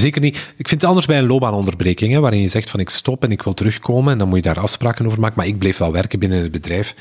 Zeker 0.00 0.20
niet. 0.20 0.36
Ik 0.36 0.68
vind 0.68 0.80
het 0.80 0.84
anders 0.84 1.06
bij 1.06 1.18
een 1.18 1.26
loopbaanonderbreking, 1.26 2.12
hè, 2.12 2.20
waarin 2.20 2.40
je 2.40 2.48
zegt 2.48 2.70
van 2.70 2.80
ik 2.80 2.88
stop 2.88 3.22
en 3.22 3.30
ik 3.30 3.42
wil 3.42 3.54
terugkomen 3.54 4.12
en 4.12 4.18
dan 4.18 4.28
moet 4.28 4.36
je 4.36 4.42
daar 4.42 4.58
afspraken 4.58 5.06
over 5.06 5.20
maken, 5.20 5.36
maar 5.36 5.46
ik 5.46 5.58
bleef 5.58 5.78
wel 5.78 5.92
werken 5.92 6.18
binnen 6.18 6.42
het 6.42 6.50
bedrijf. 6.50 6.94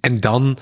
En 0.00 0.20
dan 0.20 0.58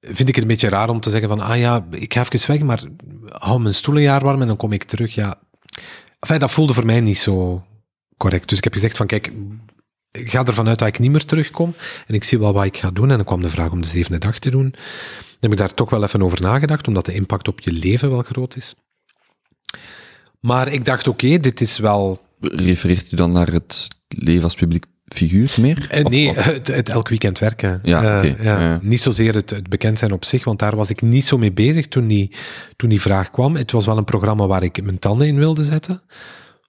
vind 0.00 0.28
ik 0.28 0.34
het 0.34 0.44
een 0.44 0.50
beetje 0.50 0.68
raar 0.68 0.88
om 0.88 1.00
te 1.00 1.10
zeggen 1.10 1.28
van, 1.28 1.40
ah 1.40 1.58
ja, 1.58 1.86
ik 1.90 2.14
ga 2.14 2.20
even 2.30 2.50
weg, 2.50 2.62
maar 2.62 2.82
hou 3.28 3.60
mijn 3.60 3.74
stoel 3.74 3.96
een 3.96 4.02
jaar 4.02 4.24
warm 4.24 4.40
en 4.40 4.46
dan 4.46 4.56
kom 4.56 4.72
ik 4.72 4.84
terug. 4.84 5.14
Ja, 5.14 5.38
enfin, 6.20 6.38
dat 6.38 6.50
voelde 6.50 6.72
voor 6.72 6.86
mij 6.86 7.00
niet 7.00 7.18
zo 7.18 7.64
correct. 8.16 8.48
Dus 8.48 8.58
ik 8.58 8.64
heb 8.64 8.72
gezegd 8.72 8.96
van, 8.96 9.06
kijk, 9.06 9.32
ik 10.10 10.30
ga 10.30 10.44
ervan 10.44 10.68
uit 10.68 10.78
dat 10.78 10.88
ik 10.88 10.98
niet 10.98 11.10
meer 11.10 11.24
terugkom. 11.24 11.74
En 12.06 12.14
ik 12.14 12.24
zie 12.24 12.38
wel 12.38 12.52
wat 12.52 12.64
ik 12.64 12.76
ga 12.76 12.90
doen. 12.90 13.10
En 13.10 13.16
dan 13.16 13.26
kwam 13.26 13.42
de 13.42 13.50
vraag 13.50 13.70
om 13.70 13.80
de 13.80 13.86
zevende 13.86 14.18
dag 14.18 14.38
te 14.38 14.50
doen. 14.50 14.70
Dan 14.70 15.50
heb 15.50 15.52
ik 15.52 15.58
daar 15.58 15.74
toch 15.74 15.90
wel 15.90 16.02
even 16.02 16.22
over 16.22 16.40
nagedacht, 16.40 16.88
omdat 16.88 17.06
de 17.06 17.14
impact 17.14 17.48
op 17.48 17.60
je 17.60 17.72
leven 17.72 18.10
wel 18.10 18.22
groot 18.22 18.56
is. 18.56 18.74
Maar 20.40 20.72
ik 20.72 20.84
dacht, 20.84 21.08
oké, 21.08 21.38
dit 21.38 21.60
is 21.60 21.78
wel... 21.78 22.26
Refereert 22.40 23.12
u 23.12 23.16
dan 23.16 23.32
naar 23.32 23.52
het 23.52 23.88
leven 24.08 24.42
als 24.42 24.54
publiek 24.54 24.84
figuur 25.04 25.54
meer? 25.60 25.86
Eh, 25.90 26.04
nee, 26.04 26.32
Het, 26.32 26.66
het, 26.66 26.88
elk 26.88 27.08
weekend 27.08 27.38
werken. 27.38 27.80
Ja, 27.82 28.24
uh, 28.24 28.44
ja. 28.44 28.60
ja, 28.60 28.78
Niet 28.82 29.00
zozeer 29.00 29.34
het, 29.34 29.50
het, 29.50 29.68
bekend 29.68 29.98
zijn 29.98 30.12
op 30.12 30.24
zich, 30.24 30.44
want 30.44 30.58
daar 30.58 30.76
was 30.76 30.90
ik 30.90 31.02
niet 31.02 31.24
zo 31.24 31.38
mee 31.38 31.52
bezig 31.52 31.88
toen 31.88 32.06
die, 32.06 32.36
toen 32.76 32.88
die 32.88 33.00
vraag 33.00 33.30
kwam. 33.30 33.56
Het 33.56 33.72
was 33.72 33.86
wel 33.86 33.96
een 33.96 34.04
programma 34.04 34.46
waar 34.46 34.62
ik 34.62 34.82
mijn 34.82 34.98
tanden 34.98 35.26
in 35.26 35.36
wilde 35.36 35.64
zetten. 35.64 36.02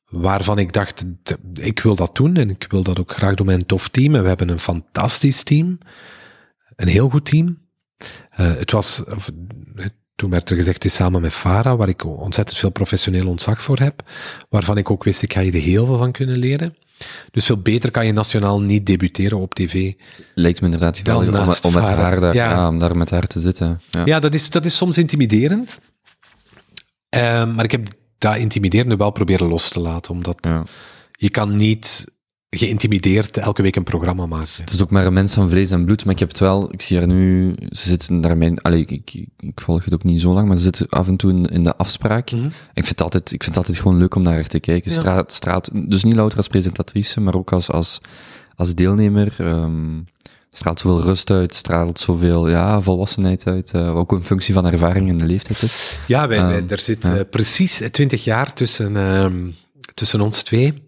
Waarvan 0.06 0.60
ik 0.60 0.74
dacht, 0.74 1.06
ik 1.54 1.80
wil 1.80 1.96
dat 1.96 2.16
doen 2.16 2.36
en 2.36 2.50
ik 2.50 2.66
wil 2.70 2.84
dat 2.84 3.00
ook 3.00 3.12
graag 3.12 3.36
doen 3.36 3.46
met 3.46 3.56
een 3.56 3.66
tof 3.66 3.90
team. 3.90 4.16
En 4.16 4.22
we 4.22 4.28
hebben 4.28 4.50
een 4.50 4.60
fantastisch 4.60 5.44
team. 5.44 5.78
Een 6.76 6.88
heel 6.88 7.10
goed 7.10 7.26
team. 7.26 7.58
Uh, 8.40 8.56
het 8.56 8.72
was, 8.72 9.04
toen 10.20 10.30
werd 10.30 10.50
er 10.50 10.56
gezegd, 10.56 10.86
is 10.86 10.94
samen 10.94 11.22
met 11.22 11.34
Farah, 11.34 11.78
waar 11.78 11.90
ik 11.90 12.06
ontzettend 12.06 12.58
veel 12.58 12.70
professioneel 12.70 13.28
ontzag 13.28 13.62
voor 13.62 13.80
heb. 13.80 14.04
Waarvan 14.50 14.78
ik 14.78 14.92
ook 14.92 15.04
wist, 15.04 15.22
ik 15.22 15.34
ga 15.34 15.40
je 15.40 15.52
er 15.52 15.60
heel 15.60 15.86
veel 15.86 15.98
van 15.98 16.12
kunnen 16.12 16.38
leren. 16.38 16.76
Dus 17.32 17.46
veel 17.46 17.62
beter 17.62 17.92
kan 17.92 18.06
je 18.06 18.12
nationaal 18.12 18.62
niet 18.62 18.86
debuteren 18.86 19.38
op 19.38 19.54
tv. 19.54 19.94
Lijkt 20.34 20.60
me 20.60 20.66
inderdaad 20.66 21.02
wel 21.02 21.18
om, 21.18 21.36
om, 21.62 21.74
met 21.74 21.88
haar 21.88 22.20
daar, 22.20 22.34
ja. 22.34 22.50
ja. 22.50 22.68
om 22.68 22.80
daar 22.80 22.98
met 22.98 23.10
haar 23.10 23.28
te 23.28 23.40
zitten. 23.40 23.82
Ja, 23.90 24.06
ja 24.06 24.20
dat, 24.20 24.34
is, 24.34 24.50
dat 24.50 24.66
is 24.66 24.76
soms 24.76 24.98
intimiderend. 24.98 25.80
Uh, 27.16 27.22
maar 27.54 27.64
ik 27.64 27.72
heb 27.72 27.88
dat 28.18 28.36
intimiderende 28.36 28.96
wel 28.96 29.12
proberen 29.12 29.48
los 29.48 29.70
te 29.70 29.80
laten, 29.80 30.12
omdat 30.12 30.50
je 31.12 31.30
kan 31.30 31.56
niet 31.56 32.06
geïntimideerd 32.50 33.38
elke 33.38 33.62
week 33.62 33.76
een 33.76 33.84
programma 33.84 34.26
maken. 34.26 34.48
Het 34.56 34.70
is 34.70 34.82
ook 34.82 34.90
maar 34.90 35.06
een 35.06 35.14
mens 35.14 35.34
van 35.34 35.50
vlees 35.50 35.72
en 35.72 35.86
bloed, 35.86 36.06
maar 36.06 36.14
ik 36.14 36.20
heb 36.20 36.30
het 36.30 36.40
wel, 36.40 36.74
ik 36.74 36.82
zie 36.82 36.98
haar 36.98 37.08
nu, 37.08 37.56
ze 37.70 37.88
zitten 37.88 38.22
daar 38.22 38.38
mijn, 38.38 38.62
allee, 38.62 38.80
ik, 38.80 38.92
ik, 38.92 39.28
ik, 39.40 39.62
volg 39.62 39.86
het 39.86 39.94
ook 39.94 40.04
niet 40.04 40.22
zo 40.22 40.34
lang, 40.34 40.48
maar 40.48 40.58
ze 40.58 40.64
zitten 40.64 40.90
af 40.90 41.08
en 41.08 41.18
toe 41.18 41.32
in, 41.32 41.46
in 41.46 41.64
de 41.64 41.76
afspraak. 41.76 42.32
Mm 42.32 42.40
-hmm. 42.40 42.48
Ik 42.48 42.86
vind 42.86 42.90
het 42.90 43.02
altijd, 43.02 43.32
ik 43.32 43.44
vind 43.44 43.56
het 43.56 43.58
altijd 43.58 43.78
gewoon 43.78 43.98
leuk 43.98 44.16
om 44.16 44.22
naar 44.22 44.34
haar 44.34 44.48
te 44.48 44.60
kijken. 44.60 44.92
Ja. 44.92 45.00
Straat, 45.00 45.34
straat, 45.34 45.70
dus 45.74 46.04
niet 46.04 46.16
louter 46.16 46.38
als 46.38 46.48
presentatrice, 46.48 47.22
maar 47.22 47.36
ook 47.36 47.52
als, 47.52 47.70
als, 47.72 48.02
als 48.56 48.76
deelnemer. 48.76 49.36
Um, 49.40 50.06
straalt 50.52 50.80
zoveel 50.80 51.02
rust 51.02 51.30
uit, 51.30 51.56
straalt 51.56 52.00
zoveel 52.00 52.50
ja, 52.50 52.82
volwassenheid 52.82 53.48
uit, 53.48 53.72
uh, 53.76 53.96
ook 53.96 54.12
een 54.12 54.24
functie 54.24 54.54
van 54.54 54.66
ervaring 54.66 55.10
en 55.10 55.18
de 55.18 55.26
leeftijd 55.26 55.62
is. 55.62 55.98
Ja, 56.08 56.28
wij, 56.28 56.46
wij, 56.46 56.64
er 56.68 56.80
zit 56.80 57.06
uh, 57.06 57.20
precies 57.30 57.82
twintig 57.92 58.24
jaar 58.24 58.54
tussen, 58.54 58.96
um, 58.96 59.56
tussen 59.94 60.22
ons 60.22 60.44
twee. 60.44 60.88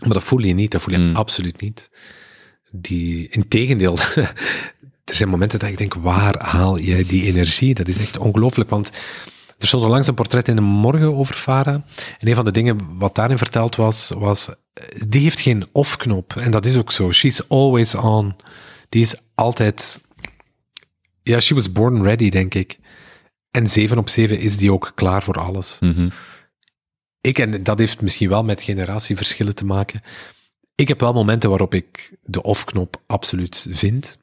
Maar 0.00 0.12
dat 0.12 0.22
voel 0.22 0.40
je 0.40 0.54
niet, 0.54 0.70
dat 0.70 0.82
voel 0.82 0.94
je 0.94 1.00
mm. 1.00 1.16
absoluut 1.16 1.60
niet. 1.60 1.90
Die, 2.72 3.28
integendeel, 3.28 3.98
er 5.04 5.14
zijn 5.14 5.28
momenten 5.28 5.58
dat 5.58 5.68
ik 5.68 5.78
denk, 5.78 5.94
waar 5.94 6.44
haal 6.46 6.78
jij 6.78 7.04
die 7.04 7.24
energie? 7.24 7.74
Dat 7.74 7.88
is 7.88 7.98
echt 7.98 8.18
ongelooflijk, 8.18 8.70
want 8.70 8.92
er 9.58 9.66
stond 9.66 9.82
al 9.82 9.88
langs 9.88 10.06
een 10.06 10.14
portret 10.14 10.48
in 10.48 10.56
de 10.56 10.62
morgen 10.62 11.14
over 11.14 11.34
Farah. 11.34 11.74
En 12.18 12.28
een 12.28 12.34
van 12.34 12.44
de 12.44 12.50
dingen 12.50 12.98
wat 12.98 13.14
daarin 13.14 13.38
verteld 13.38 13.76
was, 13.76 14.12
was, 14.16 14.48
die 15.08 15.22
heeft 15.22 15.40
geen 15.40 15.66
off-knop. 15.72 16.36
En 16.36 16.50
dat 16.50 16.66
is 16.66 16.76
ook 16.76 16.92
zo. 16.92 17.12
She's 17.12 17.42
always 17.48 17.94
on. 17.94 18.36
Die 18.88 19.02
is 19.02 19.14
altijd, 19.34 20.00
ja, 21.22 21.40
she 21.40 21.54
was 21.54 21.72
born 21.72 22.02
ready, 22.02 22.28
denk 22.28 22.54
ik. 22.54 22.78
En 23.50 23.66
zeven 23.66 23.98
op 23.98 24.08
zeven 24.08 24.38
is 24.38 24.56
die 24.56 24.72
ook 24.72 24.92
klaar 24.94 25.22
voor 25.22 25.38
alles. 25.38 25.76
Mm 25.80 25.92
-hmm 25.92 26.10
ik, 27.20 27.38
en 27.38 27.62
dat 27.62 27.78
heeft 27.78 28.00
misschien 28.00 28.28
wel 28.28 28.44
met 28.44 28.62
generatieverschillen 28.62 29.54
te 29.54 29.64
maken. 29.64 30.02
Ik 30.74 30.88
heb 30.88 31.00
wel 31.00 31.12
momenten 31.12 31.50
waarop 31.50 31.74
ik 31.74 32.16
de 32.22 32.42
off-knop 32.42 33.02
absoluut 33.06 33.66
vind. 33.70 34.18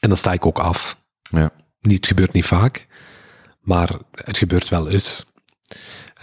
En 0.00 0.08
dan 0.08 0.18
sta 0.18 0.32
ik 0.32 0.46
ook 0.46 0.58
af. 0.58 1.02
Ja. 1.22 1.52
Niet, 1.80 1.96
het 1.96 2.06
gebeurt 2.06 2.32
niet 2.32 2.44
vaak, 2.44 2.86
maar 3.60 3.98
het 4.10 4.38
gebeurt 4.38 4.68
wel 4.68 4.88
eens. 4.88 5.26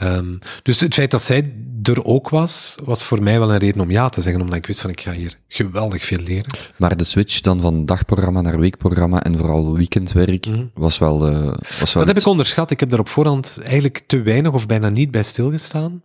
Um, 0.04 0.40
dus 0.64 0.80
het 0.80 0.94
feit 0.94 1.12
dat 1.12 1.22
zij 1.22 1.54
er 1.84 2.04
ook 2.04 2.30
was, 2.30 2.76
was 2.84 3.04
voor 3.04 3.24
mij 3.24 3.40
wel 3.40 3.52
een 3.52 3.58
reden 3.58 3.82
om 3.82 3.92
ja 3.92 4.10
te 4.10 4.22
zeggen, 4.22 4.42
omdat 4.42 4.58
ik 4.58 4.66
wist 4.66 4.82
van 4.82 4.90
ik 4.90 5.02
ga 5.02 5.12
hier 5.12 5.38
geweldig 5.48 6.04
veel 6.04 6.18
leren. 6.18 6.52
Maar 6.78 6.98
de 6.98 7.04
switch 7.04 7.42
dan 7.42 7.62
van 7.62 7.86
dagprogramma 7.86 8.42
naar 8.42 8.60
weekprogramma 8.60 9.24
en 9.24 9.38
vooral 9.38 9.74
weekendwerk 9.74 10.46
mm 10.46 10.54
-hmm. 10.54 10.72
was 10.74 10.98
wel... 10.98 11.30
Uh, 11.30 11.54
was 11.80 11.94
wel 11.94 12.06
dat 12.06 12.08
heb 12.08 12.18
ik 12.18 12.26
onderschat. 12.26 12.72
Ik 12.72 12.80
heb 12.80 12.90
daar 12.90 13.00
op 13.00 13.10
voorhand 13.10 13.60
eigenlijk 13.64 14.04
te 14.08 14.22
weinig 14.22 14.52
of 14.52 14.66
bijna 14.66 14.90
niet 14.90 15.12
bij 15.12 15.24
stilgestaan. 15.24 16.02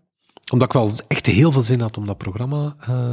Omdat 0.53 0.69
ik 0.69 0.75
wel 0.75 0.91
echt 1.09 1.27
heel 1.27 1.53
veel 1.53 1.63
zin 1.63 1.81
had 1.81 1.97
om 1.97 2.07
dat 2.07 2.19
programma 2.19 2.77
uh, 2.91 3.13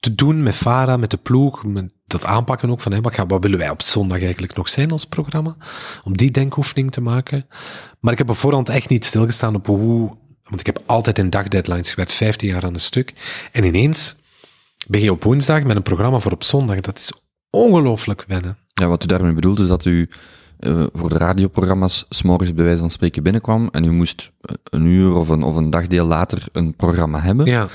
te 0.00 0.14
doen 0.14 0.42
met 0.42 0.54
Farah, 0.54 1.00
met 1.00 1.10
de 1.10 1.16
ploeg, 1.16 1.64
met 1.64 1.92
dat 2.06 2.24
aanpakken 2.24 2.70
ook 2.70 2.80
van 2.80 2.92
hey, 2.92 3.00
wat, 3.00 3.14
gaan, 3.14 3.28
wat 3.28 3.42
willen 3.42 3.58
wij 3.58 3.70
op 3.70 3.82
zondag 3.82 4.22
eigenlijk 4.22 4.56
nog 4.56 4.68
zijn 4.68 4.90
als 4.90 5.04
programma? 5.04 5.56
Om 6.04 6.16
die 6.16 6.30
denkoefening 6.30 6.90
te 6.90 7.00
maken. 7.00 7.46
Maar 8.00 8.12
ik 8.12 8.18
heb 8.18 8.30
op 8.30 8.36
voorhand 8.36 8.68
echt 8.68 8.88
niet 8.88 9.04
stilgestaan 9.04 9.54
op 9.54 9.66
hoe, 9.66 10.16
want 10.42 10.60
ik 10.60 10.66
heb 10.66 10.82
altijd 10.86 11.18
in 11.18 11.30
dagdeadlines 11.30 11.90
gewerkt, 11.90 12.12
15 12.12 12.48
jaar 12.48 12.64
aan 12.64 12.74
een 12.74 12.80
stuk. 12.80 13.12
En 13.52 13.64
ineens 13.64 14.16
ben 14.86 15.00
je 15.00 15.12
op 15.12 15.22
woensdag 15.22 15.62
met 15.62 15.76
een 15.76 15.82
programma 15.82 16.18
voor 16.18 16.32
op 16.32 16.44
zondag. 16.44 16.80
Dat 16.80 16.98
is 16.98 17.12
ongelooflijk 17.50 18.24
wennen. 18.26 18.58
Ja, 18.72 18.86
wat 18.86 19.04
u 19.04 19.06
daarmee 19.06 19.32
bedoelt 19.32 19.60
is 19.60 19.68
dat 19.68 19.84
u 19.84 20.08
uh, 20.60 20.86
voor 20.92 21.08
de 21.08 21.18
radioprogramma's 21.18 22.06
s'morgens 22.08 22.54
bij 22.54 22.64
wijze 22.64 22.80
van 22.80 22.90
spreken 22.90 23.22
binnenkwam 23.22 23.68
en 23.72 23.84
u 23.84 23.90
moest 23.90 24.32
een 24.64 24.84
uur 24.84 25.14
of 25.14 25.28
een, 25.28 25.42
of 25.42 25.56
een 25.56 25.70
dagdeel 25.70 26.06
later 26.06 26.46
een 26.52 26.74
programma 26.74 27.20
hebben. 27.20 27.46
Ja. 27.46 27.68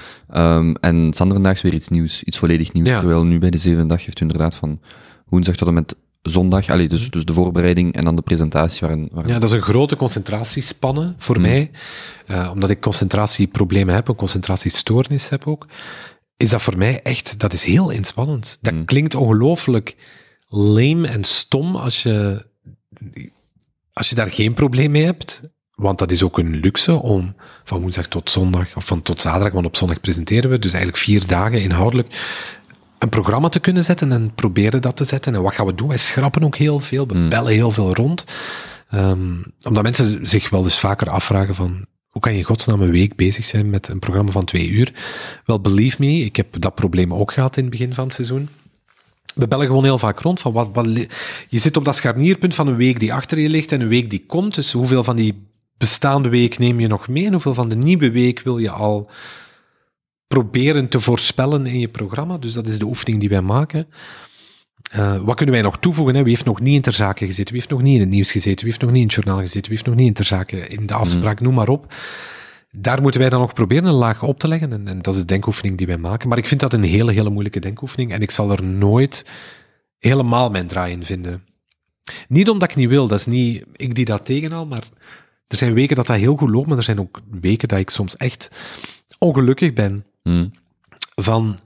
Um, 0.57 0.75
en 0.75 1.13
Sanderdaags 1.13 1.61
weer 1.61 1.73
iets 1.73 1.87
nieuws, 1.87 2.23
iets 2.23 2.37
volledig 2.37 2.73
nieuws. 2.73 2.87
Ja. 2.87 2.99
Terwijl 2.99 3.23
nu 3.23 3.39
bij 3.39 3.49
de 3.49 3.57
zevende 3.57 3.87
dag 3.87 4.05
heeft 4.05 4.19
u 4.19 4.21
inderdaad 4.21 4.55
van 4.55 4.79
woensdag 5.25 5.55
tot 5.55 5.67
en 5.67 5.73
met 5.73 5.95
zondag, 6.21 6.69
allee, 6.69 6.87
dus, 6.87 7.09
dus 7.09 7.25
de 7.25 7.33
voorbereiding 7.33 7.93
en 7.93 8.03
dan 8.03 8.15
de 8.15 8.21
presentatie. 8.21 8.87
Waarin, 8.87 9.09
waarin... 9.11 9.33
Ja, 9.33 9.39
dat 9.39 9.49
is 9.49 9.55
een 9.55 9.61
grote 9.61 9.95
concentratiespanne 9.95 11.13
voor 11.17 11.35
mm. 11.35 11.41
mij. 11.41 11.71
Uh, 12.27 12.49
omdat 12.53 12.69
ik 12.69 12.81
concentratieproblemen 12.81 13.93
heb, 13.93 14.07
een 14.07 14.15
concentratiestoornis 14.15 15.29
heb 15.29 15.47
ook. 15.47 15.67
Is 16.37 16.49
dat 16.49 16.61
voor 16.61 16.77
mij 16.77 17.01
echt, 17.01 17.39
dat 17.39 17.53
is 17.53 17.63
heel 17.63 17.89
inspannend. 17.89 18.57
Dat 18.61 18.73
mm. 18.73 18.85
klinkt 18.85 19.15
ongelooflijk 19.15 19.95
lame 20.47 21.07
en 21.07 21.23
stom 21.23 21.75
als 21.75 22.03
je 22.03 22.45
als 23.93 24.09
je 24.09 24.15
daar 24.15 24.31
geen 24.31 24.53
probleem 24.53 24.91
mee 24.91 25.03
hebt, 25.03 25.41
want 25.75 25.99
dat 25.99 26.11
is 26.11 26.23
ook 26.23 26.37
een 26.37 26.55
luxe 26.55 27.01
om 27.01 27.35
van 27.63 27.81
woensdag 27.81 28.07
tot 28.07 28.31
zondag, 28.31 28.75
of 28.75 28.85
van 28.85 29.01
tot 29.01 29.21
zaterdag, 29.21 29.53
want 29.53 29.65
op 29.65 29.75
zondag 29.75 30.01
presenteren 30.01 30.49
we, 30.49 30.59
dus 30.59 30.73
eigenlijk 30.73 31.03
vier 31.03 31.27
dagen 31.27 31.61
inhoudelijk, 31.61 32.07
een 32.99 33.09
programma 33.09 33.49
te 33.49 33.59
kunnen 33.59 33.83
zetten 33.83 34.11
en 34.11 34.33
proberen 34.33 34.81
dat 34.81 34.97
te 34.97 35.03
zetten. 35.03 35.35
En 35.35 35.41
wat 35.41 35.53
gaan 35.53 35.65
we 35.65 35.75
doen? 35.75 35.87
Wij 35.87 35.97
schrappen 35.97 36.43
ook 36.43 36.55
heel 36.55 36.79
veel, 36.79 37.07
we 37.07 37.27
bellen 37.27 37.53
heel 37.53 37.71
veel 37.71 37.93
rond. 37.93 38.25
Um, 38.93 39.43
omdat 39.61 39.83
mensen 39.83 40.27
zich 40.27 40.49
wel 40.49 40.63
dus 40.63 40.79
vaker 40.79 41.09
afvragen 41.09 41.55
van, 41.55 41.85
hoe 42.07 42.21
kan 42.21 42.31
je 42.31 42.37
in 42.37 42.43
godsnaam 42.43 42.81
een 42.81 42.91
week 42.91 43.15
bezig 43.15 43.45
zijn 43.45 43.69
met 43.69 43.87
een 43.87 43.99
programma 43.99 44.31
van 44.31 44.45
twee 44.45 44.69
uur? 44.69 44.93
Wel, 45.45 45.61
believe 45.61 45.95
me, 45.99 46.19
ik 46.19 46.35
heb 46.35 46.61
dat 46.61 46.75
probleem 46.75 47.13
ook 47.13 47.31
gehad 47.31 47.57
in 47.57 47.63
het 47.63 47.71
begin 47.71 47.93
van 47.93 48.03
het 48.03 48.13
seizoen 48.13 48.49
we 49.35 49.47
bellen 49.47 49.65
gewoon 49.65 49.83
heel 49.83 49.99
vaak 49.99 50.19
rond 50.19 50.39
van 50.39 50.53
wat, 50.53 50.69
wat, 50.73 50.85
je 51.47 51.59
zit 51.59 51.77
op 51.77 51.85
dat 51.85 51.95
scharnierpunt 51.95 52.55
van 52.55 52.67
een 52.67 52.75
week 52.75 52.99
die 52.99 53.13
achter 53.13 53.39
je 53.39 53.49
ligt 53.49 53.71
en 53.71 53.81
een 53.81 53.87
week 53.87 54.09
die 54.09 54.25
komt. 54.25 54.55
Dus 54.55 54.71
hoeveel 54.71 55.03
van 55.03 55.15
die 55.15 55.47
bestaande 55.77 56.29
week 56.29 56.57
neem 56.57 56.79
je 56.79 56.87
nog 56.87 57.07
mee 57.07 57.25
en 57.25 57.31
hoeveel 57.31 57.53
van 57.53 57.69
de 57.69 57.75
nieuwe 57.75 58.11
week 58.11 58.39
wil 58.39 58.57
je 58.57 58.69
al 58.69 59.09
proberen 60.27 60.87
te 60.87 60.99
voorspellen 60.99 61.65
in 61.65 61.79
je 61.79 61.87
programma? 61.87 62.37
Dus 62.37 62.53
dat 62.53 62.67
is 62.67 62.79
de 62.79 62.85
oefening 62.85 63.19
die 63.19 63.29
wij 63.29 63.41
maken. 63.41 63.87
Uh, 64.95 65.17
wat 65.17 65.35
kunnen 65.35 65.55
wij 65.55 65.63
nog 65.63 65.77
toevoegen? 65.79 66.15
Hè? 66.15 66.23
Wie 66.23 66.31
heeft 66.31 66.45
nog 66.45 66.59
niet 66.59 66.75
in 66.75 66.81
ter 66.81 66.93
zake 66.93 67.25
gezeten? 67.25 67.53
Wie 67.53 67.61
heeft 67.61 67.73
nog 67.73 67.81
niet 67.81 67.95
in 67.95 67.99
het 67.99 68.09
nieuws 68.09 68.31
gezeten? 68.31 68.65
Wie 68.65 68.73
heeft 68.73 68.81
nog 68.81 68.91
niet 68.91 68.99
in 68.99 69.05
het 69.05 69.15
journaal 69.15 69.39
gezeten? 69.39 69.69
Wie 69.69 69.77
heeft 69.77 69.85
nog 69.85 69.95
niet 69.95 70.07
in 70.07 70.13
ter 70.13 70.25
zake 70.25 70.67
in 70.67 70.85
de 70.85 70.93
afspraak? 70.93 71.39
Mm. 71.39 71.45
Noem 71.45 71.55
maar 71.55 71.69
op 71.69 71.93
daar 72.77 73.01
moeten 73.01 73.19
wij 73.19 73.29
dan 73.29 73.39
nog 73.39 73.53
proberen 73.53 73.85
een 73.85 73.93
laag 73.93 74.23
op 74.23 74.39
te 74.39 74.47
leggen. 74.47 74.71
En, 74.71 74.87
en, 74.87 75.01
dat 75.01 75.13
is 75.13 75.19
de 75.19 75.25
denkoefening 75.25 75.77
die 75.77 75.87
wij 75.87 75.97
maken. 75.97 76.29
Maar 76.29 76.37
ik 76.37 76.47
vind 76.47 76.59
dat 76.59 76.73
een 76.73 76.83
hele, 76.83 77.11
hele 77.11 77.29
moeilijke 77.29 77.59
denkoefening. 77.59 78.11
En 78.11 78.21
ik 78.21 78.31
zal 78.31 78.51
er 78.51 78.63
nooit 78.63 79.25
helemaal 79.99 80.49
mijn 80.49 80.67
draai 80.67 80.91
in 80.91 81.03
vinden. 81.03 81.43
Niet 82.27 82.49
omdat 82.49 82.69
ik 82.69 82.75
niet 82.75 82.89
wil, 82.89 83.07
dat 83.07 83.19
is 83.19 83.25
niet 83.25 83.65
ik 83.75 83.95
die 83.95 84.05
dat 84.05 84.25
tegenhaal, 84.25 84.65
maar 84.65 84.83
er 85.47 85.57
zijn 85.57 85.73
weken 85.73 85.95
dat 85.95 86.07
dat 86.07 86.17
heel 86.17 86.35
goed 86.35 86.49
loopt, 86.49 86.67
maar 86.67 86.77
er 86.77 86.83
zijn 86.83 86.99
ook 86.99 87.21
weken 87.41 87.67
dat 87.67 87.79
ik 87.79 87.89
soms 87.89 88.17
echt 88.17 88.49
ongelukkig 89.19 89.73
ben 89.73 90.05
hmm. 90.21 90.51
van 91.15 91.59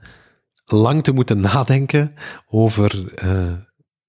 lang 0.65 1.03
te 1.03 1.11
moeten 1.11 1.39
nadenken 1.39 2.13
over 2.47 3.13
uh, 3.23 3.53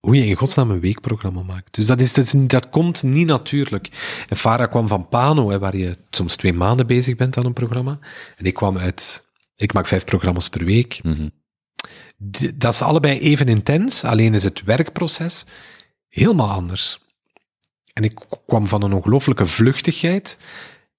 hoe 0.01 0.17
je 0.17 0.27
in 0.27 0.35
godsnaam 0.35 0.71
een 0.71 0.81
weekprogramma 0.81 1.43
maakt. 1.43 1.75
Dus 1.75 1.87
dat, 1.87 2.01
is, 2.01 2.13
dat, 2.13 2.25
is, 2.25 2.35
dat 2.37 2.69
komt 2.69 3.03
niet 3.03 3.27
natuurlijk. 3.27 3.89
En 4.29 4.37
Farah 4.37 4.71
kwam 4.71 4.89
van 4.89 5.09
Pano, 5.09 5.51
hè, 5.51 5.59
waar 5.59 5.77
je 5.77 5.97
soms 6.11 6.37
twee 6.37 6.53
maanden 6.53 6.87
bezig 6.87 7.17
bent 7.17 7.37
aan 7.37 7.45
een 7.45 7.53
programma. 7.53 7.99
En 8.37 8.45
ik 8.45 8.55
kwam 8.55 8.79
uit, 8.79 9.29
ik 9.57 9.73
maak 9.73 9.87
vijf 9.87 10.05
programma's 10.05 10.49
per 10.49 10.65
week. 10.65 11.01
Mm 11.03 11.13
-hmm. 11.13 11.31
Dat 12.55 12.75
is 12.75 12.83
allebei 12.83 13.19
even 13.19 13.47
intens, 13.47 14.05
alleen 14.05 14.35
is 14.35 14.45
het 14.45 14.63
werkproces 14.63 15.45
helemaal 16.09 16.51
anders. 16.51 17.01
En 17.93 18.05
ik 18.05 18.21
kwam 18.47 18.67
van 18.67 18.83
een 18.83 18.93
ongelooflijke 18.93 19.47
vluchtigheid 19.47 20.39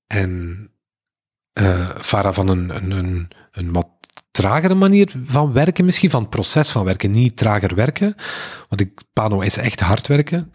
en 0.07 0.65
uh, 1.59 1.89
Farah 1.97 2.33
van 2.33 2.47
een, 2.47 2.75
een, 2.75 2.91
een, 2.91 3.27
een 3.51 3.71
wat 3.71 3.87
tragere 4.31 4.75
manier 4.75 5.13
van 5.25 5.53
werken 5.53 5.85
misschien, 5.85 6.09
van 6.09 6.21
het 6.21 6.29
proces 6.29 6.69
van 6.69 6.85
werken, 6.85 7.11
niet 7.11 7.37
trager 7.37 7.75
werken. 7.75 8.15
Want 8.69 8.81
ik, 8.81 9.01
Pano 9.13 9.39
is 9.39 9.57
echt 9.57 9.79
hard 9.79 10.07
werken. 10.07 10.51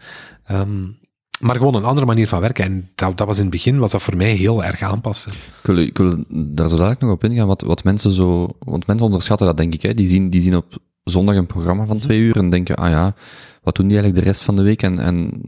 Um, 0.51 0.97
maar 1.39 1.55
gewoon 1.55 1.75
een 1.75 1.83
andere 1.83 2.05
manier 2.05 2.27
van 2.27 2.39
werken. 2.39 2.65
En 2.65 2.89
dat, 2.95 3.17
dat 3.17 3.27
was 3.27 3.35
in 3.35 3.41
het 3.41 3.51
begin, 3.51 3.79
was 3.79 3.91
dat 3.91 4.01
voor 4.01 4.17
mij 4.17 4.31
heel 4.31 4.63
erg 4.63 4.81
aanpassen. 4.81 5.31
Ik 5.31 5.65
wil, 5.65 5.77
ik 5.77 5.97
wil 5.97 6.23
daar 6.27 6.69
zo 6.69 6.75
dadelijk 6.75 7.01
nog 7.01 7.11
op 7.11 7.23
ingaan, 7.23 7.47
wat, 7.47 7.61
wat 7.61 7.83
mensen 7.83 8.11
zo, 8.11 8.47
want 8.59 8.87
mensen 8.87 9.05
onderschatten 9.05 9.47
dat 9.47 9.57
denk 9.57 9.73
ik, 9.73 9.81
hè. 9.81 9.93
Die 9.93 10.07
zien, 10.07 10.29
die 10.29 10.41
zien 10.41 10.55
op 10.55 10.77
zondag 11.03 11.35
een 11.35 11.45
programma 11.45 11.85
van 11.85 11.99
twee 11.99 12.19
uur 12.19 12.37
en 12.37 12.49
denken, 12.49 12.75
ah 12.75 12.89
ja, 12.89 13.15
wat 13.61 13.75
doen 13.75 13.87
die 13.87 13.97
eigenlijk 13.97 14.25
de 14.25 14.31
rest 14.31 14.43
van 14.43 14.55
de 14.55 14.61
week? 14.61 14.83
En, 14.83 14.99
en 14.99 15.41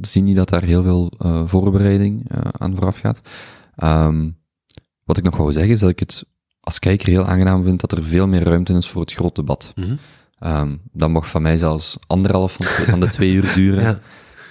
zien 0.00 0.24
niet 0.24 0.36
dat 0.36 0.48
daar 0.48 0.62
heel 0.62 0.82
veel 0.82 1.12
uh, 1.18 1.42
voorbereiding 1.46 2.30
uh, 2.34 2.40
aan 2.58 2.74
vooraf 2.74 2.98
gaat. 2.98 3.20
Um, 3.76 4.36
wat 5.04 5.16
ik 5.16 5.24
nog 5.24 5.36
wou 5.36 5.52
zeggen 5.52 5.72
is 5.72 5.80
dat 5.80 5.90
ik 5.90 5.98
het 5.98 6.24
als 6.62 6.78
kijker 6.78 7.08
heel 7.08 7.26
aangenaam 7.26 7.62
vind 7.62 7.80
dat 7.80 7.92
er 7.92 8.04
veel 8.04 8.26
meer 8.26 8.42
ruimte 8.42 8.72
is 8.72 8.88
voor 8.88 9.00
het 9.00 9.12
grote 9.12 9.40
debat. 9.40 9.72
Mm 9.74 9.84
-hmm. 9.84 10.50
um, 10.50 10.80
dat 10.92 11.10
mocht 11.10 11.30
van 11.30 11.42
mij 11.42 11.58
zelfs 11.58 11.96
anderhalf 12.06 12.52
van, 12.52 12.66
van 12.66 13.00
de 13.00 13.08
twee 13.08 13.32
uur 13.32 13.52
duren. 13.54 13.82
ja. 13.90 14.00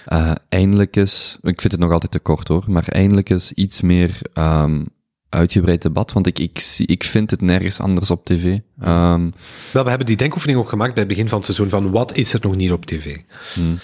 Uh, 0.08 0.32
eindelijk 0.48 0.96
is, 0.96 1.38
ik 1.42 1.60
vind 1.60 1.72
het 1.72 1.80
nog 1.80 1.92
altijd 1.92 2.12
te 2.12 2.18
kort 2.18 2.48
hoor, 2.48 2.64
maar 2.66 2.88
eindelijk 2.88 3.30
is 3.30 3.52
iets 3.52 3.80
meer 3.80 4.18
um, 4.34 4.86
uitgebreid 5.28 5.82
debat, 5.82 6.12
want 6.12 6.26
ik, 6.26 6.38
ik, 6.38 6.76
ik 6.86 7.04
vind 7.04 7.30
het 7.30 7.40
nergens 7.40 7.80
anders 7.80 8.10
op 8.10 8.24
tv. 8.24 8.44
Um, 8.84 9.32
Wel, 9.72 9.82
we 9.82 9.88
hebben 9.88 10.06
die 10.06 10.16
denkoefening 10.16 10.58
ook 10.58 10.68
gemaakt 10.68 10.94
bij 10.94 11.02
het 11.02 11.12
begin 11.12 11.28
van 11.28 11.36
het 11.36 11.46
seizoen 11.46 11.68
van 11.68 11.90
wat 11.90 12.16
is 12.16 12.32
er 12.32 12.40
nog 12.42 12.56
niet 12.56 12.72
op 12.72 12.86
tv? 12.86 13.18
Hmm. 13.54 13.78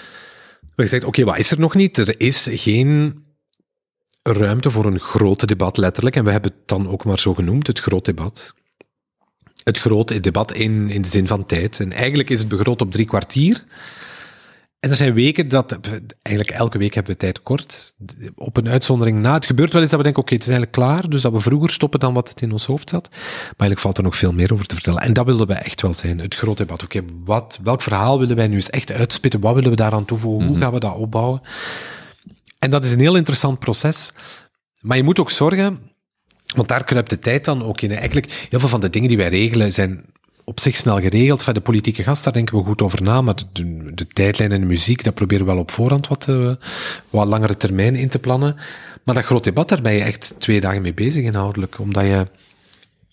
We 0.75 0.83
gezegd, 0.83 1.03
oké, 1.03 1.21
okay, 1.21 1.33
wat 1.33 1.43
is 1.43 1.51
er 1.51 1.59
nog 1.59 1.75
niet? 1.75 1.97
Er 1.97 2.19
is 2.19 2.47
geen 2.51 3.23
ruimte 4.21 4.69
voor 4.71 4.85
een 4.85 4.99
groot 4.99 5.47
debat, 5.47 5.77
letterlijk. 5.77 6.15
En 6.15 6.23
we 6.23 6.31
hebben 6.31 6.51
het 6.51 6.67
dan 6.67 6.89
ook 6.89 7.05
maar 7.05 7.19
zo 7.19 7.33
genoemd, 7.33 7.67
het 7.67 7.79
groot 7.79 8.05
debat. 8.05 8.53
Het 9.63 9.79
grote 9.79 10.19
debat 10.19 10.53
in, 10.53 10.89
in 10.89 11.01
de 11.01 11.07
zin 11.07 11.27
van 11.27 11.45
tijd. 11.45 11.79
En 11.79 11.91
eigenlijk 11.91 12.29
is 12.29 12.39
het 12.39 12.47
begroot 12.47 12.81
op 12.81 12.91
drie 12.91 13.05
kwartier. 13.05 13.65
En 14.79 14.89
er 14.89 14.95
zijn 14.95 15.13
weken 15.13 15.47
dat, 15.47 15.79
eigenlijk 16.21 16.57
elke 16.57 16.77
week 16.77 16.93
hebben 16.93 17.11
we 17.11 17.19
tijd 17.19 17.43
kort. 17.43 17.95
Op 18.35 18.57
een 18.57 18.69
uitzondering 18.69 19.19
na. 19.19 19.33
Het 19.33 19.45
gebeurt 19.45 19.71
wel 19.71 19.81
eens 19.81 19.89
dat 19.89 19.99
we 19.99 20.05
denken, 20.05 20.23
oké, 20.23 20.33
het 20.33 20.43
is 20.43 20.49
eigenlijk 20.49 20.77
klaar. 20.77 21.09
Dus 21.09 21.21
dat 21.21 21.31
we 21.31 21.39
vroeger 21.39 21.69
stoppen 21.69 21.99
dan 21.99 22.13
wat 22.13 22.29
het 22.29 22.41
in 22.41 22.51
ons 22.51 22.65
hoofd 22.65 22.89
zat. 22.89 23.09
Maar 23.11 23.19
eigenlijk 23.47 23.79
valt 23.79 23.97
er 23.97 24.03
nog 24.03 24.15
veel 24.15 24.31
meer 24.31 24.53
over 24.53 24.65
te 24.65 24.75
vertellen. 24.75 25.01
En 25.01 25.13
dat 25.13 25.25
wilden 25.25 25.47
we 25.47 25.53
echt 25.53 25.81
wel 25.81 25.93
zijn. 25.93 26.19
Het 26.19 26.35
grote 26.35 26.65
debat. 26.65 26.83
Oké, 26.83 27.01
wat, 27.25 27.59
welk 27.63 27.81
verhaal 27.81 28.19
willen 28.19 28.35
wij 28.35 28.47
nu 28.47 28.55
eens 28.55 28.69
echt 28.69 28.91
uitspitten? 28.91 29.39
Wat 29.39 29.53
willen 29.53 29.69
we 29.69 29.75
daaraan 29.75 30.05
toevoegen? 30.05 30.47
Hoe 30.47 30.55
mhm. 30.55 30.63
gaan 30.63 30.73
we 30.73 30.79
dat 30.79 30.95
opbouwen? 30.95 31.41
En 32.59 32.69
dat 32.69 32.85
is 32.85 32.91
een 32.91 32.99
heel 32.99 33.15
interessant 33.15 33.59
proces. 33.59 34.11
Maar 34.81 34.97
je 34.97 35.03
moet 35.03 35.19
ook 35.19 35.31
zorgen, 35.31 35.79
want 36.55 36.67
daar 36.67 36.83
kruipt 36.83 37.09
de 37.09 37.19
tijd 37.19 37.45
dan 37.45 37.63
ook 37.63 37.81
in. 37.81 37.91
Eigenlijk, 37.91 38.47
heel 38.49 38.59
veel 38.59 38.69
van 38.69 38.79
de 38.79 38.89
dingen 38.89 39.07
die 39.07 39.17
wij 39.17 39.29
regelen 39.29 39.71
zijn 39.71 40.05
op 40.43 40.59
zich 40.59 40.75
snel 40.75 40.99
geregeld. 40.99 41.43
Van 41.43 41.53
de 41.53 41.61
politieke 41.61 42.03
gast, 42.03 42.23
daar 42.23 42.33
denken 42.33 42.57
we 42.57 42.63
goed 42.63 42.81
over 42.81 43.01
na. 43.01 43.21
Maar 43.21 43.35
de, 43.53 43.93
de 43.93 44.07
tijdlijn 44.07 44.51
en 44.51 44.59
de 44.59 44.65
muziek, 44.65 45.03
dat 45.03 45.13
proberen 45.13 45.45
we 45.45 45.51
wel 45.51 45.61
op 45.61 45.71
voorhand 45.71 46.07
wat, 46.07 46.27
uh, 46.29 46.55
wat 47.09 47.27
langere 47.27 47.57
termijn 47.57 47.95
in 47.95 48.09
te 48.09 48.19
plannen. 48.19 48.55
Maar 49.03 49.15
dat 49.15 49.23
groot 49.23 49.43
debat, 49.43 49.69
daar 49.69 49.81
ben 49.81 49.93
je 49.93 50.03
echt 50.03 50.35
twee 50.39 50.61
dagen 50.61 50.81
mee 50.81 50.93
bezig 50.93 51.23
inhoudelijk. 51.23 51.79
Omdat 51.79 52.03
je 52.03 52.27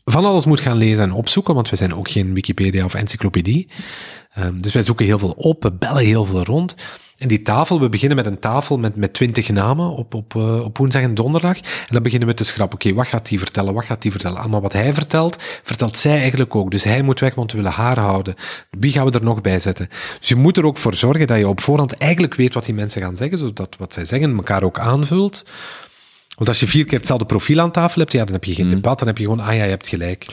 van 0.05 0.25
alles 0.25 0.45
moet 0.45 0.61
gaan 0.61 0.77
lezen 0.77 1.05
en 1.05 1.13
opzoeken, 1.13 1.55
want 1.55 1.71
we 1.71 1.77
zijn 1.77 1.95
ook 1.95 2.11
geen 2.11 2.35
Wikipedia 2.35 2.85
of 2.85 2.95
encyclopedie. 2.95 3.69
Um, 4.39 4.63
dus 4.63 4.73
wij 4.73 4.83
zoeken 4.83 5.07
heel 5.07 5.19
veel 5.19 5.35
op, 5.37 5.63
we 5.63 5.73
bellen 5.73 6.05
heel 6.05 6.25
veel 6.25 6.45
rond. 6.45 6.75
En 7.19 7.29
die 7.29 7.43
tafel, 7.43 7.81
we 7.81 7.89
beginnen 7.89 8.17
met 8.17 8.27
een 8.27 8.39
tafel 8.39 8.79
met, 8.79 8.97
met 8.97 9.13
twintig 9.13 9.49
namen 9.49 9.91
op, 9.91 10.15
op, 10.15 10.35
uh, 10.35 10.65
op 10.65 10.79
woensdag 10.79 11.03
en 11.03 11.15
donderdag. 11.15 11.57
En 11.57 11.89
dan 11.89 12.03
beginnen 12.03 12.29
we 12.29 12.35
te 12.35 12.45
schrappen. 12.45 12.79
Oké, 12.79 12.95
wat 12.95 13.07
gaat 13.07 13.29
hij 13.29 13.39
vertellen? 13.39 13.75
Wat 13.75 13.85
gaat 13.85 14.03
hij 14.03 14.13
vertellen? 14.13 14.39
Allemaal 14.39 14.61
wat 14.61 14.73
hij 14.73 14.95
vertelt, 14.95 15.43
vertelt 15.63 15.97
zij 15.97 16.19
eigenlijk 16.19 16.55
ook. 16.55 16.71
Dus 16.71 16.85
hij 16.85 17.03
moet 17.03 17.21
weg, 17.21 17.35
want 17.35 17.51
we 17.53 17.57
willen 17.57 17.73
haar 17.73 17.99
houden. 17.99 18.35
Wie 18.71 18.93
gaan 18.93 19.07
we 19.07 19.11
er 19.11 19.25
nog 19.25 19.41
bij 19.41 19.61
zetten? 19.61 19.89
Dus 20.19 20.29
je 20.29 20.37
moet 20.37 20.57
er 20.57 20.65
ook 20.65 20.77
voor 20.77 20.95
zorgen 20.95 21.27
dat 21.27 21.39
je 21.39 21.49
op 21.49 21.61
voorhand 21.61 21.93
eigenlijk 21.93 22.35
weet 22.35 22.55
wat 22.55 22.65
die 22.65 22.75
mensen 22.75 23.03
gaan 23.03 23.17
zeggen, 23.17 23.39
zodat 23.39 23.77
wat 23.79 23.93
zij 23.93 24.05
zeggen 24.05 24.37
elkaar 24.37 24.63
ook 24.63 24.79
aanvult. 24.79 25.45
Want 26.37 26.49
als 26.49 26.61
je 26.61 26.67
vier 26.67 26.85
keer 26.85 26.99
hetzelfde 26.99 27.27
profiel 27.27 27.61
aan 27.61 27.71
tafel 27.71 28.01
hebt, 28.01 28.13
ja, 28.13 28.25
dan 28.25 28.33
heb 28.33 28.45
je 28.45 28.55
geen 28.55 28.67
mm. 28.67 28.75
debat, 28.75 28.99
dan 28.99 29.09
heb 29.09 29.19
je 29.19 29.25
gewoon, 29.25 29.41
ah 29.41 29.55
ja, 29.55 29.63
je 29.63 29.71
hebt 29.71 29.89
gelijk. 29.89 30.27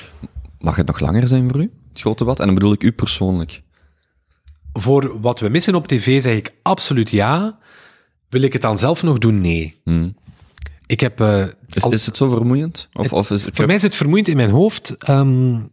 Mag 0.59 0.75
het 0.75 0.87
nog 0.87 0.99
langer 0.99 1.27
zijn 1.27 1.49
voor 1.49 1.61
u, 1.61 1.71
het 1.89 2.01
grote 2.01 2.23
debat? 2.23 2.39
En 2.39 2.45
dan 2.45 2.53
bedoel 2.53 2.73
ik 2.73 2.83
u 2.83 2.91
persoonlijk 2.91 3.61
voor 4.73 5.21
wat 5.21 5.39
we 5.39 5.49
missen 5.49 5.75
op 5.75 5.87
tv 5.87 6.21
zeg 6.21 6.35
ik 6.35 6.53
absoluut 6.61 7.09
ja. 7.09 7.57
Wil 8.29 8.41
ik 8.41 8.53
het 8.53 8.61
dan 8.61 8.77
zelf 8.77 9.03
nog 9.03 9.17
doen? 9.17 9.41
Nee. 9.41 9.79
Hmm. 9.83 10.15
Ik 10.85 10.99
heb, 10.99 11.21
uh, 11.21 11.45
is, 11.69 11.83
is, 11.83 12.05
het 12.05 12.17
zo 12.17 12.29
vermoeiend? 12.29 12.89
Of, 12.93 13.03
het, 13.03 13.13
of 13.13 13.31
is, 13.31 13.47
voor 13.51 13.65
mij 13.65 13.75
is 13.75 13.81
het 13.81 13.95
vermoeiend 13.95 14.27
in 14.27 14.35
mijn 14.35 14.49
hoofd. 14.49 15.09
Um, 15.09 15.71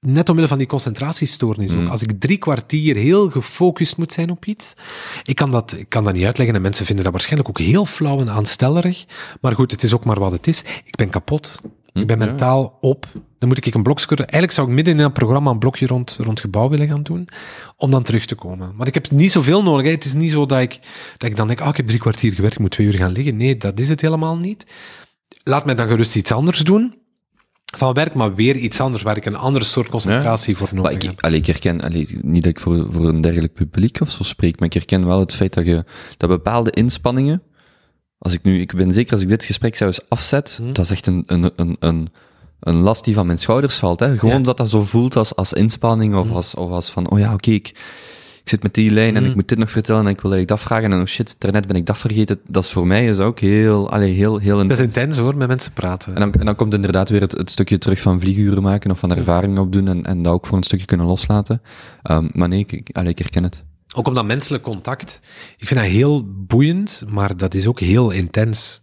net 0.00 0.28
omwille 0.28 0.48
van 0.48 0.58
die 0.58 0.66
concentratiestoornis 0.66 1.72
ook. 1.72 1.78
Hmm. 1.78 1.86
Als 1.86 2.02
ik 2.02 2.20
drie 2.20 2.38
kwartier 2.38 2.96
heel 2.96 3.30
gefocust 3.30 3.96
moet 3.96 4.12
zijn 4.12 4.30
op 4.30 4.44
iets, 4.44 4.74
ik 5.22 5.36
kan, 5.36 5.50
dat, 5.50 5.74
ik 5.78 5.88
kan 5.88 6.04
dat 6.04 6.14
niet 6.14 6.24
uitleggen 6.24 6.56
en 6.56 6.62
mensen 6.62 6.86
vinden 6.86 7.04
dat 7.04 7.12
waarschijnlijk 7.12 7.48
ook 7.48 7.58
heel 7.58 7.86
flauw 7.86 8.20
en 8.20 8.30
aanstellerig. 8.30 9.04
Maar 9.40 9.54
goed, 9.54 9.70
het 9.70 9.82
is 9.82 9.94
ook 9.94 10.04
maar 10.04 10.20
wat 10.20 10.32
het 10.32 10.46
is. 10.46 10.64
Ik 10.84 10.96
ben 10.96 11.10
kapot. 11.10 11.60
Ik 11.92 12.06
ben 12.06 12.18
mentaal 12.18 12.78
op. 12.80 13.06
Dan 13.38 13.48
moet 13.48 13.66
ik 13.66 13.74
een 13.74 13.82
blokje... 13.82 14.16
Eigenlijk 14.16 14.52
zou 14.52 14.68
ik 14.68 14.74
midden 14.74 14.98
in 14.98 15.00
een 15.00 15.12
programma 15.12 15.50
een 15.50 15.58
blokje 15.58 15.86
rond, 15.86 16.18
rond 16.20 16.40
gebouw 16.40 16.68
willen 16.68 16.88
gaan 16.88 17.02
doen, 17.02 17.28
om 17.76 17.90
dan 17.90 18.02
terug 18.02 18.26
te 18.26 18.34
komen. 18.34 18.72
Maar 18.76 18.86
ik 18.86 18.94
heb 18.94 19.10
niet 19.10 19.32
zoveel 19.32 19.62
nodig. 19.62 19.86
Hè. 19.86 19.92
Het 19.92 20.04
is 20.04 20.14
niet 20.14 20.30
zo 20.30 20.46
dat 20.46 20.60
ik, 20.60 20.78
dat 21.16 21.30
ik 21.30 21.36
dan 21.36 21.46
denk, 21.46 21.60
ah, 21.60 21.68
ik 21.68 21.76
heb 21.76 21.86
drie 21.86 21.98
kwartier 21.98 22.32
gewerkt, 22.32 22.54
ik 22.54 22.60
moet 22.60 22.70
twee 22.70 22.86
uur 22.86 22.96
gaan 22.96 23.12
liggen. 23.12 23.36
Nee, 23.36 23.56
dat 23.56 23.80
is 23.80 23.88
het 23.88 24.00
helemaal 24.00 24.36
niet. 24.36 24.66
Laat 25.44 25.64
mij 25.64 25.74
dan 25.74 25.88
gerust 25.88 26.16
iets 26.16 26.32
anders 26.32 26.58
doen 26.58 26.94
van 27.76 27.92
werk, 27.92 28.14
maar 28.14 28.34
weer 28.34 28.56
iets 28.56 28.80
anders, 28.80 29.02
waar 29.02 29.16
ik 29.16 29.26
een 29.26 29.36
andere 29.36 29.64
soort 29.64 29.88
concentratie 29.88 30.56
voor 30.56 30.68
nodig 30.72 30.92
ik, 30.92 31.02
heb. 31.02 31.22
Allee, 31.22 31.38
ik 31.38 31.46
herken, 31.46 31.80
allee, 31.80 32.18
niet 32.22 32.42
dat 32.42 32.52
ik 32.52 32.60
voor, 32.60 32.92
voor 32.92 33.08
een 33.08 33.20
dergelijk 33.20 33.54
publiek 33.54 34.00
of 34.00 34.10
zo 34.10 34.22
spreek, 34.22 34.58
maar 34.58 34.68
ik 34.68 34.74
herken 34.74 35.06
wel 35.06 35.20
het 35.20 35.34
feit 35.34 35.54
dat 35.54 35.66
je, 35.66 35.84
dat 36.16 36.28
bepaalde 36.28 36.70
inspanningen, 36.70 37.42
als 38.22 38.32
ik 38.32 38.42
nu, 38.42 38.60
ik 38.60 38.74
ben 38.74 38.92
zeker 38.92 39.12
als 39.12 39.22
ik 39.22 39.28
dit 39.28 39.44
gesprek 39.44 39.76
zou 39.76 39.90
eens 39.90 40.08
afzet, 40.08 40.58
hm. 40.62 40.72
dat 40.72 40.84
is 40.84 40.90
echt 40.90 41.06
een, 41.06 41.22
een, 41.26 41.50
een, 41.56 41.76
een, 41.78 42.08
een 42.60 42.74
last 42.74 43.04
die 43.04 43.14
van 43.14 43.26
mijn 43.26 43.38
schouders 43.38 43.76
valt. 43.76 44.00
Hè? 44.00 44.18
Gewoon 44.18 44.42
dat 44.42 44.56
dat 44.56 44.68
zo 44.68 44.82
voelt 44.82 45.16
als, 45.16 45.36
als 45.36 45.52
inspanning 45.52 46.14
of, 46.14 46.28
hm. 46.28 46.34
als, 46.34 46.54
of 46.54 46.70
als 46.70 46.90
van, 46.90 47.10
oh 47.10 47.18
ja, 47.18 47.32
oké, 47.32 47.50
ik, 47.50 47.68
ik 48.42 48.48
zit 48.48 48.62
met 48.62 48.74
die 48.74 48.90
lijn 48.90 49.16
en 49.16 49.22
ik 49.22 49.30
hm. 49.30 49.34
moet 49.34 49.48
dit 49.48 49.58
nog 49.58 49.70
vertellen 49.70 50.04
en 50.04 50.10
ik 50.10 50.20
wil 50.20 50.32
eigenlijk 50.32 50.60
dat 50.60 50.70
vragen 50.70 50.92
en 50.92 51.00
oh 51.00 51.06
shit, 51.06 51.36
daarnet 51.38 51.66
ben 51.66 51.76
ik 51.76 51.86
dat 51.86 51.98
vergeten. 51.98 52.40
Dat 52.48 52.64
is 52.64 52.70
voor 52.70 52.86
mij 52.86 53.06
is 53.06 53.18
ook 53.18 53.40
heel, 53.40 53.90
allee, 53.90 54.12
heel, 54.12 54.38
heel 54.38 54.60
intens. 54.60 54.80
Dat 54.80 54.88
is 54.88 54.96
intens 54.96 55.18
hoor, 55.18 55.36
met 55.36 55.48
mensen 55.48 55.72
praten. 55.72 56.14
En 56.14 56.20
dan, 56.20 56.32
en 56.32 56.46
dan 56.46 56.56
komt 56.56 56.74
inderdaad 56.74 57.08
weer 57.08 57.20
het, 57.20 57.32
het 57.32 57.50
stukje 57.50 57.78
terug 57.78 58.00
van 58.00 58.20
vlieguren 58.20 58.62
maken 58.62 58.90
of 58.90 58.98
van 58.98 59.16
ervaring 59.16 59.58
opdoen 59.58 59.88
en, 59.88 60.04
en 60.04 60.22
dat 60.22 60.32
ook 60.32 60.46
voor 60.46 60.56
een 60.56 60.62
stukje 60.62 60.86
kunnen 60.86 61.06
loslaten. 61.06 61.62
Um, 62.10 62.30
maar 62.32 62.48
nee, 62.48 62.64
ik, 62.66 62.90
allee, 62.92 63.10
ik 63.10 63.18
herken 63.18 63.42
het. 63.42 63.64
Ook 63.94 64.08
om 64.08 64.14
dat 64.14 64.24
menselijk 64.24 64.62
contact. 64.62 65.20
Ik 65.56 65.66
vind 65.66 65.80
dat 65.80 65.88
heel 65.88 66.26
boeiend, 66.46 67.02
maar 67.08 67.36
dat 67.36 67.54
is 67.54 67.66
ook 67.66 67.80
heel 67.80 68.10
intens. 68.10 68.82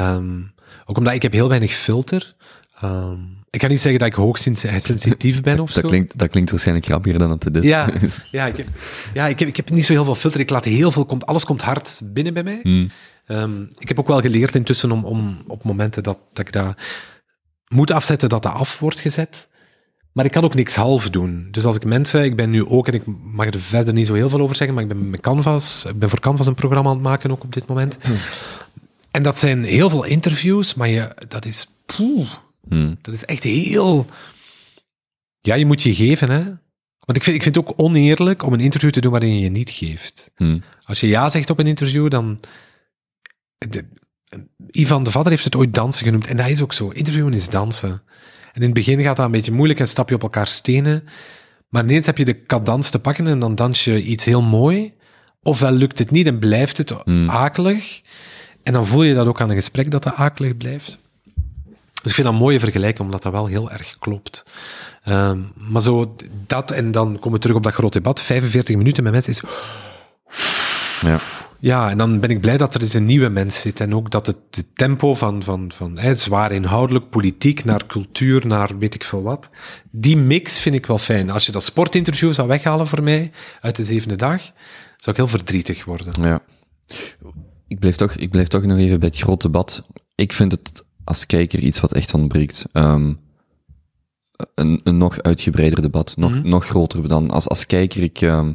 Um, 0.00 0.52
ook 0.84 0.98
omdat 0.98 1.14
ik 1.14 1.22
heb 1.22 1.32
heel 1.32 1.48
weinig 1.48 1.72
filter. 1.72 2.34
Um, 2.84 3.38
ik 3.50 3.60
kan 3.60 3.68
niet 3.68 3.80
zeggen 3.80 4.00
dat 4.00 4.08
ik 4.08 4.14
hoogsensitief 4.14 5.42
ben 5.48 5.60
of 5.60 5.72
dat 5.72 5.82
zo. 5.82 5.88
Klinkt, 5.88 6.18
dat 6.18 6.30
klinkt 6.30 6.50
waarschijnlijk 6.50 6.86
grappiger 6.86 7.18
dan 7.18 7.28
dat 7.28 7.42
het 7.42 7.56
is. 7.56 7.62
Ja, 7.62 7.88
ja, 8.30 8.46
ik 8.46 8.56
heb, 8.56 8.68
ja 9.14 9.26
ik, 9.26 9.38
heb, 9.38 9.48
ik 9.48 9.56
heb 9.56 9.70
niet 9.70 9.84
zo 9.84 9.92
heel 9.92 10.04
veel 10.04 10.14
filter. 10.14 10.40
Ik 10.40 10.50
laat 10.50 10.64
heel 10.64 10.92
veel, 10.92 11.04
komt, 11.04 11.26
alles 11.26 11.44
komt 11.44 11.62
hard 11.62 12.00
binnen 12.04 12.34
bij 12.34 12.42
mij. 12.42 12.58
Hmm. 12.62 12.90
Um, 13.26 13.68
ik 13.78 13.88
heb 13.88 13.98
ook 13.98 14.06
wel 14.06 14.20
geleerd 14.20 14.54
intussen 14.54 14.90
om, 14.92 15.04
om 15.04 15.42
op 15.46 15.64
momenten 15.64 16.02
dat, 16.02 16.18
dat 16.32 16.46
ik 16.46 16.52
dat 16.52 16.76
moet 17.68 17.90
afzetten, 17.90 18.28
dat 18.28 18.42
dat 18.42 18.52
af 18.52 18.78
wordt 18.78 19.00
gezet. 19.00 19.48
Maar 20.18 20.26
ik 20.26 20.32
kan 20.32 20.44
ook 20.44 20.54
niks 20.54 20.74
half 20.74 21.10
doen. 21.10 21.48
Dus 21.50 21.64
als 21.64 21.76
ik 21.76 21.84
mensen, 21.84 22.24
ik 22.24 22.36
ben 22.36 22.50
nu 22.50 22.66
ook, 22.66 22.88
en 22.88 22.94
ik 22.94 23.02
mag 23.22 23.46
er 23.46 23.60
verder 23.60 23.94
niet 23.94 24.06
zo 24.06 24.14
heel 24.14 24.28
veel 24.28 24.40
over 24.40 24.56
zeggen, 24.56 24.74
maar 24.74 24.84
ik 24.84 24.90
ben 24.90 25.10
met 25.10 25.20
Canvas, 25.20 25.84
ik 25.84 25.98
ben 25.98 26.08
voor 26.08 26.20
Canvas 26.20 26.46
een 26.46 26.54
programma 26.54 26.88
aan 26.88 26.94
het 26.94 27.04
maken 27.04 27.30
ook 27.30 27.42
op 27.42 27.52
dit 27.52 27.66
moment. 27.66 27.98
Hmm. 28.02 28.16
En 29.10 29.22
dat 29.22 29.36
zijn 29.36 29.64
heel 29.64 29.90
veel 29.90 30.04
interviews, 30.04 30.74
maar 30.74 30.88
je, 30.88 31.14
dat 31.28 31.44
is, 31.44 31.66
poeh, 31.86 32.28
hmm. 32.68 32.98
dat 33.02 33.14
is 33.14 33.24
echt 33.24 33.42
heel, 33.42 34.06
ja, 35.40 35.54
je 35.54 35.66
moet 35.66 35.82
je 35.82 35.94
geven, 35.94 36.30
hè. 36.30 36.42
Want 37.04 37.18
ik 37.18 37.22
vind, 37.22 37.36
ik 37.36 37.42
vind 37.42 37.54
het 37.54 37.68
ook 37.68 37.74
oneerlijk 37.76 38.42
om 38.42 38.52
een 38.52 38.60
interview 38.60 38.90
te 38.90 39.00
doen 39.00 39.12
waarin 39.12 39.34
je 39.34 39.40
je 39.40 39.50
niet 39.50 39.70
geeft. 39.70 40.30
Hmm. 40.36 40.62
Als 40.84 41.00
je 41.00 41.08
ja 41.08 41.30
zegt 41.30 41.50
op 41.50 41.58
een 41.58 41.66
interview, 41.66 42.10
dan... 42.10 42.40
De, 43.58 43.84
Ivan 44.70 45.02
de 45.02 45.10
Vader 45.10 45.30
heeft 45.30 45.44
het 45.44 45.56
ooit 45.56 45.74
dansen 45.74 46.04
genoemd. 46.04 46.26
En 46.26 46.36
dat 46.36 46.48
is 46.48 46.62
ook 46.62 46.72
zo. 46.72 46.88
Interviewen 46.88 47.32
is 47.32 47.48
dansen. 47.48 48.02
En 48.52 48.60
in 48.60 48.62
het 48.62 48.74
begin 48.74 49.02
gaat 49.02 49.16
dat 49.16 49.26
een 49.26 49.32
beetje 49.32 49.52
moeilijk 49.52 49.80
en 49.80 49.88
stap 49.88 50.08
je 50.08 50.14
op 50.14 50.22
elkaar 50.22 50.46
stenen. 50.46 51.08
Maar 51.68 51.84
ineens 51.84 52.06
heb 52.06 52.18
je 52.18 52.24
de 52.24 52.44
cadans 52.46 52.90
te 52.90 52.98
pakken 52.98 53.26
en 53.26 53.38
dan 53.38 53.54
dans 53.54 53.84
je 53.84 54.02
iets 54.02 54.24
heel 54.24 54.42
mooi. 54.42 54.92
Ofwel 55.42 55.72
lukt 55.72 55.98
het 55.98 56.10
niet 56.10 56.26
en 56.26 56.38
blijft 56.38 56.78
het 56.78 56.90
hmm. 57.04 57.30
akelig. 57.30 58.00
En 58.62 58.72
dan 58.72 58.86
voel 58.86 59.02
je 59.02 59.14
dat 59.14 59.26
ook 59.26 59.40
aan 59.40 59.50
een 59.50 59.56
gesprek 59.56 59.90
dat 59.90 60.02
dat 60.02 60.14
akelig 60.14 60.56
blijft. 60.56 60.98
Dus 62.02 62.06
ik 62.10 62.14
vind 62.14 62.26
dat 62.26 62.32
een 62.32 62.42
mooie 62.42 62.60
vergelijking, 62.60 63.04
omdat 63.04 63.22
dat 63.22 63.32
wel 63.32 63.46
heel 63.46 63.70
erg 63.70 63.98
klopt. 63.98 64.44
Um, 65.08 65.52
maar 65.54 65.82
zo 65.82 66.16
dat, 66.46 66.70
en 66.70 66.90
dan 66.90 67.14
komen 67.14 67.32
we 67.32 67.38
terug 67.38 67.56
op 67.56 67.62
dat 67.62 67.72
grote 67.72 67.98
debat. 67.98 68.20
45 68.20 68.76
minuten 68.76 69.02
met 69.02 69.12
mensen 69.12 69.32
is... 69.32 69.42
Ja. 71.00 71.18
Ja, 71.60 71.90
en 71.90 71.98
dan 71.98 72.20
ben 72.20 72.30
ik 72.30 72.40
blij 72.40 72.56
dat 72.56 72.74
er 72.74 72.80
eens 72.80 72.94
een 72.94 73.04
nieuwe 73.04 73.28
mens 73.28 73.60
zit. 73.60 73.80
En 73.80 73.94
ook 73.94 74.10
dat 74.10 74.26
het, 74.26 74.66
tempo 74.74 75.14
van, 75.14 75.42
van, 75.42 75.72
van 75.74 75.98
hè, 75.98 76.14
zwaar 76.14 76.52
inhoudelijk, 76.52 77.10
politiek, 77.10 77.64
naar 77.64 77.86
cultuur, 77.86 78.46
naar 78.46 78.78
weet 78.78 78.94
ik 78.94 79.04
veel 79.04 79.22
wat. 79.22 79.50
Die 79.90 80.16
mix 80.16 80.60
vind 80.60 80.74
ik 80.74 80.86
wel 80.86 80.98
fijn. 80.98 81.30
Als 81.30 81.46
je 81.46 81.52
dat 81.52 81.62
sportinterview 81.62 82.32
zou 82.32 82.48
weghalen 82.48 82.86
voor 82.86 83.02
mij 83.02 83.30
uit 83.60 83.76
de 83.76 83.84
zevende 83.84 84.16
dag, 84.16 84.40
zou 84.96 85.10
ik 85.10 85.16
heel 85.16 85.28
verdrietig 85.28 85.84
worden. 85.84 86.22
Ja. 86.22 86.42
Ik 87.68 87.78
blijf 87.78 87.96
toch, 87.96 88.14
ik 88.14 88.30
blijf 88.30 88.48
toch 88.48 88.62
nog 88.62 88.78
even 88.78 88.98
bij 88.98 89.08
het 89.08 89.18
grote 89.18 89.46
debat. 89.46 89.88
Ik 90.14 90.32
vind 90.32 90.52
het 90.52 90.84
als 91.04 91.26
kijker 91.26 91.58
iets 91.58 91.80
wat 91.80 91.92
echt 91.92 92.14
ontbreekt. 92.14 92.64
Um, 92.72 93.18
een, 94.54 94.80
een 94.84 94.98
nog 94.98 95.22
uitgebreider 95.22 95.82
debat, 95.82 96.16
nog, 96.16 96.30
mm 96.30 96.40
-hmm. 96.40 96.48
nog 96.48 96.66
groter 96.66 97.08
dan 97.08 97.30
als, 97.30 97.48
als 97.48 97.66
kijker. 97.66 98.02
Ik, 98.02 98.20
um, 98.20 98.48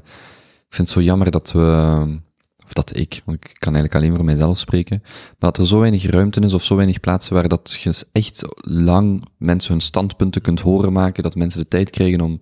ik 0.68 0.76
vind 0.76 0.88
het 0.88 0.98
zo 0.98 1.02
jammer 1.02 1.32
dat 1.32 1.52
we, 1.52 2.20
of 2.66 2.74
dat 2.74 2.96
ik, 2.96 3.22
want 3.26 3.38
ik 3.38 3.56
kan 3.60 3.74
eigenlijk 3.74 3.96
alleen 3.96 4.16
voor 4.16 4.26
mijzelf 4.26 4.58
spreken, 4.58 5.00
maar 5.02 5.52
dat 5.52 5.58
er 5.58 5.68
zo 5.68 5.80
weinig 5.80 6.06
ruimte 6.06 6.40
is 6.40 6.54
of 6.54 6.64
zo 6.64 6.76
weinig 6.76 7.00
plaatsen 7.00 7.34
waar 7.34 7.48
dat 7.48 7.78
je 7.82 8.06
echt 8.12 8.42
lang 8.62 9.26
mensen 9.38 9.72
hun 9.72 9.82
standpunten 9.82 10.42
kunt 10.42 10.60
horen 10.60 10.94
maken, 10.94 11.24
dat 11.24 11.36
mensen 11.36 11.62
de 11.62 11.68
tijd 11.68 11.90
krijgen 11.90 12.22
om, 12.22 12.42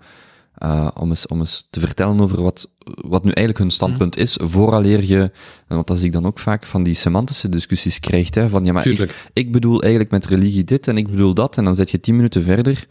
uh, 0.64 0.88
om, 0.94 1.10
eens, 1.10 1.28
om 1.28 1.40
eens 1.40 1.68
te 1.70 1.80
vertellen 1.80 2.20
over 2.20 2.42
wat, 2.42 2.70
wat 2.84 3.24
nu 3.24 3.32
eigenlijk 3.32 3.58
hun 3.58 3.72
standpunt 3.72 4.18
is, 4.18 4.38
vooraleer 4.42 5.04
je, 5.04 5.32
want 5.68 5.88
dat 5.88 5.98
zie 5.98 6.08
ik 6.08 6.14
dan 6.14 6.26
ook 6.26 6.40
vaak 6.40 6.66
van 6.66 6.84
die 6.84 6.94
semantische 6.94 7.50
discussies 7.50 8.00
krijgt, 8.00 8.36
hè, 8.36 8.50
van 8.50 8.66
ja, 8.66 8.74
maar 8.74 8.88
ik, 8.88 9.30
ik 9.34 9.52
bedoel 9.52 9.82
eigenlijk 9.82 10.12
met 10.12 10.26
religie 10.26 10.64
dit 10.64 10.88
en 10.88 10.98
ik 10.98 11.10
bedoel 11.10 11.34
dat, 11.34 11.58
en 11.58 11.64
dan 11.64 11.76
zet 11.76 11.92
je 11.92 12.00
tien 12.00 12.16
minuten 12.16 12.44
verder, 12.44 12.88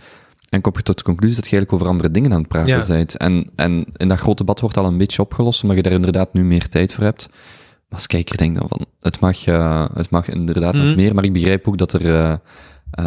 en 0.51 0.61
kom 0.61 0.73
je 0.77 0.83
tot 0.83 0.99
de 0.99 1.05
conclusie 1.05 1.37
dat 1.37 1.45
je 1.45 1.57
eigenlijk 1.57 1.73
over 1.73 1.95
andere 1.95 2.11
dingen 2.11 2.33
aan 2.33 2.39
het 2.39 2.49
praten 2.49 2.77
ja. 2.77 2.87
bent. 2.87 3.17
En, 3.17 3.51
en 3.55 3.85
in 3.97 4.09
dat 4.09 4.19
grote 4.19 4.37
debat 4.37 4.61
wordt 4.61 4.77
al 4.77 4.85
een 4.85 4.99
beetje 4.99 5.23
opgelost, 5.23 5.63
omdat 5.63 5.77
je 5.77 5.83
daar 5.83 5.93
inderdaad 5.93 6.33
nu 6.33 6.45
meer 6.45 6.69
tijd 6.69 6.95
voor 6.95 7.05
hebt. 7.05 7.29
Maar 7.31 7.99
als 7.99 8.07
kijker 8.07 8.37
denk 8.37 8.57
dan 8.57 8.69
van, 8.69 8.87
het 9.01 9.21
mag, 9.21 9.47
uh, 9.47 9.87
het 9.95 10.11
mag 10.11 10.29
inderdaad 10.29 10.75
mm. 10.75 10.85
nog 10.85 10.97
meer, 10.97 11.15
maar 11.15 11.25
ik 11.25 11.33
begrijp 11.33 11.69
ook 11.69 11.79
dat 11.79 11.93
er, 11.93 12.05
uh, 12.05 12.35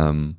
um, 0.08 0.38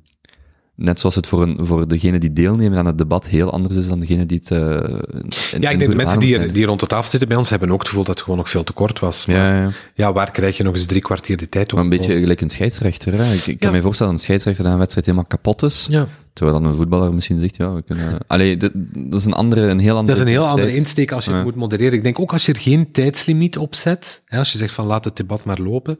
net 0.75 0.99
zoals 0.99 1.15
het 1.15 1.27
voor, 1.27 1.41
een, 1.41 1.57
voor 1.61 1.87
degene 1.87 2.17
die 2.17 2.33
deelnemen 2.33 2.77
aan 2.77 2.85
het 2.85 2.97
debat 2.97 3.27
heel 3.27 3.51
anders 3.51 3.75
is 3.75 3.87
dan 3.87 3.99
degene 3.99 4.25
die 4.25 4.37
het... 4.37 4.51
Uh, 4.51 4.59
in, 4.59 5.61
ja, 5.61 5.69
ik 5.69 5.79
denk 5.79 5.91
de 5.91 5.95
mensen 5.95 6.19
die, 6.19 6.37
er, 6.37 6.53
die 6.53 6.65
rond 6.65 6.79
de 6.79 6.87
tafel 6.87 7.09
zitten 7.09 7.27
bij 7.27 7.37
ons 7.37 7.49
hebben 7.49 7.71
ook 7.71 7.79
het 7.79 7.87
gevoel 7.87 8.03
dat 8.03 8.13
het 8.13 8.23
gewoon 8.23 8.39
nog 8.39 8.49
veel 8.49 8.63
te 8.63 8.73
kort 8.73 8.99
was. 8.99 9.25
Maar 9.25 9.35
ja, 9.35 9.61
ja. 9.61 9.71
ja 9.93 10.13
waar 10.13 10.31
krijg 10.31 10.57
je 10.57 10.63
nog 10.63 10.73
eens 10.73 10.85
drie 10.85 11.01
kwartier 11.01 11.37
de 11.37 11.49
tijd 11.49 11.73
om? 11.73 11.75
Maar 11.75 11.83
een 11.83 11.97
beetje 11.97 12.19
gelijk 12.19 12.41
een 12.41 12.49
scheidsrechter. 12.49 13.13
Hè? 13.13 13.33
Ik, 13.33 13.45
ik 13.45 13.59
kan 13.59 13.71
me 13.71 13.81
voorstellen 13.81 14.11
dat 14.11 14.21
een 14.21 14.25
scheidsrechter 14.25 14.63
na 14.63 14.71
een 14.71 14.77
wedstrijd 14.77 15.05
helemaal 15.05 15.27
kapot 15.27 15.63
is. 15.63 15.87
Ja. 15.89 16.07
Terwijl 16.33 16.59
dan 16.59 16.69
een 16.69 16.77
voetballer 16.77 17.13
misschien 17.13 17.39
zegt, 17.39 17.57
ja, 17.57 17.73
we 17.73 17.81
kunnen... 17.81 18.17
Allee, 18.27 18.57
dat, 18.57 18.71
dat 18.95 19.19
is 19.19 19.25
een 19.25 19.33
andere, 19.33 19.61
een 19.61 19.79
heel 19.79 19.95
andere... 19.95 20.17
Dat 20.17 20.27
is 20.27 20.33
een 20.33 20.39
heel 20.39 20.49
andere 20.49 20.73
insteek 20.73 21.11
als 21.11 21.25
je 21.25 21.31
het 21.31 21.43
moet 21.43 21.55
modereren. 21.55 21.93
Ik 21.93 22.03
denk 22.03 22.19
ook 22.19 22.33
als 22.33 22.45
je 22.45 22.53
er 22.53 22.59
geen 22.59 22.91
tijdslimiet 22.91 23.57
op 23.57 23.75
zet, 23.75 24.21
hè, 24.25 24.37
als 24.37 24.51
je 24.51 24.57
zegt 24.57 24.73
van 24.73 24.85
laat 24.85 25.05
het 25.05 25.17
debat 25.17 25.45
maar 25.45 25.59
lopen, 25.59 25.97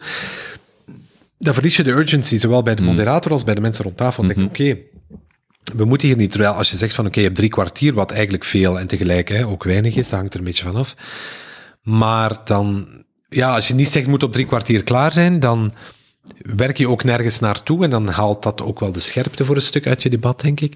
dan 1.38 1.54
verlies 1.54 1.76
je 1.76 1.84
de 1.84 1.92
urgency, 1.92 2.38
zowel 2.38 2.64
bij 2.64 2.76
de 2.76 2.82
moderator 2.82 3.32
als 3.32 3.44
bij 3.44 3.56
de 3.56 3.62
mensen 3.62 3.84
rond 3.84 3.98
tafel. 3.98 4.24
Dan 4.24 4.32
mm 4.32 4.42
-hmm. 4.42 4.54
denk 4.54 4.58
ik, 4.58 4.68
oké, 4.68 4.84
okay, 4.84 5.04
we 5.74 5.86
moeten 5.86 6.08
hier 6.08 6.18
niet, 6.18 6.32
terwijl 6.32 6.54
als 6.54 6.72
je 6.72 6.78
zegt 6.78 6.96
van 6.96 7.06
oké, 7.06 7.14
okay, 7.14 7.24
je 7.24 7.30
hebt 7.30 7.40
drie 7.40 7.52
kwartier, 7.52 7.94
wat 7.94 8.12
eigenlijk 8.12 8.44
veel 8.44 8.80
en 8.80 8.88
tegelijk 8.88 9.30
hè, 9.30 9.48
ook 9.48 9.64
weinig 9.64 9.96
is, 9.96 10.10
dat 10.10 10.20
hangt 10.20 10.34
er 10.34 10.40
een 10.40 10.46
beetje 10.46 10.64
vanaf. 10.64 10.96
Maar 11.82 12.42
dan, 12.44 12.88
ja, 13.30 13.54
als 13.54 13.68
je 13.68 13.74
niet 13.74 13.90
zegt 13.90 14.08
moet 14.08 14.24
op 14.24 14.32
drie 14.32 14.46
kwartier 14.46 14.84
klaar 14.84 15.12
zijn, 15.12 15.40
dan 15.40 15.74
werk 16.38 16.78
je 16.78 16.90
ook 16.90 17.04
nergens 17.04 17.40
naartoe 17.40 17.84
en 17.84 17.90
dan 17.90 18.08
haalt 18.08 18.44
dat 18.44 18.62
ook 18.62 18.80
wel 18.80 18.92
de 18.92 19.00
scherpte 19.00 19.46
voor 19.46 19.56
een 19.56 19.62
stuk 19.62 19.88
uit 19.88 20.04
je 20.04 20.10
debat, 20.10 20.42
denk 20.42 20.60
ik. 20.60 20.74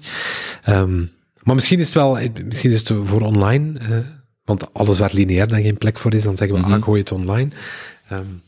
Um, 0.68 1.12
maar 1.42 1.54
misschien 1.54 1.78
is 1.78 1.86
het 1.86 1.94
wel, 1.94 2.18
misschien 2.44 2.70
is 2.70 2.78
het 2.78 2.92
voor 3.04 3.20
online, 3.20 3.80
uh, 3.80 3.98
want 4.44 4.74
alles 4.74 4.98
waar 4.98 5.10
lineair 5.12 5.48
dan 5.48 5.62
geen 5.62 5.78
plek 5.78 5.98
voor 5.98 6.14
is, 6.14 6.22
dan 6.22 6.36
zeggen 6.36 6.56
we, 6.56 6.62
mm 6.62 6.68
-hmm. 6.68 6.80
ah, 6.80 6.84
gooi 6.84 7.00
het 7.00 7.12
online. 7.12 7.50
Um, 8.12 8.42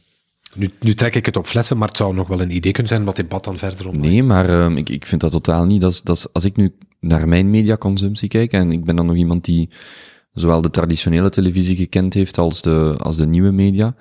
nu, 0.57 0.71
nu 0.81 0.95
trek 0.95 1.15
ik 1.15 1.27
het 1.27 1.37
op 1.37 1.47
flessen, 1.47 1.79
maar 1.79 1.89
het 1.89 1.97
zou 1.97 2.15
nog 2.15 2.29
wel 2.29 2.41
een 2.41 2.55
idee 2.55 2.73
kunnen 2.73 2.93
zijn 2.93 3.05
wat 3.05 3.17
debat 3.17 3.45
dan 3.45 3.59
verder 3.59 3.89
online. 3.89 4.07
Nee, 4.07 4.23
maar 4.23 4.51
um, 4.51 4.77
ik, 4.77 4.89
ik 4.89 5.07
vind 5.07 5.21
dat 5.21 5.31
totaal 5.31 5.65
niet. 5.65 5.81
Dat 5.81 5.91
is, 5.91 6.03
dat 6.03 6.17
is, 6.17 6.33
als 6.33 6.45
ik 6.45 6.57
nu 6.57 6.75
naar 7.01 7.29
mijn 7.29 7.51
mediaconsumptie 7.51 8.29
kijk, 8.29 8.53
en 8.53 8.73
ik 8.73 8.85
ben 8.85 8.97
dan 8.97 9.07
nog 9.07 9.17
iemand 9.17 9.45
die 9.45 9.69
zowel 10.33 10.61
de 10.61 10.71
traditionele 10.71 11.31
televisie 11.31 11.77
gekend 11.77 12.15
heeft 12.15 12.39
als 12.39 12.63
de, 12.63 12.95
als 12.99 13.17
de 13.17 13.27
nieuwe 13.27 13.51
media, 13.51 13.95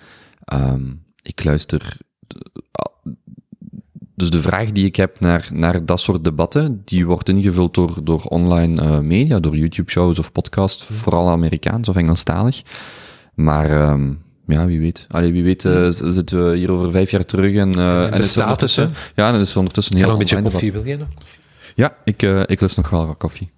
um, 0.54 1.04
ik 1.22 1.44
luister 1.44 2.00
dus 4.22 4.30
de 4.30 4.40
vraag 4.40 4.72
die 4.72 4.86
ik 4.86 4.96
heb 4.96 5.20
naar, 5.20 5.50
naar 5.54 5.86
dat 5.86 6.00
soort 6.00 6.24
debatten, 6.24 6.82
die 6.86 7.06
wordt 7.06 7.30
ingevuld 7.30 7.74
door, 7.74 8.00
door 8.04 8.24
online 8.24 8.84
uh, 8.84 9.00
media, 9.00 9.40
door 9.40 9.58
YouTube-shows 9.58 10.20
of 10.20 10.32
podcasts, 10.32 10.84
vooral 10.84 11.30
Amerikaans 11.30 11.90
of 11.90 11.96
Engelstalig. 11.96 12.62
Maar 13.36 13.92
um, 13.92 14.22
ja, 14.52 14.66
wie 14.66 14.80
weet. 14.80 15.06
Allee, 15.10 15.32
wie 15.32 15.44
weet 15.44 15.64
uh, 15.64 15.86
zitten 15.90 16.50
we 16.50 16.56
hier 16.56 16.72
over 16.72 16.92
vijf 16.92 17.12
jaar 17.12 17.26
terug 17.26 17.56
en, 17.56 17.78
uh, 17.78 18.04
en, 18.04 18.12
en 18.12 18.42
ondertussen, 18.42 18.94
Ja, 19.16 19.28
en 19.28 19.34
het 19.34 19.48
is 19.48 19.56
ondertussen 19.56 19.98
heel 19.98 20.10
een 20.10 20.18
beetje 20.18 20.42
koffie. 20.42 20.72
Wil 20.72 20.86
jij 20.86 20.96
nog 20.96 21.08
koffie? 21.16 21.40
Ja, 21.76 21.96
ik, 22.04 22.22
uh, 22.22 22.42
ik 22.46 22.62
lust 22.62 22.78
nog 22.78 22.90
wel 22.90 23.08
wat 23.08 23.18
koffie. 23.18 23.52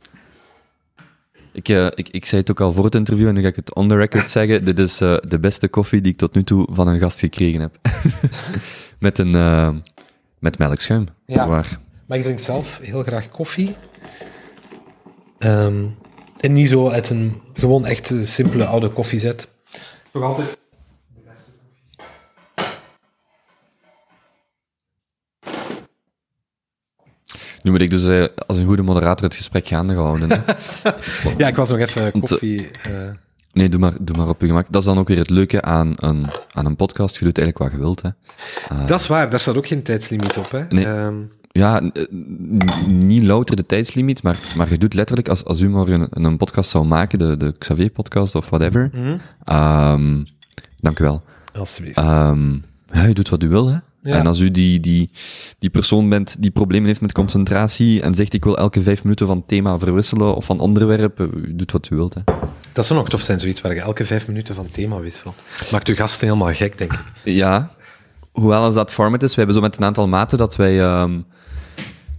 Ik, 1.54 1.70
uh, 1.70 1.86
ik, 1.86 2.10
ik 2.10 2.26
zei 2.26 2.42
het 2.42 2.52
ook 2.52 2.60
al 2.60 2.74
voor 2.74 2.84
het 2.86 2.96
interview 2.96 3.28
en 3.28 3.34
nu 3.34 3.42
ga 3.42 3.48
ik 3.48 3.56
het 3.56 3.74
on 3.74 3.88
the 3.88 3.96
record 3.96 4.30
zeggen. 4.40 4.64
Dit 4.64 4.80
is 4.80 5.02
uh, 5.02 5.16
de 5.28 5.40
beste 5.40 5.68
koffie 5.68 6.02
die 6.02 6.12
ik 6.12 6.18
tot 6.18 6.34
nu 6.34 6.44
toe 6.44 6.68
van 6.72 6.88
een 6.88 7.00
gast 7.00 7.20
gekregen 7.20 7.62
heb. 7.62 7.78
met 9.00 9.18
een 9.18 9.34
uh, 9.34 9.70
met 10.40 10.58
melkschuim. 10.58 11.08
Ja, 11.26 11.48
waar. 11.48 11.80
maar 12.06 12.18
ik 12.18 12.24
drink 12.24 12.40
zelf 12.40 12.80
heel 12.82 13.04
graag 13.04 13.30
koffie. 13.30 13.76
Um, 15.40 15.96
en 16.38 16.54
niet 16.54 16.70
zo 16.70 16.90
uit 16.90 17.10
een 17.10 17.42
gewoon 17.54 17.86
echt 17.86 18.14
simpele 18.24 18.66
oude 18.66 18.90
koffiezet. 18.90 19.52
Nog 20.14 20.24
altijd 20.24 20.58
de 21.16 21.22
beste 21.26 21.52
koffie. 21.52 21.92
Nu 27.64 27.72
moet 27.72 27.82
ik 27.82 27.90
dus 27.90 28.04
uh, 28.04 28.26
als 28.48 28.58
een 28.58 28.66
goede 28.66 28.82
moderator 28.82 29.26
het 29.26 29.36
gesprek 29.36 29.68
gaande 29.68 29.94
houden. 29.94 30.30
ja, 31.38 31.48
ik 31.48 31.56
was 31.56 31.70
nog 31.70 31.80
even 31.80 32.12
koffie... 32.12 32.62
Uh... 32.62 33.10
Nee, 33.52 33.70
doe 33.70 33.80
maar, 33.80 33.94
doe 34.02 34.18
maar 34.18 34.30
op 34.30 34.42
je 34.42 34.48
gemak. 34.48 34.66
Dat 34.70 34.82
is 34.82 34.88
dan 34.88 34.98
ook 34.98 35.08
weer 35.08 35.18
het 35.18 35.30
leuke 35.30 35.62
aan 35.62 35.94
een, 35.96 36.26
aan 36.52 36.66
een 36.66 36.76
podcast. 36.76 37.18
Je 37.18 37.26
doet 37.26 37.38
eigenlijk 37.38 37.72
wat 37.72 37.80
je 37.80 37.86
wilt. 37.86 38.02
Hè. 38.02 38.10
Uh, 38.72 38.88
dat 38.88 39.00
is 39.00 39.08
waar, 39.08 39.30
daar 39.30 39.40
staat 39.40 39.58
ook 39.58 39.68
geen 39.68 39.84
tijdslimiet 39.84 40.38
op. 40.38 40.52
Hè? 40.52 40.64
Nee. 40.70 40.88
Um... 40.88 41.32
Ja, 41.52 41.92
niet 42.88 43.24
louter 43.24 43.56
de 43.56 43.66
tijdslimiet, 43.66 44.24
maar, 44.24 44.40
maar 44.58 44.70
je 44.70 44.78
doet 44.78 44.94
letterlijk, 44.94 45.28
als, 45.28 45.46
als 45.46 45.62
u 45.62 45.70
morgen 45.70 46.08
een, 46.10 46.24
een 46.24 46.38
podcast 46.38 46.70
zou 46.70 46.86
maken, 46.86 47.20
de, 47.20 47.38
de 47.38 47.54
Xavier-podcast 47.58 48.36
of 48.36 48.50
whatever, 48.50 48.90
mm 48.94 49.04
-hmm. 49.04 49.56
um, 49.56 50.26
dank 50.80 51.00
u 51.00 51.04
wel. 51.04 51.24
Alsjeblieft. 51.54 51.98
Um, 51.98 52.64
ja, 52.92 53.04
je 53.04 53.14
doet 53.14 53.30
wat 53.30 53.44
u 53.44 53.50
wil, 53.50 53.68
hè. 53.68 53.78
Ja. 54.04 54.18
En 54.18 54.28
als 54.28 54.40
u 54.40 54.52
die, 54.52 54.80
die, 54.80 55.10
die 55.60 55.70
persoon 55.70 56.10
bent 56.10 56.42
die 56.42 56.52
problemen 56.52 56.88
heeft 56.88 57.02
met 57.02 57.12
concentratie 57.12 58.02
en 58.02 58.16
zegt 58.16 58.34
ik 58.34 58.44
wil 58.44 58.58
elke 58.58 58.82
vijf 58.82 59.04
minuten 59.04 59.28
van 59.28 59.46
thema 59.46 59.78
verwisselen 59.78 60.36
of 60.36 60.46
van 60.46 60.60
onderwerp, 60.60 61.20
u 61.20 61.56
doet 61.56 61.72
wat 61.72 61.90
u 61.92 61.96
wilt. 61.96 62.14
Hè. 62.14 62.22
Dat 62.74 62.86
zou 62.86 63.00
nog 63.00 63.10
tof 63.10 63.22
zijn, 63.22 63.40
zoiets 63.40 63.62
waar 63.62 63.74
je 63.74 63.82
elke 63.82 64.06
vijf 64.06 64.28
minuten 64.28 64.56
van 64.56 64.68
thema 64.72 65.00
wisselt. 65.00 65.44
Maakt 65.72 65.88
uw 65.88 65.96
gasten 65.96 66.28
helemaal 66.28 66.54
gek, 66.54 66.78
denk 66.78 66.94
ik. 66.94 67.02
Ja, 67.24 67.72
hoewel 68.32 68.64
als 68.64 68.76
dat 68.76 68.92
format 68.92 69.24
is, 69.24 69.30
we 69.30 69.38
hebben 69.38 69.56
zo 69.56 69.62
met 69.62 69.78
een 69.78 69.84
aantal 69.84 70.08
maten 70.08 70.38
dat 70.38 70.56
wij... 70.56 71.02
Um, 71.02 71.26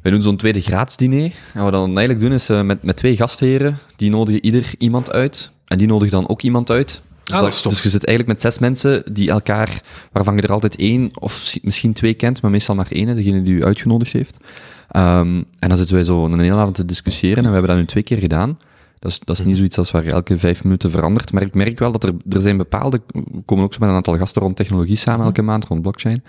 wij 0.03 0.12
doen 0.12 0.22
zo'n 0.22 0.37
tweede 0.37 0.61
graadsdiner. 0.61 1.32
En 1.53 1.62
wat 1.62 1.64
we 1.64 1.70
dan 1.70 1.87
eigenlijk 1.87 2.20
doen 2.20 2.32
is 2.32 2.51
uh, 2.51 2.62
met, 2.62 2.82
met 2.82 2.97
twee 2.97 3.16
gastheren, 3.16 3.78
die 3.97 4.11
nodigen 4.11 4.45
ieder 4.45 4.70
iemand 4.78 5.12
uit. 5.12 5.51
En 5.66 5.78
die 5.78 5.87
nodigen 5.87 6.12
dan 6.12 6.28
ook 6.28 6.43
iemand 6.43 6.70
uit. 6.70 7.03
Dus, 7.24 7.34
ah, 7.34 7.42
dat, 7.42 7.64
dus 7.68 7.82
je 7.82 7.88
zit 7.88 8.04
eigenlijk 8.04 8.38
met 8.38 8.52
zes 8.52 8.58
mensen 8.60 9.02
die 9.12 9.30
elkaar, 9.30 9.82
waarvan 10.12 10.36
je 10.36 10.42
er 10.42 10.52
altijd 10.52 10.76
één 10.76 11.10
of 11.18 11.54
misschien 11.62 11.92
twee 11.92 12.14
kent, 12.14 12.42
maar 12.42 12.50
meestal 12.50 12.74
maar 12.74 12.86
één, 12.90 13.16
degene 13.16 13.42
die 13.42 13.54
u 13.54 13.64
uitgenodigd 13.64 14.12
heeft. 14.12 14.36
Um, 14.96 15.44
en 15.58 15.68
dan 15.68 15.76
zitten 15.76 15.94
wij 15.94 16.04
zo 16.04 16.24
een 16.24 16.40
hele 16.40 16.54
avond 16.54 16.74
te 16.74 16.84
discussiëren 16.84 17.36
en 17.36 17.44
we 17.44 17.50
hebben 17.50 17.70
dat 17.70 17.78
nu 17.78 17.86
twee 17.86 18.02
keer 18.02 18.18
gedaan. 18.18 18.58
Dat 18.98 19.10
is, 19.10 19.18
dat 19.24 19.38
is 19.38 19.44
niet 19.44 19.56
zoiets 19.56 19.78
als 19.78 19.90
waar 19.90 20.04
je 20.04 20.10
elke 20.10 20.38
vijf 20.38 20.64
minuten 20.64 20.90
verandert, 20.90 21.32
maar 21.32 21.42
ik 21.42 21.54
merk 21.54 21.78
wel 21.78 21.92
dat 21.92 22.04
er, 22.04 22.14
er 22.28 22.40
zijn 22.40 22.56
bepaalde, 22.56 23.00
we 23.06 23.42
komen 23.44 23.64
ook 23.64 23.72
zo 23.72 23.80
met 23.80 23.88
een 23.88 23.94
aantal 23.94 24.16
gasten 24.16 24.42
rond 24.42 24.56
technologie 24.56 24.96
samen 24.96 25.26
elke 25.26 25.42
maand, 25.42 25.64
rond 25.64 25.82
blockchain. 25.82 26.24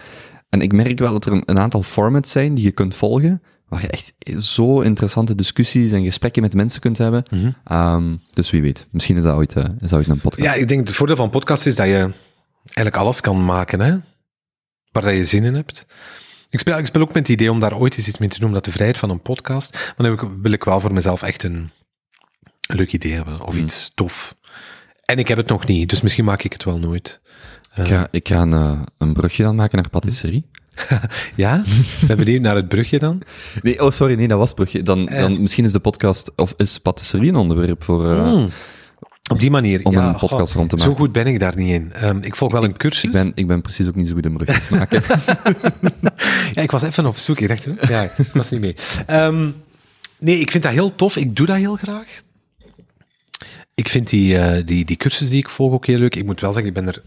En 0.50 0.62
ik 0.62 0.74
merk 0.74 1.00
wel 1.00 1.12
dat 1.12 1.26
er 1.26 1.32
een, 1.32 1.44
een 1.46 1.60
aantal 1.60 1.84
formats 1.84 2.32
zijn 2.32 2.54
die 2.54 2.64
je 2.64 2.72
kunt 2.72 2.96
volgen, 2.96 3.42
waar 3.68 3.82
je 3.82 3.88
echt 3.88 4.14
zo 4.40 4.82
interessante 4.82 5.36
discussies 5.36 5.92
en 5.92 6.04
gesprekken 6.04 6.42
met 6.42 6.54
mensen 6.54 6.82
kunt 6.82 6.98
hebben. 6.98 7.26
Mm 7.30 7.56
-hmm. 7.64 7.78
um, 7.78 8.22
dus 8.30 8.50
wie 8.50 8.62
weet, 8.62 8.88
misschien 8.92 9.16
is 9.16 9.24
dat 9.24 9.36
ooit, 9.36 9.56
uh, 9.56 9.64
is 9.64 9.90
dat 9.90 10.00
ooit 10.00 10.08
een 10.08 10.20
podcast. 10.20 10.48
Ja, 10.48 10.54
ik 10.54 10.68
denk 10.68 10.88
het 10.88 10.96
voordeel 10.96 11.16
van 11.16 11.30
podcast 11.30 11.66
is 11.66 11.76
dat 11.76 11.86
je 11.86 12.12
eigenlijk 12.64 12.96
alles 12.96 13.22
kan 13.22 13.46
maken, 13.46 13.80
hè? 13.80 13.98
waar 14.96 15.04
dat 15.04 15.14
je 15.14 15.26
zin 15.26 15.44
in 15.44 15.54
hebt. 15.54 15.86
Ik 16.50 16.60
speel, 16.60 16.78
ik 16.78 16.86
speel 16.86 17.02
ook 17.02 17.14
met 17.14 17.28
het 17.28 17.30
idee 17.30 17.52
om 17.52 17.60
daar 17.60 17.78
ooit 17.78 17.98
eens 17.98 18.08
iets 18.08 18.18
mee 18.18 18.30
te 18.30 18.40
doen, 18.40 18.48
omdat 18.48 18.66
de 18.66 18.72
vrijheid 18.72 18.98
van 18.98 19.10
een 19.10 19.22
podcast, 19.22 19.94
maar 19.98 20.08
dan 20.08 20.42
wil 20.42 20.52
ik 20.52 20.64
wel 20.64 20.80
voor 20.80 20.94
mezelf 20.94 21.22
echt 21.22 21.44
een, 21.44 21.72
een 22.68 22.76
leuk 22.76 22.94
idee 22.94 23.14
hebben, 23.14 23.46
of 23.46 23.54
mm. 23.54 23.60
iets 23.62 23.92
tof. 23.96 24.36
En 25.06 25.18
ik 25.18 25.28
heb 25.28 25.38
het 25.38 25.48
nog 25.48 25.68
niet, 25.68 25.90
dus 25.90 26.02
misschien 26.02 26.26
maak 26.26 26.44
ik 26.44 26.54
het 26.54 26.64
wel 26.64 26.80
nooit. 26.80 27.22
Uh, 27.78 27.86
ik 27.86 27.92
ga, 27.92 28.08
ik 28.12 28.28
ga 28.28 28.42
een, 28.42 28.54
uh, 28.54 28.82
een 28.98 29.14
brugje 29.14 29.44
dan 29.44 29.56
maken 29.56 29.78
naar 29.78 29.90
patisserie. 29.90 30.50
ja? 31.36 31.64
Ben 32.08 32.18
benieuwd 32.18 32.42
naar 32.42 32.56
het 32.56 32.68
brugje 32.68 33.00
dan? 33.00 33.22
Nee, 33.62 33.84
oh 33.84 33.92
sorry, 33.92 34.16
nee, 34.16 34.28
dat 34.28 34.38
was 34.38 34.54
brugje. 34.54 34.84
Dan, 34.84 35.06
dan 35.06 35.42
misschien 35.42 35.66
is 35.66 35.72
de 35.72 35.80
podcast, 35.80 36.32
of 36.36 36.54
is 36.58 36.78
patisserie 36.78 37.30
een 37.30 37.36
onderwerp 37.36 37.84
voor... 37.84 38.06
Uh, 38.06 38.34
mm. 38.34 38.50
Op 39.32 39.40
die 39.40 39.52
manier. 39.52 39.80
Om 39.84 39.94
ja, 39.94 40.08
een 40.08 40.16
podcast 40.16 40.54
rond 40.54 40.70
te 40.70 40.76
maken. 40.76 40.92
Zo 40.92 40.98
goed 40.98 41.12
ben 41.12 41.28
ik 41.28 41.40
daar 41.40 41.58
niet 41.58 41.72
in. 41.72 41.92
Um, 42.04 42.22
ik 42.22 42.36
volg 42.36 42.52
wel 42.52 42.64
een 42.64 42.78
cursus. 42.78 43.04
Ik 43.04 43.12
ben, 43.12 43.32
ik 43.36 43.48
ben 43.48 43.62
precies 43.62 43.88
ook 43.88 43.96
niet 43.96 44.08
zo 44.08 44.14
goed 44.14 44.26
in 44.26 44.38
brugjes 44.38 44.70
maken. 44.70 45.02
ja, 46.54 46.62
ik 46.62 46.72
was 46.72 46.82
even 46.82 47.06
op 47.06 47.18
zoek. 47.18 47.40
Ik 47.40 47.48
dacht, 47.48 47.68
ja, 47.88 48.04
ik 48.04 48.30
was 48.34 48.52
niet 48.52 48.62
mee. 48.62 48.76
Um, 49.10 49.56
nee, 50.20 50.40
ik 50.40 50.52
vind 50.52 50.64
dat 50.64 50.72
heel 50.72 50.96
tof. 50.96 51.18
Ik 51.18 51.36
doe 51.36 51.46
dat 51.46 51.58
heel 51.58 51.76
graag. 51.76 52.22
Ik 53.74 53.90
vind 53.90 54.10
die, 54.10 54.36
uh, 54.36 54.66
die, 54.66 54.86
die 54.86 54.96
cursus 54.96 55.30
die 55.30 55.40
ik 55.40 55.50
volg 55.50 55.74
ook 55.74 55.86
heel 55.86 56.00
leuk. 56.00 56.16
Ik 56.16 56.26
moet 56.26 56.42
wel 56.42 56.54
zeggen, 56.54 56.70
ik 56.70 56.84
ben 56.86 56.88
er 56.88 57.02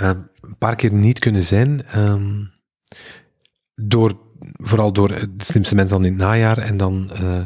uh, 0.00 0.08
een 0.40 0.56
paar 0.58 0.76
keer 0.76 0.92
niet 0.92 1.18
kunnen 1.18 1.42
zijn. 1.42 1.82
Um, 1.96 2.50
door, 3.74 4.18
vooral 4.56 4.92
door 4.92 5.08
de 5.08 5.44
slimste 5.44 5.74
mensen 5.74 5.96
dan 5.96 6.06
in 6.06 6.12
het 6.12 6.20
najaar 6.20 6.58
en 6.58 6.76
dan 6.76 7.10
uh, 7.20 7.40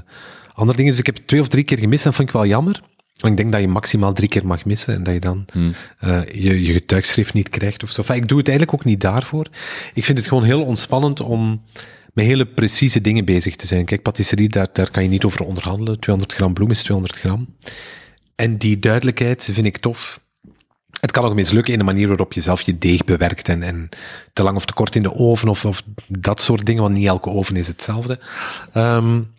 andere 0.55 0.77
dingen. 0.77 0.93
Dus 0.93 1.01
ik 1.01 1.07
heb 1.07 1.17
twee 1.17 1.41
of 1.41 1.49
drie 1.49 1.65
keer 1.65 1.79
gemist 1.79 2.05
en 2.05 2.11
dat 2.11 2.15
vond 2.15 2.29
ik 2.29 2.35
wel 2.35 2.47
jammer. 2.47 2.83
Want 3.23 3.33
ik 3.35 3.37
denk 3.37 3.53
dat 3.53 3.61
je 3.61 3.69
maximaal 3.69 4.13
drie 4.13 4.29
keer 4.29 4.47
mag 4.47 4.65
missen 4.65 4.95
en 4.95 5.03
dat 5.03 5.15
je 5.15 5.21
dan 5.21 5.45
hmm. 5.53 5.75
uh, 6.05 6.25
je, 6.33 6.63
je 6.63 6.73
getuigschrift 6.73 7.35
niet 7.35 7.49
krijgt 7.49 7.83
of 7.83 7.91
zo. 7.91 8.01
Enfin, 8.01 8.17
ik 8.17 8.29
doe 8.29 8.39
het 8.39 8.49
eigenlijk 8.49 8.79
ook 8.79 8.87
niet 8.87 9.01
daarvoor. 9.01 9.47
Ik 9.95 10.05
vind 10.05 10.19
het 10.19 10.27
gewoon 10.27 10.45
heel 10.45 10.65
ontspannend 10.65 11.21
om 11.21 11.63
met 12.13 12.25
hele 12.25 12.47
precieze 12.47 13.01
dingen 13.01 13.25
bezig 13.25 13.57
te 13.57 13.67
zijn. 13.67 13.85
Kijk, 13.85 14.03
patisserie, 14.03 14.49
daar, 14.49 14.69
daar 14.73 14.91
kan 14.91 15.03
je 15.03 15.09
niet 15.09 15.25
over 15.25 15.45
onderhandelen. 15.45 16.01
200 16.01 16.37
gram 16.37 16.55
bloem 16.55 16.71
is 16.71 16.83
200 16.83 17.19
gram. 17.19 17.57
En 18.35 18.57
die 18.57 18.79
duidelijkheid 18.79 19.49
vind 19.53 19.67
ik 19.67 19.79
tof. 19.79 20.21
Het 21.03 21.11
kan 21.11 21.25
ook 21.25 21.35
mislukken 21.35 21.73
in 21.73 21.79
de 21.79 21.85
manier 21.85 22.09
waarop 22.09 22.33
je 22.33 22.41
zelf 22.41 22.63
je 22.63 22.79
deeg 22.79 23.05
bewerkt 23.05 23.49
en, 23.49 23.63
en 23.63 23.89
te 24.33 24.43
lang 24.43 24.57
of 24.57 24.65
te 24.65 24.73
kort 24.73 24.97
in 24.97 25.03
de 25.03 25.15
oven 25.15 25.49
of, 25.49 25.65
of 25.65 25.83
dat 26.09 26.41
soort 26.41 26.67
dingen, 26.67 26.83
want 26.83 26.95
niet 26.95 27.07
elke 27.07 27.31
oven 27.31 27.57
is 27.57 27.67
hetzelfde. 27.67 28.21
Um, 28.75 29.35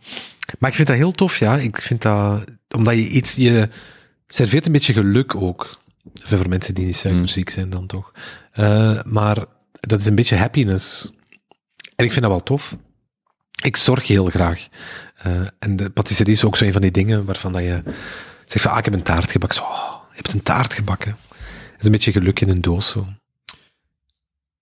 maar 0.59 0.69
ik 0.69 0.75
vind 0.75 0.87
dat 0.87 0.97
heel 0.97 1.11
tof, 1.11 1.37
ja. 1.37 1.57
Ik 1.57 1.81
vind 1.81 2.01
dat, 2.01 2.43
omdat 2.75 2.93
je 2.93 3.07
iets, 3.07 3.33
je 3.35 3.69
serveert 4.27 4.65
een 4.65 4.71
beetje 4.71 4.93
geluk 4.93 5.35
ook. 5.35 5.81
Voor 6.13 6.49
mensen 6.49 6.73
die 6.73 6.85
niet 6.85 6.95
suikerziek 6.95 7.49
zijn 7.49 7.69
dan 7.69 7.87
toch. 7.87 8.11
Uh, 8.55 8.99
maar 9.05 9.45
dat 9.71 9.99
is 9.99 10.05
een 10.05 10.15
beetje 10.15 10.35
happiness. 10.35 11.11
En 11.95 12.05
ik 12.05 12.11
vind 12.11 12.21
dat 12.21 12.31
wel 12.31 12.43
tof. 12.43 12.77
Ik 13.61 13.77
zorg 13.77 14.07
heel 14.07 14.25
graag. 14.25 14.67
Uh, 15.27 15.47
en 15.59 15.75
de 15.75 15.89
patisserie 15.89 16.33
is 16.33 16.45
ook 16.45 16.57
zo 16.57 16.65
een 16.65 16.73
van 16.73 16.81
die 16.81 16.91
dingen 16.91 17.25
waarvan 17.25 17.53
dat 17.53 17.61
je 17.61 17.83
zegt 18.47 18.65
van, 18.65 18.71
ah, 18.71 18.77
ik 18.77 18.85
heb 18.85 18.93
een 18.93 19.03
taart 19.03 19.31
gebakken. 19.31 19.57
Zo, 19.57 19.63
oh, 19.63 19.93
je 20.09 20.15
hebt 20.15 20.33
een 20.33 20.43
taart 20.43 20.73
gebakken. 20.73 21.17
Is 21.83 21.89
een 21.89 21.95
beetje 21.95 22.11
geluk 22.11 22.39
in 22.39 22.49
een 22.49 22.61
doos 22.61 22.87
zo. 22.87 23.07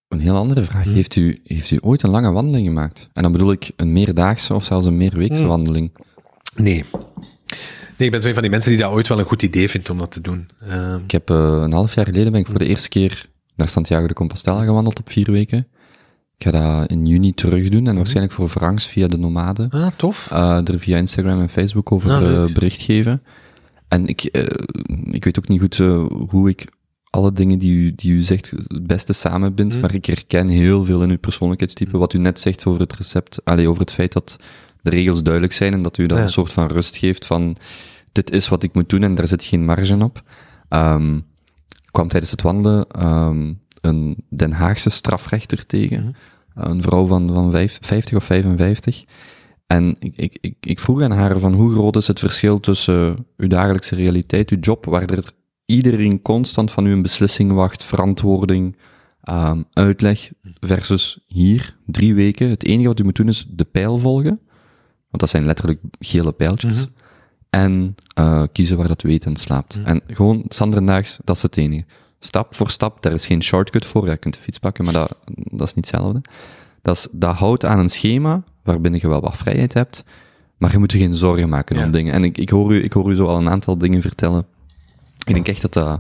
Een 0.08 0.20
heel 0.20 0.36
andere 0.36 0.64
vraag. 0.64 0.84
Hm. 0.84 0.94
Heeft, 0.94 1.16
u, 1.16 1.42
heeft 1.44 1.72
u 1.72 1.78
ooit 1.82 2.04
een 2.04 2.10
lange 2.10 2.32
wandeling 2.32 2.68
gemaakt? 2.68 3.10
En 3.14 3.24
dan 3.24 3.32
bedoel 3.32 3.52
ik 3.52 3.72
een 3.76 3.94
meerdaagse 3.94 4.54
of 4.54 4.64
zelfs 4.64 4.86
een 4.86 4.98
meerweekse 4.98 5.42
hm. 5.42 5.48
wandeling. 5.48 5.92
Nee. 6.56 6.86
Nee, 7.98 8.08
ik 8.08 8.12
ben 8.12 8.22
zo 8.22 8.34
van 8.34 8.42
die 8.42 8.52
mensen 8.52 8.72
die 8.72 8.80
dat 8.80 8.92
ooit 8.92 9.08
wel 9.08 9.20
een 9.20 9.26
goed 9.26 9.42
idee 9.42 9.70
vindt 9.70 9.90
om 9.90 9.98
dat 9.98 10.12
te 10.12 10.22
doen. 10.22 10.50
Uh... 10.68 10.96
Ik 11.04 11.12
heb 11.12 11.30
uh, 11.30 11.38
een 11.38 11.72
half 11.72 11.96
jaar 11.96 12.06
geleden 12.06 12.32
ben 12.32 12.42
ik 12.42 12.48
voor 12.48 12.60
de 12.60 12.66
eerste 12.66 12.90
keer 12.90 13.26
naar 13.56 13.70
Santiago 13.70 14.08
de 14.08 14.14
Compostela 14.14 14.64
gewandeld 14.64 15.00
op 15.00 15.10
vier 15.10 15.32
weken. 15.32 15.68
Ik 16.38 16.44
ga 16.44 16.52
dat 16.52 16.90
in 16.92 17.06
juni 17.06 17.34
terug 17.34 17.70
doen 17.70 17.88
en 17.88 17.96
waarschijnlijk 17.96 18.34
voor 18.34 18.48
Franks 18.48 18.88
via 18.88 19.08
de 19.08 19.18
Nomade. 19.18 19.68
Ah, 19.70 19.88
tof. 19.96 20.30
Uh, 20.34 20.68
er 20.68 20.80
via 20.80 20.98
Instagram 20.98 21.42
en 21.42 21.50
Facebook 21.50 21.92
over 21.92 22.12
ah, 22.12 22.54
bericht 22.54 22.82
geven. 22.82 23.24
En 23.88 24.08
ik, 24.08 24.24
ik 25.12 25.24
weet 25.24 25.38
ook 25.38 25.48
niet 25.48 25.60
goed 25.60 25.78
hoe 26.30 26.50
ik 26.50 26.66
alle 27.12 27.32
dingen 27.32 27.60
die 27.60 27.72
u, 27.72 27.96
die 27.96 28.12
u 28.12 28.22
zegt 28.22 28.52
het 28.68 28.88
beste 28.88 29.14
samenbindt, 29.14 29.76
mm. 29.76 29.82
maar 29.82 29.94
ik 29.94 30.06
herken 30.06 30.48
heel 30.48 30.86
veel 30.86 31.04
in 31.04 31.10
uw 31.10 31.18
persoonlijkheidstype. 31.18 31.94
Mm. 31.94 32.00
Wat 32.00 32.14
u 32.14 32.18
net 32.18 32.40
zegt 32.40 32.66
over 32.66 32.82
het 32.82 32.94
recept, 32.94 33.42
allee, 33.44 33.70
over 33.70 33.82
het 33.82 33.92
feit 33.92 34.14
dat 34.14 34.38
de 34.82 34.90
regels 34.90 35.24
duidelijk 35.24 35.54
zijn 35.54 35.74
en 35.74 35.82
dat 35.82 35.98
u 35.98 36.06
dat 36.06 36.18
een 36.18 36.30
soort 36.30 36.52
van 36.52 36.68
rust 36.68 36.96
geeft 36.96 37.26
van 37.26 37.58
dit 38.12 38.32
is 38.32 38.48
wat 38.48 38.64
ik 38.64 38.74
moet 38.74 38.90
doen 38.90 39.04
en 39.04 39.16
daar 39.16 39.28
zit 39.28 39.44
geen 39.44 39.66
marge 39.66 40.04
op. 40.04 40.24
Um, 40.70 41.26
kwam 41.92 42.08
tijdens 42.08 42.32
het 42.32 42.42
wandelen 42.42 43.06
um, 43.06 43.60
een 43.82 44.24
Den 44.30 44.52
Haagse 44.52 44.90
strafrechter 44.90 45.66
tegen, 45.66 46.04
mm. 46.04 46.14
een 46.54 46.82
vrouw 46.82 47.06
van, 47.06 47.34
van 47.34 47.52
vijf, 47.52 47.78
50 47.82 48.18
of 48.18 48.24
55. 48.24 49.04
En 49.68 49.96
ik, 50.00 50.16
ik, 50.16 50.38
ik, 50.42 50.56
ik 50.60 50.80
vroeg 50.80 51.02
aan 51.02 51.12
haar 51.12 51.40
van 51.40 51.54
hoe 51.54 51.74
groot 51.74 51.96
is 51.96 52.08
het 52.08 52.20
verschil 52.20 52.60
tussen 52.60 53.26
uw 53.38 53.48
dagelijkse 53.48 53.96
realiteit, 53.96 54.50
uw 54.50 54.60
job, 54.60 54.86
waar 54.86 55.10
er 55.10 55.34
iedereen 55.72 56.22
constant 56.22 56.72
van 56.72 56.86
u 56.86 56.92
een 56.92 57.02
beslissing 57.02 57.52
wacht, 57.52 57.84
verantwoording, 57.84 58.76
um, 59.30 59.66
uitleg, 59.74 60.32
versus 60.60 61.20
hier, 61.28 61.78
drie 61.86 62.16
weken. 62.16 62.50
Het 62.50 62.64
enige 62.64 62.88
wat 62.88 63.00
u 63.00 63.04
moet 63.04 63.16
doen 63.16 63.28
is 63.28 63.46
de 63.50 63.64
pijl 63.64 63.98
volgen, 63.98 64.40
want 65.10 65.20
dat 65.20 65.30
zijn 65.30 65.46
letterlijk 65.46 65.80
gele 66.00 66.32
pijltjes, 66.32 66.76
mhm. 66.76 66.86
en 67.50 67.96
uh, 68.20 68.44
kiezen 68.52 68.78
waar 68.78 68.88
dat 68.88 69.04
u 69.04 69.12
eet 69.12 69.26
en 69.26 69.36
slaapt. 69.36 69.78
Mhm. 69.78 69.88
En 69.88 70.02
gewoon 70.08 70.44
Sanderdaags, 70.48 71.20
dat 71.24 71.36
is 71.36 71.42
het 71.42 71.58
enige. 71.58 71.86
Stap 72.20 72.56
voor 72.56 72.70
stap, 72.70 73.04
daar 73.04 73.14
is 73.14 73.26
geen 73.26 73.44
shortcut 73.44 73.86
voor. 73.86 74.10
Je 74.10 74.18
kunt 74.18 74.34
de 74.34 74.40
fiets 74.40 74.58
pakken, 74.58 74.84
maar 74.84 74.94
dat, 74.94 75.18
dat 75.34 75.68
is 75.68 75.74
niet 75.74 75.92
hetzelfde. 75.92 76.22
Dat, 76.82 76.96
is, 76.96 77.08
dat 77.12 77.36
houdt 77.36 77.66
aan 77.66 77.80
een 77.80 77.90
schema 77.90 78.44
waarbinnen 78.64 79.00
je 79.02 79.08
wel 79.08 79.22
wat 79.22 79.38
vrijheid 79.38 79.74
hebt, 79.74 80.04
maar 80.58 80.72
je 80.72 80.78
moet 80.78 80.92
je 80.92 80.98
geen 80.98 81.14
zorgen 81.14 81.50
maken 81.50 81.84
om 81.84 81.92
dingen. 81.92 82.14
En 82.14 82.24
ik, 82.24 82.38
ik, 82.38 82.50
hoor 82.50 82.74
u, 82.74 82.84
ik 82.84 82.94
hoor 82.94 83.12
u 83.12 83.16
zo 83.16 83.26
al 83.26 83.38
een 83.38 83.50
aantal 83.50 83.78
dingen 83.78 84.02
vertellen 84.02 84.46
ik 85.26 85.34
denk 85.34 85.48
echt 85.48 85.62
dat 85.62 85.74
dat... 85.74 86.00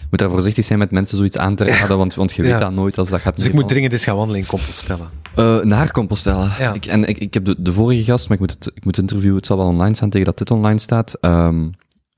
Je 0.00 0.16
moet 0.16 0.28
daar 0.28 0.30
voorzichtig 0.30 0.64
zijn 0.64 0.78
met 0.78 0.90
mensen 0.90 1.16
zoiets 1.16 1.36
aan 1.36 1.54
te 1.54 1.64
raden, 1.64 1.96
want, 1.96 2.14
want 2.14 2.32
je 2.32 2.42
weet 2.42 2.58
dat 2.58 2.72
nooit 2.72 2.98
als 2.98 3.08
dat 3.08 3.20
gaat 3.20 3.36
Dus 3.36 3.46
ik 3.46 3.52
moet 3.52 3.68
dringend 3.68 3.92
eens 3.92 4.04
gaan 4.04 4.16
wandelen 4.16 4.40
in 4.40 4.46
Compostela. 4.46 5.10
Uh, 5.38 5.60
naar 5.62 5.90
Compostela. 5.90 6.56
Ja. 6.58 6.72
Ik, 6.72 6.86
en 6.86 7.04
ik, 7.04 7.18
ik 7.18 7.34
heb 7.34 7.44
de, 7.44 7.54
de 7.58 7.72
vorige 7.72 8.04
gast, 8.04 8.28
maar 8.28 8.34
ik 8.34 8.42
moet 8.42 8.50
het, 8.50 8.70
ik 8.74 8.84
moet 8.84 8.98
interviewen, 8.98 9.36
het 9.36 9.46
zal 9.46 9.56
wel 9.56 9.66
online 9.66 9.94
staan 9.94 10.10
tegen 10.10 10.26
dat 10.26 10.38
dit 10.38 10.50
online 10.50 10.78
staat. 10.78 11.16
Um, 11.20 11.74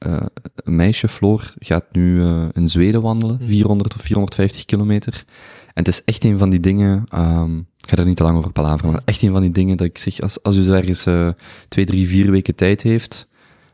uh, 0.06 0.16
een 0.56 0.76
meisje, 0.76 1.08
Floor, 1.08 1.54
gaat 1.58 1.84
nu 1.92 2.20
uh, 2.20 2.44
in 2.52 2.68
Zweden 2.68 3.02
wandelen, 3.02 3.40
400 3.44 3.92
hm. 3.92 3.98
of 3.98 4.04
450 4.04 4.64
kilometer. 4.64 5.24
En 5.66 5.84
het 5.84 5.88
is 5.88 6.04
echt 6.04 6.24
een 6.24 6.38
van 6.38 6.50
die 6.50 6.60
dingen, 6.60 7.04
um, 7.14 7.66
ik 7.80 7.90
ga 7.90 7.96
er 7.96 8.04
niet 8.04 8.16
te 8.16 8.22
lang 8.22 8.36
over 8.36 8.52
palaveren, 8.52 8.92
maar 8.92 9.02
echt 9.04 9.22
een 9.22 9.32
van 9.32 9.40
die 9.40 9.50
dingen 9.50 9.76
dat 9.76 9.86
ik 9.86 9.98
zeg, 9.98 10.20
als, 10.20 10.42
als 10.42 10.56
u 10.56 10.72
ergens 10.72 11.06
uh, 11.06 11.28
twee, 11.68 11.84
drie, 11.84 12.08
vier 12.08 12.30
weken 12.30 12.54
tijd 12.54 12.82
heeft, 12.82 13.28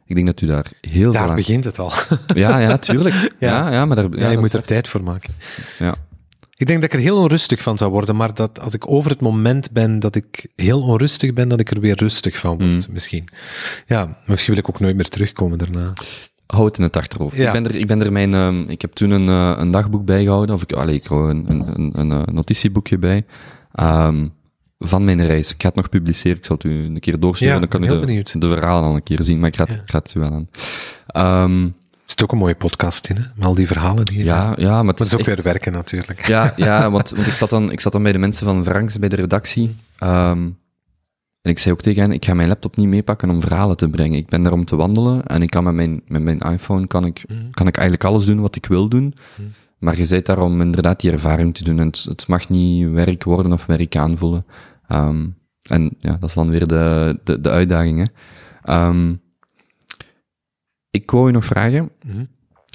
ik 0.09 0.15
denk 0.15 0.27
dat 0.27 0.41
u 0.41 0.47
daar 0.47 0.67
heel 0.81 1.13
daar 1.13 1.27
veel 1.27 1.35
begint 1.35 1.65
het 1.65 1.79
al. 1.79 1.93
Ja, 2.35 2.59
ja, 2.59 2.77
tuurlijk. 2.77 3.35
ja. 3.39 3.71
ja, 3.71 3.85
maar 3.85 3.97
daar, 3.97 4.07
ja, 4.11 4.31
je 4.31 4.39
moet 4.39 4.55
er 4.55 4.65
tijd 4.65 4.89
voor 4.89 5.03
maken. 5.03 5.35
Ja. 5.79 5.95
Ik 6.55 6.67
denk 6.67 6.81
dat 6.81 6.93
ik 6.93 6.99
er 6.99 7.05
heel 7.05 7.23
onrustig 7.23 7.63
van 7.63 7.79
zou 7.79 7.91
worden, 7.91 8.17
maar 8.17 8.35
dat 8.35 8.61
als 8.61 8.75
ik 8.75 8.91
over 8.91 9.11
het 9.11 9.21
moment 9.21 9.71
ben 9.71 9.99
dat 9.99 10.15
ik 10.15 10.47
heel 10.57 10.81
onrustig 10.81 11.33
ben, 11.33 11.49
dat 11.49 11.61
ik 11.61 11.71
er 11.71 11.81
weer 11.81 11.97
rustig 11.97 12.39
van 12.39 12.59
word, 12.59 12.87
mm. 12.87 12.93
misschien. 12.93 13.29
Ja, 13.87 14.19
misschien 14.27 14.55
wil 14.55 14.63
ik 14.63 14.69
ook 14.69 14.81
nooit 14.81 14.97
meer 14.97 15.09
terugkomen 15.09 15.59
daarna. 15.59 15.93
Hou 16.47 16.65
het 16.65 16.79
in 16.79 16.85
het 16.85 16.97
achterhoofd. 16.97 17.37
Ja. 17.37 17.47
Ik 17.47 17.53
ben 17.53 17.65
er, 17.65 17.75
ik 17.75 17.87
ben 17.87 18.03
er 18.03 18.13
mijn, 18.13 18.33
uh, 18.33 18.71
ik 18.71 18.81
heb 18.81 18.93
toen 18.93 19.11
een, 19.11 19.29
uh, 19.29 19.55
een 19.57 19.71
dagboek 19.71 20.05
bijgehouden, 20.05 20.55
of 20.55 20.63
ik, 20.63 20.73
allee, 20.73 20.95
ik 20.95 21.07
hou 21.07 21.31
een, 21.31 21.45
een, 21.49 21.75
een, 21.75 21.93
een, 22.01 22.13
eh, 22.13 22.35
notitieboekje 22.35 22.99
bij. 22.99 23.25
Um, 23.81 24.33
van 24.79 25.05
mijn 25.05 25.26
reis. 25.26 25.53
Ik 25.53 25.62
ga 25.62 25.68
het 25.68 25.76
nog 25.76 25.89
publiceren, 25.89 26.37
ik 26.37 26.45
zal 26.45 26.57
het 26.57 26.64
u 26.64 26.85
een 26.85 27.01
keer 27.01 27.20
doorsturen, 27.20 27.55
ja, 27.55 27.61
dan 27.61 27.68
kan 27.68 27.83
u 27.83 28.22
de, 28.22 28.39
de, 28.39 28.49
verhalen 28.49 28.89
al 28.89 28.95
een 28.95 29.03
keer 29.03 29.22
zien, 29.22 29.39
maar 29.39 29.49
ik 29.49 29.57
ga 29.57 29.64
het, 29.64 29.74
ja. 29.74 29.83
ik 29.83 29.91
ga 29.91 29.99
het 29.99 30.14
u 30.14 30.20
wel 30.20 30.47
aan. 31.12 31.45
Um, 31.45 31.74
is 32.07 32.22
ook 32.22 32.33
een 32.33 32.39
mooie 32.39 32.55
podcast 32.55 33.09
in, 33.09 33.16
hè? 33.16 33.22
Met 33.35 33.47
al 33.47 33.55
die 33.55 33.66
verhalen 33.66 34.05
die 34.05 34.18
je 34.18 34.24
Ja, 34.24 34.53
ja, 34.57 34.83
maar 34.83 34.95
het 34.95 35.07
is 35.07 35.14
ook 35.14 35.24
weer 35.24 35.43
werken 35.43 35.72
natuurlijk. 35.72 36.26
Ja, 36.26 36.53
ja 36.57 36.91
want, 36.91 37.11
want 37.11 37.26
ik, 37.26 37.33
zat 37.33 37.51
dan, 37.51 37.72
ik 37.72 37.81
zat 37.81 37.93
dan 37.93 38.03
bij 38.03 38.12
de 38.12 38.18
mensen 38.18 38.45
van 38.45 38.64
Franks, 38.64 38.99
bij 38.99 39.09
de 39.09 39.16
redactie. 39.16 39.76
Um, 40.03 40.59
en 41.43 41.51
ik 41.51 41.59
zei 41.59 41.74
ook 41.74 41.81
tegen 41.81 42.03
hen, 42.03 42.12
ik 42.12 42.24
ga 42.24 42.35
mijn 42.35 42.49
laptop 42.49 42.76
niet 42.76 42.87
meepakken 42.87 43.31
om 43.31 43.41
verhalen 43.41 43.76
te 43.76 43.89
brengen. 43.89 44.18
Ik 44.18 44.29
ben 44.29 44.47
er 44.47 44.53
om 44.53 44.64
te 44.64 44.76
wandelen 44.76 45.26
en 45.26 45.43
ik 45.43 45.51
kan 45.51 45.64
met 45.64 45.74
mijn, 45.74 46.03
met 46.07 46.22
mijn 46.22 46.39
iPhone 46.39 46.87
kan 46.87 47.05
ik, 47.05 47.24
mm. 47.29 47.51
kan 47.51 47.66
ik 47.66 47.76
eigenlijk 47.76 48.09
alles 48.09 48.26
doen 48.26 48.41
wat 48.41 48.57
ik 48.57 48.66
wil 48.66 48.89
doen. 48.89 49.14
Mm. 49.37 49.53
Maar 49.79 49.99
je 49.99 50.07
bent 50.09 50.26
daar 50.26 50.43
om 50.43 50.61
inderdaad 50.61 51.01
die 51.01 51.12
ervaring 51.12 51.55
te 51.55 51.64
doen. 51.64 51.79
En 51.79 51.87
het, 51.87 52.05
het 52.09 52.26
mag 52.26 52.49
niet 52.49 52.91
werk 52.91 53.24
worden 53.24 53.53
of 53.53 53.66
werk 53.66 53.97
aanvoelen. 53.97 54.47
Um, 54.89 55.37
en 55.62 55.97
ja, 56.01 56.11
dat 56.11 56.29
is 56.29 56.35
dan 56.35 56.51
weer 56.51 56.66
de, 56.66 57.18
de, 57.24 57.41
de 57.41 57.51
uitdaging. 57.51 58.11
Hè. 58.62 58.87
Um, 58.87 59.20
ik 60.91 61.11
wou 61.11 61.26
je 61.26 61.33
nog 61.33 61.45
vragen. 61.45 61.91
Mm 62.03 62.12
-hmm. 62.12 62.29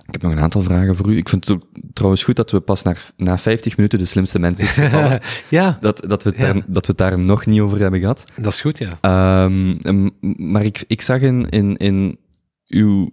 Ik 0.05 0.13
heb 0.13 0.21
nog 0.21 0.31
een 0.31 0.39
aantal 0.39 0.63
vragen 0.63 0.95
voor 0.95 1.09
u. 1.09 1.17
Ik 1.17 1.29
vind 1.29 1.47
het 1.47 1.57
ook 1.57 1.63
trouwens 1.93 2.23
goed 2.23 2.35
dat 2.35 2.51
we 2.51 2.59
pas 2.59 2.81
na, 2.81 2.95
na 3.17 3.37
50 3.37 3.77
minuten 3.77 3.99
de 3.99 4.05
slimste 4.05 4.39
mensen 4.39 4.65
is 4.65 4.73
gevallen. 4.73 5.19
ja. 5.49 5.77
Dat, 5.81 6.03
dat, 6.07 6.23
we 6.23 6.29
het 6.29 6.39
daar, 6.39 6.53
dat 6.53 6.85
we 6.85 6.91
het 6.91 6.97
daar 6.97 7.19
nog 7.19 7.45
niet 7.45 7.59
over 7.59 7.79
hebben 7.79 7.99
gehad. 7.99 8.23
Dat 8.35 8.53
is 8.53 8.61
goed, 8.61 8.77
ja. 8.77 9.45
Um, 9.45 10.11
maar 10.49 10.63
ik, 10.63 10.83
ik 10.87 11.01
zag 11.01 11.19
in, 11.19 11.49
in, 11.49 11.77
in 11.77 12.19
uw 12.67 13.11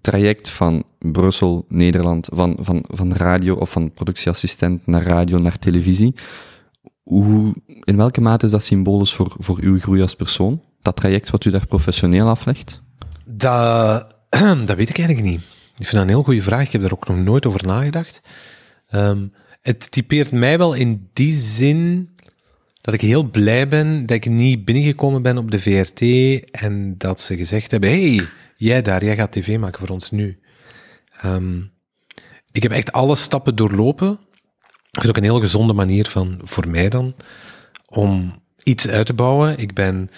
traject 0.00 0.48
van 0.48 0.84
Brussel, 0.98 1.64
Nederland, 1.68 2.28
van, 2.32 2.56
van, 2.60 2.84
van 2.88 3.12
radio 3.12 3.54
of 3.54 3.70
van 3.70 3.92
productieassistent 3.92 4.86
naar 4.86 5.02
radio, 5.02 5.38
naar 5.38 5.58
televisie. 5.58 6.14
Hoe, 7.02 7.54
in 7.84 7.96
welke 7.96 8.20
mate 8.20 8.44
is 8.44 8.50
dat 8.50 8.64
symbolisch 8.64 9.12
voor, 9.12 9.34
voor 9.38 9.58
uw 9.60 9.80
groei 9.80 10.02
als 10.02 10.14
persoon? 10.14 10.62
Dat 10.82 10.96
traject 10.96 11.30
wat 11.30 11.44
u 11.44 11.50
daar 11.50 11.66
professioneel 11.66 12.28
aflegt? 12.28 12.82
Dat, 13.24 14.14
dat 14.66 14.76
weet 14.76 14.88
ik 14.88 14.98
eigenlijk 14.98 15.28
niet. 15.28 15.40
Ik 15.78 15.88
vind 15.88 15.92
dat 15.92 16.02
een 16.02 16.08
heel 16.08 16.22
goede 16.22 16.42
vraag. 16.42 16.66
Ik 16.66 16.72
heb 16.72 16.82
daar 16.82 16.92
ook 16.92 17.08
nog 17.08 17.16
nooit 17.16 17.46
over 17.46 17.66
nagedacht. 17.66 18.22
Um, 18.94 19.32
het 19.62 19.90
typeert 19.90 20.32
mij 20.32 20.58
wel 20.58 20.74
in 20.74 21.08
die 21.12 21.32
zin 21.32 22.10
dat 22.80 22.94
ik 22.94 23.00
heel 23.00 23.30
blij 23.30 23.68
ben 23.68 24.06
dat 24.06 24.16
ik 24.16 24.26
niet 24.26 24.64
binnengekomen 24.64 25.22
ben 25.22 25.38
op 25.38 25.50
de 25.50 25.58
VRT 25.58 26.00
en 26.50 26.94
dat 26.98 27.20
ze 27.20 27.36
gezegd 27.36 27.70
hebben, 27.70 27.90
hey, 27.90 28.20
jij 28.62 28.82
daar, 28.82 29.04
jij 29.04 29.16
gaat 29.16 29.32
tv 29.32 29.58
maken 29.58 29.78
voor 29.78 29.88
ons 29.88 30.10
nu. 30.10 30.38
Ehm, 31.20 31.60
ik 32.52 32.62
heb 32.62 32.72
echt 32.72 32.92
alle 32.92 33.16
stappen 33.16 33.56
doorlopen. 33.56 34.18
Dat 34.90 35.04
is 35.04 35.10
ook 35.10 35.16
een 35.16 35.22
heel 35.22 35.40
gezonde 35.40 35.72
manier 35.72 36.08
van, 36.08 36.40
voor 36.44 36.68
mij 36.68 36.88
dan, 36.88 37.14
om 37.86 38.42
iets 38.62 38.88
uit 38.88 39.06
te 39.06 39.14
bouwen. 39.14 39.58
Ik 39.58 39.72
ben, 39.72 40.10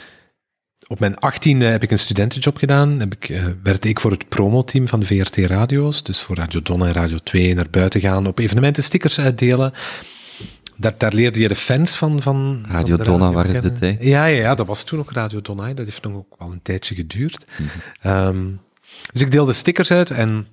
op 0.86 1.00
mijn 1.00 1.18
achttiende 1.18 1.64
heb 1.64 1.82
ik 1.82 1.90
een 1.90 1.98
studentenjob 1.98 2.56
gedaan. 2.56 3.00
Heb 3.00 3.14
ik, 3.14 3.28
uh, 3.28 3.46
werkte 3.62 3.88
ik 3.88 4.00
voor 4.00 4.10
het 4.10 4.28
promoteam 4.28 4.88
van 4.88 5.00
de 5.00 5.06
VRT 5.06 5.36
Radio's, 5.36 6.02
dus 6.02 6.20
voor 6.20 6.36
Radio 6.36 6.62
Donna 6.62 6.86
en 6.86 6.92
Radio 6.92 7.16
2, 7.16 7.54
naar 7.54 7.70
buiten 7.70 8.00
gaan, 8.00 8.26
op 8.26 8.38
evenementen 8.38 8.82
stickers 8.82 9.18
uitdelen. 9.18 9.72
Daar, 10.76 10.94
daar 10.98 11.12
leerde 11.12 11.40
je 11.40 11.48
de 11.48 11.54
fans 11.54 11.96
van. 11.96 12.22
van 12.22 12.64
Radio 12.68 12.96
van 12.96 13.04
Donna, 13.04 13.32
waar 13.32 13.46
is 13.46 13.60
dit? 13.60 13.80
Hè? 13.80 13.96
Ja, 14.00 14.24
ja, 14.24 14.26
ja, 14.26 14.54
dat 14.54 14.66
was 14.66 14.84
toen 14.84 14.98
ook 14.98 15.12
Radio 15.12 15.40
Donna. 15.40 15.74
Dat 15.74 15.86
heeft 15.86 16.02
nog 16.02 16.14
ook 16.14 16.34
wel 16.38 16.52
een 16.52 16.62
tijdje 16.62 16.94
geduurd. 16.94 17.46
Mm 17.58 17.66
-hmm. 18.00 18.12
um, 18.12 18.60
dus 19.12 19.22
ik 19.22 19.30
deelde 19.30 19.52
stickers 19.52 19.90
uit 19.90 20.10
en 20.10 20.46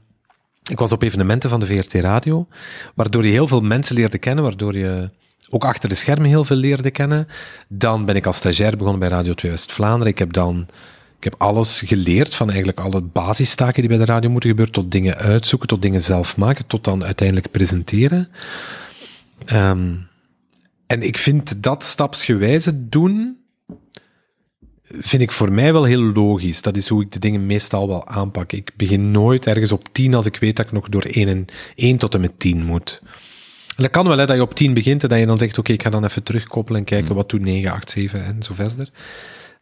ik 0.69 0.80
was 0.80 0.91
op 0.91 1.01
evenementen 1.01 1.49
van 1.49 1.59
de 1.59 1.65
VRT 1.65 1.93
Radio, 1.93 2.47
waardoor 2.95 3.26
je 3.26 3.32
heel 3.32 3.47
veel 3.47 3.61
mensen 3.61 3.95
leerde 3.95 4.17
kennen, 4.17 4.43
waardoor 4.43 4.78
je 4.78 5.09
ook 5.49 5.65
achter 5.65 5.89
de 5.89 5.95
schermen 5.95 6.30
heel 6.30 6.45
veel 6.45 6.57
leerde 6.57 6.91
kennen. 6.91 7.28
Dan 7.67 8.05
ben 8.05 8.15
ik 8.15 8.26
als 8.26 8.38
stagiair 8.38 8.78
begonnen 8.78 8.99
bij 8.99 9.09
Radio 9.09 9.34
2 9.34 9.51
West-Vlaanderen. 9.51 10.11
Ik 10.11 10.19
heb 10.19 10.34
dan 10.34 10.67
ik 11.17 11.32
heb 11.32 11.41
alles 11.41 11.82
geleerd 11.86 12.36
van 12.36 12.47
eigenlijk 12.47 12.80
alle 12.80 13.01
basistaken 13.01 13.82
die 13.82 13.89
bij 13.89 13.97
de 13.97 14.05
radio 14.05 14.30
moeten 14.30 14.49
gebeuren, 14.49 14.74
tot 14.74 14.91
dingen 14.91 15.17
uitzoeken, 15.17 15.67
tot 15.67 15.82
dingen 15.82 16.03
zelf 16.03 16.38
maken, 16.38 16.67
tot 16.67 16.84
dan 16.84 17.03
uiteindelijk 17.03 17.51
presenteren. 17.51 18.30
Um, 19.53 20.07
en 20.91 21.01
ik 21.01 21.17
vind 21.17 21.63
dat 21.63 21.83
stapsgewijze 21.83 22.89
doen, 22.89 23.37
vind 24.83 25.21
ik 25.21 25.31
voor 25.31 25.51
mij 25.51 25.73
wel 25.73 25.83
heel 25.83 26.01
logisch. 26.01 26.61
Dat 26.61 26.77
is 26.77 26.87
hoe 26.87 27.01
ik 27.01 27.11
de 27.11 27.19
dingen 27.19 27.45
meestal 27.45 27.87
wel 27.87 28.07
aanpak. 28.07 28.51
Ik 28.51 28.71
begin 28.75 29.11
nooit 29.11 29.47
ergens 29.47 29.71
op 29.71 29.87
10 29.91 30.13
als 30.13 30.25
ik 30.25 30.37
weet 30.37 30.55
dat 30.55 30.65
ik 30.65 30.71
nog 30.71 30.89
door 30.89 31.03
1, 31.03 31.27
en 31.27 31.45
1 31.75 31.97
tot 31.97 32.13
en 32.13 32.21
met 32.21 32.39
10 32.39 32.65
moet. 32.65 33.01
En 33.75 33.83
dat 33.83 33.91
kan 33.91 34.07
wel, 34.07 34.17
hè, 34.17 34.25
dat 34.25 34.35
je 34.35 34.41
op 34.41 34.53
10 34.53 34.73
begint 34.73 35.03
en 35.03 35.09
dat 35.09 35.19
je 35.19 35.25
dan 35.25 35.37
zegt, 35.37 35.51
oké, 35.51 35.59
okay, 35.59 35.75
ik 35.75 35.83
ga 35.83 35.89
dan 35.89 36.03
even 36.03 36.23
terugkoppelen 36.23 36.79
en 36.79 36.85
kijken 36.85 37.15
wat 37.15 37.29
doet 37.29 37.41
9, 37.41 37.71
8, 37.71 37.89
7 37.89 38.25
en 38.25 38.43
zo 38.43 38.53
verder. 38.53 38.91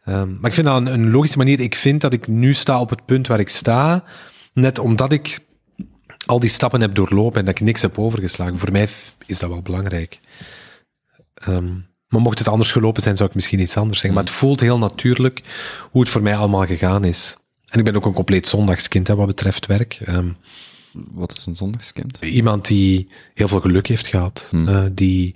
Um, 0.06 0.38
maar 0.40 0.50
ik 0.50 0.56
vind 0.56 0.66
dat 0.66 0.76
een, 0.76 0.86
een 0.92 1.10
logische 1.10 1.38
manier. 1.38 1.60
Ik 1.60 1.74
vind 1.74 2.00
dat 2.00 2.12
ik 2.12 2.28
nu 2.28 2.54
sta 2.54 2.80
op 2.80 2.90
het 2.90 3.04
punt 3.04 3.26
waar 3.26 3.40
ik 3.40 3.48
sta, 3.48 4.04
net 4.52 4.78
omdat 4.78 5.12
ik 5.12 5.38
al 6.26 6.40
die 6.40 6.50
stappen 6.50 6.80
heb 6.80 6.94
doorlopen 6.94 7.38
en 7.38 7.44
dat 7.44 7.58
ik 7.58 7.64
niks 7.64 7.82
heb 7.82 7.98
overgeslagen. 7.98 8.58
Voor 8.58 8.72
mij 8.72 8.88
is 9.26 9.38
dat 9.38 9.50
wel 9.50 9.62
belangrijk. 9.62 10.20
Um, 11.48 11.88
maar 12.08 12.20
mocht 12.20 12.38
het 12.38 12.48
anders 12.48 12.72
gelopen 12.72 13.02
zijn, 13.02 13.16
zou 13.16 13.28
ik 13.28 13.34
misschien 13.34 13.60
iets 13.60 13.76
anders 13.76 13.98
zeggen. 13.98 14.14
Maar 14.14 14.28
het 14.28 14.38
voelt 14.38 14.60
heel 14.60 14.78
natuurlijk 14.78 15.42
hoe 15.90 16.00
het 16.00 16.10
voor 16.10 16.22
mij 16.22 16.36
allemaal 16.36 16.66
gegaan 16.66 17.04
is. 17.04 17.36
En 17.70 17.78
ik 17.78 17.84
ben 17.84 17.96
ook 17.96 18.06
een 18.06 18.12
compleet 18.12 18.46
zondagskind 18.48 19.06
hè, 19.06 19.14
wat 19.14 19.26
betreft 19.26 19.66
werk. 19.66 20.00
Um, 20.08 20.36
wat 20.92 21.36
is 21.36 21.46
een 21.46 21.56
zondagskind? 21.56 22.18
Iemand 22.20 22.66
die 22.66 23.08
heel 23.34 23.48
veel 23.48 23.60
geluk 23.60 23.86
heeft 23.86 24.06
gehad. 24.06 24.46
Hmm. 24.50 24.68
Uh, 24.68 24.82
die... 24.92 25.34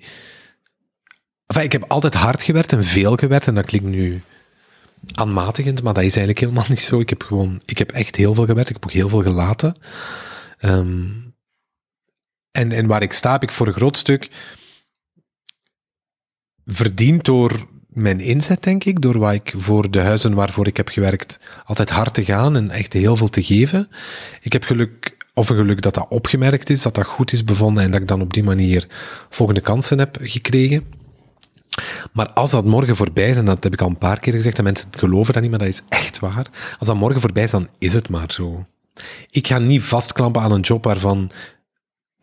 Enfin, 1.46 1.64
ik 1.64 1.72
heb 1.72 1.84
altijd 1.88 2.14
hard 2.14 2.42
gewerkt 2.42 2.72
en 2.72 2.84
veel 2.84 3.16
gewerkt. 3.16 3.46
En 3.46 3.54
dat 3.54 3.64
klinkt 3.64 3.88
nu 3.88 4.22
aanmatigend, 5.12 5.82
maar 5.82 5.94
dat 5.94 6.04
is 6.04 6.16
eigenlijk 6.16 6.38
helemaal 6.38 6.68
niet 6.74 6.80
zo. 6.80 7.00
Ik 7.00 7.08
heb 7.08 7.22
gewoon, 7.22 7.60
ik 7.64 7.78
heb 7.78 7.92
echt 7.92 8.16
heel 8.16 8.34
veel 8.34 8.46
gewerkt. 8.46 8.68
Ik 8.68 8.74
heb 8.74 8.84
ook 8.84 8.92
heel 8.92 9.08
veel 9.08 9.22
gelaten. 9.22 9.80
Um, 10.60 11.34
en, 12.50 12.72
en 12.72 12.86
waar 12.86 13.02
ik 13.02 13.12
sta, 13.12 13.32
heb 13.32 13.42
ik 13.42 13.52
voor 13.52 13.66
een 13.66 13.72
groot 13.72 13.96
stuk 13.96 14.30
verdiend 16.66 17.24
door 17.24 17.66
mijn 17.88 18.20
inzet, 18.20 18.62
denk 18.62 18.84
ik, 18.84 19.00
door 19.00 19.18
waar 19.18 19.34
ik 19.34 19.54
voor 19.56 19.90
de 19.90 20.00
huizen 20.00 20.34
waarvoor 20.34 20.66
ik 20.66 20.76
heb 20.76 20.88
gewerkt 20.88 21.38
altijd 21.64 21.90
hard 21.90 22.14
te 22.14 22.24
gaan 22.24 22.56
en 22.56 22.70
echt 22.70 22.92
heel 22.92 23.16
veel 23.16 23.28
te 23.28 23.42
geven. 23.42 23.88
Ik 24.40 24.52
heb 24.52 24.64
geluk, 24.64 25.16
of 25.34 25.48
een 25.48 25.56
geluk 25.56 25.82
dat 25.82 25.94
dat 25.94 26.06
opgemerkt 26.08 26.70
is, 26.70 26.82
dat 26.82 26.94
dat 26.94 27.06
goed 27.06 27.32
is 27.32 27.44
bevonden 27.44 27.84
en 27.84 27.90
dat 27.90 28.00
ik 28.00 28.08
dan 28.08 28.20
op 28.20 28.34
die 28.34 28.42
manier 28.42 28.86
volgende 29.30 29.60
kansen 29.60 29.98
heb 29.98 30.18
gekregen. 30.20 30.84
Maar 32.12 32.32
als 32.32 32.50
dat 32.50 32.64
morgen 32.64 32.96
voorbij 32.96 33.28
is, 33.28 33.36
en 33.36 33.44
dat 33.44 33.64
heb 33.64 33.72
ik 33.72 33.80
al 33.80 33.88
een 33.88 33.98
paar 33.98 34.20
keer 34.20 34.32
gezegd, 34.32 34.58
en 34.58 34.64
mensen 34.64 34.88
geloven 34.98 35.32
dat 35.32 35.42
niet, 35.42 35.50
maar 35.50 35.60
dat 35.60 35.68
is 35.68 35.82
echt 35.88 36.18
waar. 36.18 36.46
Als 36.78 36.88
dat 36.88 36.96
morgen 36.96 37.20
voorbij 37.20 37.42
is, 37.42 37.50
dan 37.50 37.68
is 37.78 37.94
het 37.94 38.08
maar 38.08 38.32
zo. 38.32 38.66
Ik 39.30 39.46
ga 39.46 39.58
niet 39.58 39.82
vastklampen 39.82 40.42
aan 40.42 40.52
een 40.52 40.60
job 40.60 40.84
waarvan 40.84 41.30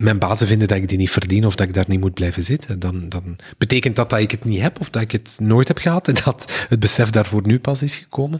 mijn 0.01 0.19
bazen 0.19 0.47
vinden 0.47 0.67
dat 0.67 0.77
ik 0.77 0.89
die 0.89 0.97
niet 0.97 1.11
verdien 1.11 1.45
of 1.45 1.55
dat 1.55 1.67
ik 1.67 1.73
daar 1.73 1.85
niet 1.87 1.99
moet 1.99 2.13
blijven 2.13 2.43
zitten, 2.43 2.79
dan, 2.79 3.09
dan 3.09 3.35
betekent 3.57 3.95
dat 3.95 4.09
dat 4.09 4.19
ik 4.19 4.31
het 4.31 4.43
niet 4.43 4.61
heb 4.61 4.79
of 4.79 4.89
dat 4.89 5.01
ik 5.01 5.11
het 5.11 5.37
nooit 5.39 5.67
heb 5.67 5.77
gehad 5.77 6.07
en 6.07 6.15
dat 6.23 6.65
het 6.69 6.79
besef 6.79 7.09
daarvoor 7.09 7.41
nu 7.45 7.59
pas 7.59 7.81
is 7.81 7.95
gekomen. 7.95 8.39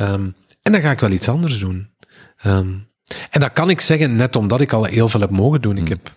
Um, 0.00 0.34
en 0.62 0.72
dan 0.72 0.80
ga 0.80 0.90
ik 0.90 1.00
wel 1.00 1.10
iets 1.10 1.28
anders 1.28 1.58
doen. 1.58 1.88
Um, 2.46 2.86
en 3.30 3.40
dat 3.40 3.52
kan 3.52 3.70
ik 3.70 3.80
zeggen 3.80 4.16
net 4.16 4.36
omdat 4.36 4.60
ik 4.60 4.72
al 4.72 4.84
heel 4.84 5.08
veel 5.08 5.20
heb 5.20 5.30
mogen 5.30 5.60
doen. 5.60 5.76
Ik 5.76 5.88
Hmm. 5.88 5.88
heb 5.88 6.12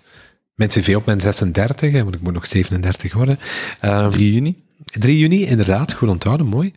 mijn 0.56 0.70
cv 0.70 0.96
op 0.96 1.06
mijn 1.06 1.22
36, 1.22 1.92
want 2.04 2.16
ik 2.16 2.22
moet 2.22 2.34
nog 2.34 2.46
37 2.46 3.14
worden. 3.14 3.40
Um, 3.82 4.10
3 4.10 4.34
juni? 4.34 4.64
3 4.84 5.18
juni, 5.18 5.46
inderdaad, 5.46 5.94
goed 5.94 6.10
onthouden, 6.10 6.46
mooi. 6.46 6.74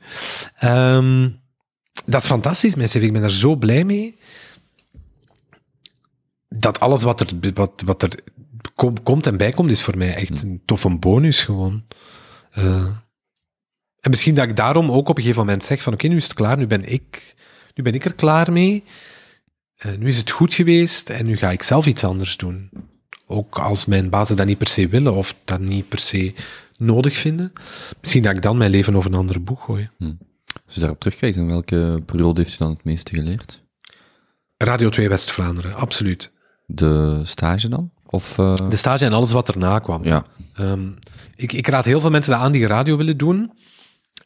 Dat 2.04 2.22
is 2.22 2.28
fantastisch, 2.28 2.74
mijn 2.74 2.88
cv. 2.88 3.02
Ik 3.02 3.12
ben 3.12 3.20
daar 3.20 3.30
zo 3.30 3.56
blij 3.56 3.84
mee 3.84 4.18
dat 6.61 6.80
alles 6.80 7.02
wat 7.02 7.20
er, 7.20 7.52
wat, 7.54 7.82
wat 7.84 8.02
er 8.02 8.11
kom, 8.74 9.02
komt 9.02 9.26
en 9.26 9.36
bijkomt, 9.36 9.70
is 9.70 9.82
voor 9.82 9.96
mij 9.96 10.14
echt 10.14 10.42
een 10.42 10.62
toffe 10.64 10.98
bonus 10.98 11.42
gewoon. 11.42 11.84
Uh, 12.58 12.86
en 14.00 14.11
misschien 14.11 14.34
dat 14.34 14.48
ik 14.48 14.56
daarom 14.56 14.90
ook 14.90 15.08
op 15.08 15.16
een 15.16 15.22
gegeven 15.22 15.44
moment 15.44 15.64
zeg 15.64 15.82
van 15.82 15.92
oké, 15.92 16.04
okay, 16.04 16.16
nu 16.16 16.22
is 16.22 16.28
het 16.28 16.36
klaar, 16.36 16.56
nu 16.56 16.66
ben 16.66 16.84
ik, 16.84 17.34
nu 17.74 17.82
ben 17.82 17.94
ik 17.94 18.04
er 18.04 18.14
klaar 18.14 18.52
mee. 18.52 18.84
Uh, 19.86 19.96
nu 19.96 20.08
is 20.08 20.16
het 20.16 20.30
goed 20.30 20.54
geweest 20.54 21.11
en 21.11 21.26
nu 21.26 21.36
ga 21.36 21.50
ik 21.50 21.62
zelf 21.62 21.86
iets 21.86 22.04
anders 22.04 22.36
doen. 22.36 22.70
Ook 23.26 23.58
als 23.58 23.86
mijn 23.86 24.08
bazen 24.08 24.36
dat 24.36 24.46
niet 24.46 24.58
per 24.58 24.68
se 24.68 24.88
willen 24.88 25.14
of 25.14 25.34
dat 25.44 25.61
niet 25.61 25.88
per 25.88 25.98
se 25.98 26.34
nodig 26.76 27.16
vinden. 27.16 27.52
Misschien 28.00 28.22
dat 28.22 28.36
ik 28.36 28.42
dan 28.42 28.56
mijn 28.56 28.70
leven 28.70 28.96
over 28.96 29.11
een 29.12 29.18
ander 29.18 29.42
boek 29.42 29.61
gooi. 29.61 29.90
Hm. 29.98 30.12
Als 30.64 30.74
je 30.74 30.80
daarop 30.80 31.00
terugkijkt, 31.00 31.36
in 31.36 31.46
welke 31.46 32.02
periode 32.06 32.40
heeft 32.40 32.54
u 32.54 32.56
dan 32.58 32.70
het 32.70 32.84
meeste 32.84 33.14
geleerd? 33.14 33.62
Radio 34.56 34.88
2 34.88 35.08
West-Vlaanderen, 35.08 35.74
absoluut. 35.74 36.32
De 36.74 37.20
stage 37.22 37.68
dan? 37.68 37.90
Of, 38.06 38.38
uh... 38.38 38.54
De 38.68 38.76
stage 38.76 39.04
en 39.04 39.12
alles 39.12 39.32
wat 39.32 39.48
erna 39.48 39.78
kwam. 39.78 40.04
Ja. 40.04 40.24
Um, 40.60 40.98
ik, 41.36 41.52
ik, 41.52 41.68
raad 41.68 41.84
heel 41.84 42.00
veel 42.00 42.10
mensen 42.10 42.36
aan 42.36 42.52
die 42.52 42.66
radio 42.66 42.96
willen 42.96 43.16
doen. 43.16 43.52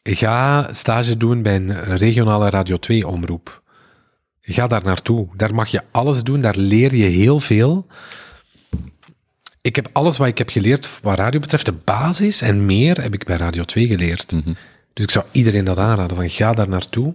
Ga 0.03 0.69
stage 0.73 1.17
doen 1.17 1.43
bij 1.43 1.55
een 1.55 1.85
regionale 1.85 2.51
Radio 2.51 2.77
2 2.77 3.07
omroep. 3.07 3.63
Ga 4.41 4.67
daar 4.67 4.85
naartoe. 4.85 5.29
Daar 5.37 5.55
mag 5.55 5.69
je 5.69 5.83
alles 5.91 6.23
doen. 6.23 6.41
Daar 6.41 6.57
leer 6.57 6.95
je 6.95 7.05
heel 7.05 7.41
veel. 7.41 7.87
Ik 9.61 9.77
heb 9.77 9.89
alles 9.93 10.17
wat 10.17 10.27
ik 10.27 10.39
heb 10.39 10.51
geleerd 10.51 11.01
wat 11.03 11.19
radio 11.19 11.41
betreft, 11.41 11.65
de 11.65 11.73
basis 11.73 12.41
en 12.43 12.65
meer, 12.65 13.03
heb 13.03 13.15
ik 13.15 13.25
bij 13.25 13.37
Radio 13.37 13.65
2 13.65 13.87
geleerd. 13.87 14.33
Mm 14.33 14.41
-hmm. 14.45 14.57
Dus 14.93 15.05
ik 15.05 15.11
zou 15.11 15.25
iedereen 15.33 15.65
dat 15.65 15.79
aanraden, 15.79 16.17
van 16.17 16.31
ga 16.31 16.53
daar 16.53 16.69
naartoe. 16.69 17.15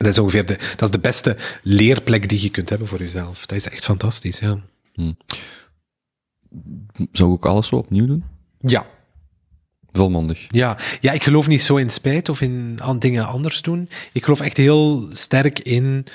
Dat 0.00 0.12
is 0.12 0.18
ongeveer 0.18 0.46
de, 0.46 0.56
dat 0.56 0.82
is 0.82 0.90
de 0.90 0.98
beste 0.98 1.36
leerplek 1.62 2.28
die 2.28 2.42
je 2.42 2.50
kunt 2.50 2.68
hebben 2.68 2.88
voor 2.88 2.98
jezelf. 2.98 3.46
Dat 3.46 3.58
is 3.58 3.68
echt 3.68 3.84
fantastisch, 3.84 4.38
ja. 4.38 4.58
Hm. 4.94 5.12
Zou 7.12 7.28
ik 7.28 7.34
ook 7.34 7.46
alles 7.46 7.66
zo 7.66 7.76
opnieuw 7.76 8.06
doen? 8.06 8.24
Ja. 8.60 8.86
Volmondig. 9.92 10.46
Ja. 10.48 10.78
ja, 11.00 11.12
ik 11.12 11.22
geloof 11.22 11.46
niet 11.46 11.62
zo 11.62 11.76
in 11.76 11.90
spijt 11.90 12.28
of 12.28 12.40
in 12.40 12.78
dingen 12.98 13.26
anders 13.26 13.62
doen. 13.62 13.88
Ik 14.12 14.24
geloof 14.24 14.40
echt 14.40 14.56
heel 14.56 15.08
sterk 15.12 15.58
in 15.58 16.06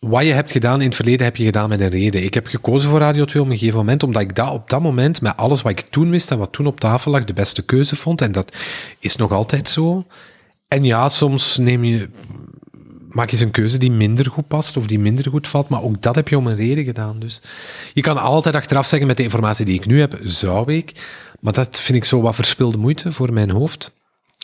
wat 0.00 0.24
je 0.24 0.32
hebt 0.32 0.50
gedaan 0.50 0.80
in 0.80 0.86
het 0.86 0.96
verleden 0.96 1.26
heb 1.26 1.36
je 1.36 1.44
gedaan 1.44 1.68
met 1.68 1.80
een 1.80 1.88
reden. 1.88 2.22
Ik 2.22 2.34
heb 2.34 2.46
gekozen 2.46 2.90
voor 2.90 2.98
Radio 2.98 3.24
2 3.24 3.42
op 3.42 3.48
een 3.48 3.58
gegeven 3.58 3.78
moment, 3.78 4.02
omdat 4.02 4.22
ik 4.22 4.34
dat 4.34 4.52
op 4.52 4.70
dat 4.70 4.82
moment, 4.82 5.20
met 5.20 5.36
alles 5.36 5.62
wat 5.62 5.72
ik 5.72 5.80
toen 5.90 6.10
wist 6.10 6.30
en 6.30 6.38
wat 6.38 6.52
toen 6.52 6.66
op 6.66 6.80
tafel 6.80 7.10
lag, 7.10 7.24
de 7.24 7.32
beste 7.32 7.62
keuze 7.62 7.96
vond. 7.96 8.20
En 8.20 8.32
dat 8.32 8.56
is 8.98 9.16
nog 9.16 9.32
altijd 9.32 9.68
zo. 9.68 10.06
En 10.68 10.84
ja, 10.84 11.08
soms 11.08 11.56
neem 11.56 11.84
je, 11.84 12.08
maak 13.10 13.26
je 13.26 13.32
eens 13.32 13.40
een 13.44 13.50
keuze 13.50 13.78
die 13.78 13.90
minder 13.90 14.30
goed 14.30 14.48
past 14.48 14.76
of 14.76 14.86
die 14.86 14.98
minder 14.98 15.30
goed 15.30 15.48
valt, 15.48 15.68
maar 15.68 15.82
ook 15.82 16.02
dat 16.02 16.14
heb 16.14 16.28
je 16.28 16.38
om 16.38 16.46
een 16.46 16.56
reden 16.56 16.84
gedaan. 16.84 17.18
Dus 17.18 17.42
je 17.92 18.00
kan 18.00 18.18
altijd 18.18 18.54
achteraf 18.54 18.86
zeggen 18.86 19.08
met 19.08 19.16
de 19.16 19.22
informatie 19.22 19.64
die 19.64 19.74
ik 19.74 19.86
nu 19.86 20.00
heb, 20.00 20.18
zou 20.22 20.72
ik, 20.72 20.92
maar 21.40 21.52
dat 21.52 21.80
vind 21.80 21.98
ik 21.98 22.04
zo 22.04 22.20
wat 22.20 22.34
verspilde 22.34 22.78
moeite 22.78 23.12
voor 23.12 23.32
mijn 23.32 23.50
hoofd. 23.50 23.94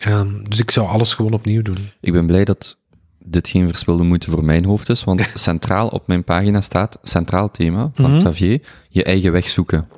Um, 0.08 0.48
dus 0.48 0.58
ik 0.58 0.70
zou 0.70 0.88
alles 0.88 1.14
gewoon 1.14 1.32
opnieuw 1.32 1.62
doen. 1.62 1.90
Ik 2.00 2.12
ben 2.12 2.26
blij 2.26 2.44
dat 2.44 2.76
dit 3.24 3.48
geen 3.48 3.68
verspilde 3.68 4.02
moeite 4.02 4.30
voor 4.30 4.44
mijn 4.44 4.64
hoofd 4.64 4.88
is, 4.88 5.04
want 5.04 5.30
centraal 5.34 5.88
op 5.88 6.06
mijn 6.06 6.24
pagina 6.24 6.60
staat, 6.60 6.98
centraal 7.02 7.50
thema 7.50 7.90
van 7.94 8.10
Mhm. 8.10 8.18
Xavier, 8.22 8.60
je 8.88 9.04
eigen 9.04 9.32
weg 9.32 9.48
zoeken. 9.48 9.88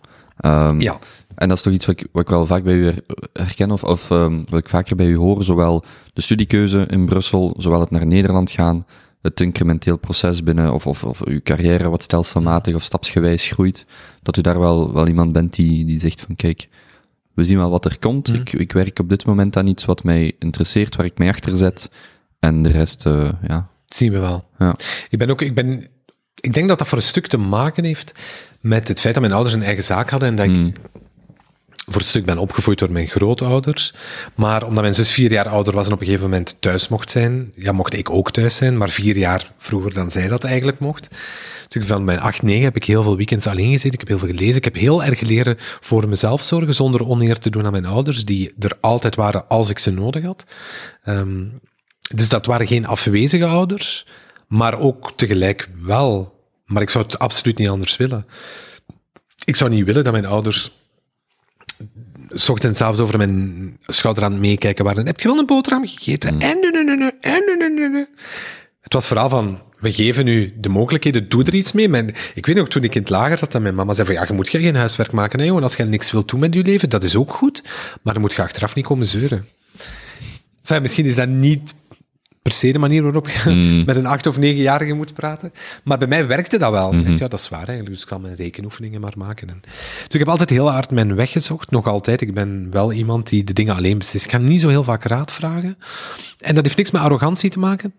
Um, 0.45 0.81
Ja. 0.81 0.99
En 1.37 1.49
dat 1.49 1.57
is 1.57 1.63
toch 1.63 1.73
iets 1.73 1.87
wat 1.87 2.01
ik, 2.01 2.07
wat 2.13 2.23
ik 2.23 2.29
wel 2.29 2.47
vaak 2.47 2.63
bij 2.63 2.75
u 2.75 2.85
her- 2.85 3.03
herken, 3.33 3.71
of, 3.71 3.85
of 3.85 4.11
um, 4.11 4.45
wat 4.49 4.61
ik 4.61 4.69
vaker 4.69 4.97
bij 4.97 5.07
u 5.07 5.17
hoor, 5.17 5.45
zowel 5.45 5.85
de 6.13 6.21
studiekeuze 6.21 6.87
in 6.91 7.07
Brussel, 7.07 7.55
zowel 7.59 7.81
het 7.81 7.91
naar 7.91 8.07
Nederland 8.07 8.51
gaan, 8.51 8.85
het 9.23 9.41
incrementeel 9.41 9.97
proces 9.97 10.43
binnen, 10.43 10.73
of, 10.73 10.87
of, 10.87 11.05
of 11.05 11.23
uw 11.25 11.41
carrière 11.43 11.89
wat 11.89 12.03
stelselmatig 12.03 12.75
of 12.75 12.83
stapsgewijs 12.83 13.49
groeit, 13.49 13.87
dat 14.23 14.37
u 14.37 14.41
daar 14.41 14.59
wel, 14.61 14.93
wel 14.93 15.09
iemand 15.09 15.33
bent 15.33 15.55
die, 15.55 15.85
die 15.85 15.99
zegt 15.99 16.21
van 16.21 16.37
kijk, 16.37 16.69
we 17.35 17.45
zien 17.45 17.59
wel 17.59 17.71
wat 17.71 17.85
er 17.85 17.99
komt, 17.99 18.29
Mhm. 18.29 18.41
ik, 18.41 18.53
ik 18.53 18.73
werk 18.73 18.99
op 18.99 19.09
dit 19.09 19.27
moment 19.27 19.57
aan 19.57 19.67
iets 19.67 19.85
wat 19.85 20.05
mij 20.05 20.33
interesseert, 20.39 20.97
waar 20.97 21.07
ik 21.07 21.19
mij 21.19 21.29
achter 21.29 21.57
zet, 21.57 21.91
en 22.39 22.63
de 22.63 22.69
rest, 22.69 23.07
uh, 23.07 23.29
ja. 23.49 23.69
Dat 23.87 23.97
zien 23.97 24.13
we 24.13 24.19
wel. 24.19 24.45
Ja. 24.59 24.77
Ik 25.09 25.19
ben 25.19 25.31
ook, 25.31 25.43
ik 25.43 25.55
ben 25.55 25.87
ik 26.41 26.55
denk 26.55 26.69
dat 26.69 26.79
dat 26.79 26.89
voor 26.89 26.99
een 26.99 27.05
stuk 27.05 27.27
te 27.27 27.37
maken 27.37 27.85
heeft 27.85 28.13
met 28.61 28.89
het 28.89 29.01
feit 29.01 29.15
dat 29.15 29.23
mijn 29.23 29.35
ouders 29.35 29.55
een 29.55 29.63
eigen 29.63 29.85
zaak 29.85 30.11
hadden 30.11 30.29
en 30.29 30.35
dat 30.35 30.47
ik 30.47 30.77
voor 31.87 32.01
een 32.01 32.07
stuk 32.07 32.25
ben 32.25 32.39
opgevoed 32.39 32.79
door 32.79 32.93
mijn 32.93 33.07
grootouders. 33.07 33.95
Maar 34.35 34.65
omdat 34.67 34.83
mijn 34.83 34.95
zus 34.95 35.11
vier 35.11 35.31
jaar 35.31 35.49
ouder 35.49 35.75
was 35.75 35.87
en 35.87 35.93
op 35.93 36.01
een 36.01 36.07
gegeven 36.07 36.31
moment 36.31 36.57
thuis 36.61 36.89
mocht 36.89 37.11
zijn, 37.11 37.53
ja, 37.55 37.73
mocht 37.73 37.95
ik 37.95 38.11
ook 38.11 38.31
thuis 38.31 38.57
zijn, 38.57 38.77
maar 38.77 38.91
vier 38.91 39.17
jaar 39.17 39.53
vroeger 39.59 39.95
dan 39.95 40.11
zij 40.11 40.29
dat 40.29 40.45
eigenlijk 40.45 40.79
mocht. 40.79 41.09
Dus 41.69 41.85
van 41.85 42.05
mijn 42.05 42.21
acht, 42.21 42.43
negen 42.43 42.65
heb 42.65 42.77
ik 42.77 42.85
heel 42.85 43.03
veel 43.03 43.17
weekends 43.17 43.47
alleen 43.47 43.71
gezeten. 43.71 43.93
Ik 43.93 43.99
heb 43.99 44.09
heel 44.09 44.19
veel 44.19 44.29
gelezen. 44.29 44.57
Ik 44.57 44.65
heb 44.65 44.75
heel 44.75 45.05
erg 45.05 45.21
leren 45.21 45.57
voor 45.81 46.09
mezelf 46.09 46.43
zorgen, 46.43 46.75
zonder 46.75 47.07
oneer 47.07 47.39
te 47.39 47.51
doen 47.51 47.67
aan 47.67 47.73
mijn 47.73 47.87
ouders, 47.87 48.25
die 48.25 48.55
er 48.59 48.77
altijd 48.81 49.15
waren 49.15 49.49
als 49.49 49.71
ik 49.71 49.79
ze 49.79 49.91
nodig 49.91 50.25
had. 50.25 50.45
Ehm, 51.03 51.45
dus 52.15 52.29
dat 52.29 52.47
waren 52.47 52.67
geen 52.67 52.87
afwezige 52.87 53.47
ouders, 53.47 54.07
maar 54.49 54.79
ook 54.79 55.13
tegelijk 55.17 55.69
wel. 55.83 56.33
Maar 56.65 56.83
ik 56.83 56.91
zou 56.91 57.05
het 57.05 57.19
absoluut 57.19 57.59
niet 57.59 57.69
anders 57.69 57.97
willen. 57.97 58.27
Ik 59.45 59.57
zou 59.57 59.71
niet 59.71 59.85
willen 59.85 60.05
dat 60.05 60.13
mijn 60.13 60.27
ouders 60.27 60.73
s 62.31 62.49
ochtends 62.49 62.81
avonds 62.81 63.01
over 63.01 63.19
mijn 63.19 63.77
schouder 63.87 64.25
aan 64.25 64.33
het 64.33 64.41
meekijken 64.41 64.85
waren. 64.85 65.07
Heb 65.07 65.21
je 65.21 65.29
wel 65.29 65.39
een 65.39 65.47
boterham 65.47 65.87
gegeten? 65.87 66.39
En 66.41 66.61
nu, 66.61 66.71
en 67.21 67.43
nu, 67.59 67.89
nu. 67.89 68.07
Het 68.81 68.93
was 68.93 69.07
vooral 69.07 69.29
van, 69.29 69.61
we 69.81 69.93
geven 69.93 70.27
u 70.27 70.53
de 70.57 70.69
mogelijkheden, 70.69 71.29
doe 71.29 71.45
er 71.45 71.55
iets 71.55 71.73
mee. 71.73 71.89
Mijn, 71.89 72.15
ik 72.35 72.47
weet 72.47 72.57
nog, 72.57 72.69
toen 72.69 72.83
ik 72.83 72.95
in 72.95 73.01
het 73.01 73.11
lager 73.11 73.39
zat, 73.39 73.53
dat 73.53 73.63
mijn 73.63 73.75
mama 73.75 73.95
zei 73.95 74.07
van, 74.07 74.17
ja, 74.17 74.25
je 74.27 74.33
moet 74.33 74.49
geen 74.49 74.77
huiswerk 74.77 75.13
maken, 75.13 75.39
hè, 75.39 75.45
jongen. 75.45 75.63
Als 75.63 75.77
je 75.77 75.85
niks 75.85 76.11
wilt 76.11 76.29
doen 76.29 76.41
met 76.41 76.55
je 76.55 76.63
leven, 76.63 76.91
dat 76.91 77.05
is 77.05 77.17
ook 77.17 77.33
goed. 77.33 77.63
Maar 78.03 78.13
dan 78.13 78.23
moet 78.23 78.35
je 78.35 78.43
achteraf 78.43 78.75
niet 78.75 78.85
komen 78.85 79.07
zeuren. 79.07 79.47
Enfin, 80.61 80.83
misschien 80.83 81.05
is 81.05 81.15
dat 81.15 81.29
niet 81.29 81.75
per 82.45 82.53
se 82.53 82.73
de 82.73 82.79
manier 82.79 83.03
waarop 83.03 83.29
je 83.29 83.83
met 83.87 83.97
een 83.97 84.07
acht- 84.07 84.27
of 84.27 84.39
negenjarige 84.39 84.93
moet 84.93 85.15
praten. 85.15 85.53
Maar 85.85 85.99
bij 85.99 86.09
mij 86.09 86.27
werkte 86.27 86.59
dat 86.59 86.71
wel. 86.71 86.91
Dacht, 87.05 87.19
Ja, 87.19 87.29
dat 87.29 87.41
is 87.41 87.49
waar 87.49 87.59
eigenlijk. 87.59 87.89
Dus 87.91 88.01
ik 88.01 88.07
kan 88.09 88.21
mijn 88.21 88.35
rekenoefeningen 88.37 89.01
maar 89.01 89.13
maken. 89.17 89.49
En, 89.49 89.61
dus 89.63 90.09
ik 90.09 90.19
heb 90.19 90.29
altijd 90.29 90.51
heel 90.51 90.71
hard 90.71 90.91
mijn 90.91 91.15
weg 91.15 91.31
gezocht. 91.31 91.71
Nog 91.71 91.87
altijd. 91.87 92.21
Ik 92.21 92.35
ben 92.35 92.71
wel 92.71 92.93
iemand 92.93 93.29
die 93.29 93.45
de 93.45 93.53
dingen 93.53 93.75
alleen 93.77 93.99
beslist. 93.99 94.25
Ik 94.25 94.31
ga 94.31 94.39
niet 94.39 94.61
zo 94.61 94.69
heel 94.69 94.85
vaak 94.85 95.05
raad 95.05 95.33
vragen. 95.33 95.79
En 96.41 96.55
dat 96.55 96.65
heeft 96.65 96.77
niks 96.77 96.91
met 96.91 97.03
arrogantie 97.03 97.51
te 97.51 97.59
maken. 97.59 97.95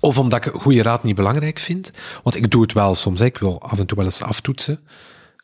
Of 0.00 0.18
omdat 0.18 0.46
ik 0.46 0.52
goede 0.54 0.82
raad 0.82 1.02
niet 1.04 1.14
belangrijk 1.14 1.58
vind. 1.58 1.90
Want 2.22 2.36
ik 2.36 2.50
doe 2.50 2.62
het 2.62 2.72
wel 2.72 2.94
soms. 2.94 3.18
hè. 3.18 3.24
Ik 3.24 3.38
wil 3.38 3.60
af 3.62 3.78
en 3.78 3.86
toe 3.86 3.96
wel 3.96 4.06
eens 4.06 4.22
aftoetsen. 4.22 4.80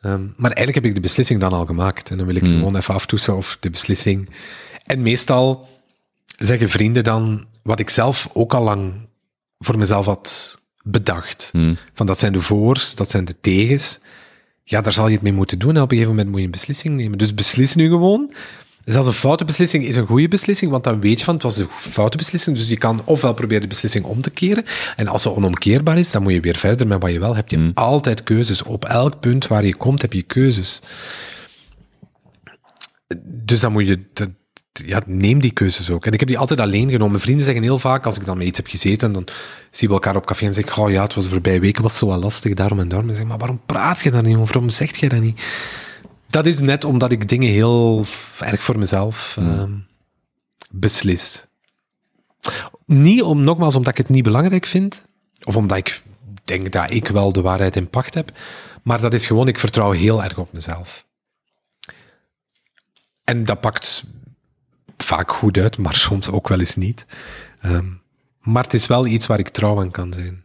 Ehm, 0.01 0.21
maar 0.37 0.51
eigenlijk 0.51 0.75
heb 0.75 0.85
ik 0.85 0.95
de 0.95 1.01
beslissing 1.01 1.41
dan 1.41 1.53
al 1.53 1.67
gemaakt. 1.67 2.11
En 2.11 2.17
dan 2.17 2.27
wil 2.27 2.37
ik 2.37 2.43
gewoon 2.45 2.77
even 2.77 2.95
aftoetsen 2.95 3.37
of 3.37 3.57
de 3.61 3.71
beslissing. 3.71 4.31
En 4.87 5.03
meestal 5.03 5.69
zeggen 6.37 6.69
vrienden 6.69 7.05
dan 7.05 7.45
wat 7.67 7.79
ik 7.79 7.91
zelf 7.91 8.29
ook 8.33 8.55
al 8.55 8.63
lang 8.63 9.09
voor 9.59 9.79
mezelf 9.79 10.07
had 10.07 10.61
bedacht. 10.83 11.51
Van 11.95 12.07
dat 12.07 12.19
zijn 12.19 12.33
de 12.33 12.41
voors, 12.41 12.95
dat 12.95 13.11
zijn 13.11 13.25
de 13.25 13.41
tegens. 13.41 14.01
Ja, 14.65 14.81
daar 14.81 14.93
zal 14.93 15.07
je 15.07 15.15
het 15.15 15.23
mee 15.23 15.33
moeten 15.33 15.59
doen. 15.59 15.77
En 15.77 15.83
op 15.83 15.91
een 15.91 15.97
gegeven 15.97 16.11
moment 16.11 16.29
moet 16.29 16.39
je 16.39 16.45
een 16.45 16.51
beslissing 16.51 16.95
nemen. 16.95 17.19
Dus 17.19 17.35
beslis 17.35 17.75
nu 17.75 17.89
gewoon. 17.89 18.33
Zelfs 18.85 19.07
een 19.07 19.13
foute 19.13 19.45
beslissing 19.45 19.85
is 19.85 19.97
een 19.97 20.07
goede 20.07 20.29
beslissing, 20.29 20.71
want 20.71 20.85
dan 20.85 21.01
weet 21.01 21.19
je 21.19 21.25
van 21.25 21.35
het 21.35 21.43
was 21.43 21.57
een 21.57 21.69
foute 21.79 22.17
beslissing. 22.17 22.57
Dus 22.57 22.69
je 22.69 22.77
kan 22.77 23.03
ofwel 23.05 23.35
proberen 23.35 23.63
de 23.63 23.69
beslissing 23.69 24.05
om 24.05 24.21
te 24.21 24.31
keren. 24.31 24.65
En 24.97 25.09
als 25.09 25.23
ze 25.23 25.35
onomkeerbaar 25.35 25.99
is, 25.99 26.11
dan 26.11 26.23
moet 26.23 26.33
je 26.33 26.41
weer 26.41 26.57
verder 26.57 26.87
met 26.87 27.03
wat 27.03 27.13
je 27.13 27.19
wel 27.19 27.35
hebt. 27.35 27.51
Je 27.51 27.59
hebt 27.59 27.75
altijd 27.75 28.23
keuzes. 28.23 28.63
Op 28.63 28.85
elk 28.85 29.21
punt 29.21 29.47
waar 29.47 29.65
je 29.65 29.77
komt, 29.77 30.03
heb 30.03 30.13
je 30.13 30.23
keuzes. 30.23 30.83
Dus 33.25 33.61
dan 33.61 33.73
moet 33.73 33.87
je, 33.87 34.01
ja, 34.85 35.03
neem 35.07 35.41
die 35.41 35.51
keuzes 35.51 35.91
ook. 35.91 36.07
En 36.07 36.13
ik 36.13 36.21
heb 36.21 36.29
die 36.29 36.39
altijd 36.39 36.61
alleen 36.61 36.91
genomen. 36.91 37.21
Vrienden 37.21 37.45
zeggen 37.45 37.63
heel 37.63 37.79
vaak, 37.79 38.07
als 38.07 38.17
ik 38.17 38.25
dan 38.25 38.39
met 38.39 38.47
iets 38.47 38.57
heb 38.57 38.67
gezeten, 38.67 39.13
dan 39.13 39.27
zien 39.71 39.89
we 39.89 39.95
elkaar 39.95 40.17
op 40.17 40.27
café 40.27 40.47
en 40.47 40.55
zeggen, 40.55 40.83
oh 40.83 40.91
ja, 40.91 41.03
het 41.03 41.15
was 41.15 41.25
de 41.25 41.31
voorbije 41.31 41.61
weken 41.61 41.83
was 41.83 41.97
zo 41.97 42.07
wel 42.07 42.19
lastig, 42.19 42.55
daarom 42.55 42.81
en 42.81 42.89
daarom. 42.89 43.07
En 43.07 43.13
ik 43.13 43.19
zeg, 43.19 43.29
maar 43.29 43.39
waarom 43.39 43.61
praat 43.67 44.01
je 44.01 44.11
daar 44.11 44.23
niet 44.23 44.37
over? 44.37 44.53
Waarom 44.53 44.71
zeg 44.71 44.97
je 44.97 45.09
dat 45.09 45.21
niet? 45.21 45.41
Dat 46.31 46.47
is 46.47 46.61
net 46.61 46.85
omdat 46.85 47.13
ik 47.13 47.29
dingen 47.29 47.51
heel 47.51 48.07
erg 48.39 48.63
voor 48.63 48.79
mezelf 48.79 49.37
ehm, 49.39 49.73
beslis. 50.71 51.47
Niet 52.87 53.23
om, 53.23 53.41
nogmaals, 53.41 53.75
omdat 53.75 53.93
ik 53.93 53.99
het 53.99 54.09
niet 54.09 54.23
belangrijk 54.23 54.67
vind, 54.67 55.05
of 55.45 55.57
omdat 55.57 55.79
ik 55.79 56.03
denk 56.45 56.73
dat 56.73 56.91
ik 56.91 57.09
wel 57.09 57.33
de 57.33 57.41
waarheid 57.41 57.77
in 57.77 57.91
pacht 57.91 58.15
heb, 58.15 58.33
maar 58.83 59.01
dat 59.01 59.15
is 59.15 59.27
gewoon, 59.27 59.49
ik 59.49 59.59
vertrouw 59.59 59.91
heel 59.91 60.25
erg 60.25 60.39
op 60.39 60.53
mezelf. 60.53 61.05
En 63.25 63.45
dat 63.45 63.61
pakt 63.61 64.05
vaak 64.97 65.33
goed 65.33 65.59
uit, 65.59 65.79
maar 65.79 65.95
soms 65.95 66.29
ook 66.31 66.49
wel 66.49 66.59
eens 66.59 66.77
niet. 66.77 67.07
Ehm, 67.61 67.87
maar 68.41 68.63
het 68.63 68.75
is 68.75 68.87
wel 68.87 69.07
iets 69.07 69.27
waar 69.27 69.39
ik 69.39 69.49
trouw 69.49 69.81
aan 69.81 69.91
kan 69.91 70.13
zijn. 70.13 70.45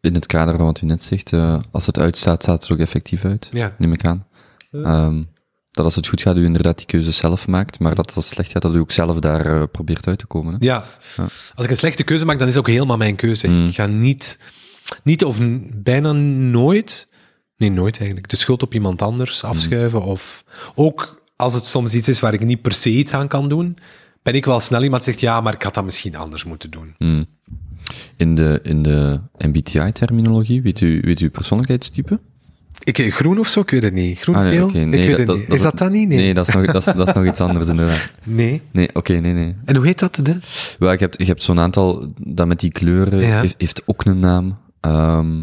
In 0.00 0.14
het 0.14 0.26
kader 0.26 0.56
van 0.56 0.64
wat 0.64 0.80
u 0.80 0.86
net 0.86 1.02
zegt, 1.02 1.32
eh, 1.32 1.58
als 1.70 1.86
het 1.86 1.98
uitstaat, 1.98 2.42
staat 2.42 2.62
het 2.62 2.72
ook 2.72 2.78
effectief 2.78 3.24
uit. 3.24 3.48
Ja. 3.52 3.74
Neem 3.78 3.92
ik 3.92 4.04
aan. 4.04 4.26
Ehm, 4.72 5.22
dat 5.70 5.84
als 5.84 5.94
het 5.94 6.08
goed 6.08 6.20
gaat, 6.20 6.36
u 6.36 6.44
inderdaad 6.44 6.76
die 6.76 6.86
keuze 6.86 7.12
zelf 7.12 7.48
maakt, 7.48 7.78
maar 7.78 7.94
dat 7.94 8.14
als 8.14 8.24
het 8.24 8.34
slecht 8.34 8.50
gaat, 8.50 8.62
dat 8.62 8.74
u 8.74 8.78
ook 8.78 8.92
zelf 8.92 9.18
daar 9.18 9.46
eh, 9.46 9.62
probeert 9.72 10.06
uit 10.06 10.18
te 10.18 10.26
komen. 10.26 10.52
Hè? 10.52 10.58
Ja. 10.60 10.84
Als 11.54 11.64
ik 11.64 11.70
een 11.70 11.76
slechte 11.76 12.02
keuze 12.02 12.24
maak, 12.24 12.38
dan 12.38 12.48
is 12.48 12.54
het 12.54 12.62
ook 12.62 12.72
helemaal 12.72 12.96
mijn 12.96 13.16
keuze. 13.16 13.48
Ik 13.48 13.74
ga 13.74 13.86
niet, 13.86 14.38
niet 15.02 15.24
of 15.24 15.38
bijna 15.72 16.12
nooit, 16.12 17.08
nee, 17.56 17.70
nooit 17.70 17.96
eigenlijk, 17.98 18.28
de 18.28 18.36
schuld 18.36 18.62
op 18.62 18.74
iemand 18.74 19.02
anders 19.02 19.44
afschuiven. 19.44 20.02
Of 20.02 20.44
ook 20.74 21.21
als 21.42 21.54
het 21.54 21.64
soms 21.64 21.94
iets 21.94 22.08
is 22.08 22.20
waar 22.20 22.32
ik 22.34 22.44
niet 22.44 22.62
per 22.62 22.72
se 22.72 22.90
iets 22.90 23.12
aan 23.12 23.28
kan 23.28 23.48
doen, 23.48 23.76
ben 24.22 24.34
ik 24.34 24.44
wel 24.44 24.60
snel 24.60 24.82
iemand 24.82 25.04
die 25.04 25.12
zegt, 25.12 25.24
ja, 25.24 25.40
maar 25.40 25.54
ik 25.54 25.62
had 25.62 25.74
dat 25.74 25.84
misschien 25.84 26.16
anders 26.16 26.44
moeten 26.44 26.70
doen. 26.70 26.94
In 28.16 28.34
de, 28.34 28.60
in 28.62 28.82
de 28.82 29.20
MBTI-terminologie, 29.38 30.62
weet 30.62 30.80
u, 30.80 31.00
weet 31.04 31.20
u 31.20 31.30
persoonlijkheidstype? 31.30 32.20
Ik, 32.84 32.98
eh, 32.98 33.12
groen 33.12 33.38
of 33.38 33.48
zo, 33.48 33.60
ik 33.60 33.70
weet 33.70 33.82
het 33.82 33.92
niet. 33.94 34.18
Groen, 34.18 34.34
Ah, 34.34 34.42
nee, 34.42 34.52
geel? 34.52 34.64
oké, 34.66 34.78
ik 34.78 34.86
nee, 34.86 35.06
weet 35.06 35.16
het 35.18 35.26
dat- 35.26 35.36
niet. 35.36 35.46
dat- 35.46 35.56
is 35.56 35.62
dat 35.62 35.78
dan 35.78 35.92
niet? 35.92 36.08
Nee. 36.08 36.18
Nee, 36.18 36.34
dat 36.34 36.48
is 36.48 36.54
nog, 36.54 36.64
dat 36.66 36.74
is, 36.76 36.84
dat 36.84 37.08
is 37.08 37.14
nog 37.14 37.26
iets 37.26 37.40
anders 37.40 37.68
inderdaad. 37.68 38.10
Nee. 38.24 38.62
Nee, 38.72 38.88
oké, 38.94 39.12
nee, 39.12 39.32
nee. 39.32 39.54
En 39.64 39.76
hoe 39.76 39.86
heet 39.86 39.98
dat? 39.98 40.14
De? 40.22 40.36
Wel, 40.78 40.92
je 40.92 40.98
hebt, 40.98 41.18
je 41.18 41.24
hebt 41.24 41.42
zo'n 41.42 41.58
aantal, 41.58 42.12
dat 42.16 42.46
met 42.46 42.60
die 42.60 42.72
kleuren, 42.72 43.20
Ja. 43.20 43.40
heeft, 43.40 43.54
heeft 43.58 43.82
ook 43.86 44.04
een 44.04 44.18
naam. 44.18 44.58
Ehm, 44.80 45.42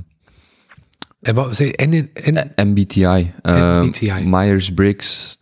En 1.22 1.36
wat 1.36 1.56
zei 1.56 1.72
en, 1.72 2.10
en, 2.14 2.52
MBTI. 2.70 3.32
MBTI. 3.44 4.12
Myers-Briggs 4.26 5.38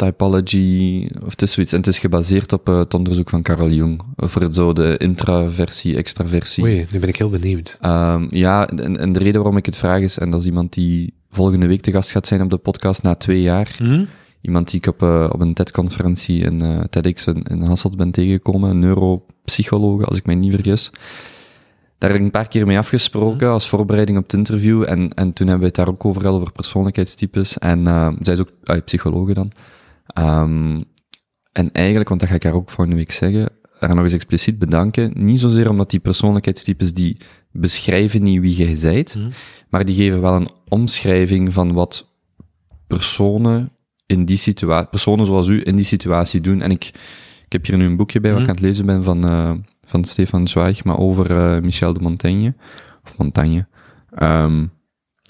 Typology, 0.00 1.08
of 1.24 1.30
het 1.30 1.42
is 1.42 1.52
zoiets. 1.52 1.72
En 1.72 1.78
het 1.78 1.86
is 1.86 1.98
gebaseerd 1.98 2.52
op 2.52 2.68
eh, 2.68 2.78
het 2.78 2.94
onderzoek 2.94 3.28
van 3.28 3.42
Carl 3.42 3.70
Jung, 3.70 4.02
voor 4.16 4.52
zo 4.52 4.72
de 4.72 4.96
intraversie, 4.96 5.96
extraversie. 5.96 6.64
Oei, 6.64 6.86
nu 6.92 6.98
ben 6.98 7.08
ik 7.08 7.16
heel 7.16 7.30
benieuwd. 7.30 7.78
Ehm, 7.80 8.26
ja, 8.30 8.68
en, 8.68 8.96
en 8.96 9.12
de 9.12 9.18
reden 9.18 9.34
waarom 9.34 9.56
ik 9.56 9.66
het 9.66 9.76
vraag 9.76 10.00
is, 10.00 10.18
en 10.18 10.30
dat 10.30 10.40
is 10.40 10.46
iemand 10.46 10.72
die 10.72 11.14
volgende 11.30 11.66
week 11.66 11.80
te 11.80 11.90
gast 11.90 12.10
gaat 12.10 12.26
zijn 12.26 12.42
op 12.42 12.50
de 12.50 12.56
podcast 12.56 13.02
na 13.02 13.14
twee 13.14 13.42
jaar. 13.42 13.76
Iemand 14.40 14.70
die 14.70 14.80
ik 14.80 14.86
op, 14.86 15.02
eh, 15.02 15.28
op 15.32 15.40
een 15.40 15.54
TED-conferentie 15.54 16.42
in 16.44 16.62
eh, 16.62 16.80
TEDx 16.90 17.26
in, 17.26 17.42
in 17.42 17.62
Hasselt 17.62 17.96
ben 17.96 18.10
tegengekomen, 18.10 18.70
een 18.70 18.78
neuropsycholoog, 18.78 20.06
als 20.06 20.16
ik 20.16 20.26
mij 20.26 20.34
niet 20.34 20.54
vergis. 20.54 20.90
Daar 21.98 22.10
heb 22.10 22.18
ik 22.18 22.24
een 22.24 22.30
paar 22.30 22.48
keer 22.48 22.66
mee 22.66 22.78
afgesproken 22.78 23.48
als 23.48 23.68
voorbereiding 23.68 24.18
op 24.18 24.24
het 24.24 24.32
interview. 24.32 24.82
En, 24.82 25.10
en 25.10 25.32
toen 25.32 25.46
hebben 25.46 25.58
we 25.58 25.66
het 25.66 25.74
daar 25.74 25.88
ook 25.88 26.04
over 26.04 26.20
gehad, 26.20 26.36
over 26.36 26.52
persoonlijkheidstypes. 26.52 27.58
En 27.58 27.86
eh, 27.86 28.12
zij 28.20 28.34
is 28.34 28.40
ook 28.40 28.84
psychologe 28.84 29.34
dan. 29.34 29.52
Ehm, 30.12 30.80
en 31.52 31.70
eigenlijk, 31.72 32.08
want 32.08 32.20
dat 32.20 32.28
ga 32.28 32.34
ik 32.34 32.42
haar 32.42 32.52
ook 32.52 32.70
volgende 32.70 32.96
week 32.96 33.10
zeggen, 33.10 33.48
haar 33.78 33.94
nog 33.94 34.04
eens 34.04 34.12
expliciet 34.12 34.58
bedanken. 34.58 35.12
Niet 35.14 35.40
zozeer 35.40 35.70
omdat 35.70 35.90
die 35.90 36.00
persoonlijkheidstypes 36.00 36.94
die 36.94 37.16
beschrijven 37.52 38.22
niet 38.22 38.40
wie 38.40 38.54
jij 38.54 38.74
zijt, 38.74 39.18
maar 39.68 39.84
die 39.84 39.94
geven 39.94 40.20
wel 40.20 40.34
een 40.34 40.48
omschrijving 40.68 41.52
van 41.52 41.72
wat 41.72 42.14
personen 42.86 43.72
in 44.06 44.24
die 44.24 44.36
situatie, 44.36 44.88
personen 44.88 45.26
zoals 45.26 45.48
u 45.48 45.60
in 45.64 45.76
die 45.76 45.84
situatie 45.84 46.40
doen. 46.40 46.60
En 46.60 46.70
ik, 46.70 46.84
ik 47.44 47.52
heb 47.52 47.66
hier 47.66 47.76
nu 47.76 47.84
een 47.84 47.96
boekje 47.96 48.20
bij 48.20 48.32
wat 48.32 48.40
ik 48.40 48.48
aan 48.48 48.54
het 48.54 48.64
lezen 48.64 48.86
ben 48.86 49.04
van, 49.04 49.24
eh, 49.24 49.52
van 49.86 50.04
Stefan 50.04 50.48
Zweig, 50.48 50.84
maar 50.84 50.98
over 50.98 51.30
eh, 51.30 51.62
Michel 51.62 51.92
de 51.92 52.00
Montaigne, 52.00 52.54
of 53.04 53.18
Montagne. 53.18 53.66
Ehm, 54.10 54.66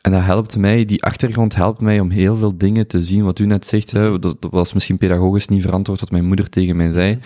en 0.00 0.12
dat 0.12 0.22
helpt 0.22 0.56
mij, 0.56 0.84
die 0.84 1.02
achtergrond 1.02 1.54
helpt 1.54 1.80
mij 1.80 2.00
om 2.00 2.10
heel 2.10 2.36
veel 2.36 2.56
dingen 2.58 2.86
te 2.86 3.02
zien, 3.02 3.24
wat 3.24 3.38
u 3.38 3.46
net 3.46 3.66
zegt, 3.66 3.92
hè, 3.92 4.18
dat, 4.18 4.36
was 4.50 4.72
misschien 4.72 4.98
pedagogisch 4.98 5.48
niet 5.48 5.62
verantwoord 5.62 6.00
wat 6.00 6.10
mijn 6.10 6.26
moeder 6.26 6.48
tegen 6.48 6.76
mij 6.76 6.92
zei, 6.92 7.18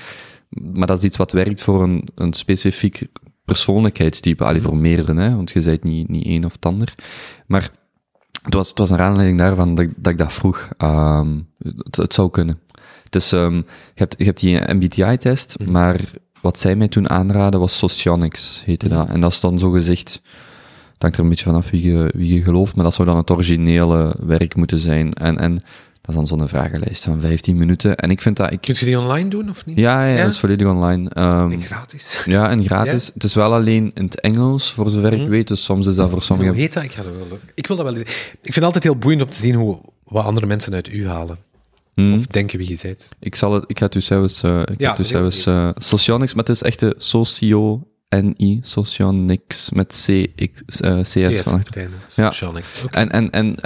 maar 0.49 0.87
dat 0.87 0.99
is 0.99 1.05
iets 1.05 1.17
wat 1.17 1.33
werkt 1.33 1.63
voor 1.63 1.83
een, 1.83 2.09
een 2.15 2.33
specifiek 2.33 3.07
persoonlijkheidstype, 3.45 4.45
allee, 4.45 4.61
voor 4.61 4.77
meerdere, 4.77 5.21
hè, 5.21 5.37
want 5.37 5.51
je 5.51 5.61
bent 5.63 5.85
niet, 5.85 6.09
niet 6.09 6.27
één 6.27 6.45
of 6.45 6.53
het 6.53 6.67
ander. 6.67 6.95
Maar 7.47 7.71
het 8.43 8.55
was, 8.55 8.69
het 8.69 8.79
was 8.79 8.91
een 8.91 8.99
aanleiding 8.99 9.39
daarvan 9.39 9.75
dat, 9.75 9.85
ik- 9.85 9.95
dat 9.97 10.13
ik 10.13 10.19
dat 10.19 10.33
vroeg. 10.33 10.69
Ehm, 10.77 11.39
het, 11.59 11.97
het 11.97 12.15
zou 12.15 12.31
kunnen. 12.31 12.61
Het 13.05 13.15
is, 13.15 13.33
ehm, 13.33 13.55
je, 13.55 13.65
hebt, 13.95 14.15
je 14.19 14.25
hebt 14.25 14.41
die 14.41 14.61
MBTI-test, 14.75 15.57
maar 15.67 16.01
wat 16.41 16.59
zij 16.59 16.77
mij 16.77 16.89
toen 16.89 17.11
aanraden 17.11 17.61
was 17.61 17.79
Socionics, 17.79 18.63
heette 18.65 18.89
dat. 18.89 19.09
En 19.09 19.21
dat 19.21 19.33
is 19.33 19.41
dan 19.41 19.59
zo 19.59 19.71
gezegd, 19.71 20.21
hangt 21.05 21.17
er 21.17 21.23
een 21.23 21.29
beetje 21.29 21.45
vanaf 21.45 21.71
wie 21.71 21.93
je, 21.93 22.11
wie 22.15 22.35
je 22.35 22.43
gelooft, 22.43 22.75
maar 22.75 22.85
dat 22.85 22.95
zou 22.95 23.09
dan 23.09 23.17
het 23.17 23.31
originele 23.31 24.15
werk 24.27 24.55
moeten 24.55 24.79
zijn. 24.79 25.13
En, 25.13 25.39
en 25.39 25.55
Dat 25.55 26.09
is 26.09 26.15
dan 26.15 26.27
zo'n 26.27 26.49
vragenlijst 26.49 27.05
van 27.05 27.21
15 27.21 27.57
minuten. 27.57 27.97
En 27.97 28.11
ik 28.11 28.23
vind 28.23 28.37
dat... 28.37 28.53
Ik... 28.53 28.61
Kun 28.61 28.75
je 28.79 28.85
die 28.85 28.99
online 28.99 29.29
doen, 29.29 29.51
of 29.51 29.67
niet? 29.67 29.77
Ja, 29.79 30.07
ja, 30.07 30.23
dat 30.23 30.33
is 30.33 30.39
volledig 30.39 30.67
online. 30.67 31.11
Um, 31.19 31.53
en 31.53 31.61
gratis? 31.61 32.23
Ja, 32.25 32.51
en 32.51 32.65
gratis. 32.65 33.11
Het 33.15 33.25
is 33.25 33.35
wel 33.35 33.55
alleen 33.55 33.91
in 33.95 34.05
het 34.05 34.21
Engels, 34.21 34.73
voor 34.73 34.91
zover 34.91 35.13
ik 35.13 35.29
weet. 35.29 35.49
Dus 35.49 35.65
soms 35.65 35.87
is 35.87 35.95
dat 35.95 36.11
voor 36.11 36.23
sommigen... 36.23 36.53
Hoe 36.53 36.63
heet 36.63 36.73
dat? 36.73 36.83
Ik, 36.83 36.93
ga 36.93 37.03
dat 37.03 37.13
wel... 37.29 37.39
ik 37.55 37.67
wil 37.67 37.77
dat 37.77 37.85
wel 37.85 37.95
eens... 37.95 38.03
Ik 38.03 38.39
vind 38.41 38.55
het 38.55 38.65
altijd 38.65 38.85
heel 38.85 38.97
boeiend 38.97 39.23
om 39.23 39.31
te 39.31 39.39
zien 39.39 39.55
hoe, 39.55 39.79
wat 40.05 40.25
andere 40.25 40.47
mensen 40.47 40.75
uit 40.75 40.93
u 40.93 41.09
halen. 41.09 41.39
Hmm. 41.95 42.15
Of 42.15 42.27
denken 42.27 42.59
wie 42.59 42.69
je 42.69 42.79
bent. 42.83 43.09
Ik, 43.21 43.35
zal 43.35 43.53
het, 43.55 43.65
ik 43.67 43.79
ga 43.79 43.85
het 43.85 43.95
u 43.95 44.01
zelfs... 44.01 44.43
Uh, 44.43 44.61
ik 44.61 44.81
ja, 44.81 44.87
ga 44.87 44.91
het 44.91 45.07
u 45.07 45.09
zelfs... 45.09 45.47
Uh, 45.47 45.69
socionics, 45.75 46.35
maar 46.35 46.45
het 46.45 46.55
is 46.55 46.63
echt 46.63 46.79
de 46.81 46.95
socio... 46.99 47.87
NI, 48.23 48.59
Socionics, 48.63 49.71
met 49.71 50.05
C, 50.07 50.27
X, 50.53 50.81
uh, 50.81 51.01
CS, 51.01 51.13
CS 51.13 51.41
van. 51.41 51.63
Socionics. 52.07 52.79
Ja. 52.79 52.85
Okay. 52.85 53.07
En, 53.07 53.11
en, 53.11 53.31
en 53.31 53.57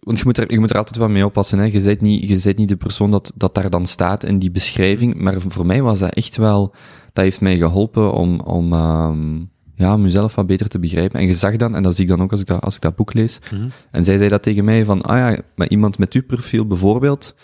want 0.00 0.18
je 0.18 0.24
moet, 0.24 0.38
er, 0.38 0.52
je 0.52 0.58
moet 0.58 0.70
er 0.70 0.76
altijd 0.76 0.96
wat 0.96 1.08
mee 1.08 1.24
oppassen. 1.24 1.58
Hè. 1.58 1.64
Je 1.64 1.82
bent 1.82 2.00
niet, 2.00 2.28
je 2.28 2.40
bent 2.42 2.56
niet 2.56 2.68
de 2.68 2.76
persoon 2.76 3.10
dat, 3.10 3.32
dat 3.34 3.54
daar 3.54 3.70
dan 3.70 3.86
staat 3.86 4.24
in 4.24 4.38
die 4.38 4.50
beschrijving. 4.50 5.14
Maar 5.14 5.40
voor 5.40 5.66
mij 5.66 5.82
was 5.82 5.98
dat 5.98 6.14
echt 6.14 6.36
wel, 6.36 6.74
dat 7.12 7.24
heeft 7.24 7.40
mij 7.40 7.56
geholpen 7.56 8.12
om, 8.12 8.40
om, 8.40 8.72
um, 8.72 9.50
ja, 9.74 9.94
om 9.94 10.02
mezelf 10.02 10.34
wat 10.34 10.46
beter 10.46 10.68
te 10.68 10.78
begrijpen. 10.78 11.20
En 11.20 11.26
je 11.26 11.34
zag 11.34 11.56
dan, 11.56 11.74
en 11.74 11.82
dat 11.82 11.94
zie 11.94 12.04
ik 12.04 12.10
dan 12.10 12.22
ook 12.22 12.30
als 12.30 12.40
ik 12.40 12.46
dat, 12.46 12.60
als 12.60 12.74
ik 12.74 12.80
dat 12.80 12.96
boek 12.96 13.14
lees. 13.14 13.40
Mm 13.50 13.58
-hmm. 13.58 13.70
En 13.90 14.04
zij 14.04 14.18
zei 14.18 14.28
dat 14.30 14.42
tegen 14.42 14.64
mij 14.64 14.84
van, 14.84 15.02
ah 15.02 15.16
ja, 15.16 15.38
maar 15.54 15.68
iemand 15.68 15.98
met 15.98 16.12
uw 16.12 16.22
profiel 16.26 16.66
bijvoorbeeld, 16.66 17.34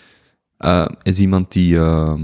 uh, 0.58 0.86
is 1.02 1.18
iemand 1.18 1.52
die, 1.52 1.74
uh, 1.74 2.14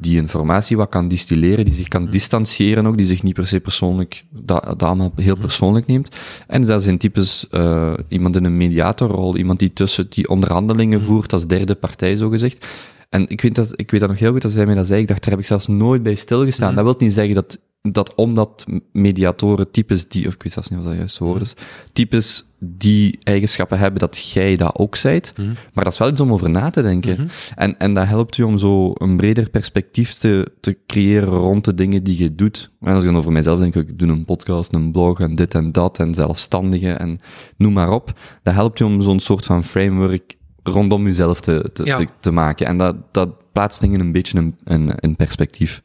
die 0.00 0.16
informatie 0.16 0.76
wat 0.76 0.88
kan 0.88 1.08
distilleren, 1.08 1.64
die 1.64 1.74
zich 1.74 1.88
kan 1.88 2.02
mm. 2.02 2.10
distancieren 2.10 2.86
ook, 2.86 2.96
die 2.96 3.06
zich 3.06 3.22
niet 3.22 3.34
per 3.34 3.46
se 3.46 3.60
persoonlijk, 3.60 4.24
dat, 4.30 4.64
dat 4.64 4.82
allemaal 4.82 5.12
heel 5.16 5.34
mhm. 5.34 5.42
persoonlijk 5.42 5.86
neemt. 5.86 6.16
En 6.46 6.64
dat 6.64 6.82
zijn 6.82 6.98
types 6.98 7.46
uh, 7.50 7.92
iemand 8.08 8.36
in 8.36 8.44
een 8.44 8.56
mediatorrol, 8.56 9.36
iemand 9.36 9.58
die 9.58 9.72
tussen 9.72 10.06
die 10.10 10.28
onderhandelingen 10.28 10.98
mhm. 10.98 11.06
voert 11.06 11.32
als 11.32 11.46
derde 11.46 11.74
partij, 11.74 12.16
zo 12.16 12.28
gezegd. 12.28 12.66
En 13.08 13.28
ik 13.28 13.40
weet, 13.40 13.54
dat, 13.54 13.72
ik 13.76 13.90
weet 13.90 14.00
dat 14.00 14.08
nog 14.08 14.18
heel 14.18 14.32
goed, 14.32 14.42
dat 14.42 14.50
zij 14.50 14.66
mij 14.66 14.74
dat 14.74 14.86
zei, 14.86 15.00
ik 15.00 15.08
dacht, 15.08 15.22
daar 15.22 15.30
heb 15.30 15.40
ik 15.40 15.46
zelfs 15.46 15.66
nooit 15.66 16.02
bij 16.02 16.14
stilgestaan. 16.14 16.70
Mm. 16.70 16.76
Dat 16.76 16.84
wil 16.84 16.94
niet 16.98 17.12
zeggen 17.12 17.34
dat 17.34 17.58
dat 17.82 18.14
omdat 18.14 18.66
mediatoren 18.92 19.70
types 19.70 20.08
die, 20.08 20.26
of 20.26 20.34
ik 20.34 20.42
weet 20.42 20.52
zelfs 20.52 20.70
niet 20.70 20.78
of 20.78 20.84
dat 20.84 20.94
juist 20.94 21.18
woord 21.18 21.40
is, 21.40 21.54
types 21.92 22.44
die 22.58 23.18
eigenschappen 23.22 23.78
hebben, 23.78 24.00
dat 24.00 24.30
jij 24.32 24.56
dat 24.56 24.78
ook 24.78 24.96
zijt. 24.96 25.32
Mhm. 25.36 25.48
Maar 25.72 25.84
dat 25.84 25.92
is 25.92 25.98
wel 25.98 26.08
iets 26.08 26.20
om 26.20 26.32
over 26.32 26.50
na 26.50 26.70
te 26.70 26.82
denken. 26.82 27.12
Mhm. 27.12 27.26
en, 27.54 27.78
en 27.78 27.94
dat 27.94 28.06
helpt 28.06 28.38
u 28.38 28.42
om 28.42 28.58
zo 28.58 28.92
een 28.94 29.16
breder 29.16 29.50
perspectief 29.50 30.12
te, 30.12 30.52
te 30.60 30.78
creëren 30.86 31.28
rond 31.28 31.64
de 31.64 31.74
dingen 31.74 32.02
die 32.02 32.18
je 32.18 32.34
doet. 32.34 32.70
En 32.80 32.92
als 32.92 33.02
ik 33.02 33.08
dan 33.08 33.18
over 33.18 33.32
mijzelf 33.32 33.58
denk, 33.58 33.74
ik 33.74 33.98
doe 33.98 34.08
een 34.08 34.24
podcast, 34.24 34.74
een 34.74 34.92
blog 34.92 35.20
en 35.20 35.34
dit 35.34 35.54
en 35.54 35.72
dat 35.72 35.98
en 35.98 36.14
zelfstandige 36.14 36.90
en 36.90 37.18
noem 37.56 37.72
maar 37.72 37.90
op. 37.90 38.12
Dat 38.42 38.54
helpt 38.54 38.80
u 38.80 38.84
om 38.84 39.02
zo'n 39.02 39.20
soort 39.20 39.44
van 39.44 39.64
framework 39.64 40.36
rondom 40.62 41.04
jezelf 41.04 41.40
te, 41.40 41.70
te, 41.72 41.82
te, 41.82 42.06
te, 42.20 42.30
maken. 42.30 42.66
En 42.66 42.76
dat, 42.76 42.96
dat 43.12 43.52
plaatst 43.52 43.80
dingen 43.80 44.00
een 44.00 44.12
beetje 44.12 44.38
in, 44.38 44.56
in, 44.64 44.94
in 45.00 45.16
perspectief. 45.16 45.82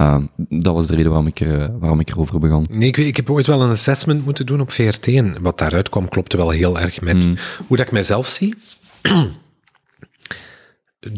Uh, 0.00 0.22
dat 0.48 0.74
was 0.74 0.86
de 0.86 0.94
reden 0.94 1.10
waarom 1.10 1.26
ik, 1.26 1.40
er, 1.40 1.78
waarom 1.78 2.00
ik 2.00 2.10
erover 2.10 2.38
begon. 2.38 2.66
Nee, 2.70 2.88
ik, 2.88 2.96
ik 2.96 3.16
heb 3.16 3.30
ooit 3.30 3.46
wel 3.46 3.62
een 3.62 3.70
assessment 3.70 4.24
moeten 4.24 4.46
doen 4.46 4.60
op 4.60 4.70
VRT 4.70 5.06
en 5.06 5.42
wat 5.42 5.58
daaruit 5.58 5.88
kwam 5.88 6.08
klopte 6.08 6.36
wel 6.36 6.50
heel 6.50 6.80
erg 6.80 7.00
met 7.00 7.24
mm. 7.24 7.36
hoe 7.66 7.76
dat 7.76 7.86
ik 7.86 7.92
mijzelf 7.92 8.26
zie. 8.26 8.54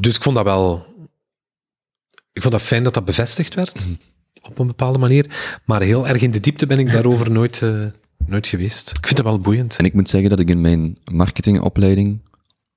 dus 0.01 0.17
ik 0.17 0.23
vond 0.23 0.37
dat 0.37 0.45
wel... 0.45 0.87
Ik 2.33 2.43
vond 2.43 2.55
dat 2.55 2.63
fijn 2.63 2.83
dat 2.83 2.95
dat 2.95 3.05
bevestigd 3.05 3.55
werd, 3.55 3.87
mm. 3.87 3.99
op 4.43 4.59
een 4.59 4.67
bepaalde 4.67 4.99
manier. 4.99 5.59
Maar 5.65 5.83
heel 5.83 6.09
erg 6.09 6.23
in 6.23 6.31
de 6.31 6.41
diepte 6.41 6.67
ben 6.67 6.79
ik 6.79 6.93
daarover 6.93 7.31
nooit, 7.41 7.61
uh, 7.61 7.85
nooit 8.27 8.47
geweest. 8.47 8.91
Ik 8.91 9.07
vind 9.07 9.17
dat 9.17 9.27
wel 9.27 9.39
boeiend. 9.39 9.77
En 9.77 9.85
ik 9.85 9.95
moet 9.95 10.09
zeggen 10.09 10.31
dat 10.31 10.41
ik 10.41 10.49
in 10.49 10.61
mijn 10.61 10.99
marketingopleiding 11.13 12.21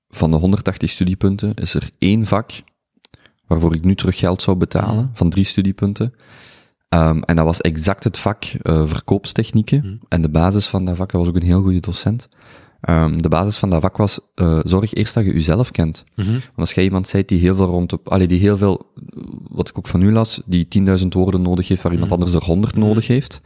van 0.10 0.32
de 0.32 0.38
180 0.38 0.90
studiepunten 0.90 1.54
is 1.54 1.74
er 1.74 1.90
één 1.98 2.26
vak 2.26 2.52
waarvoor 3.48 3.76
ik 3.76 3.84
nu 3.84 3.96
terug 3.96 4.18
geld 4.18 4.42
zou 4.42 4.58
betalen, 4.58 5.04
mhm. 5.04 5.14
van 5.14 5.30
drie 5.30 5.46
studiepunten. 5.46 6.14
Um, 6.90 7.24
en 7.24 7.36
dat 7.36 7.46
was 7.46 7.62
exact 7.62 8.04
het 8.04 8.20
vak 8.20 8.44
uh, 8.46 8.82
verkoopstechnieken. 8.86 9.82
Mm. 9.86 10.00
En 10.08 10.22
de 10.22 10.30
basis 10.30 10.68
van 10.68 10.86
dat 10.86 10.96
vak, 10.96 11.12
dat 11.12 11.20
was 11.22 11.30
ook 11.30 11.36
een 11.36 11.48
heel 11.48 11.62
goede 11.62 11.80
docent. 11.80 12.30
Um, 12.90 13.22
de 13.22 13.30
basis 13.30 13.58
van 13.58 13.70
dat 13.70 13.82
vak 13.82 13.98
was, 13.98 14.20
uh, 14.36 14.60
zorg 14.64 14.94
eerst 14.94 15.14
dat 15.14 15.26
je 15.26 15.34
jezelf 15.34 15.72
kent. 15.72 16.04
Mm 16.16 16.26
-hmm. 16.26 16.34
Want 16.34 16.58
als 16.58 16.74
jij 16.74 16.84
iemand 16.84 17.08
zijt 17.08 17.28
die 17.28 17.40
heel 17.40 17.56
veel 17.56 17.66
rond 17.66 17.94
op, 17.94 18.10
allee, 18.10 18.28
die 18.28 18.40
heel 18.40 18.58
veel, 18.58 18.92
wat 19.50 19.70
ik 19.70 19.78
ook 19.78 19.88
van 19.88 20.02
u 20.02 20.12
las, 20.12 20.42
die 20.46 20.68
10.000 21.00 21.08
woorden 21.10 21.42
nodig 21.42 21.68
heeft 21.68 21.82
waar 21.82 21.92
iemand 21.92 22.12
mm. 22.12 22.18
anders 22.18 22.36
er 22.36 22.44
100 22.44 22.76
mm. 22.76 22.82
nodig 22.82 23.08
heeft, 23.08 23.42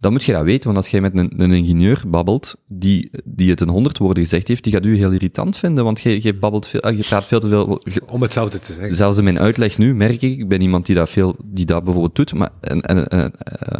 dan 0.00 0.12
moet 0.12 0.24
je 0.24 0.32
dat 0.32 0.42
weten, 0.42 0.64
want 0.64 0.76
als 0.76 0.88
jij 0.88 1.00
met 1.00 1.18
een, 1.18 1.32
een 1.36 1.52
ingenieur 1.52 2.02
babbelt, 2.06 2.56
die, 2.66 3.10
die 3.24 3.50
het 3.50 3.60
een 3.60 3.68
honderd 3.68 3.98
woorden 3.98 4.22
gezegd 4.22 4.48
heeft, 4.48 4.64
die 4.64 4.72
gaat 4.72 4.84
u 4.84 4.96
heel 4.96 5.10
irritant 5.10 5.56
vinden, 5.56 5.84
want 5.84 6.00
je, 6.00 6.22
je 6.22 6.34
babbelt 6.34 6.66
veel, 6.66 6.90
je 6.90 7.02
praat 7.02 7.24
veel 7.24 7.40
te 7.40 7.48
veel. 7.48 7.82
Om 8.06 8.22
hetzelfde 8.22 8.58
te 8.58 8.72
zeggen. 8.72 8.96
Zelfs 8.96 9.18
in 9.18 9.24
mijn 9.24 9.38
uitleg 9.38 9.78
nu 9.78 9.94
merk 9.94 10.22
ik, 10.22 10.38
ik 10.38 10.48
ben 10.48 10.60
iemand 10.60 10.86
die 10.86 10.94
dat 10.94 11.10
veel, 11.10 11.36
die 11.44 11.64
dat 11.64 11.84
bijvoorbeeld 11.84 12.16
doet, 12.16 12.34
maar 12.34 12.50
en, 12.60 12.80
en, 12.80 13.08
en 13.08 13.32
uh, 13.72 13.78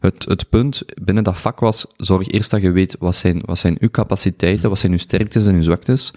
het, 0.00 0.24
het 0.24 0.48
punt 0.48 0.82
binnen 1.02 1.24
dat 1.24 1.38
vak 1.38 1.60
was, 1.60 1.86
zorg 1.96 2.28
eerst 2.28 2.50
dat 2.50 2.62
je 2.62 2.70
weet 2.70 2.96
wat 2.98 3.14
zijn, 3.14 3.42
wat 3.44 3.58
zijn 3.58 3.76
uw 3.80 3.90
capaciteiten, 3.90 4.68
wat 4.68 4.78
zijn 4.78 4.92
uw 4.92 4.98
sterktes 4.98 5.46
en 5.46 5.54
uw 5.54 5.62
zwaktes, 5.62 6.12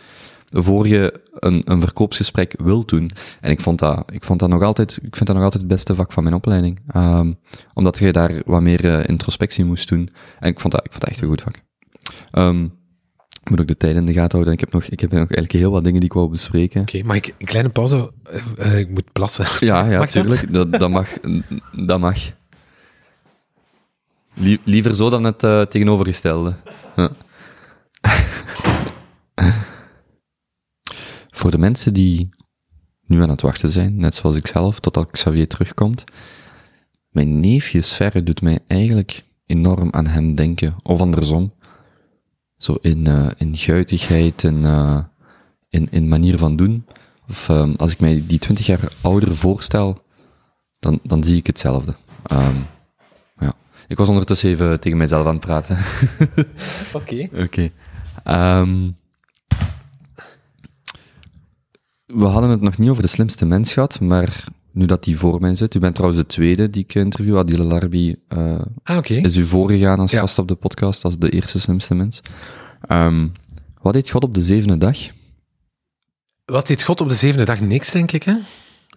voor 0.57 0.87
je 0.87 1.21
een, 1.31 1.61
een 1.65 1.81
verkoopsgesprek 1.81 2.55
wilt 2.57 2.89
doen. 2.89 3.11
En 3.41 3.51
ik 3.51 3.59
vond 3.59 3.79
dat, 3.79 4.11
ik 4.11 4.23
vond 4.23 4.39
dat 4.39 4.49
nog 4.49 4.61
altijd, 4.61 4.99
ik 5.01 5.15
vind 5.15 5.25
dat 5.25 5.35
nog 5.35 5.43
altijd 5.43 5.63
het 5.63 5.71
beste 5.71 5.95
vak 5.95 6.11
van 6.11 6.23
mijn 6.23 6.35
opleiding. 6.35 6.79
Um, 6.95 7.37
omdat 7.73 7.97
je 7.97 8.11
daar 8.11 8.31
wat 8.45 8.61
meer 8.61 8.85
uh, 8.85 9.07
introspectie 9.07 9.65
moest 9.65 9.89
doen. 9.89 10.09
En 10.39 10.49
ik 10.49 10.59
vond 10.59 10.73
dat, 10.73 10.85
ik 10.85 10.91
vond 10.91 11.03
dat 11.03 11.11
echt 11.11 11.21
een 11.21 11.27
goed 11.27 11.41
vak. 11.41 11.55
Um, 12.31 12.73
ik 13.43 13.49
moet 13.51 13.59
ook 13.59 13.67
de 13.67 13.77
tijd 13.77 13.95
in 13.95 14.05
de 14.05 14.13
gaten 14.13 14.31
houden. 14.31 14.53
Ik 14.53 14.59
heb 14.59 14.71
nog, 14.71 14.83
ik 14.83 14.99
heb 14.99 15.09
nog 15.09 15.19
eigenlijk 15.19 15.51
heel 15.51 15.71
wat 15.71 15.83
dingen 15.83 15.99
die 15.99 16.09
ik 16.09 16.15
wou 16.15 16.29
bespreken. 16.29 16.81
Oké, 16.81 16.95
okay, 16.95 17.07
mag 17.07 17.15
ik 17.15 17.33
een 17.37 17.45
kleine 17.45 17.69
pauze? 17.69 18.11
Uh, 18.59 18.79
ik 18.79 18.89
moet 18.89 19.11
plassen. 19.11 19.45
Ja, 19.67 19.85
ja, 19.85 19.99
natuurlijk. 19.99 20.53
Dat? 20.53 20.71
dat? 20.71 20.79
Dat, 20.79 20.89
mag. 20.89 21.07
Dat 21.71 21.99
mag. 21.99 22.17
liever 24.63 24.95
zo 24.95 25.09
dan 25.09 25.23
het 25.23 25.43
uh, 25.43 25.61
tegenovergestelde. 25.61 26.55
Ja. 26.95 27.11
Voor 31.45 31.53
de 31.53 31.59
mensen 31.59 31.93
die 31.93 32.29
nu 33.07 33.21
aan 33.21 33.29
het 33.29 33.41
wachten 33.41 33.69
zijn, 33.69 33.95
net 33.95 34.15
zoals 34.15 34.35
ik 34.35 34.47
zelf, 34.47 34.79
totdat 34.79 35.11
Xavier 35.11 35.47
terugkomt, 35.47 36.03
mijn 37.09 37.39
neefje 37.39 37.81
Sverre 37.81 38.23
doet 38.23 38.41
mij 38.41 38.59
eigenlijk 38.67 39.23
enorm 39.45 39.91
aan 39.91 40.07
hem 40.07 40.35
denken, 40.35 40.75
of 40.83 41.01
andersom. 41.01 41.53
Zo 42.57 42.73
in, 42.81 43.09
uh, 43.09 43.27
in 43.37 43.57
guitigheid, 43.57 44.43
in, 44.43 44.63
uh, 44.63 45.03
in, 45.69 45.87
in 45.91 46.07
manier 46.07 46.37
van 46.37 46.55
doen. 46.55 46.85
Of 47.29 47.49
um, 47.49 47.75
als 47.77 47.91
ik 47.91 47.99
mij 47.99 48.23
die 48.27 48.39
twintig 48.39 48.65
jaar 48.65 48.91
ouder 49.01 49.35
voorstel, 49.35 49.97
dan, 50.79 50.99
dan 51.03 51.23
zie 51.23 51.37
ik 51.37 51.47
hetzelfde. 51.47 51.95
Um, 52.31 52.65
ja. 53.39 53.53
Ik 53.87 53.97
was 53.97 54.07
ondertussen 54.07 54.49
even 54.49 54.79
tegen 54.79 54.97
mijzelf 54.97 55.25
aan 55.25 55.35
het 55.35 55.45
praten. 55.45 55.77
Oké. 56.93 57.27
Oké. 57.33 57.71
Okay. 58.23 58.59
Um, 58.61 58.97
we 62.15 62.25
hadden 62.25 62.49
het 62.49 62.61
nog 62.61 62.77
niet 62.77 62.89
over 62.89 63.01
de 63.01 63.09
slimste 63.09 63.45
mens 63.45 63.73
gehad, 63.73 63.99
maar 63.99 64.43
nu 64.71 64.85
dat 64.85 65.03
die 65.03 65.17
voor 65.17 65.41
mij 65.41 65.55
zit, 65.55 65.75
u 65.75 65.79
bent 65.79 65.95
trouwens 65.95 66.21
de 66.21 66.27
tweede 66.27 66.69
die 66.69 66.83
ik 66.83 66.95
interview, 66.95 67.37
Adile 67.37 67.63
Larbi 67.63 68.15
uh, 68.29 68.61
ah, 68.83 68.97
okay. 68.97 69.17
is 69.17 69.35
u 69.35 69.45
voorgegaan 69.45 69.99
als 69.99 70.11
gast 70.11 70.39
op 70.39 70.47
de 70.47 70.55
podcast, 70.55 71.03
als 71.03 71.17
de 71.17 71.29
eerste 71.29 71.59
slimste 71.59 71.95
mens. 71.95 72.21
Um, 72.89 73.31
wat 73.81 73.93
deed 73.93 74.09
God 74.09 74.23
op 74.23 74.33
de 74.33 74.41
zevende 74.41 74.77
dag? 74.77 74.97
Wat 76.45 76.67
deed 76.67 76.83
God 76.83 77.01
op 77.01 77.09
de 77.09 77.15
zevende 77.15 77.45
dag? 77.45 77.59
Niks, 77.59 77.91
denk 77.91 78.11
ik, 78.11 78.23
hè? 78.23 78.35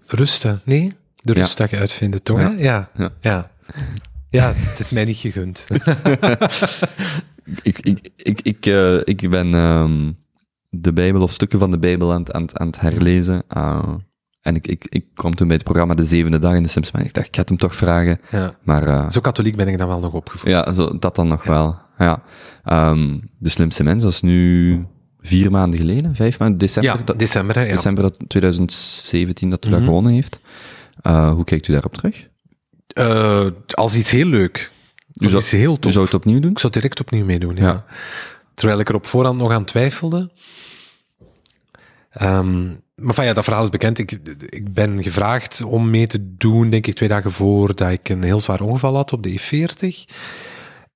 Rusten, 0.06 0.60
nee? 0.64 0.92
De 1.14 1.32
rustdag 1.32 1.70
ja. 1.70 1.78
uitvinden, 1.78 2.22
toch? 2.22 2.38
Ja. 2.38 2.54
Ja. 2.58 2.90
ja. 2.96 3.12
ja. 3.20 3.50
Ja, 4.30 4.52
het 4.56 4.78
is 4.78 4.90
mij 4.90 5.04
niet 5.04 5.16
gegund. 5.16 5.66
ik, 7.62 7.78
ik, 7.78 8.10
ik, 8.16 8.40
ik, 8.40 8.66
uh, 8.66 9.00
ik 9.04 9.30
ben... 9.30 9.54
Um, 9.54 10.16
de 10.68 10.92
Bijbel 10.92 11.22
of 11.22 11.32
stukken 11.32 11.58
van 11.58 11.70
de 11.70 11.78
Bijbel 11.78 12.12
aan, 12.12 12.34
aan, 12.34 12.60
aan 12.60 12.66
het 12.66 12.80
herlezen. 12.80 13.42
Uh, 13.56 13.94
en 14.40 14.54
ik, 14.54 14.66
ik, 14.66 14.86
ik 14.88 15.04
kwam 15.14 15.34
toen 15.34 15.46
bij 15.46 15.56
het 15.56 15.64
programma 15.64 15.94
De 15.94 16.04
Zevende 16.04 16.38
Dag 16.38 16.54
in 16.54 16.62
de 16.62 16.68
Simpsons. 16.68 17.04
Ik 17.04 17.14
dacht, 17.14 17.26
ik 17.26 17.36
ga 17.36 17.42
hem 17.44 17.56
toch 17.56 17.76
vragen. 17.76 18.20
Ja. 18.30 18.54
Maar, 18.62 18.88
uh, 18.88 19.10
zo 19.10 19.20
katholiek 19.20 19.56
ben 19.56 19.68
ik 19.68 19.78
dan 19.78 19.88
wel 19.88 20.00
nog 20.00 20.12
opgevoed. 20.12 20.48
Ja, 20.48 20.72
zo, 20.72 20.98
dat 20.98 21.14
dan 21.14 21.28
nog 21.28 21.44
wel. 21.44 21.78
Ja. 21.98 22.22
Um, 22.64 23.20
de 23.38 23.48
Slimste 23.48 23.82
Mens, 23.82 24.02
dat 24.02 24.12
is 24.12 24.20
nu 24.20 24.86
vier 25.20 25.50
maanden 25.50 25.78
geleden, 25.78 26.14
vijf 26.14 26.38
maanden, 26.38 26.58
december. 26.58 26.92
Ja, 26.92 27.04
dat, 27.04 27.18
december, 27.18 27.56
hè, 27.56 27.62
ja. 27.64 27.74
December 27.74 28.02
dat 28.02 28.14
2017 28.28 29.50
dat 29.50 29.64
u 29.64 29.66
mm 29.66 29.72
-hmm. 29.72 29.80
dat 29.80 29.88
gewonnen 29.88 30.12
heeft. 30.12 30.40
Uh, 31.02 31.32
hoe 31.32 31.44
kijkt 31.44 31.68
u 31.68 31.72
daarop 31.72 31.94
terug? 31.94 32.28
Uh, 32.98 33.46
als 33.70 33.94
iets 33.94 34.10
heel 34.10 34.26
leuk. 34.26 34.72
U 35.20 35.28
zou, 35.28 35.42
iets 35.42 35.50
heel 35.50 35.78
tof. 35.78 35.90
U 35.90 35.92
zou 35.92 36.04
het 36.04 36.14
opnieuw 36.14 36.40
doen? 36.40 36.50
Ik 36.50 36.58
zou 36.58 36.72
direct 36.72 37.00
opnieuw 37.00 37.24
meedoen, 37.24 37.56
ja. 37.56 37.84
Terwijl 38.58 38.80
ik 38.80 38.88
er 38.88 38.94
op 38.94 39.06
voorhand 39.06 39.40
nog 39.40 39.52
aan 39.52 39.64
twijfelde. 39.64 40.30
Um, 42.22 42.82
maar 42.94 43.14
van 43.14 43.24
ja, 43.24 43.32
dat 43.32 43.44
verhaal 43.44 43.62
is 43.62 43.68
bekend. 43.68 43.98
Ik, 43.98 44.12
ik 44.38 44.72
ben 44.72 45.02
gevraagd 45.02 45.62
om 45.62 45.90
mee 45.90 46.06
te 46.06 46.34
doen, 46.36 46.70
denk 46.70 46.86
ik, 46.86 46.94
twee 46.94 47.08
dagen 47.08 47.32
voor 47.32 47.74
dat 47.74 47.90
ik 47.90 48.08
een 48.08 48.22
heel 48.22 48.40
zwaar 48.40 48.60
ongeval 48.60 48.94
had 48.94 49.12
op 49.12 49.22
de 49.22 49.40
E40. 49.40 50.12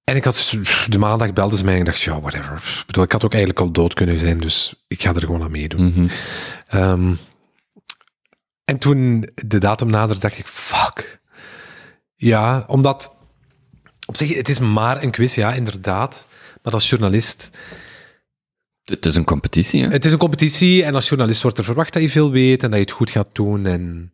En 0.04 0.16
ik 0.16 0.24
had, 0.24 0.56
de 0.88 0.98
maandag 0.98 1.32
belden 1.32 1.58
ze 1.58 1.64
mij 1.64 1.74
en 1.74 1.80
ik 1.80 1.86
dacht, 1.86 2.00
ja, 2.00 2.20
whatever. 2.20 2.54
Ik 2.56 2.86
bedoel, 2.86 3.04
ik 3.04 3.12
had 3.12 3.24
ook 3.24 3.32
eigenlijk 3.32 3.60
al 3.60 3.72
dood 3.72 3.94
kunnen 3.94 4.18
zijn, 4.18 4.40
dus 4.40 4.84
ik 4.88 5.02
ga 5.02 5.14
er 5.14 5.20
gewoon 5.20 5.42
aan 5.42 5.50
meedoen. 5.50 5.84
Mhm. 5.84 6.06
Ehm, 6.68 7.14
en 8.64 8.78
toen 8.78 9.28
de 9.34 9.58
datum 9.58 9.90
naderde, 9.90 10.20
dacht 10.20 10.38
ik, 10.38 10.46
fuck. 10.46 11.20
Ja, 12.16 12.64
omdat, 12.66 13.16
op 14.06 14.16
zich, 14.16 14.34
het 14.34 14.48
is 14.48 14.58
maar 14.58 15.02
een 15.02 15.10
quiz, 15.10 15.34
ja, 15.34 15.54
inderdaad. 15.54 16.28
Maar 16.62 16.72
als 16.72 16.88
journalist, 16.88 17.50
Het 18.84 19.06
is 19.06 19.16
een 19.16 19.24
competitie, 19.24 19.82
hè? 19.82 19.88
het 19.88 20.04
is 20.04 20.12
een 20.12 20.18
competitie 20.18 20.84
en 20.84 20.94
als 20.94 21.08
journalist 21.08 21.42
wordt 21.42 21.58
er 21.58 21.64
verwacht 21.64 21.92
dat 21.92 22.02
je 22.02 22.10
veel 22.10 22.30
weet 22.30 22.62
en 22.62 22.70
dat 22.70 22.78
je 22.78 22.84
het 22.84 22.94
goed 22.94 23.10
gaat 23.10 23.28
doen 23.32 23.66
en 23.66 24.12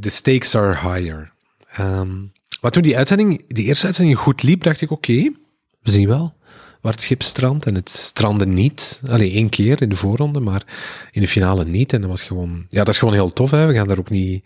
de, 0.00 0.08
stakes 0.10 0.54
are 0.54 0.92
higher. 0.92 1.32
Ehm, 1.72 2.16
maar 2.60 2.70
toen 2.70 2.82
die 2.82 2.96
uitzending, 2.96 3.44
die 3.48 3.64
eerste 3.64 3.86
uitzending 3.86 4.18
goed 4.18 4.42
liep, 4.42 4.62
dacht 4.62 4.80
ik, 4.80 4.90
oké, 4.90 5.32
we 5.80 5.90
zien 5.90 6.08
wel 6.08 6.34
waar 6.80 6.92
het 6.92 7.00
schip 7.00 7.22
strandt. 7.22 7.66
En 7.66 7.74
het 7.74 7.88
strandde 7.88 8.46
niet. 8.46 9.02
Alleen 9.08 9.30
één 9.32 9.48
keer 9.48 9.82
in 9.82 9.88
de 9.88 9.94
voorronde, 9.96 10.40
maar 10.40 10.62
in 11.10 11.20
de 11.20 11.28
finale 11.28 11.64
niet. 11.64 11.92
En 11.92 12.00
dat 12.00 12.10
was 12.10 12.22
gewoon, 12.22 12.66
ja, 12.68 12.78
dat 12.84 12.88
is 12.94 12.98
gewoon 12.98 13.14
heel 13.14 13.32
tof. 13.32 13.50
Hè. 13.50 13.66
We 13.66 13.74
gaan 13.74 13.88
daar 13.88 13.98
ook 13.98 14.10
niet, 14.10 14.44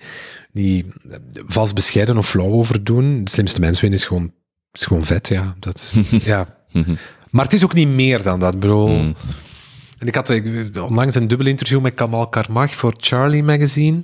niet 0.52 0.86
vast 1.46 1.74
bescheiden 1.74 2.16
of 2.18 2.28
flauw 2.28 2.52
over 2.52 2.84
doen. 2.84 3.24
De 3.24 3.30
slimste 3.30 3.60
mens 3.60 3.80
winnen 3.80 3.98
is 3.98 4.04
gewoon, 4.04 4.32
is 4.72 4.84
gewoon 4.84 5.04
vet, 5.04 5.28
ja. 5.28 5.54
Dat 5.58 5.74
is, 5.74 6.10
ja. 6.24 6.56
Maar 7.30 7.44
het 7.44 7.54
is 7.54 7.64
ook 7.64 7.74
niet 7.74 7.88
meer 7.88 8.22
dan 8.22 8.38
dat. 8.38 8.54
Ik 8.54 8.60
bedoel, 8.60 8.88
Mm. 8.88 9.14
en 9.98 10.06
ik 10.06 10.14
had 10.14 10.30
ik, 10.30 10.70
onlangs 10.80 11.14
een 11.14 11.28
dubbel 11.28 11.46
interview 11.46 11.80
met 11.80 11.94
Kamal 11.94 12.28
Karmach 12.28 12.70
voor 12.72 12.94
Charlie 12.96 13.42
Magazine. 13.42 14.00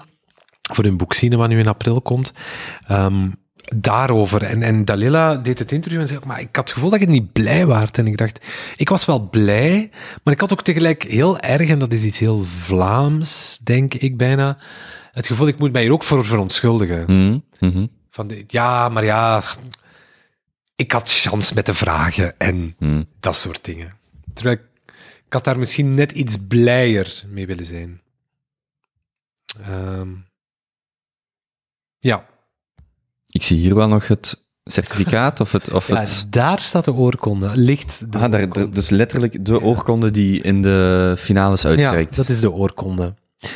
Voor 0.72 0.84
hun 0.84 0.96
boek 0.96 1.12
Cinema, 1.14 1.40
wat 1.40 1.48
nu 1.50 1.58
in 1.58 1.66
april 1.68 2.00
komt. 2.02 2.32
Ehm, 2.86 3.28
daarover. 3.76 4.42
En, 4.42 4.62
en 4.62 4.84
Dalila 4.84 5.36
deed 5.36 5.58
het 5.58 5.72
interview 5.72 6.00
en 6.00 6.06
zei, 6.08 6.20
maar 6.26 6.40
ik 6.40 6.56
had 6.56 6.64
het 6.68 6.72
gevoel 6.74 6.90
dat 6.90 7.00
je 7.00 7.06
niet 7.06 7.32
blij 7.32 7.66
waart. 7.66 7.98
En 7.98 8.06
ik 8.06 8.16
dacht, 8.16 8.46
ik 8.76 8.88
was 8.88 9.04
wel 9.04 9.20
blij, 9.28 9.90
maar 10.24 10.34
ik 10.34 10.40
had 10.40 10.52
ook 10.52 10.62
tegelijk 10.62 11.02
heel 11.02 11.38
erg, 11.38 11.68
en 11.68 11.78
dat 11.78 11.92
is 11.92 12.02
iets 12.04 12.18
heel 12.18 12.44
Vlaams, 12.44 13.58
denk 13.62 13.94
ik 13.94 14.16
bijna, 14.16 14.58
het 15.12 15.26
gevoel, 15.26 15.46
ik 15.46 15.58
moet 15.58 15.72
mij 15.72 15.82
hier 15.82 15.92
ook 15.92 16.02
voor 16.02 16.24
verontschuldigen. 16.24 17.02
Mhm. 17.06 17.38
Mhm. 17.70 17.86
Van, 18.10 18.26
de- 18.26 18.44
ja, 18.46 18.88
maar 18.88 19.04
ja, 19.04 19.42
ik 20.76 20.92
had 20.92 21.10
chance 21.12 21.54
met 21.54 21.66
de 21.66 21.74
vragen 21.74 22.38
en 22.38 22.74
Mhm. 22.78 23.02
dat 23.20 23.36
soort 23.36 23.64
dingen. 23.64 23.96
Terwijl 24.34 24.56
ik, 24.56 24.62
ik 25.26 25.32
had 25.32 25.44
daar 25.44 25.58
misschien 25.58 25.94
net 25.94 26.12
iets 26.12 26.36
blijer 26.48 27.22
mee 27.26 27.46
willen 27.46 27.64
zijn. 27.64 28.00
Ehm, 29.62 30.08
ja. 31.98 32.26
Ik 33.38 33.44
zie 33.44 33.56
hier 33.58 33.74
wel 33.74 33.88
nog 33.88 34.08
het 34.08 34.44
certificaat 34.64 35.40
of 35.40 35.52
het... 35.52 35.72
Of 35.72 35.88
ja, 35.88 35.98
het 35.98 36.26
daar 36.30 36.58
staat 36.58 36.84
de 36.84 36.92
oorkonde. 36.92 37.50
Ligt 37.54 38.12
de 38.12 38.18
ah, 38.18 38.30
daar, 38.30 38.40
oorkonde. 38.40 38.58
daar- 38.58 38.74
dus 38.74 38.88
letterlijk 38.90 39.44
de 39.44 39.60
oorkonde 39.62 40.10
die 40.10 40.40
in 40.42 40.62
de 40.62 41.14
finales 41.18 41.62
Ja, 41.62 41.68
uitreikt. 41.68 42.16
dat 42.16 42.28
is 42.28 42.40
de 42.40 42.50
oorkonde. 42.52 43.14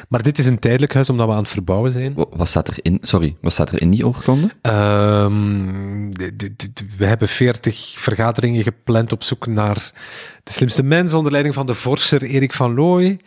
Maar 0.08 0.22
dit 0.22 0.38
is 0.38 0.46
een 0.46 0.58
tijdelijk 0.58 0.94
huis 0.94 1.10
omdat 1.10 1.26
we 1.26 1.32
aan 1.32 1.38
het 1.38 1.48
verbouwen 1.48 1.90
zijn. 1.90 2.14
Wa- 2.14 2.26
Wat 2.30 2.48
staat 2.48 2.68
er 2.68 2.76
in? 2.82 2.98
Sorry, 3.00 3.36
wat 3.40 3.52
staat 3.52 3.70
er 3.72 3.80
in 3.80 3.90
die 3.90 4.06
oorkonde? 4.06 4.48
Ehm, 4.60 6.10
we 6.96 7.06
hebben 7.06 7.28
veertig 7.28 7.94
vergaderingen 7.98 8.62
gepland 8.62 9.12
op 9.12 9.22
zoek 9.22 9.46
naar 9.46 9.90
de 10.44 10.52
slimste 10.52 10.82
mens 10.82 11.12
onder 11.12 11.30
leiding 11.32 11.54
van 11.54 11.66
de 11.66 11.74
vorser 11.74 12.22
Erik 12.22 12.52
van 12.52 12.74
Looy. 12.74 13.20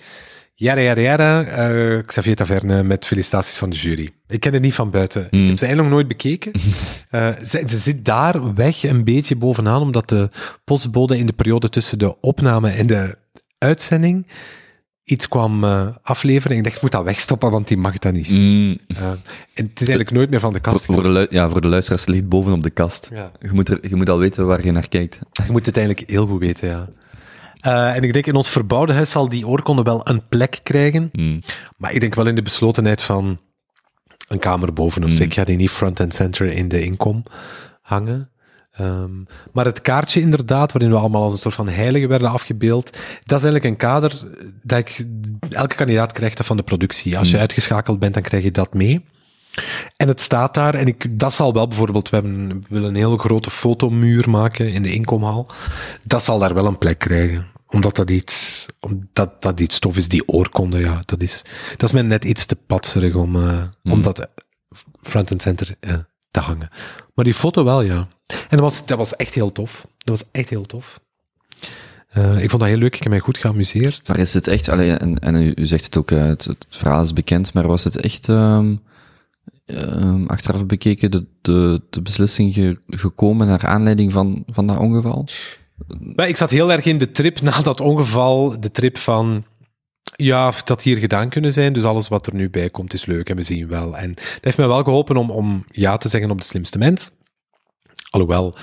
Jara, 0.58 0.82
jara, 0.82 1.02
jara. 1.02 1.44
Eh, 1.44 2.06
Xavier 2.06 2.36
Taverne 2.36 2.84
met 2.84 3.06
felicitaties 3.06 3.58
van 3.58 3.70
de 3.70 3.76
jury. 3.76 4.10
Ik 4.28 4.40
ken 4.40 4.54
het 4.54 4.62
niet 4.62 4.74
van 4.74 4.90
buiten. 4.90 5.22
Ik 5.22 5.48
heb 5.48 5.58
ze 5.58 5.66
eigenlijk 5.66 5.82
nog 5.82 5.90
nooit 5.90 6.08
bekeken. 6.08 6.52
Eh, 7.10 7.38
ze, 7.38 7.64
ze 7.68 7.78
zit 7.78 8.06
daar 8.06 8.54
weg 8.54 8.84
een 8.84 9.04
beetje 9.04 9.36
bovenaan, 9.36 9.82
omdat 9.82 10.10
de 10.10 10.30
postbode 10.64 11.18
in 11.18 11.26
de 11.26 11.34
periode 11.34 11.70
tussen 11.70 12.00
de 12.00 12.22
opname 12.22 12.70
en 12.70 12.88
de 12.88 13.18
uitzending 13.58 14.28
iets 15.04 15.28
kwam 15.28 15.64
eh, 15.64 15.88
afleveren. 16.02 16.58
Ik 16.58 16.64
dacht, 16.64 16.76
ik 16.76 16.82
moet 16.82 16.92
dat 16.92 17.04
wegstoppen, 17.04 17.52
want 17.52 17.68
die 17.68 17.78
mag 17.78 17.98
dat 17.98 18.14
niet. 18.14 18.30
Mm. 18.30 18.78
En 18.88 19.66
het 19.66 19.82
is 19.82 19.88
eigenlijk 19.88 20.12
nooit 20.12 20.30
meer 20.30 20.40
van 20.40 20.54
de 20.54 20.60
kast 20.60 20.86
voor 20.86 21.04
de 21.04 21.28
ja, 21.30 21.50
voor 21.50 21.62
de 21.62 21.68
luisteraars 21.68 22.02
het 22.06 22.12
ligt 22.14 22.30
bovenop 22.30 22.64
de 22.64 22.70
kast. 22.70 23.10
Ja. 23.12 23.32
Je, 23.40 23.50
moet 23.52 23.70
er, 23.70 23.90
je 23.90 23.96
moet 23.96 24.10
al 24.10 24.20
weten 24.20 24.46
waar 24.46 24.66
je 24.66 24.72
naar 24.72 24.88
kijkt. 24.88 25.20
Je 25.46 25.52
moet 25.52 25.66
het 25.66 25.78
eigenlijk 25.78 26.10
heel 26.10 26.28
goed 26.28 26.40
weten, 26.40 26.68
ja. 26.68 26.90
Eh, 27.66 27.96
en 27.96 28.04
ik 28.04 28.14
denk 28.14 28.26
in 28.26 28.36
ons 28.36 28.50
verbouwde 28.50 28.94
huis 28.94 29.12
zal 29.12 29.30
die 29.30 29.48
oorkonde 29.48 29.82
wel 29.84 30.02
een 30.04 30.28
plek 30.28 30.60
krijgen. 30.64 31.10
Mm. 31.12 31.42
Maar 31.78 31.94
ik 31.94 32.00
denk 32.00 32.16
wel 32.16 32.28
in 32.28 32.36
de 32.36 32.42
beslotenheid 32.42 33.02
van 33.02 33.40
een 34.28 34.40
kamer 34.40 34.74
bovenop. 34.74 35.10
Mm. 35.10 35.18
Ik 35.18 35.34
ga 35.34 35.44
die 35.44 35.58
niet 35.58 35.70
front 35.70 36.00
and 36.00 36.14
center 36.14 36.52
in 36.52 36.68
de 36.68 36.82
inkom 36.82 37.24
hangen. 37.82 38.30
Ehm, 38.72 39.12
maar 39.54 39.66
het 39.66 39.82
kaartje 39.82 40.22
inderdaad, 40.22 40.72
waarin 40.72 40.92
we 40.92 40.98
allemaal 40.98 41.24
als 41.24 41.34
een 41.34 41.40
soort 41.40 41.54
van 41.54 41.70
heilige 41.70 42.08
werden 42.08 42.30
afgebeeld, 42.30 42.90
dat 43.24 43.38
is 43.38 43.44
eigenlijk 43.44 43.64
een 43.64 43.76
kader 43.76 44.24
dat 44.64 44.80
ik... 44.80 45.06
Elke 45.50 45.76
kandidaat 45.76 46.12
krijgt 46.12 46.38
dat 46.38 46.46
van 46.46 46.58
de 46.58 46.64
productie. 46.64 47.18
Als 47.18 47.28
je 47.30 47.36
Mm. 47.36 47.42
uitgeschakeld 47.42 48.00
bent, 48.00 48.14
dan 48.14 48.24
krijg 48.24 48.44
je 48.44 48.52
dat 48.52 48.74
mee. 48.74 49.06
En 49.98 50.08
het 50.08 50.22
staat 50.22 50.54
daar, 50.54 50.76
en 50.76 50.88
ik, 50.88 51.20
dat 51.20 51.34
zal 51.34 51.54
wel 51.54 51.68
bijvoorbeeld, 51.68 52.10
we, 52.10 52.16
hebben, 52.16 52.48
we 52.48 52.60
willen 52.70 52.90
een 52.90 52.96
hele 52.96 53.18
grote 53.18 53.50
fotomuur 53.50 54.30
maken 54.30 54.74
in 54.74 54.82
de 54.82 54.94
inkomhal. 54.94 55.48
Dat 56.04 56.24
zal 56.24 56.40
daar 56.40 56.54
wel 56.54 56.66
een 56.66 56.78
plek 56.78 57.00
krijgen. 57.00 57.54
Omdat 57.68 57.96
dat 57.96 58.10
iets, 58.10 58.66
omdat 58.80 59.42
dat 59.42 59.60
iets 59.60 59.80
tof 59.80 59.98
is, 59.98 60.08
die 60.08 60.28
oorkonde, 60.28 60.78
ja. 60.80 61.00
Dat 61.06 61.22
is, 61.22 61.42
dat 61.72 61.84
is 61.84 61.92
mij 61.92 62.02
net 62.02 62.24
iets 62.24 62.46
te 62.46 62.56
patserig 62.56 63.16
om, 63.16 63.36
om 63.84 64.02
dat 64.02 64.20
eh, 64.20 64.26
front 65.02 65.32
and 65.32 65.42
center 65.42 65.76
eh, 65.80 65.94
te 66.32 66.40
hangen. 66.40 66.70
Maar 67.14 67.26
die 67.26 67.34
foto 67.34 67.64
wel, 67.64 67.82
ja. 67.82 68.08
En 68.28 68.38
dat 68.50 68.60
was, 68.60 68.86
dat 68.86 68.98
was 68.98 69.16
echt 69.16 69.34
heel 69.34 69.52
tof. 69.52 69.88
Dat 69.98 70.20
was 70.20 70.24
echt 70.32 70.50
heel 70.50 70.66
tof. 70.66 71.00
Ik 72.38 72.50
vond 72.50 72.62
dat 72.62 72.70
heel 72.70 72.78
leuk, 72.78 72.96
ik 72.96 73.00
heb 73.04 73.10
mij 73.12 73.20
goed 73.20 73.38
geamuseerd. 73.38 74.08
Maar 74.08 74.20
is 74.20 74.34
het 74.34 74.48
echt, 74.48 74.70
allee, 74.70 74.92
en, 74.92 75.20
en 75.20 75.36
u, 75.36 75.54
u 75.56 75.66
zegt 75.66 75.86
het 75.86 75.98
ook, 75.98 76.10
het, 76.10 76.46
het 76.46 76.66
verhaal 76.70 77.02
is 77.02 77.14
bekend, 77.14 77.54
maar 77.54 77.68
was 77.68 77.84
het 77.84 77.98
echt 77.98 78.30
ehm, 78.30 78.76
ehm, 79.66 80.26
achteraf 80.26 80.66
bekeken 80.66 81.12
de, 81.12 81.26
de, 81.42 81.82
de 81.90 82.02
beslissing 82.02 82.54
ge- 82.54 82.80
gekomen 82.88 83.48
naar 83.48 83.66
aanleiding 83.66 84.12
van, 84.12 84.44
van 84.48 84.68
dat 84.68 84.78
ongeval? 84.78 85.28
Maar 86.16 86.28
ik 86.28 86.38
zat 86.38 86.50
heel 86.50 86.72
erg 86.72 86.86
in 86.86 86.98
de 86.98 87.12
trip 87.12 87.42
na 87.42 87.62
dat 87.62 87.82
ongeval, 87.82 88.60
de 88.60 88.72
trip 88.72 88.98
van, 88.98 89.46
ja, 90.16 90.54
dat 90.64 90.82
hier 90.82 90.98
gedaan 90.98 91.30
kunnen 91.30 91.54
zijn, 91.54 91.74
dus 91.74 91.84
alles 91.84 92.08
wat 92.08 92.28
er 92.28 92.36
nu 92.36 92.50
bij 92.50 92.70
komt 92.70 92.94
is 92.94 93.06
leuk 93.06 93.30
en 93.30 93.36
we 93.36 93.44
zien 93.44 93.68
wel. 93.68 93.98
En 93.98 94.14
dat 94.14 94.40
heeft 94.42 94.58
mij 94.58 94.68
wel 94.68 94.84
geholpen 94.84 95.18
om, 95.18 95.30
om 95.30 95.66
ja 95.72 95.98
te 95.98 96.10
zeggen 96.10 96.32
op 96.32 96.38
de 96.38 96.44
slimste 96.44 96.78
mens. 96.78 97.12
Alhoewel, 98.10 98.54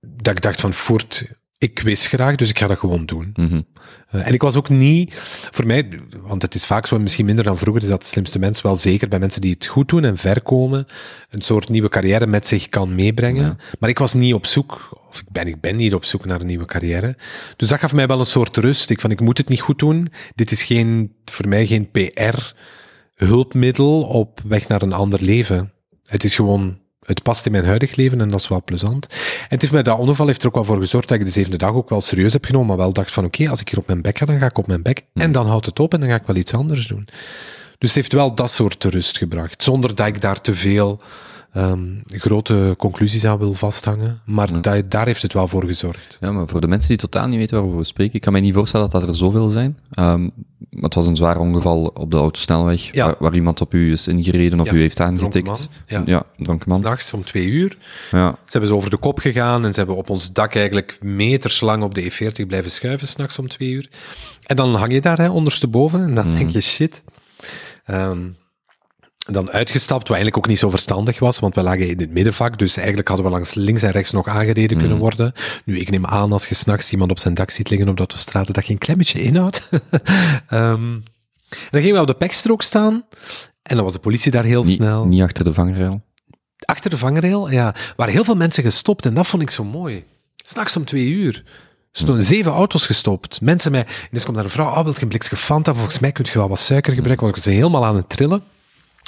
dat 0.00 0.36
ik 0.36 0.42
dacht 0.42 0.60
van, 0.60 0.72
voort, 0.72 1.26
ik 1.58 1.78
wist 1.78 2.06
graag, 2.06 2.36
dus 2.36 2.48
ik 2.48 2.58
ga 2.58 2.66
dat 2.66 2.78
gewoon 2.78 3.06
doen. 3.06 3.30
Mhm. 3.34 3.60
Uh, 4.12 4.26
en 4.26 4.32
ik 4.32 4.42
was 4.42 4.54
ook 4.54 4.68
niet, 4.68 5.14
voor 5.52 5.66
mij, 5.66 5.88
want 6.20 6.42
het 6.42 6.54
is 6.54 6.66
vaak 6.66 6.86
zo, 6.86 6.98
misschien 6.98 7.24
minder 7.24 7.44
dan 7.44 7.58
vroeger, 7.58 7.82
is 7.82 7.88
dat 7.88 8.00
de 8.00 8.06
slimste 8.06 8.38
mens 8.38 8.62
wel 8.62 8.76
zeker 8.76 9.08
bij 9.08 9.18
mensen 9.18 9.40
die 9.40 9.52
het 9.52 9.66
goed 9.66 9.88
doen 9.88 10.04
en 10.04 10.16
ver 10.16 10.42
komen, 10.42 10.86
een 11.30 11.42
soort 11.42 11.68
nieuwe 11.68 11.88
carrière 11.88 12.26
met 12.26 12.46
zich 12.46 12.68
kan 12.68 12.94
meebrengen. 12.94 13.44
Ja. 13.44 13.56
Maar 13.78 13.90
ik 13.90 13.98
was 13.98 14.14
niet 14.14 14.34
op 14.34 14.46
zoek, 14.46 14.97
of 15.08 15.20
ik 15.20 15.30
ben, 15.30 15.46
ik 15.46 15.60
ben 15.60 15.76
niet 15.76 15.94
op 15.94 16.04
zoek 16.04 16.24
naar 16.24 16.40
een 16.40 16.46
nieuwe 16.46 16.64
carrière. 16.64 17.16
Dus 17.56 17.68
dat 17.68 17.78
gaf 17.78 17.92
mij 17.92 18.06
wel 18.06 18.20
een 18.20 18.26
soort 18.26 18.56
rust. 18.56 18.90
Ik 18.90 19.00
van, 19.00 19.10
ik 19.10 19.20
moet 19.20 19.38
het 19.38 19.48
niet 19.48 19.60
goed 19.60 19.78
doen. 19.78 20.08
Dit 20.34 20.50
is 20.50 20.62
geen, 20.62 21.14
voor 21.24 21.48
mij 21.48 21.66
geen 21.66 21.90
PR-hulpmiddel 21.90 24.02
op 24.02 24.40
weg 24.44 24.68
naar 24.68 24.82
een 24.82 24.92
ander 24.92 25.22
leven. 25.22 25.72
Het 26.06 26.24
is 26.24 26.34
gewoon 26.34 26.78
het 27.08 27.22
past 27.22 27.46
in 27.46 27.52
mijn 27.52 27.64
huidig 27.64 27.96
leven 27.96 28.20
en 28.20 28.30
dat 28.30 28.40
is 28.40 28.48
wel 28.48 28.62
plezant. 28.64 29.06
En 29.08 29.16
het 29.48 29.60
heeft 29.60 29.72
mij 29.72 29.82
dat 29.82 29.98
ongeval 29.98 30.26
heeft 30.26 30.42
er 30.42 30.48
ook 30.48 30.54
wel 30.54 30.64
voor 30.64 30.80
gezorgd 30.80 31.08
dat 31.08 31.18
ik 31.18 31.24
de 31.24 31.30
zevende 31.30 31.56
dag 31.56 31.72
ook 31.72 31.88
wel 31.88 32.00
serieus 32.00 32.32
heb 32.32 32.44
genomen, 32.44 32.68
maar 32.68 32.76
wel 32.76 32.92
dacht 32.92 33.12
van 33.12 33.24
oké, 33.24 33.48
als 33.48 33.60
ik 33.60 33.68
hier 33.68 33.78
op 33.78 33.86
mijn 33.86 34.02
bek 34.02 34.18
ga, 34.18 34.26
dan 34.26 34.38
ga 34.38 34.46
ik 34.46 34.58
op 34.58 34.66
mijn 34.66 34.82
bek. 34.82 35.02
En 35.14 35.32
dan 35.32 35.46
houdt 35.46 35.66
het 35.66 35.80
op 35.80 35.94
en 35.94 36.00
dan 36.00 36.08
ga 36.08 36.14
ik 36.14 36.26
wel 36.26 36.36
iets 36.36 36.54
anders 36.54 36.86
doen. 36.86 37.08
Dus 37.78 37.88
het 37.88 37.94
heeft 37.94 38.12
wel 38.12 38.34
dat 38.34 38.50
soort 38.50 38.84
rust 38.84 39.18
gebracht, 39.18 39.62
zonder 39.62 39.94
dat 39.94 40.06
ik 40.06 40.20
daar 40.20 40.40
te 40.40 40.54
veel 40.54 41.00
um, 41.58 42.02
grote 42.06 42.74
conclusies 42.78 43.24
aan 43.24 43.38
wil 43.38 43.52
vasthangen. 43.52 44.20
Maar 44.26 44.52
Ja. 44.52 44.58
da 44.60 44.82
daar 44.88 45.06
heeft 45.06 45.22
het 45.22 45.32
wel 45.32 45.48
voor 45.48 45.64
gezorgd. 45.64 46.18
Ja, 46.20 46.32
maar 46.32 46.48
voor 46.48 46.60
de 46.60 46.68
mensen 46.68 46.88
die 46.88 46.98
totaal 46.98 47.26
niet 47.26 47.38
weten 47.38 47.54
waarover 47.56 47.78
we 47.80 47.84
spreken, 47.86 48.14
ik 48.14 48.20
kan 48.20 48.32
mij 48.32 48.40
niet 48.40 48.54
voorstellen 48.54 48.90
dat 48.90 49.00
dat 49.00 49.10
er 49.10 49.16
zoveel 49.16 49.48
zijn. 49.48 49.78
Ehm, 49.90 50.22
maar 50.70 50.82
het 50.82 50.94
was 50.94 51.06
een 51.06 51.16
zwaar 51.16 51.38
ongeval 51.38 51.84
op 51.94 52.10
de 52.10 52.16
autosnelweg, 52.16 52.92
Ja. 52.94 53.04
waar, 53.04 53.16
waar 53.18 53.34
iemand 53.34 53.60
op 53.60 53.74
u 53.74 53.92
is 53.92 54.06
ingereden 54.08 54.60
of 54.60 54.66
Ja, 54.66 54.72
u 54.72 54.80
heeft 54.80 55.00
aangetikt. 55.00 55.68
man. 55.88 56.04
Ja. 56.06 56.22
dronken 56.36 56.68
man. 56.68 56.78
S'nachts 56.80 57.12
om 57.12 57.24
twee 57.24 57.46
uur. 57.46 57.76
Ja. 58.10 58.30
Ze 58.30 58.36
hebben 58.50 58.70
ze 58.70 58.76
over 58.76 58.90
de 58.90 58.96
kop 58.96 59.18
gegaan 59.18 59.64
en 59.64 59.72
ze 59.72 59.78
hebben 59.78 59.96
op 59.96 60.10
ons 60.10 60.32
dak 60.32 60.54
eigenlijk 60.54 60.98
meters 61.02 61.60
lang 61.60 61.82
op 61.82 61.94
de 61.94 62.02
E40 62.10 62.46
blijven 62.46 62.70
schuiven 62.70 63.06
s'nachts 63.08 63.38
om 63.38 63.48
twee 63.48 63.70
uur. 63.70 63.88
En 64.46 64.56
dan 64.56 64.74
hang 64.74 64.92
je 64.92 65.00
daar 65.00 65.18
hè, 65.18 65.28
ondersteboven 65.30 66.02
en 66.02 66.14
dan 66.14 66.34
denk 66.34 66.50
je 66.50 66.60
shit. 66.60 67.02
Ehm, 67.84 68.18
dan 69.32 69.50
uitgestapt, 69.50 70.08
wat 70.08 70.16
eigenlijk 70.16 70.36
ook 70.36 70.46
niet 70.46 70.58
zo 70.58 70.70
verstandig 70.70 71.18
was, 71.18 71.38
want 71.38 71.54
we 71.54 71.62
lagen 71.62 71.88
in 71.88 72.00
het 72.00 72.10
middenvak, 72.10 72.58
dus 72.58 72.76
eigenlijk 72.76 73.08
hadden 73.08 73.26
we 73.26 73.32
langs 73.32 73.54
links 73.54 73.82
en 73.82 73.90
rechts 73.90 74.12
nog 74.12 74.28
aangereden 74.28 74.78
kunnen 74.78 74.98
worden. 74.98 75.32
Nu, 75.64 75.78
ik 75.78 75.90
neem 75.90 76.06
aan 76.06 76.32
als 76.32 76.48
je 76.48 76.54
s'nachts 76.54 76.92
iemand 76.92 77.10
op 77.10 77.18
zijn 77.18 77.34
dak 77.34 77.50
ziet 77.50 77.70
liggen 77.70 77.88
op 77.88 77.96
de 77.96 78.02
autostrade, 78.02 78.52
dat 78.52 78.66
je 78.66 78.72
een 78.72 78.78
klein 78.78 78.98
beetje 78.98 79.22
inhoudt. 79.22 79.68
Ehm, 80.48 80.98
dan 81.70 81.80
gingen 81.80 81.94
we 81.94 82.00
op 82.00 82.06
de 82.06 82.14
pekstrook 82.14 82.62
staan 82.62 83.04
en 83.62 83.76
dan 83.76 83.84
was 83.84 83.92
de 83.92 83.98
politie 83.98 84.30
daar 84.30 84.44
heel 84.44 84.62
Niet, 84.62 84.76
snel. 84.76 85.04
niet 85.04 85.22
achter 85.22 85.44
de 85.44 85.52
vangrail. 85.52 86.02
Achter 86.58 86.90
de 86.90 86.96
vangrail, 86.96 87.50
ja, 87.50 87.74
waren 87.96 88.12
heel 88.12 88.24
veel 88.24 88.36
mensen 88.36 88.62
gestopt 88.62 89.06
en 89.06 89.14
dat 89.14 89.26
vond 89.26 89.42
ik 89.42 89.50
zo 89.50 89.64
mooi. 89.64 90.04
S'nachts 90.36 90.76
om 90.76 90.84
twee 90.84 91.08
uur. 91.08 91.42
Er 91.92 92.04
stonden 92.04 92.24
zeven 92.24 92.52
auto's 92.52 92.86
gestopt. 92.86 93.40
Mensen 93.40 93.70
mij, 93.70 93.80
en 93.80 94.08
dus 94.10 94.24
komt 94.24 94.36
daar 94.36 94.44
een 94.44 94.50
vrouw, 94.50 94.66
oh, 94.66 94.82
wil 94.82 94.92
je 94.94 95.02
een 95.02 95.08
blikje 95.08 95.36
Fanta? 95.36 95.74
Volgens 95.74 95.98
mij 95.98 96.12
kun 96.12 96.24
je 96.24 96.38
wel 96.38 96.48
wat 96.48 96.58
suiker 96.58 96.92
gebruiken, 96.92 97.26
want 97.26 97.38
ik 97.38 97.44
was 97.44 97.54
helemaal 97.54 97.84
aan 97.84 97.96
het 97.96 98.08
trillen. 98.08 98.42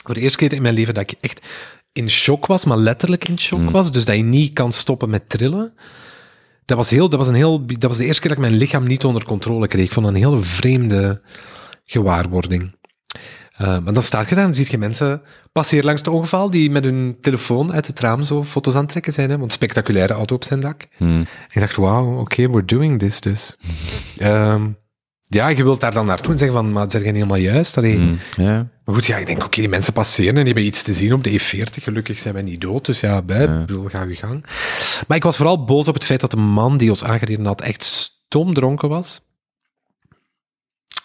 Voor 0.05 0.15
de 0.15 0.21
eerste 0.21 0.39
keer 0.39 0.53
in 0.53 0.63
mijn 0.63 0.75
leven 0.75 0.95
dat 0.95 1.11
ik 1.11 1.19
echt 1.21 1.47
in 1.93 2.11
shock 2.11 2.47
was, 2.47 2.65
maar 2.65 2.77
letterlijk 2.77 3.29
in 3.29 3.39
shock 3.39 3.71
was. 3.71 3.93
Dus 3.93 4.05
dat 4.05 4.17
je 4.17 4.23
niet 4.23 4.53
kan 4.53 4.73
stoppen 4.73 5.11
met 5.11 5.29
trillen. 5.29 5.75
Dat 6.65 6.77
was, 6.77 6.91
heel, 6.91 7.09
dat, 7.09 7.19
was 7.19 7.29
een 7.29 7.35
heel, 7.35 7.67
dat 7.67 7.83
was 7.83 7.97
de 7.97 8.05
eerste 8.05 8.21
keer 8.21 8.31
dat 8.31 8.39
ik 8.39 8.45
mijn 8.45 8.59
lichaam 8.59 8.87
niet 8.87 9.05
onder 9.05 9.25
controle 9.25 9.67
kreeg. 9.67 9.85
Ik 9.85 9.93
vond 9.93 10.07
een 10.07 10.15
hele 10.15 10.43
vreemde 10.43 11.23
gewaarwording. 11.85 12.79
Uh, 13.61 13.67
maar 13.67 13.93
dan 13.93 14.03
staat 14.03 14.29
je 14.29 14.35
daar 14.35 14.45
en 14.45 14.55
zie 14.55 14.67
je 14.71 14.79
mensen 14.79 15.23
passeren 15.53 15.85
langs 15.85 16.01
het 16.01 16.11
ongeval 16.11 16.51
die 16.51 16.71
met 16.71 16.85
hun 16.85 17.17
telefoon 17.21 17.73
uit 17.73 17.87
het 17.87 18.01
raam 18.01 18.23
zo 18.23 18.45
foto's 18.45 18.75
aan 18.75 18.81
het 18.81 18.91
trekken 18.91 19.13
zijn. 19.13 19.31
Hè? 19.31 19.39
Want 19.39 19.53
spectaculaire 19.53 20.13
auto 20.13 20.35
op 20.35 20.45
zijn 20.45 20.61
dak. 20.61 20.87
En 20.99 21.27
ik 21.55 21.61
dacht, 21.61 21.77
wauw, 21.77 22.19
oké, 22.19 22.51
we're 22.51 22.65
doing 22.65 22.99
this 22.99 23.21
dus. 23.21 23.57
um, 24.23 24.77
ja, 25.33 25.49
je 25.49 25.63
wilt 25.63 25.81
daar 25.81 25.93
dan 25.93 26.07
naartoe 26.07 26.33
en 26.33 26.39
zeggen 26.39 26.57
van, 26.57 26.73
maar 26.73 26.91
zeg 26.91 27.01
je 27.01 27.07
niet 27.07 27.17
helemaal 27.17 27.37
juist? 27.37 27.77
Allee. 27.77 27.97
Hmm. 27.97 28.19
Maar 28.85 28.95
goed, 28.95 29.05
ja, 29.07 29.17
ik 29.17 29.27
denk, 29.27 29.45
oké, 29.45 29.61
die 29.61 29.69
mensen 29.69 29.93
passeren 29.93 30.29
en 30.29 30.35
die 30.35 30.45
hebben 30.45 30.65
iets 30.65 30.83
te 30.83 30.93
zien 30.93 31.13
op 31.13 31.25
de 31.25 31.41
E40. 31.41 31.83
Gelukkig 31.83 32.19
zijn 32.19 32.35
wij 32.35 32.43
niet 32.43 32.61
dood, 32.61 32.87
dus 32.87 33.01
ja, 33.01 33.23
bij, 33.23 33.59
bedoel, 33.59 33.89
ga 33.89 34.03
je 34.03 34.17
gang. 34.17 34.45
Maar 35.07 35.17
ik 35.17 35.23
was 35.23 35.37
vooral 35.37 35.65
boos 35.65 35.89
op 35.89 35.95
het 35.95 36.05
feit 36.05 36.21
dat 36.21 36.31
de 36.31 36.37
man 36.37 36.77
die 36.77 36.91
ons 36.91 37.05
aangereden 37.05 37.47
had 37.47 37.61
echt 37.61 37.83
stomdronken 37.83 38.89
was. 38.89 39.29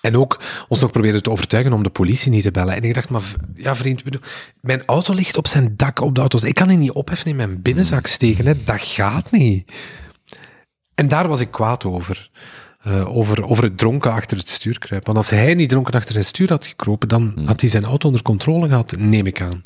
En 0.01 0.17
ook 0.17 0.39
ons 0.67 0.79
nog 0.79 0.91
probeerde 0.91 1.21
te 1.21 1.29
overtuigen 1.29 1.73
om 1.73 1.83
de 1.83 1.89
politie 1.89 2.31
niet 2.31 2.43
te 2.43 2.51
bellen. 2.51 2.75
En 2.75 2.83
ik 2.83 2.93
dacht, 2.93 3.09
maar 3.09 3.23
ja 3.55 3.75
vriend, 3.75 4.03
bedoel, 4.03 4.21
mijn 4.61 4.83
auto 4.85 5.13
ligt 5.13 5.37
op 5.37 5.47
zijn 5.47 5.73
dak 5.75 5.99
op 5.99 6.15
de 6.15 6.21
auto's. 6.21 6.43
Ik 6.43 6.55
kan 6.55 6.67
die 6.67 6.77
niet 6.77 6.91
opheffen 6.91 7.29
in 7.29 7.35
mijn 7.35 7.61
binnenzak 7.61 8.07
steken. 8.07 8.45
Hè. 8.45 8.63
Dat 8.63 8.81
gaat 8.81 9.31
niet. 9.31 9.71
En 10.95 11.07
daar 11.07 11.27
was 11.27 11.39
ik 11.39 11.51
kwaad 11.51 11.85
over. 11.85 12.29
Eh, 12.85 13.15
over, 13.15 13.47
over 13.47 13.63
het 13.63 13.77
dronken 13.77 14.11
achter 14.11 14.37
het 14.37 14.49
stuur 14.49 14.79
kruipen. 14.79 15.13
Want 15.13 15.25
als 15.25 15.39
hij 15.39 15.53
niet 15.53 15.69
dronken 15.69 15.93
achter 15.93 16.15
het 16.15 16.25
stuur 16.25 16.49
had 16.49 16.65
gekropen, 16.65 17.07
dan 17.07 17.33
had 17.45 17.61
hij 17.61 17.69
zijn 17.69 17.83
auto 17.83 18.07
onder 18.07 18.21
controle 18.21 18.67
gehad, 18.67 18.97
neem 18.97 19.25
ik 19.25 19.41
aan. 19.41 19.61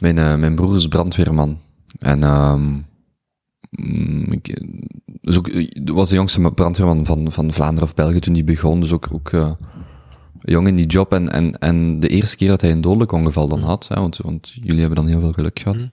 Mijn, 0.00 0.18
eh, 0.18 0.34
mijn 0.34 0.54
broer 0.54 0.76
is 0.76 0.88
brandweerman. 0.88 1.60
En 1.98 2.86
ik, 4.30 4.62
dus 5.20 5.38
ook, 5.38 5.48
eh, 5.48 5.68
was 5.84 6.08
de 6.08 6.14
jongste 6.14 6.50
brandweerman 6.50 7.04
van, 7.04 7.32
van 7.32 7.52
Vlaanderen 7.52 7.88
of 7.88 7.94
België 7.94 8.18
toen 8.18 8.34
die 8.34 8.44
begon. 8.44 8.80
Dus 8.80 8.92
ook, 8.92 9.08
ook 9.12 9.56
jong 10.40 10.66
in 10.66 10.76
die 10.76 10.86
job. 10.86 11.12
En, 11.12 11.32
en, 11.32 11.58
en 11.58 12.00
de 12.00 12.08
eerste 12.08 12.36
keer 12.36 12.48
dat 12.48 12.60
hij 12.60 12.70
een 12.70 12.80
dodelijk 12.80 13.12
ongeval 13.12 13.48
dan 13.48 13.62
had, 13.62 13.88
hè, 13.88 14.00
want, 14.00 14.16
want 14.16 14.50
jullie 14.62 14.80
hebben 14.80 14.96
dan 14.96 15.06
heel 15.06 15.20
veel 15.20 15.32
geluk 15.32 15.58
gehad. 15.58 15.88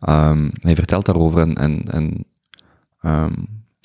Ehm, 0.00 0.50
hij 0.52 0.74
vertelt 0.74 1.06
daarover 1.06 1.40
en, 1.40 1.54
en, 1.54 1.82
en 1.90 2.24
ehm, 3.00 3.32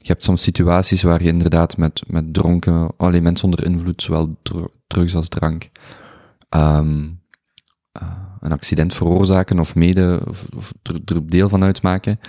je 0.08 0.14
hebt 0.14 0.24
soms 0.24 0.42
situaties 0.42 1.02
waar 1.02 1.24
je 1.24 1.28
inderdaad 1.28 1.78
met, 1.78 2.02
met 2.08 2.34
dronken, 2.34 2.92
alleen 2.98 3.24
mensen 3.24 3.46
onder 3.46 3.66
invloed, 3.66 4.02
zowel 4.02 4.38
dr- 4.42 4.72
drugs 4.88 5.16
als 5.16 5.28
drank, 5.30 5.70
ehm, 6.50 7.08
eh, 7.92 8.08
een 8.40 8.52
accident 8.52 8.94
veroorzaken 8.94 9.60
of 9.60 9.76
mede 9.76 10.22
of, 10.28 10.46
of 10.56 10.74
er, 10.84 11.02
er 11.06 11.30
deel 11.30 11.50
van 11.50 11.64
uitmaken. 11.64 12.20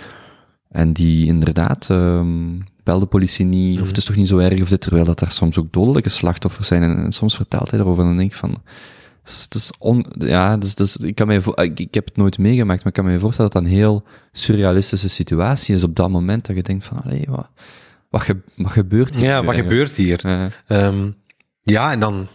En 0.69 0.93
die 0.93 1.25
inderdaad, 1.27 1.89
um, 1.89 2.63
bel 2.83 2.99
de 2.99 3.05
politie 3.05 3.45
niet, 3.45 3.81
of 3.81 3.87
het 3.87 3.97
is 3.97 4.05
toch 4.05 4.15
niet 4.15 4.27
zo 4.27 4.37
erg, 4.37 4.61
of 4.61 4.69
dit, 4.69 4.81
terwijl 4.81 5.05
dat 5.05 5.21
er 5.21 5.31
soms 5.31 5.57
ook 5.57 5.73
dodelijke 5.73 6.09
slachtoffers 6.09 6.67
zijn. 6.67 6.83
En, 6.83 6.97
en 6.97 7.11
soms 7.11 7.35
vertelt 7.35 7.71
hij 7.71 7.79
erover 7.79 8.01
en 8.01 8.09
dan 8.09 8.17
denk 8.17 8.31
ik 8.31 8.37
van, 8.37 8.61
het 9.23 9.31
is, 9.31 9.41
het 9.43 9.55
is 9.55 9.71
on, 9.79 10.05
ja, 10.17 10.57
dus, 10.57 10.75
dus, 10.75 10.97
ik, 10.97 11.15
kan 11.15 11.31
ik, 11.31 11.79
ik 11.79 11.93
heb 11.93 12.05
het 12.05 12.17
nooit 12.17 12.37
meegemaakt, 12.37 12.83
maar 12.83 12.93
ik 12.93 13.03
kan 13.03 13.11
me 13.11 13.19
voorstellen 13.19 13.51
dat 13.51 13.61
dat 13.61 13.71
een 13.71 13.77
heel 13.77 14.03
surrealistische 14.31 15.09
situatie 15.09 15.75
is 15.75 15.83
op 15.83 15.95
dat 15.95 16.09
moment, 16.09 16.45
dat 16.45 16.55
je 16.55 16.63
denkt 16.63 16.85
van, 16.85 17.01
allee, 17.03 17.25
wat, 17.27 17.49
wat, 18.09 18.21
ge, 18.21 18.37
wat 18.55 18.71
gebeurt 18.71 19.15
hier? 19.15 19.23
Ja, 19.23 19.43
wat 19.43 19.55
gebeurt 19.55 19.95
hier? 19.95 20.19
Ja. 20.27 20.49
Ehm, 20.67 21.09
ja, 21.61 21.91
en 21.91 21.99
dan 21.99 22.27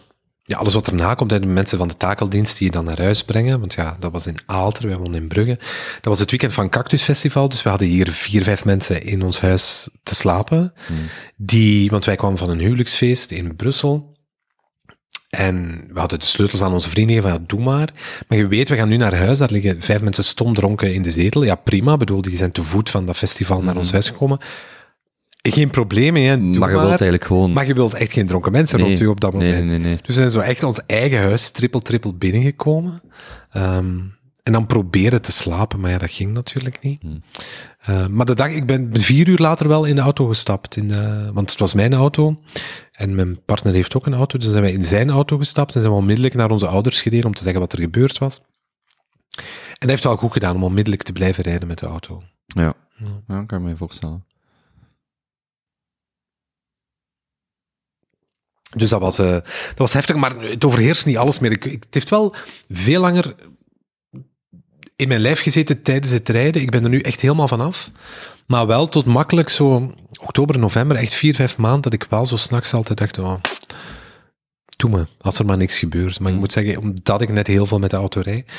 ja, 0.47 0.57
alles 0.57 0.75
wat 0.75 0.87
erna 0.87 1.15
komt, 1.15 1.31
de 1.31 1.47
mensen 1.47 1.79
van 1.79 1.89
de 1.89 1.97
takeldienst 1.97 2.59
die 2.59 2.67
je 2.67 2.73
dan 2.73 2.85
naar 2.85 3.01
huis 3.01 3.25
brengen. 3.25 3.61
Want 3.61 3.75
ja, 3.75 3.97
dat 4.01 4.13
was 4.13 4.27
in 4.27 4.37
Aalter, 4.47 4.87
wij 4.87 4.97
woonden 4.97 5.21
in 5.23 5.29
Brugge. 5.29 5.59
Dat 5.95 6.05
was 6.05 6.19
het 6.19 6.31
weekend 6.31 6.53
van 6.53 6.69
Cactus 6.69 7.03
Festival, 7.03 7.49
dus 7.49 7.63
we 7.63 7.69
hadden 7.69 7.89
hier 7.89 8.11
vier, 8.11 8.43
vijf 8.43 8.65
mensen 8.65 9.03
in 9.03 9.23
ons 9.23 9.41
huis 9.41 9.89
te 10.03 10.15
slapen. 10.15 10.73
Die, 11.37 11.91
want 11.91 12.05
wij 12.05 12.17
kwamen 12.17 12.39
van 12.39 12.51
een 12.51 12.59
huwelijksfeest 12.59 13.31
in 13.31 13.57
Brussel. 13.57 14.14
En 15.37 15.85
we 15.93 15.99
hadden 15.99 16.19
de 16.19 16.25
sleutels 16.25 16.63
aan 16.63 16.73
onze 16.73 16.91
vrienden 16.91 17.15
gegeven, 17.15 17.31
van 17.37 17.41
ja, 17.41 17.47
doe 17.57 17.65
maar. 17.65 17.89
Maar 18.29 18.39
je 18.39 18.47
weet, 18.47 18.69
we 18.69 18.77
gaan 18.77 18.89
nu 18.89 18.97
naar 18.97 19.15
huis, 19.15 19.39
daar 19.39 19.51
liggen 19.51 19.83
vijf 19.83 20.03
mensen 20.03 20.25
stomdronken 20.25 20.95
in 20.95 21.03
de 21.03 21.11
zetel. 21.11 21.45
Ja, 21.45 21.55
prima, 21.55 21.97
bedoel, 21.97 22.23
die 22.23 22.37
zijn 22.37 22.53
te 22.53 22.63
voet 22.63 22.91
van 22.91 23.07
dat 23.07 23.17
festival 23.17 23.63
naar 23.63 23.77
ons 23.77 23.93
huis 23.93 24.09
gekomen. 24.09 24.39
Geen 25.43 25.71
probleem, 25.71 26.17
hè. 26.17 26.39
doe 26.39 26.59
Maar 26.59 26.71
je 26.71 26.77
wilt 26.77 26.89
eigenlijk 26.89 27.25
gewoon... 27.25 27.53
maar 27.53 27.67
je 27.67 27.75
wilt 27.75 27.95
echt 27.95 28.13
geen 28.13 28.27
dronken 28.27 28.53
mensen 28.53 28.79
Nee, 28.79 28.87
rond 28.87 29.01
u 29.01 29.07
op 29.07 29.21
dat 29.21 29.33
moment. 29.33 29.53
nee, 29.53 29.65
nee, 29.65 29.79
nee. 29.79 29.97
Dus 29.97 30.07
we 30.07 30.13
zijn 30.13 30.31
zo 30.31 30.39
echt 30.39 30.63
ons 30.63 30.81
eigen 30.87 31.19
huis 31.19 31.51
trippel 31.51 31.81
trippel 31.81 32.15
binnengekomen. 32.15 33.01
Ehm, 33.51 33.97
en 34.45 34.53
dan 34.53 34.67
proberen 34.67 35.23
te 35.23 35.33
slapen, 35.33 35.81
maar 35.81 35.91
ja, 35.91 35.99
dat 35.99 36.11
ging 36.11 36.33
natuurlijk 36.33 36.81
niet. 36.83 37.01
Hmm. 37.01 37.23
Eh, 37.81 38.07
maar 38.07 38.27
de 38.27 38.35
dag, 38.35 38.49
ik 38.49 38.67
ben 38.67 39.01
vier 39.01 39.29
uur 39.29 39.39
later 39.39 39.69
wel 39.69 39.85
in 39.85 39.95
de 39.95 40.01
auto 40.01 40.27
gestapt. 40.27 40.77
In 40.77 40.89
de, 40.89 41.31
want 41.33 41.51
het 41.51 41.59
was 41.59 41.75
mijn 41.75 41.95
auto. 41.95 42.41
En 42.93 43.15
mijn 43.15 43.45
partner 43.45 43.75
heeft 43.75 43.97
ook 43.97 44.07
een 44.07 44.15
auto. 44.15 44.39
Dus 44.39 44.51
zijn 44.51 44.63
wij 44.63 44.73
in 44.73 44.83
zijn 44.83 45.11
auto 45.11 45.37
gestapt 45.37 45.75
en 45.75 45.81
zijn 45.81 45.93
we 45.93 45.99
onmiddellijk 45.99 46.35
naar 46.35 46.51
onze 46.51 46.67
ouders 46.67 47.01
gereden 47.01 47.27
om 47.27 47.35
te 47.35 47.43
zeggen 47.43 47.61
wat 47.61 47.73
er 47.73 47.81
gebeurd 47.81 48.19
was. 48.19 48.41
En 49.37 49.79
dat 49.79 49.89
heeft 49.89 50.05
wel 50.05 50.17
goed 50.17 50.33
gedaan 50.33 50.57
om 50.57 50.65
onmiddellijk 50.65 51.03
te 51.03 51.13
blijven 51.13 51.45
rijden 51.45 51.69
met 51.69 51.79
de 51.79 51.87
auto. 51.87 52.23
Ja, 52.47 52.75
ja 53.27 53.45
kan 53.45 53.59
ik 53.59 53.65
me 53.65 53.77
voorstellen. 53.77 54.25
Dus 58.77 58.91
dat 58.91 59.01
was, 59.01 59.19
eh, 59.19 59.31
dat 59.33 59.79
was 59.79 59.93
heftig, 59.93 60.17
maar 60.17 60.41
het 60.41 60.65
overheerst 60.65 61.07
niet 61.07 61.17
alles 61.17 61.39
meer. 61.39 61.51
Ik, 61.51 61.65
ik, 61.65 61.83
het 61.85 61.95
heeft 61.95 62.11
wel 62.11 62.35
veel 62.69 63.01
langer 63.01 63.35
in 64.97 65.09
mijn 65.09 65.21
lijf 65.21 65.41
gezeten 65.41 65.83
tijdens 65.83 66.13
het 66.13 66.29
rijden. 66.29 66.63
Ik 66.63 66.71
ben 66.71 66.85
er 66.85 66.91
nu 66.91 67.01
echt 67.01 67.21
helemaal 67.21 67.49
vanaf. 67.49 67.91
Maar 68.47 68.67
wel 68.67 68.89
tot 68.89 69.07
makkelijk 69.07 69.49
zo 69.49 69.95
oktober, 70.21 70.59
november, 70.59 70.97
echt 70.97 71.13
vier, 71.13 71.35
vijf 71.35 71.57
maanden, 71.57 71.83
dat 71.83 71.93
ik 71.93 72.07
wel 72.11 72.27
zo 72.27 72.37
s'nachts 72.37 72.75
altijd 72.75 72.99
dacht, 72.99 73.19
oh, 73.19 73.41
doe 74.77 74.91
me, 74.91 75.07
als 75.21 75.39
er 75.39 75.45
maar 75.45 75.57
niks 75.57 75.79
gebeurt. 75.79 76.21
Maar 76.21 76.33
ik 76.33 76.39
moet 76.39 76.53
zeggen, 76.53 76.77
omdat 76.77 77.21
ik 77.21 77.33
net 77.33 77.47
heel 77.47 77.67
veel 77.67 77.79
met 77.79 77.91
de 77.91 77.97
auto 77.97 78.21
rijd, 78.21 78.53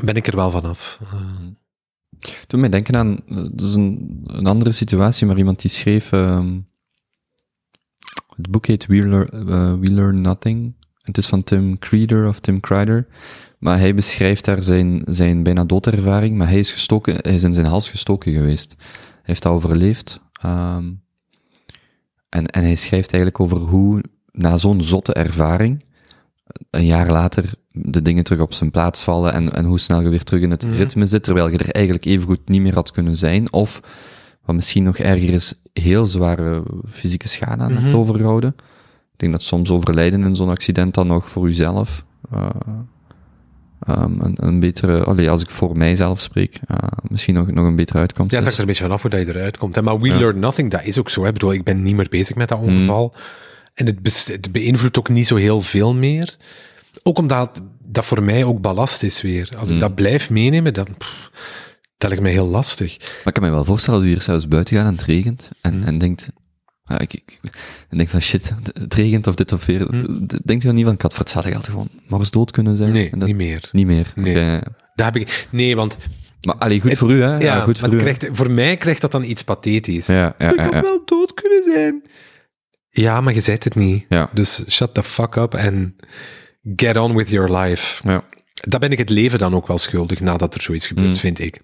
ben 0.00 0.16
ik 0.16 0.26
er 0.26 0.36
wel 0.36 0.50
vanaf. 0.50 0.98
Uh, 1.02 1.10
Doe 2.46 2.60
mij 2.60 2.68
denken 2.68 2.96
aan, 2.96 3.18
eh, 3.26 3.36
dat 3.36 3.60
is 3.60 3.74
een, 3.74 4.20
een 4.26 4.46
andere 4.46 4.70
situatie, 4.70 5.26
maar 5.26 5.38
iemand 5.38 5.60
die 5.60 5.70
schreef, 5.70 6.12
ehm, 6.12 6.58
het 8.36 8.50
boek 8.50 8.66
heet 8.66 8.86
We 8.86 9.08
Learn, 9.08 9.30
eh, 9.30 9.74
We 9.74 9.90
Learn 9.90 10.20
Nothing. 10.20 10.74
Het 11.02 11.18
is 11.18 11.26
van 11.26 11.42
Tim 11.42 11.78
Creeder 11.78 12.28
of 12.28 12.40
Tim 12.40 12.60
Kreider. 12.60 13.06
Maar 13.58 13.78
hij 13.78 13.94
beschrijft 13.94 14.44
daar 14.44 14.62
zijn, 14.62 15.02
zijn 15.04 15.42
bijna 15.42 15.64
doodervaring, 15.64 16.36
maar 16.36 16.48
hij 16.48 16.58
is 16.58 16.72
gestoken, 16.72 17.16
hij 17.20 17.34
is 17.34 17.42
in 17.42 17.52
zijn 17.52 17.66
hals 17.66 17.90
gestoken 17.90 18.32
geweest. 18.32 18.74
Hij 18.78 19.22
heeft 19.22 19.42
dat 19.42 19.52
overleefd. 19.52 20.20
ehm, 20.32 20.90
en, 22.28 22.46
en 22.46 22.62
hij 22.62 22.74
schrijft 22.74 23.12
eigenlijk 23.12 23.42
over 23.42 23.56
hoe, 23.56 24.02
na 24.32 24.56
zo'n 24.56 24.82
zotte 24.82 25.12
ervaring, 25.12 25.84
een 26.70 26.86
jaar 26.86 27.10
later 27.10 27.54
de 27.72 28.02
dingen 28.02 28.24
terug 28.24 28.40
op 28.40 28.52
zijn 28.52 28.70
plaats 28.70 29.00
vallen 29.00 29.32
en, 29.32 29.52
en 29.52 29.64
hoe 29.64 29.78
snel 29.78 30.00
je 30.00 30.08
weer 30.08 30.24
terug 30.24 30.42
in 30.42 30.50
het 30.50 30.64
ritme 30.64 31.06
zit, 31.06 31.22
terwijl 31.22 31.48
je 31.48 31.58
er 31.58 31.70
eigenlijk 31.70 32.04
evengoed 32.04 32.48
niet 32.48 32.60
meer 32.60 32.74
had 32.74 32.90
kunnen 32.90 33.16
zijn. 33.16 33.52
Of, 33.52 33.80
wat 34.44 34.54
misschien 34.54 34.82
nog 34.82 34.98
erger 34.98 35.28
is, 35.28 35.54
heel 35.72 36.06
zware 36.06 36.62
fysieke 36.86 37.28
schade 37.28 37.62
aan 37.62 37.76
hebt 37.76 37.94
overgehouden. 37.94 38.54
Ik 39.12 39.24
denk 39.24 39.32
dat 39.32 39.42
soms 39.42 39.70
overlijden 39.70 40.22
in 40.24 40.36
zo'n 40.36 40.48
accident 40.48 40.94
dan 40.94 41.06
nog 41.06 41.30
voor 41.30 41.46
uzelf 41.46 42.04
eh, 42.30 42.48
ehm, 43.88 44.20
een, 44.20 44.34
een 44.36 44.60
betere, 44.60 45.04
allee, 45.04 45.30
als 45.30 45.40
ik 45.42 45.50
voor 45.50 45.76
mijzelf 45.76 46.20
spreek, 46.20 46.60
eh, 46.66 46.76
misschien 47.02 47.34
nog, 47.34 47.50
nog 47.50 47.66
een 47.66 47.76
betere 47.76 47.98
uitkomst 47.98 48.32
ja, 48.32 48.38
het 48.38 48.46
is. 48.46 48.54
er 48.54 48.60
een 48.60 48.66
beetje 48.66 48.82
vanaf 48.82 49.02
hoe 49.02 49.10
dat 49.10 49.20
je 49.20 49.28
eruit 49.28 49.56
komt. 49.56 49.74
Hè. 49.74 49.82
Maar 49.82 50.00
we 50.00 50.08
Ja. 50.08 50.18
learn 50.18 50.38
nothing, 50.38 50.70
dat 50.70 50.84
is 50.84 50.98
ook 50.98 51.10
zo. 51.10 51.20
Hè. 51.20 51.26
Ik 51.26 51.32
bedoel, 51.32 51.52
ik 51.52 51.64
ben 51.64 51.82
niet 51.82 51.94
meer 51.94 52.08
bezig 52.10 52.36
met 52.36 52.48
dat 52.48 52.60
ongeval. 52.60 53.14
En 53.74 53.86
het, 53.86 54.52
beïnvloedt 54.52 54.98
ook 54.98 55.08
niet 55.08 55.26
zo 55.26 55.36
heel 55.36 55.60
veel 55.60 55.94
meer. 55.94 56.36
Ook 57.02 57.18
omdat 57.18 57.60
dat 57.82 58.04
voor 58.04 58.22
mij 58.22 58.44
ook 58.44 58.60
ballast 58.60 59.02
is 59.02 59.22
weer. 59.22 59.50
Als 59.58 59.70
ik 59.70 59.80
dat 59.80 59.94
blijf 59.94 60.30
meenemen, 60.30 60.74
dan... 60.74 60.86
pff, 60.98 61.30
dat 61.98 62.08
lijkt 62.08 62.24
mij 62.24 62.32
heel 62.32 62.46
lastig. 62.46 62.96
Maar 62.98 63.08
ik 63.24 63.32
kan 63.32 63.42
me 63.42 63.50
wel 63.50 63.64
voorstellen 63.64 64.00
dat 64.00 64.08
u 64.08 64.12
hier 64.12 64.22
zelfs 64.22 64.48
buiten 64.48 64.76
gaat 64.76 64.86
en 64.86 64.92
het 64.92 65.02
regent 65.02 65.48
en, 65.60 65.84
en 65.84 65.98
denkt, 65.98 66.28
ja, 66.88 66.98
ik, 66.98 67.12
ik, 67.12 67.38
en 67.88 67.96
denkt 67.96 68.10
van 68.12 68.20
shit, 68.22 68.52
het 68.72 68.94
regent 68.94 69.26
of 69.26 69.34
dit 69.34 69.52
of 69.52 69.66
weer. 69.66 69.86
Denkt 70.44 70.64
u 70.64 70.66
dan 70.66 70.74
niet 70.74 70.84
van, 70.84 70.94
had 70.98 71.12
voor 71.12 71.22
hetzelfde 71.22 71.50
geld 71.50 71.68
gewoon 71.68 71.88
maar 72.08 72.18
eens 72.18 72.30
dood 72.30 72.50
kunnen 72.50 72.76
zijn? 72.76 72.92
Nee, 72.92 73.10
dat- 73.16 73.28
niet 73.28 73.36
meer. 73.36 73.68
Niet 73.72 73.86
meer. 73.86 74.12
Nee. 74.14 74.34
Daar 74.94 75.12
heb 75.12 75.16
ik... 75.16 75.48
Nee, 75.50 75.76
want... 75.76 75.96
Maar 76.40 76.54
allee, 76.54 76.80
goed 76.80 76.90
Het- 76.90 76.98
voor 76.98 77.12
u, 77.12 77.22
hè? 77.22 77.36
Ja, 77.38 77.60
goed 77.60 77.78
voor 77.78 77.88
het 77.88 77.96
u. 77.96 78.00
krijgt, 78.00 78.28
voor 78.32 78.50
mij 78.50 78.76
krijgt 78.76 79.00
dat 79.00 79.10
dan 79.12 79.24
iets 79.24 79.42
pathetisch. 79.44 80.06
Ja, 80.06 80.34
ja, 80.38 80.50
ik 80.50 80.56
ja, 80.56 80.62
had 80.62 80.72
ja. 80.72 80.80
wel 80.82 81.02
dood 81.04 81.34
kunnen 81.34 81.62
zijn. 81.62 82.02
Ja, 82.90 83.20
maar 83.20 83.34
je 83.34 83.40
zegt 83.40 83.64
het 83.64 83.74
niet. 83.74 84.06
Dus 84.32 84.62
shut 84.68 84.94
the 84.94 85.02
fuck 85.02 85.34
up 85.36 85.54
en 85.54 85.96
get 86.76 86.96
on 86.96 87.14
with 87.16 87.28
your 87.28 87.56
life. 87.56 88.08
ja. 88.08 88.24
dat 88.54 88.80
ben 88.80 88.90
ik 88.90 88.98
het 88.98 89.10
leven 89.10 89.38
dan 89.38 89.54
ook 89.54 89.66
wel 89.66 89.78
schuldig 89.78 90.20
nadat 90.20 90.54
er 90.54 90.62
zoiets 90.62 90.86
gebeurt, 90.86 91.08
Mm. 91.08 91.16
vind 91.16 91.38
ik. 91.38 91.60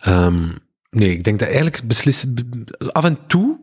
Ehm, 0.00 0.48
nee, 0.90 1.10
ik 1.10 1.24
denk 1.24 1.38
dat 1.38 1.48
eigenlijk 1.48 1.82
beslissen, 1.86 2.34
af 2.92 3.04
en 3.04 3.18
toe 3.26 3.60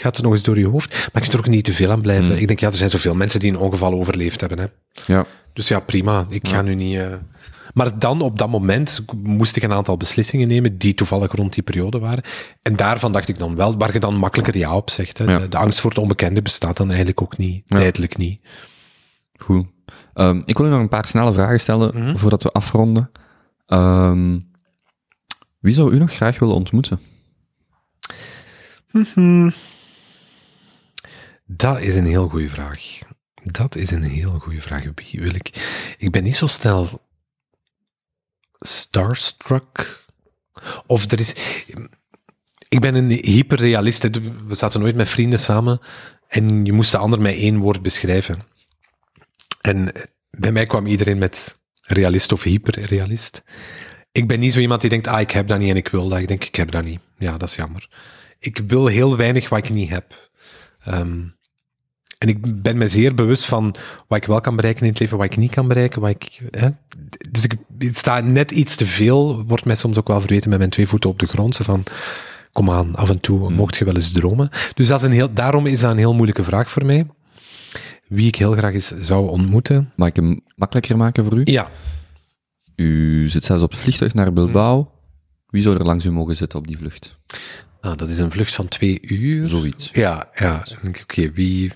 gaat 0.00 0.16
het 0.16 0.24
nog 0.24 0.32
eens 0.32 0.42
door 0.42 0.58
je 0.58 0.66
hoofd, 0.66 0.90
maar 0.90 1.10
je 1.12 1.20
kunt 1.20 1.32
er 1.32 1.38
ook 1.38 1.46
niet 1.48 1.64
te 1.64 1.72
veel 1.74 1.90
aan 1.90 2.00
blijven. 2.02 2.32
Mm. 2.32 2.38
Ik 2.38 2.46
denk, 2.46 2.58
ja, 2.60 2.68
er 2.68 2.74
zijn 2.74 2.90
zoveel 2.90 3.14
mensen 3.14 3.40
die 3.40 3.50
een 3.50 3.58
ongeval 3.58 3.92
overleefd 3.92 4.40
hebben. 4.40 4.58
Hè. 4.58 4.66
Ja. 5.14 5.26
Dus 5.52 5.68
ja, 5.68 5.80
prima. 5.80 6.26
Ik 6.28 6.48
ga 6.48 6.62
nu 6.62 6.74
niet. 6.74 6.96
eh, 6.98 7.14
Maar 7.74 7.98
dan, 7.98 8.20
op 8.20 8.38
dat 8.38 8.48
moment, 8.50 9.04
moest 9.22 9.56
ik 9.56 9.62
een 9.62 9.72
aantal 9.72 9.96
beslissingen 9.96 10.48
nemen 10.48 10.78
die 10.78 10.94
toevallig 10.94 11.32
rond 11.32 11.52
die 11.52 11.62
periode 11.62 11.98
waren. 11.98 12.22
En 12.62 12.76
daarvan 12.76 13.12
dacht 13.12 13.28
ik 13.28 13.38
dan 13.38 13.56
wel, 13.56 13.76
waar 13.78 13.92
je 13.92 14.00
dan 14.00 14.14
makkelijker 14.16 14.56
ja 14.56 14.76
op 14.76 14.90
zegt. 14.90 15.18
Hè. 15.18 15.24
Ja. 15.24 15.38
De, 15.38 15.48
de 15.48 15.56
angst 15.56 15.80
voor 15.80 15.90
het 15.90 15.98
onbekende 15.98 16.42
bestaat 16.42 16.76
dan 16.76 16.88
eigenlijk 16.88 17.22
ook 17.22 17.36
niet, 17.36 17.62
Ja. 17.66 17.76
tijdelijk 17.76 18.16
niet. 18.16 18.40
Goed. 19.38 19.66
Ehm, 20.14 20.42
ik 20.44 20.56
wil 20.58 20.66
u 20.66 20.70
nog 20.70 20.80
een 20.80 20.88
paar 20.88 21.06
snelle 21.06 21.32
vragen 21.32 21.60
stellen 21.60 21.98
Mhm. 22.04 22.16
voordat 22.16 22.42
we 22.42 22.50
afronden. 22.52 23.10
Ehm, 23.66 24.38
wie 25.60 25.74
zou 25.74 25.92
u 25.92 25.98
nog 25.98 26.12
graag 26.12 26.38
willen 26.38 26.54
ontmoeten? 26.54 27.00
Dat 31.52 31.80
is 31.80 31.94
een 31.94 32.06
heel 32.06 32.28
goede 32.28 32.48
vraag. 32.48 32.98
Dat 33.44 33.76
is 33.76 33.90
een 33.90 34.02
heel 34.02 34.38
goede 34.38 34.60
vraag. 34.60 34.84
Wil 35.12 35.34
ik? 35.34 35.48
Ik 35.98 36.10
ben 36.10 36.22
niet 36.22 36.36
zo 36.36 36.46
snel 36.46 37.08
starstruck. 38.60 40.04
Of 40.86 41.10
er 41.10 41.20
is. 41.20 41.34
Ik 42.68 42.80
ben 42.80 42.94
een 42.94 43.10
hyperrealist. 43.10 44.20
We 44.46 44.54
zaten 44.54 44.80
nooit 44.80 44.94
met 44.94 45.08
vrienden 45.08 45.38
samen 45.38 45.80
en 46.28 46.64
je 46.64 46.72
moest 46.72 46.92
de 46.92 46.98
ander 46.98 47.20
met 47.20 47.34
één 47.34 47.58
woord 47.58 47.82
beschrijven. 47.82 48.42
En 49.60 49.92
bij 50.30 50.52
mij 50.52 50.66
kwam 50.66 50.86
iedereen 50.86 51.18
met 51.18 51.60
realist 51.80 52.32
of 52.32 52.42
hyperrealist. 52.42 53.42
Ik 54.12 54.28
ben 54.28 54.40
niet 54.40 54.52
zo 54.52 54.60
iemand 54.60 54.80
die 54.80 54.90
denkt, 54.90 55.06
ah, 55.06 55.20
ik 55.20 55.30
heb 55.30 55.48
dat 55.48 55.58
niet 55.58 55.70
en 55.70 55.76
ik 55.76 55.88
wil 55.88 56.08
dat. 56.08 56.18
Ik 56.18 56.28
denk, 56.28 56.44
ik 56.44 56.54
heb 56.54 56.70
dat 56.70 56.84
niet. 56.84 57.00
Ja, 57.18 57.36
dat 57.38 57.48
is 57.48 57.54
jammer. 57.54 57.88
Ik 58.38 58.60
wil 58.66 58.86
heel 58.86 59.16
weinig 59.16 59.48
wat 59.48 59.58
ik 59.58 59.70
niet 59.70 59.90
heb. 59.90 60.30
Ehm, 60.84 61.20
en 62.20 62.28
ik 62.28 62.62
ben 62.62 62.76
me 62.76 62.88
zeer 62.88 63.14
bewust 63.14 63.46
van 63.46 63.74
wat 64.08 64.18
ik 64.18 64.24
wel 64.24 64.40
kan 64.40 64.56
bereiken 64.56 64.82
in 64.82 64.88
het 64.88 64.98
leven, 64.98 65.16
wat 65.16 65.26
ik 65.26 65.36
niet 65.36 65.50
kan 65.50 65.68
bereiken. 65.68 66.00
Wat 66.00 66.10
ik, 66.10 66.40
hè. 66.50 66.68
Dus 67.30 67.44
ik, 67.44 67.56
staat 67.96 68.24
net 68.24 68.50
iets 68.50 68.76
te 68.76 68.86
veel, 68.86 69.44
wordt 69.44 69.64
mij 69.64 69.74
soms 69.74 69.98
ook 69.98 70.08
wel 70.08 70.20
verweten 70.20 70.50
met 70.50 70.58
mijn 70.58 70.70
twee 70.70 70.88
voeten 70.88 71.10
op 71.10 71.18
de 71.18 71.26
grond. 71.26 71.54
Zo 71.54 71.64
van, 71.64 71.84
kom 72.52 72.70
aan, 72.70 72.94
af 72.94 73.08
en 73.08 73.20
toe 73.20 73.50
mocht 73.50 73.76
je 73.76 73.84
wel 73.84 73.94
eens 73.94 74.12
dromen. 74.12 74.48
Dus 74.74 74.88
dat 74.88 75.00
is 75.00 75.06
een 75.06 75.12
heel, 75.12 75.32
daarom 75.32 75.66
is 75.66 75.80
dat 75.80 75.90
een 75.90 75.98
heel 75.98 76.14
moeilijke 76.14 76.44
vraag 76.44 76.70
voor 76.70 76.84
mij. 76.84 77.06
Wie 78.08 78.26
ik 78.26 78.36
heel 78.36 78.52
graag 78.52 78.72
eens 78.72 78.92
zou 79.00 79.28
ontmoeten. 79.28 79.92
Mag 79.96 80.08
ik 80.08 80.16
hem 80.16 80.40
makkelijker 80.56 80.96
maken 80.96 81.24
voor 81.24 81.38
u? 81.38 81.42
Ja, 81.44 81.70
U 82.76 83.28
zit 83.28 83.44
zelfs 83.44 83.62
op 83.62 83.70
het 83.70 83.80
vliegtuig 83.80 84.14
naar 84.14 84.32
Bilbao. 84.32 84.90
Wie 85.46 85.62
zou 85.62 85.76
er 85.76 85.84
langs 85.84 86.04
u 86.04 86.10
mogen 86.10 86.36
zitten 86.36 86.58
op 86.58 86.66
die 86.66 86.76
vlucht? 86.76 87.18
nou, 87.80 87.96
dat 87.96 88.08
is 88.08 88.18
een 88.18 88.30
vlucht 88.30 88.54
van 88.54 88.68
twee 88.68 88.98
uur. 89.02 89.48
Zoiets. 89.48 89.90
Ja, 89.92 90.28
ja. 90.34 90.62
Oké, 90.86 91.32
wie, 91.32 91.72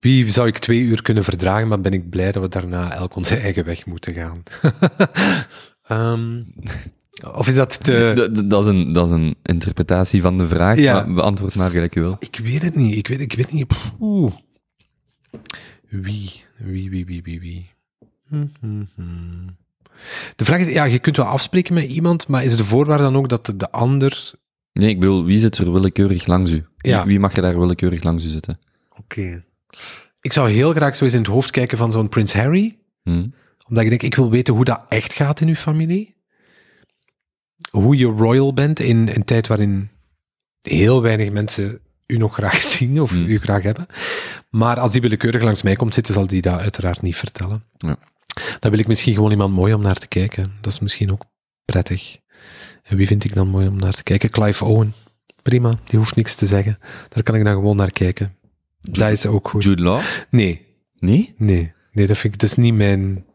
wie 0.00 0.30
zou 0.32 0.46
ik 0.48 0.58
twee 0.58 0.80
uur 0.80 1.02
kunnen 1.02 1.24
verdragen, 1.24 1.68
maar 1.68 1.80
ben 1.80 1.92
ik 1.92 2.10
blij 2.10 2.32
dat 2.32 2.42
we 2.42 2.48
daarna 2.48 2.92
elk 2.94 3.16
onze 3.16 3.36
eigen 3.36 3.64
weg 3.64 3.86
moeten 3.86 4.14
gaan. 4.14 4.42
Ehm, 5.88 6.42
of 7.34 7.48
is 7.48 7.54
dat 7.54 7.84
te... 7.84 8.28
Dat, 8.48 8.64
is 8.64 8.70
een, 8.72 8.92
dat 8.92 9.06
is 9.06 9.12
een 9.12 9.36
interpretatie 9.42 10.20
van 10.22 10.38
de 10.38 10.48
vraag, 10.48 10.78
Ja. 10.78 10.92
maar 10.94 11.14
beantwoord 11.14 11.54
maar 11.54 11.70
gelijk 11.70 11.94
u 11.96 12.00
wil. 12.00 12.16
Ik 12.20 12.40
weet 12.42 12.62
het 12.62 12.74
niet. 12.74 12.96
Ik 12.96 13.06
weet, 13.08 13.20
ik 13.20 13.32
weet 13.32 13.52
niet. 13.52 13.72
Oeh. 14.00 14.32
Wie? 15.88 16.30
Wie, 16.56 16.90
wie, 16.90 17.04
wie, 17.06 17.22
wie, 17.22 17.40
wie? 17.40 17.70
Hm, 18.28 18.46
hm, 18.60 18.82
hm. 18.94 19.46
De 20.36 20.44
vraag 20.44 20.60
is, 20.60 20.68
ja, 20.68 20.84
je 20.84 20.98
kunt 20.98 21.16
wel 21.16 21.26
afspreken 21.26 21.74
met 21.74 21.90
iemand, 21.90 22.28
maar 22.28 22.44
is 22.44 22.56
de 22.56 22.64
voorwaarde 22.64 23.02
dan 23.02 23.16
ook 23.16 23.28
dat 23.28 23.46
de, 23.46 23.56
de 23.56 23.70
ander... 23.70 24.30
Nee, 24.72 24.90
ik 24.90 25.00
bedoel, 25.00 25.24
wie 25.24 25.38
zit 25.38 25.58
er 25.58 25.72
willekeurig 25.72 26.26
langs 26.26 26.50
u? 26.50 26.54
Wie, 26.76 26.92
Ja. 26.92 27.06
wie 27.06 27.18
mag 27.20 27.36
er 27.36 27.42
daar 27.42 27.58
willekeurig 27.58 28.02
langs 28.02 28.24
u 28.24 28.28
zitten? 28.28 28.58
Oké. 28.98 29.44
Ik 30.20 30.32
zou 30.32 30.50
heel 30.50 30.72
graag 30.72 30.96
zo 30.96 31.04
eens 31.04 31.12
in 31.12 31.18
het 31.18 31.28
hoofd 31.28 31.50
kijken 31.50 31.78
van 31.78 31.92
zo'n 31.92 32.08
Prins 32.08 32.32
Harry. 32.32 32.78
Hm? 33.02 33.26
Omdat 33.68 33.82
ik 33.84 33.88
denk, 33.88 34.02
ik 34.02 34.14
wil 34.14 34.30
weten 34.30 34.54
hoe 34.54 34.64
dat 34.64 34.84
echt 34.88 35.12
gaat 35.12 35.40
in 35.40 35.48
uw 35.48 35.54
familie. 35.54 36.16
Hoe 37.70 37.96
je 37.96 38.06
royal 38.06 38.52
bent 38.54 38.80
in 38.80 39.08
een 39.14 39.24
tijd 39.24 39.46
waarin 39.46 39.90
heel 40.62 41.02
weinig 41.02 41.30
mensen 41.30 41.80
u 42.06 42.16
nog 42.16 42.34
graag 42.34 42.62
zien 42.76 43.00
of 43.00 43.10
Hmm. 43.10 43.26
u 43.26 43.38
graag 43.38 43.62
hebben. 43.62 43.86
Maar 44.50 44.80
als 44.80 44.92
die 44.92 45.00
willekeurig 45.00 45.42
langs 45.42 45.62
mij 45.62 45.76
komt 45.76 45.94
zitten, 45.94 46.14
zal 46.14 46.26
die 46.26 46.42
dat 46.42 46.60
uiteraard 46.60 47.02
niet 47.02 47.16
vertellen. 47.16 47.64
Ja. 47.76 47.96
Dan 48.60 48.70
wil 48.70 48.80
ik 48.80 48.86
misschien 48.86 49.14
gewoon 49.14 49.30
iemand 49.30 49.54
mooi 49.54 49.74
om 49.74 49.82
naar 49.82 49.96
te 49.98 50.08
kijken. 50.08 50.52
Dat 50.60 50.72
is 50.72 50.78
misschien 50.80 51.12
ook 51.12 51.24
prettig. 51.64 52.16
En 52.82 52.96
wie 52.96 53.06
vind 53.06 53.24
ik 53.24 53.34
dan 53.34 53.48
mooi 53.48 53.68
om 53.68 53.76
naar 53.76 53.94
te 53.94 54.02
kijken? 54.02 54.30
Clive 54.30 54.64
Owen. 54.64 54.94
Prima, 55.42 55.78
die 55.84 55.98
hoeft 55.98 56.16
niks 56.16 56.34
te 56.34 56.46
zeggen. 56.46 56.78
Daar 57.08 57.22
kan 57.22 57.34
ik 57.34 57.44
dan 57.44 57.54
gewoon 57.54 57.76
naar 57.76 57.90
kijken. 57.90 58.36
Dat 58.80 59.10
is 59.10 59.26
ook 59.26 59.48
goed. 59.48 59.64
Jude 59.64 59.82
Law? 59.82 60.00
Nee, 60.30 60.66
Nee? 60.98 61.34
nee. 61.38 61.72
Nee, 61.92 62.06
dat 62.06 62.18
vind 62.18 62.34
ik, 62.34 62.40
dat 62.40 62.48
is 62.50 62.56
niet 62.56 62.74
mijn... 62.74 63.26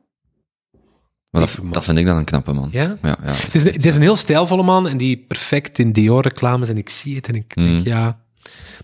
Maar 1.29 1.41
dat, 1.71 1.83
vind 1.85 1.97
ik 1.97 2.05
dan 2.05 2.17
een 2.17 2.25
knappe 2.25 2.53
man. 2.53 2.69
Ja? 2.71 2.97
Ja, 3.01 3.17
ja. 3.23 3.31
Het 3.33 3.55
is, 3.55 3.63
het 3.63 3.85
is 3.85 3.95
een 3.95 4.01
heel 4.01 4.15
stijlvolle 4.15 4.63
man 4.63 4.87
en 4.87 4.97
die 4.97 5.17
perfect 5.17 5.79
in 5.79 5.91
Dior-reclames 5.91 6.69
en 6.69 6.77
ik 6.77 6.89
zie 6.89 7.15
het 7.15 7.27
en 7.27 7.35
ik 7.35 7.55
denk, 7.55 7.67
Mm. 7.79 7.85
ja, 7.85 8.03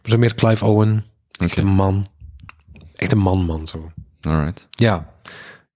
maar 0.02 0.12
zo 0.12 0.18
meer 0.18 0.36
Clive 0.36 0.66
Owen, 0.66 1.06
echt 1.32 1.58
een 1.60 1.68
man. 1.68 2.08
Echt 2.96 3.12
een 3.12 3.18
man-man, 3.18 3.68
zo. 3.68 3.92
alright. 4.22 4.68
Ja, 4.70 5.14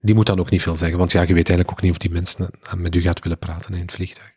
die 0.00 0.14
moet 0.14 0.26
dan 0.26 0.38
ook 0.38 0.50
niet 0.50 0.62
veel 0.62 0.76
zeggen, 0.76 0.98
want 0.98 1.12
ja, 1.12 1.20
je 1.20 1.26
weet 1.34 1.48
eigenlijk 1.48 1.70
ook 1.70 1.82
niet 1.82 1.90
of 1.90 1.98
die 1.98 2.10
mensen 2.10 2.50
met 2.76 2.94
u 2.94 3.00
gaat 3.00 3.22
willen 3.22 3.38
praten 3.38 3.74
in 3.74 3.80
het 3.80 3.92
vliegtuig. 3.92 4.32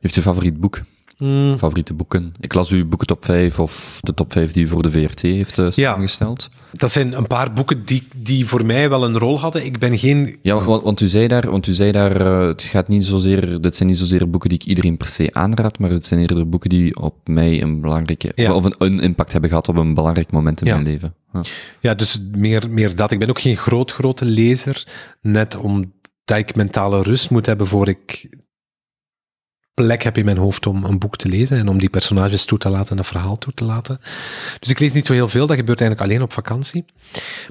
Heeft 0.00 0.16
u 0.16 0.20
favoriet 0.20 0.60
boek? 0.60 0.80
Mm. 1.18 1.58
Favoriete 1.58 1.94
boeken? 1.94 2.32
Ik 2.40 2.54
las 2.54 2.70
uw 2.70 2.88
boeken 2.88 3.06
top 3.06 3.24
5 3.24 3.58
of 3.58 3.98
de 4.02 4.14
top 4.14 4.32
5 4.32 4.52
die 4.52 4.64
u 4.64 4.66
voor 4.68 4.82
de 4.82 4.90
VRT 4.90 5.22
heeft 5.22 5.58
eh, 5.58 5.70
samengesteld. 5.70 6.50
Dat 6.72 6.92
zijn 6.92 7.12
een 7.12 7.26
paar 7.26 7.52
boeken 7.52 7.84
die, 7.84 8.08
die 8.16 8.46
voor 8.46 8.64
mij 8.66 8.88
wel 8.88 9.04
een 9.04 9.18
rol 9.18 9.40
hadden. 9.40 9.64
Ik 9.64 9.78
ben 9.78 9.98
geen... 9.98 10.38
Ja, 10.42 10.64
want, 10.64 10.82
want 10.82 11.00
u 11.00 11.06
zei 11.06 11.28
daar, 11.28 11.50
want 11.50 11.66
u 11.66 11.72
zei 11.72 11.92
daar 11.92 12.20
eh, 12.20 12.46
het 12.46 12.62
gaat 12.62 12.88
niet 12.88 13.04
zozeer, 13.04 13.60
dit 13.60 13.76
zijn 13.76 13.88
niet 13.88 13.98
zozeer 13.98 14.30
boeken 14.30 14.48
die 14.48 14.58
ik 14.58 14.64
iedereen 14.64 14.96
per 14.96 15.06
se 15.06 15.28
aanraad, 15.32 15.78
maar 15.78 15.90
het 15.90 16.06
zijn 16.06 16.20
eerder 16.20 16.48
boeken 16.48 16.70
die 16.70 16.96
op 17.00 17.14
mij 17.28 17.62
een 17.62 17.80
belangrijke, 17.80 18.32
Ja. 18.34 18.52
of 18.54 18.64
een, 18.64 18.74
een 18.78 19.00
impact 19.00 19.32
hebben 19.32 19.50
gehad 19.50 19.68
op 19.68 19.76
een 19.76 19.94
belangrijk 19.94 20.30
moment 20.30 20.60
in 20.60 20.66
Ja. 20.66 20.72
mijn 20.74 20.86
leven. 20.86 21.14
Ja. 21.32 21.40
Ja, 21.80 21.94
dus 21.94 22.22
meer, 22.36 22.70
meer 22.70 22.96
dat. 22.96 23.10
Ik 23.10 23.18
ben 23.18 23.28
ook 23.28 23.40
geen 23.40 23.56
groot, 23.56 23.92
grote 23.92 24.24
lezer, 24.24 24.86
net 25.22 25.56
omdat 25.56 25.88
ik 26.36 26.54
mentale 26.54 27.02
rust 27.02 27.30
moet 27.30 27.46
hebben 27.46 27.66
voor 27.66 27.88
ik 27.88 28.28
plek 29.82 30.02
heb 30.02 30.18
in 30.18 30.24
mijn 30.24 30.36
hoofd 30.36 30.66
om 30.66 30.84
een 30.84 30.98
boek 30.98 31.16
te 31.16 31.28
lezen 31.28 31.58
en 31.58 31.68
om 31.68 31.78
die 31.78 31.88
personages 31.88 32.44
toe 32.44 32.58
te 32.58 32.68
laten 32.68 32.90
en 32.90 32.96
dat 32.96 33.06
verhaal 33.06 33.38
toe 33.38 33.52
te 33.54 33.64
laten. 33.64 33.98
Dus 34.58 34.70
ik 34.70 34.78
lees 34.78 34.92
niet 34.92 35.06
zo 35.06 35.12
heel 35.12 35.28
veel, 35.28 35.46
dat 35.46 35.56
gebeurt 35.56 35.80
eigenlijk 35.80 36.10
alleen 36.10 36.22
op 36.22 36.32
vakantie. 36.32 36.84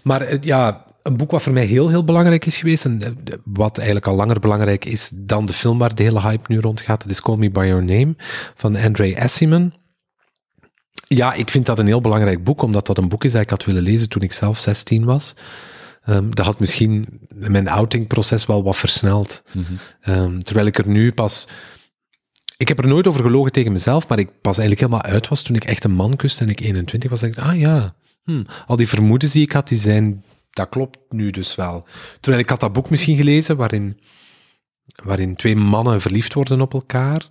Maar 0.03 0.21
eh, 0.21 0.37
ja, 0.41 0.85
een 1.03 1.17
boek 1.17 1.31
wat 1.31 1.41
voor 1.41 1.53
mij 1.53 1.65
heel, 1.65 1.89
heel 1.89 2.03
belangrijk 2.03 2.45
is 2.45 2.57
geweest 2.57 2.85
en 2.85 3.01
eh, 3.01 3.33
wat 3.43 3.77
eigenlijk 3.77 4.07
al 4.07 4.15
langer 4.15 4.39
belangrijk 4.39 4.85
is 4.85 5.11
dan 5.15 5.45
de 5.45 5.53
film 5.53 5.77
waar 5.77 5.95
de 5.95 6.03
hele 6.03 6.21
hype 6.21 6.45
nu 6.47 6.59
rond 6.59 6.81
gaat, 6.81 7.01
dat 7.01 7.11
is 7.11 7.21
Call 7.21 7.37
Me 7.37 7.49
By 7.49 7.65
Your 7.65 7.83
Name 7.83 8.15
van 8.55 8.75
Andre 8.75 9.21
Assiman. 9.21 9.73
Ja, 11.07 11.33
ik 11.33 11.49
vind 11.49 11.65
dat 11.65 11.79
een 11.79 11.87
heel 11.87 12.01
belangrijk 12.01 12.43
boek, 12.43 12.61
omdat 12.61 12.87
dat 12.87 12.97
een 12.97 13.09
boek 13.09 13.23
is 13.23 13.31
dat 13.31 13.41
ik 13.41 13.49
had 13.49 13.65
willen 13.65 13.83
lezen 13.83 14.09
toen 14.09 14.21
ik 14.21 14.33
zelf 14.33 14.57
16 14.57 15.05
was. 15.05 15.35
Ehm, 16.07 16.29
dat 16.29 16.45
had 16.45 16.59
misschien 16.59 17.19
mijn 17.29 17.67
outingproces 17.67 18.45
wel 18.45 18.63
wat 18.63 18.77
versneld. 18.77 19.43
Ehm, 20.01 20.39
terwijl 20.39 20.67
ik 20.67 20.77
er 20.77 20.87
nu 20.87 21.11
pas... 21.11 21.47
Ik 22.57 22.67
heb 22.67 22.79
er 22.79 22.88
nooit 22.88 23.07
over 23.07 23.21
gelogen 23.21 23.51
tegen 23.51 23.71
mezelf, 23.71 24.07
maar 24.07 24.19
ik 24.19 24.41
pas 24.41 24.57
eigenlijk 24.57 24.89
helemaal 24.89 25.11
uit 25.13 25.27
was 25.27 25.41
toen 25.41 25.55
ik 25.55 25.65
echt 25.65 25.84
een 25.84 25.91
man 25.91 26.15
kuste 26.15 26.43
en 26.43 26.49
ik 26.49 26.59
21 26.59 27.09
was. 27.09 27.19
Dat 27.19 27.29
ik 27.29 27.35
dacht, 27.35 27.47
ah 27.47 27.59
ja, 27.59 27.95
hm, 28.23 28.43
al 28.67 28.75
die 28.75 28.88
vermoedens 28.88 29.31
die 29.31 29.43
ik 29.43 29.51
had, 29.51 29.67
die 29.67 29.77
zijn... 29.77 30.23
Dat 30.49 30.69
klopt 30.69 30.97
nu 31.09 31.31
dus 31.31 31.55
wel. 31.55 31.88
Terwijl 32.19 32.43
ik 32.43 32.49
had 32.49 32.59
dat 32.59 32.73
boek 32.73 32.89
misschien 32.89 33.17
gelezen, 33.17 33.57
waarin, 33.57 33.99
waarin 35.03 35.35
twee 35.35 35.55
mannen 35.55 36.01
verliefd 36.01 36.34
worden 36.34 36.61
op 36.61 36.73
elkaar. 36.73 37.29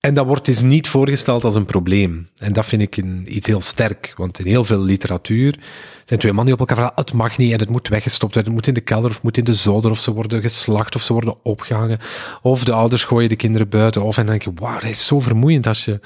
En 0.00 0.14
dat 0.14 0.26
wordt 0.26 0.44
dus 0.44 0.60
niet 0.60 0.88
voorgesteld 0.88 1.44
als 1.44 1.54
een 1.54 1.64
probleem. 1.64 2.28
En 2.36 2.52
dat 2.52 2.66
vind 2.66 2.82
ik 2.82 2.96
een, 2.96 3.36
iets 3.36 3.46
heel 3.46 3.60
sterk. 3.60 4.14
Want 4.16 4.38
in 4.38 4.46
heel 4.46 4.64
veel 4.64 4.80
literatuur 4.80 5.58
zijn 6.04 6.20
twee 6.20 6.32
mannen 6.32 6.44
die 6.44 6.54
op 6.54 6.60
elkaar 6.60 6.76
vragen, 6.76 7.04
het 7.04 7.12
mag 7.12 7.38
niet 7.38 7.52
en 7.52 7.58
het 7.58 7.68
moet 7.68 7.88
weggestopt 7.88 8.34
worden, 8.34 8.52
het 8.52 8.60
moet 8.60 8.68
in 8.68 8.74
de 8.74 8.80
kelder 8.80 9.08
of 9.08 9.14
het 9.14 9.24
moet 9.24 9.36
in 9.36 9.44
de 9.44 9.54
zolder, 9.54 9.90
of 9.90 9.98
ze 10.00 10.12
worden 10.12 10.42
geslacht 10.42 10.94
of 10.94 11.02
ze 11.02 11.12
worden 11.12 11.44
opgehangen, 11.44 11.98
of 12.42 12.64
de 12.64 12.72
ouders 12.72 13.04
gooien 13.04 13.28
de 13.28 13.36
kinderen 13.36 13.68
buiten, 13.68 14.02
of 14.02 14.16
en 14.16 14.26
dan 14.26 14.38
denk 14.38 14.56
je, 14.56 14.62
wauw, 14.64 14.80
dat 14.80 14.90
is 14.90 15.06
zo 15.06 15.20
vermoeiend 15.20 15.66
als 15.66 15.84
je 15.84 16.00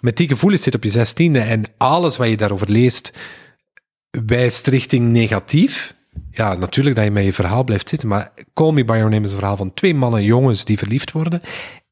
met 0.00 0.16
die 0.16 0.28
gevoelens 0.28 0.62
zit 0.62 0.74
op 0.74 0.82
je 0.82 0.90
zestiende 0.90 1.40
en 1.40 1.64
alles 1.76 2.16
wat 2.16 2.28
je 2.28 2.36
daarover 2.36 2.70
leest 2.70 3.12
wijst 4.10 4.66
richting 4.66 5.08
negatief. 5.08 5.94
Ja, 6.30 6.54
natuurlijk 6.54 6.96
dat 6.96 7.04
je 7.04 7.10
met 7.10 7.24
je 7.24 7.32
verhaal 7.32 7.64
blijft 7.64 7.88
zitten, 7.88 8.08
maar 8.08 8.32
Call 8.54 8.72
Me 8.72 8.84
By 8.84 8.92
Your 8.92 9.10
Name 9.10 9.24
is 9.24 9.30
een 9.30 9.38
verhaal 9.38 9.56
van 9.56 9.74
twee 9.74 9.94
mannen, 9.94 10.22
jongens 10.22 10.64
die 10.64 10.78
verliefd 10.78 11.12
worden 11.12 11.40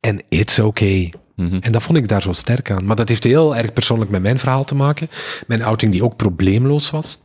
en 0.00 0.22
it's 0.28 0.58
okay. 0.58 1.12
En 1.38 1.72
dat 1.72 1.82
vond 1.82 1.98
ik 1.98 2.08
daar 2.08 2.22
zo 2.22 2.32
sterk 2.32 2.70
aan. 2.70 2.84
Maar 2.84 2.96
dat 2.96 3.08
heeft 3.08 3.24
heel 3.24 3.56
erg 3.56 3.72
persoonlijk 3.72 4.10
met 4.10 4.22
mijn 4.22 4.38
verhaal 4.38 4.64
te 4.64 4.74
maken. 4.74 5.08
Mijn 5.46 5.62
outing 5.62 5.92
die 5.92 6.04
ook 6.04 6.16
probleemloos 6.16 6.90
was. 6.90 7.18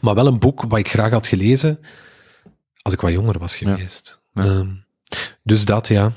Maar 0.00 0.14
wel 0.14 0.26
een 0.26 0.38
boek 0.38 0.62
wat 0.68 0.78
ik 0.78 0.88
graag 0.88 1.10
had 1.10 1.26
gelezen 1.26 1.78
als 2.82 2.92
ik 2.94 3.00
wat 3.00 3.12
jonger 3.12 3.38
was 3.38 3.56
geweest. 3.56 4.20
Ja. 4.34 4.44
Ehm, 4.44 4.68
dus 5.42 5.64
dat, 5.64 5.88
ja. 5.88 6.12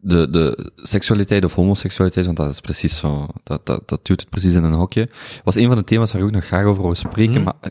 De, 0.00 0.30
de 0.30 0.72
seksualiteit 0.76 1.44
of 1.44 1.54
homoseksualiteit, 1.54 2.24
want 2.26 2.38
dat 2.38 2.50
is 2.50 2.60
precies 2.60 2.98
zo, 2.98 3.26
dat, 3.42 3.66
dat, 3.66 3.88
dat 3.88 4.06
duwt 4.06 4.20
het 4.20 4.30
precies 4.30 4.54
in 4.54 4.62
een 4.62 4.72
hokje, 4.72 5.08
was 5.44 5.54
een 5.54 5.66
van 5.66 5.76
de 5.76 5.84
thema's 5.84 6.12
waar 6.12 6.20
ik 6.20 6.26
ook 6.26 6.32
nog 6.34 6.44
graag 6.44 6.64
over 6.64 6.82
wou 6.82 6.94
spreken, 6.94 7.32
Mhm. 7.34 7.42
maar 7.42 7.54
eh, 7.60 7.70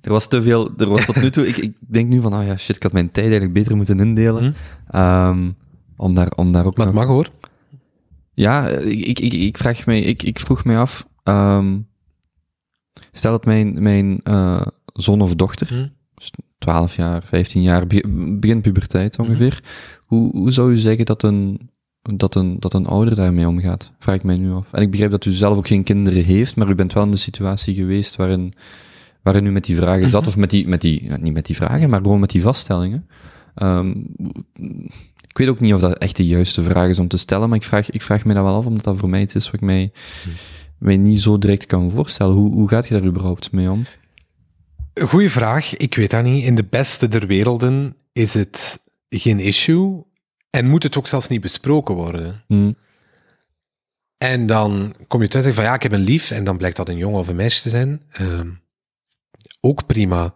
er 0.00 0.12
was 0.12 0.28
te 0.28 0.42
veel, 0.42 0.70
er 0.78 0.88
was 0.88 1.04
tot 1.04 1.16
nu 1.16 1.30
toe, 1.30 1.48
ik, 1.48 1.56
ik 1.56 1.72
denk 1.78 2.08
nu 2.08 2.20
van, 2.20 2.32
ah 2.32 2.46
ja, 2.46 2.56
shit, 2.56 2.76
ik 2.76 2.82
had 2.82 2.92
mijn 2.92 3.10
tijd 3.10 3.24
eigenlijk 3.24 3.54
beter 3.54 3.76
moeten 3.76 4.00
indelen, 4.00 4.42
Mhm. 4.42 4.52
Ehm, 4.96 5.50
om, 6.00 6.14
daar, 6.14 6.32
om 6.36 6.52
daar 6.52 6.66
ook 6.66 6.76
Maar 6.76 6.86
het 6.86 6.94
nog- 6.94 7.04
mag 7.04 7.14
hoor. 7.14 7.30
Ja, 8.34 8.68
ik, 8.68 9.18
ik, 9.18 9.32
ik, 9.32 9.58
vraag 9.58 9.86
mij, 9.86 10.00
ik, 10.00 10.22
ik 10.22 10.38
vroeg 10.40 10.64
mij 10.64 10.78
af, 10.78 11.06
ehm, 11.22 11.78
stel 13.12 13.30
dat 13.32 13.44
mijn, 13.44 13.82
mijn 13.82 14.20
eh, 14.22 14.66
zoon 14.92 15.20
of 15.20 15.34
dochter, 15.34 15.68
Hm. 15.68 15.88
12 16.58 16.96
jaar, 16.96 17.22
15 17.24 17.62
jaar, 17.62 17.86
be- 17.86 18.36
begint 18.38 18.62
puberteit 18.62 19.18
Mhm. 19.18 19.26
ongeveer, 19.28 19.62
hoe, 20.06 20.30
hoe 20.36 20.50
zou 20.52 20.72
u 20.72 20.76
zeggen 20.76 21.04
dat 21.04 21.22
een, 21.22 21.70
dat, 22.02 22.34
een, 22.34 22.56
dat 22.60 22.74
een 22.74 22.86
ouder 22.86 23.14
daarmee 23.14 23.48
omgaat? 23.48 23.92
Vraag 23.98 24.14
ik 24.14 24.22
mij 24.22 24.36
nu 24.36 24.52
af. 24.52 24.72
En 24.72 24.82
ik 24.82 24.90
begrijp 24.90 25.10
dat 25.10 25.24
u 25.24 25.30
zelf 25.30 25.56
ook 25.56 25.66
geen 25.66 25.82
kinderen 25.84 26.24
heeft, 26.24 26.56
maar 26.56 26.68
u 26.68 26.74
bent 26.74 26.92
wel 26.92 27.04
in 27.04 27.10
de 27.10 27.16
situatie 27.16 27.74
geweest 27.74 28.16
waarin, 28.16 28.52
waarin 29.22 29.46
u 29.46 29.50
met 29.50 29.64
die 29.64 29.76
vragen 29.76 30.08
zat, 30.08 30.26
of 30.26 30.36
met 30.36 30.50
die, 30.50 30.68
met 30.68 30.80
die, 30.80 31.12
niet 31.12 31.32
met 31.32 31.46
die 31.46 31.56
vragen, 31.56 31.90
maar 31.90 32.00
gewoon 32.00 32.20
met 32.20 32.30
die 32.30 32.42
vaststellingen. 32.42 33.06
Ik 34.54 35.19
weet 35.40 35.48
ook 35.48 35.60
niet 35.60 35.74
of 35.74 35.80
dat 35.80 35.98
echt 35.98 36.16
de 36.16 36.26
juiste 36.26 36.62
vraag 36.62 36.88
is 36.88 36.98
om 36.98 37.08
te 37.08 37.18
stellen, 37.18 37.48
maar 37.48 37.58
ik 37.58 37.64
vraag, 37.64 37.90
ik 37.90 38.02
vraag 38.02 38.24
me 38.24 38.34
dat 38.34 38.42
wel 38.44 38.54
af, 38.54 38.66
omdat 38.66 38.84
dat 38.84 38.98
voor 38.98 39.08
mij 39.08 39.20
iets 39.20 39.34
is 39.34 39.44
wat 39.44 39.54
ik 39.54 39.60
mij, 39.60 39.92
mij 40.78 40.96
niet 40.96 41.20
zo 41.20 41.38
direct 41.38 41.66
kan 41.66 41.90
voorstellen. 41.90 42.34
Hoe, 42.34 42.52
hoe 42.52 42.68
gaat 42.68 42.88
je 42.88 42.94
daar 42.94 43.08
überhaupt 43.08 43.52
mee 43.52 43.70
om? 43.70 43.84
Goeie 44.94 45.30
vraag. 45.30 45.76
Ik 45.76 45.94
weet 45.94 46.10
dat 46.10 46.24
niet. 46.24 46.44
In 46.44 46.54
de 46.54 46.64
beste 46.70 47.08
der 47.08 47.26
werelden 47.26 47.96
is 48.12 48.34
het 48.34 48.80
geen 49.08 49.38
issue. 49.38 50.04
En 50.50 50.68
moet 50.68 50.82
het 50.82 50.98
ook 50.98 51.06
zelfs 51.06 51.28
niet 51.28 51.40
besproken 51.40 51.94
worden. 51.94 52.44
Hm, 52.46 52.72
En 54.18 54.46
dan 54.46 54.94
kom 55.08 55.22
je 55.22 55.28
thuis 55.28 55.44
en 55.44 55.50
zeg 55.50 55.60
van 55.60 55.70
ja, 55.70 55.74
ik 55.74 55.82
heb 55.82 55.92
een 55.92 56.00
lief. 56.00 56.30
En 56.30 56.44
dan 56.44 56.56
blijkt 56.56 56.76
dat 56.76 56.88
een 56.88 56.96
jongen 56.96 57.18
of 57.18 57.28
een 57.28 57.36
meisje 57.36 57.62
te 57.62 57.68
zijn. 57.68 58.02
Ehm, 58.12 58.50
ook 59.60 59.86
prima. 59.86 60.34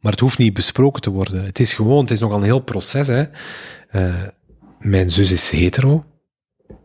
Maar 0.00 0.12
het 0.12 0.20
hoeft 0.20 0.38
niet 0.38 0.54
besproken 0.54 1.02
te 1.02 1.10
worden. 1.10 1.44
Het 1.44 1.60
is 1.60 1.74
gewoon, 1.74 2.00
het 2.00 2.10
is 2.10 2.20
nogal 2.20 2.36
een 2.36 2.42
heel 2.42 2.60
proces. 2.60 3.06
Hè. 3.06 3.24
Eh, 3.90 4.26
mijn 4.78 5.10
zus 5.10 5.32
is 5.32 5.50
hetero. 5.50 6.04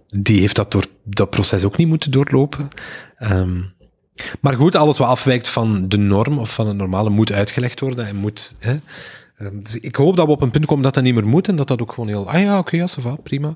Die 0.07 0.39
heeft 0.39 0.55
dat, 0.55 0.71
door, 0.71 0.85
dat 1.03 1.29
proces 1.29 1.63
ook 1.63 1.77
niet 1.77 1.87
moeten 1.87 2.11
doorlopen. 2.11 2.67
Ehm, 3.17 3.61
maar 4.41 4.53
goed, 4.53 4.75
alles 4.75 4.97
wat 4.97 5.07
afwijkt 5.07 5.47
van 5.47 5.89
de 5.89 5.97
norm 5.97 6.37
of 6.37 6.53
van 6.53 6.67
het 6.67 6.77
normale 6.77 7.09
moet 7.09 7.31
uitgelegd 7.31 7.79
worden 7.79 8.05
en 8.05 8.15
moet. 8.15 8.55
Hè. 8.59 8.79
Ehm, 9.37 9.63
dus 9.63 9.79
ik 9.79 9.95
hoop 9.95 10.15
dat 10.15 10.25
we 10.25 10.31
op 10.31 10.41
een 10.41 10.51
punt 10.51 10.65
komen 10.65 10.83
dat 10.83 10.93
dat 10.93 11.03
niet 11.03 11.13
meer 11.13 11.27
moet 11.27 11.47
en 11.47 11.55
dat 11.55 11.67
dat 11.67 11.81
ook 11.81 11.91
gewoon 11.91 12.09
heel. 12.09 12.29
Ah 12.29 12.41
ja, 12.41 12.57
oké, 12.57 12.75
ja, 12.75 12.87
ça 12.89 13.01
va, 13.01 13.15
prima. 13.15 13.55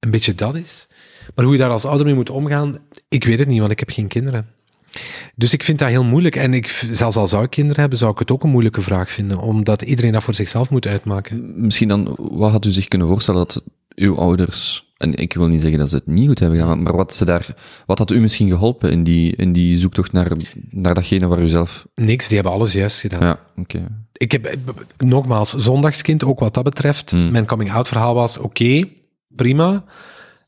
Een 0.00 0.10
beetje 0.10 0.34
dat 0.34 0.54
is. 0.54 0.88
Maar 1.34 1.44
hoe 1.44 1.54
je 1.54 1.60
daar 1.60 1.70
als 1.70 1.84
ouder 1.84 2.06
mee 2.06 2.14
moet 2.14 2.30
omgaan, 2.30 2.78
ik 3.08 3.24
weet 3.24 3.38
het 3.38 3.48
niet, 3.48 3.60
want 3.60 3.72
ik 3.72 3.78
heb 3.78 3.90
geen 3.90 4.08
kinderen. 4.08 4.46
Dus 5.34 5.52
ik 5.52 5.64
vind 5.64 5.78
dat 5.78 5.88
heel 5.88 6.04
moeilijk. 6.04 6.36
En 6.36 6.54
ik, 6.54 6.86
zelfs 6.90 7.16
al 7.16 7.28
zou 7.28 7.44
ik 7.44 7.50
kinderen 7.50 7.80
hebben, 7.80 7.98
zou 7.98 8.12
ik 8.12 8.18
het 8.18 8.30
ook 8.30 8.42
een 8.42 8.50
moeilijke 8.50 8.82
vraag 8.82 9.10
vinden, 9.10 9.38
omdat 9.38 9.82
iedereen 9.82 10.12
dat 10.12 10.22
voor 10.22 10.34
zichzelf 10.34 10.70
moet 10.70 10.86
uitmaken. 10.86 11.62
Misschien 11.62 11.88
dan, 11.88 12.16
wat 12.16 12.50
had 12.50 12.64
u 12.64 12.70
zich 12.70 12.88
kunnen 12.88 13.08
voorstellen 13.08 13.40
dat 13.40 13.62
uw 13.94 14.16
ouders, 14.16 14.92
en 14.96 15.14
ik 15.14 15.32
wil 15.34 15.48
niet 15.48 15.60
zeggen 15.60 15.78
dat 15.78 15.88
ze 15.88 15.96
het 15.96 16.06
niet 16.06 16.28
goed 16.28 16.38
hebben 16.38 16.58
gedaan, 16.58 16.82
maar 16.82 16.96
wat 16.96 17.14
ze 17.14 17.24
daar, 17.24 17.54
wat 17.86 17.98
had 17.98 18.10
u 18.10 18.20
misschien 18.20 18.48
geholpen 18.48 18.90
in 18.90 19.02
die, 19.02 19.36
in 19.36 19.52
die 19.52 19.78
zoektocht 19.78 20.12
naar, 20.12 20.30
naar 20.70 20.94
datgene 20.94 21.26
waar 21.26 21.42
u 21.42 21.48
zelf, 21.48 21.86
Niks, 21.94 22.26
die 22.26 22.36
hebben 22.36 22.54
alles 22.54 22.72
juist 22.72 23.00
gedaan. 23.00 23.20
ja, 23.20 23.40
oké. 23.56 23.86
Ik 24.12 24.32
heb, 24.32 24.56
nogmaals, 24.98 25.50
zondagskind, 25.50 26.24
ook 26.24 26.40
wat 26.40 26.54
dat 26.54 26.64
betreft. 26.64 27.10
Hmm. 27.10 27.30
Mijn 27.30 27.46
coming-out 27.46 27.88
verhaal 27.88 28.14
was, 28.14 28.38
oké, 28.38 28.84
prima. 29.28 29.84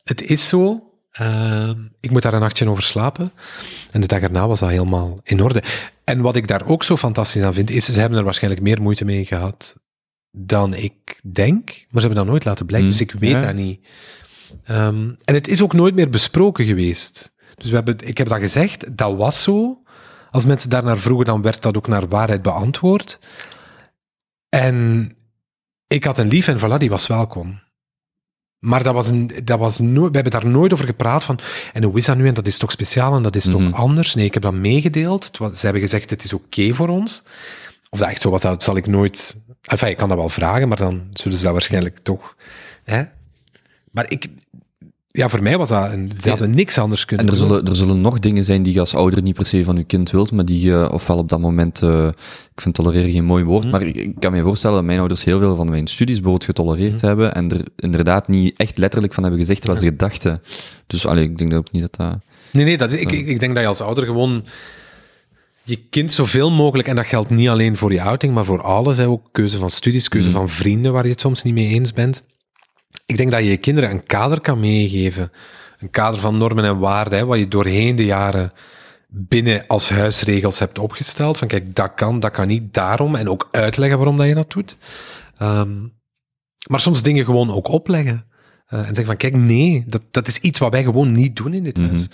Het 0.04 0.22
is 0.22 0.48
zo. 0.48 0.91
Uh, 1.20 1.70
ik 2.00 2.10
moet 2.10 2.22
daar 2.22 2.34
een 2.34 2.40
nachtje 2.40 2.68
over 2.68 2.82
slapen. 2.82 3.32
En 3.90 4.00
de 4.00 4.06
dag 4.06 4.20
erna 4.20 4.46
was 4.46 4.60
dat 4.60 4.68
helemaal 4.70 5.20
in 5.22 5.42
orde. 5.42 5.62
En 6.04 6.20
wat 6.20 6.36
ik 6.36 6.46
daar 6.48 6.66
ook 6.66 6.82
zo 6.82 6.96
fantastisch 6.96 7.42
aan 7.42 7.54
vind, 7.54 7.70
is 7.70 7.84
ze 7.84 8.00
hebben 8.00 8.18
er 8.18 8.24
waarschijnlijk 8.24 8.62
meer 8.62 8.82
moeite 8.82 9.04
mee 9.04 9.24
gehad 9.24 9.76
dan 10.30 10.74
ik 10.74 11.20
denk. 11.32 11.64
Maar 11.66 12.00
ze 12.00 12.06
hebben 12.06 12.16
dat 12.16 12.26
nooit 12.26 12.44
laten 12.44 12.66
blijken, 12.66 12.88
Hmm. 12.88 12.98
dus 12.98 13.08
ik 13.08 13.20
weet 13.20 13.30
Ja. 13.40 13.46
dat 13.46 13.54
niet. 13.54 13.86
Um, 14.68 15.16
en 15.24 15.34
het 15.34 15.48
is 15.48 15.62
ook 15.62 15.72
nooit 15.72 15.94
meer 15.94 16.10
besproken 16.10 16.64
geweest. 16.64 17.32
Dus 17.54 17.68
we 17.68 17.74
hebben, 17.74 17.96
ik 17.98 18.18
heb 18.18 18.28
dat 18.28 18.38
gezegd, 18.38 18.96
dat 18.96 19.16
was 19.16 19.42
zo. 19.42 19.82
Als 20.30 20.44
mensen 20.44 20.70
daarnaar 20.70 20.98
vroegen, 20.98 21.26
dan 21.26 21.42
werd 21.42 21.62
dat 21.62 21.76
ook 21.76 21.86
naar 21.88 22.08
waarheid 22.08 22.42
beantwoord. 22.42 23.18
En 24.48 25.10
ik 25.86 26.04
had 26.04 26.18
een 26.18 26.28
lief 26.28 26.48
en 26.48 26.58
voilà, 26.58 26.78
die 26.78 26.90
was 26.90 27.06
welkom. 27.06 27.60
Maar 28.62 28.82
dat 28.82 28.94
was 28.94 29.08
een, 29.08 29.30
dat 29.44 29.58
was 29.58 29.78
nooit, 29.78 30.10
we 30.10 30.14
hebben 30.18 30.40
daar 30.40 30.50
nooit 30.50 30.72
over 30.72 30.86
gepraat 30.86 31.24
van, 31.24 31.38
en 31.72 31.82
hoe 31.82 31.96
is 31.98 32.04
dat 32.04 32.16
nu, 32.16 32.26
en 32.28 32.34
dat 32.34 32.46
is 32.46 32.58
toch 32.58 32.70
speciaal, 32.70 33.14
en 33.16 33.22
dat 33.22 33.36
is 33.36 33.46
Mhm. 33.46 33.56
toch 33.70 33.80
anders? 33.80 34.14
Nee, 34.14 34.24
ik 34.24 34.34
heb 34.34 34.42
dat 34.42 34.52
meegedeeld. 34.52 35.36
Was, 35.38 35.58
ze 35.58 35.64
hebben 35.64 35.82
gezegd, 35.82 36.10
het 36.10 36.24
is 36.24 36.32
oké 36.32 36.72
voor 36.74 36.88
ons. 36.88 37.24
Of 37.90 37.98
dat 37.98 38.08
echt 38.08 38.20
zo 38.20 38.30
was, 38.30 38.40
dat 38.42 38.62
zal 38.62 38.76
ik 38.76 38.86
nooit... 38.86 39.36
Enfin, 39.62 39.88
ik 39.88 39.96
kan 39.96 40.08
dat 40.08 40.18
wel 40.18 40.28
vragen, 40.28 40.68
maar 40.68 40.76
dan 40.76 41.02
zullen 41.12 41.38
ze 41.38 41.44
dat 41.44 41.52
waarschijnlijk 41.52 41.98
toch... 41.98 42.36
Hè? 42.84 43.02
Maar 43.90 44.10
ik... 44.10 44.26
Ja, 45.12 45.28
voor 45.28 45.42
mij 45.42 45.58
was 45.58 45.68
dat... 45.68 45.92
Een, 45.92 46.10
ze 46.20 46.28
hadden 46.28 46.50
niks 46.50 46.78
anders 46.78 47.04
kunnen 47.04 47.26
En 47.26 47.32
er 47.32 47.38
doen. 47.38 47.48
zullen, 47.48 47.64
er 47.66 47.76
zullen 47.76 48.00
nog 48.00 48.18
dingen 48.18 48.44
zijn 48.44 48.62
die 48.62 48.72
je 48.72 48.80
als 48.80 48.94
ouder 48.94 49.22
niet 49.22 49.34
per 49.34 49.46
se 49.46 49.64
van 49.64 49.76
je 49.76 49.84
kind 49.84 50.10
wilt, 50.10 50.32
maar 50.32 50.44
die 50.44 50.60
je 50.60 50.90
ofwel 50.92 51.16
op 51.18 51.28
dat 51.28 51.40
moment, 51.40 51.82
eh, 51.82 52.06
ik 52.54 52.60
vind 52.60 52.74
tolereren 52.74 53.10
geen 53.10 53.24
mooi 53.24 53.44
woord, 53.44 53.62
Mhm. 53.62 53.72
maar 53.72 53.82
ik, 53.82 53.96
ik 53.96 54.12
kan 54.18 54.32
me 54.32 54.42
voorstellen 54.42 54.76
dat 54.76 54.84
mijn 54.84 54.98
ouders 54.98 55.24
heel 55.24 55.38
veel 55.38 55.56
van 55.56 55.70
mijn 55.70 55.86
studies 55.86 56.14
bijvoorbeeld 56.20 56.44
getolereerd 56.44 56.96
Mhm. 56.96 57.06
hebben 57.06 57.34
en 57.34 57.50
er 57.50 57.64
inderdaad 57.76 58.28
niet 58.28 58.54
echt 58.56 58.78
letterlijk 58.78 59.14
van 59.14 59.22
hebben 59.22 59.40
gezegd 59.40 59.66
wat 59.66 59.80
ze 59.80 59.96
dachten. 59.96 60.42
Dus 60.86 61.06
allee, 61.06 61.24
ik 61.24 61.38
denk 61.38 61.50
dat 61.50 61.58
ook 61.58 61.72
niet 61.72 61.82
dat 61.82 61.94
dat... 61.96 62.18
Nee, 62.52 62.64
nee, 62.64 62.76
dat, 62.78 62.92
is- 62.92 63.00
ik, 63.00 63.12
ik, 63.12 63.26
ik 63.26 63.40
denk 63.40 63.52
dat 63.54 63.62
je 63.62 63.68
als 63.68 63.80
ouder 63.80 64.04
gewoon 64.04 64.44
je 65.62 65.76
kind 65.90 66.12
zoveel 66.12 66.50
mogelijk, 66.50 66.88
en 66.88 66.96
dat 66.96 67.06
geldt 67.06 67.30
niet 67.30 67.48
alleen 67.48 67.76
voor 67.76 67.92
je 67.92 68.02
outing, 68.02 68.34
maar 68.34 68.44
voor 68.44 68.62
alles, 68.62 68.96
hè, 68.96 69.08
ook 69.08 69.28
keuze 69.32 69.58
van 69.58 69.70
studies, 69.70 70.08
keuze 70.08 70.28
Mm. 70.28 70.34
van 70.34 70.48
vrienden 70.48 70.92
waar 70.92 71.04
je 71.04 71.10
het 71.10 71.20
soms 71.20 71.42
niet 71.42 71.54
mee 71.54 71.68
eens 71.68 71.92
bent. 71.92 72.24
Ik 73.06 73.16
denk 73.16 73.30
dat 73.30 73.40
je 73.40 73.50
je 73.50 73.56
kinderen 73.56 73.90
een 73.90 74.06
kader 74.06 74.40
kan 74.40 74.60
meegeven. 74.60 75.32
Een 75.78 75.90
kader 75.90 76.20
van 76.20 76.38
normen 76.38 76.64
en 76.64 76.78
waarden, 76.78 77.18
hè, 77.18 77.24
wat 77.24 77.38
je 77.38 77.48
doorheen 77.48 77.96
de 77.96 78.04
jaren 78.04 78.52
binnen 79.08 79.66
als 79.66 79.90
huisregels 79.90 80.58
hebt 80.58 80.78
opgesteld. 80.78 81.38
Van 81.38 81.48
kijk, 81.48 81.74
dat 81.74 81.94
kan, 81.94 82.20
dat 82.20 82.30
kan 82.30 82.46
niet, 82.46 82.74
daarom. 82.74 83.14
En 83.14 83.28
ook 83.28 83.48
uitleggen 83.50 83.98
waarom 83.98 84.16
dat 84.16 84.26
je 84.26 84.34
dat 84.34 84.50
doet. 84.50 84.78
Ehm, 85.36 85.80
maar 86.68 86.80
soms 86.80 87.02
dingen 87.02 87.24
gewoon 87.24 87.50
ook 87.50 87.68
opleggen. 87.68 88.26
Eh, 88.72 88.78
en 88.78 88.84
zeggen 88.84 89.06
van, 89.06 89.16
kijk, 89.16 89.34
nee, 89.36 89.84
dat, 89.86 90.02
dat 90.10 90.28
is 90.28 90.38
iets 90.38 90.58
wat 90.58 90.70
wij 90.72 90.82
gewoon 90.82 91.12
niet 91.12 91.36
doen 91.36 91.54
in 91.54 91.64
dit 91.64 91.76
Mhm. 91.78 91.88
huis. 91.88 92.08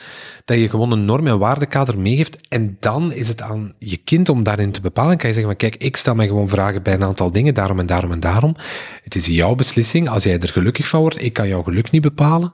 Dat 0.44 0.58
je 0.58 0.68
gewoon 0.68 0.92
een 0.92 1.04
norm- 1.04 1.26
en 1.26 1.38
waardekader 1.38 1.98
meegeeft. 1.98 2.38
En 2.48 2.76
dan 2.80 3.12
is 3.12 3.28
het 3.28 3.42
aan 3.42 3.72
je 3.78 3.96
kind 3.96 4.28
om 4.28 4.42
daarin 4.42 4.72
te 4.72 4.80
bepalen. 4.80 5.16
kan 5.16 5.28
je 5.28 5.34
zeggen 5.34 5.52
van, 5.58 5.68
kijk, 5.68 5.82
ik 5.82 5.96
stel 5.96 6.14
mij 6.14 6.26
gewoon 6.26 6.48
vragen 6.48 6.82
bij 6.82 6.94
een 6.94 7.04
aantal 7.04 7.32
dingen, 7.32 7.54
daarom 7.54 7.78
en 7.78 7.86
daarom 7.86 8.12
en 8.12 8.20
daarom. 8.20 8.56
Het 9.04 9.14
is 9.16 9.26
jouw 9.26 9.54
beslissing. 9.54 10.08
Als 10.08 10.22
jij 10.24 10.38
er 10.38 10.48
gelukkig 10.48 10.88
van 10.88 11.00
wordt, 11.00 11.22
ik 11.22 11.32
kan 11.32 11.48
jouw 11.48 11.62
geluk 11.62 11.90
niet 11.90 12.02
bepalen. 12.02 12.52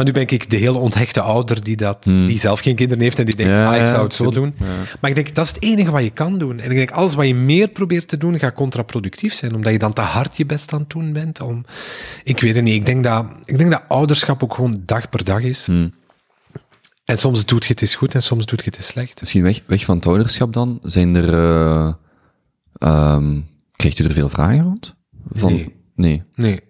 Maar 0.00 0.08
nu 0.08 0.14
ben 0.14 0.28
ik 0.28 0.50
de 0.50 0.56
hele 0.56 0.78
onthechte 0.78 1.20
ouder 1.20 1.64
die, 1.64 1.76
dat, 1.76 2.04
die 2.04 2.38
zelf 2.38 2.60
geen 2.60 2.74
kinderen 2.74 3.02
heeft 3.02 3.18
en 3.18 3.24
die 3.24 3.36
denkt, 3.36 3.52
Hmm. 3.52 3.60
Ja, 3.62 3.74
ah, 3.74 3.80
ik 3.80 3.86
zou 3.86 4.02
het 4.02 4.14
zo 4.14 4.30
doen. 4.30 4.54
Maar 5.00 5.10
ik 5.10 5.16
denk, 5.16 5.34
dat 5.34 5.44
is 5.44 5.52
het 5.52 5.62
enige 5.62 5.90
wat 5.90 6.02
je 6.02 6.10
kan 6.10 6.38
doen. 6.38 6.60
En 6.60 6.70
ik 6.70 6.76
denk, 6.76 6.90
alles 6.90 7.14
wat 7.14 7.26
je 7.26 7.34
meer 7.34 7.68
probeert 7.68 8.08
te 8.08 8.16
doen, 8.16 8.38
gaat 8.38 8.54
contraproductief 8.54 9.34
zijn, 9.34 9.54
omdat 9.54 9.72
je 9.72 9.78
dan 9.78 9.92
te 9.92 10.00
hard 10.00 10.36
je 10.36 10.46
best 10.46 10.72
aan 10.72 10.80
het 10.80 10.90
doen 10.90 11.12
bent. 11.12 11.40
Om, 11.40 11.64
ik 12.24 12.40
weet 12.40 12.54
het 12.54 12.64
niet. 12.64 12.74
Ik 12.74 12.86
denk 12.86 13.04
dat, 13.04 13.26
ik 13.44 13.58
denk 13.58 13.70
dat 13.70 13.82
ouderschap 13.88 14.42
ook 14.42 14.54
gewoon 14.54 14.82
dag 14.84 15.08
per 15.08 15.24
dag 15.24 15.42
is. 15.42 15.66
Hmm. 15.66 15.94
En 17.04 17.16
soms 17.16 17.44
doet 17.44 17.64
je 17.64 17.72
het 17.72 17.82
eens 17.82 17.94
goed 17.94 18.14
en 18.14 18.22
soms 18.22 18.46
doet 18.46 18.60
je 18.60 18.66
het 18.66 18.76
eens 18.76 18.86
slecht. 18.86 19.20
Misschien 19.20 19.42
weg, 19.42 19.60
weg 19.66 19.84
van 19.84 19.96
het 19.96 20.06
ouderschap 20.06 20.52
dan, 20.52 20.78
zijn 20.82 21.14
er, 21.14 21.34
eh 21.34 21.92
ehm 22.78 23.40
krijgt 23.76 23.98
u 23.98 24.04
er 24.04 24.12
veel 24.12 24.28
vragen 24.28 24.62
rond? 24.62 24.94
Van, 25.32 25.52
Nee. 25.52 25.79
Nee. 26.00 26.22
Nee, 26.34 26.60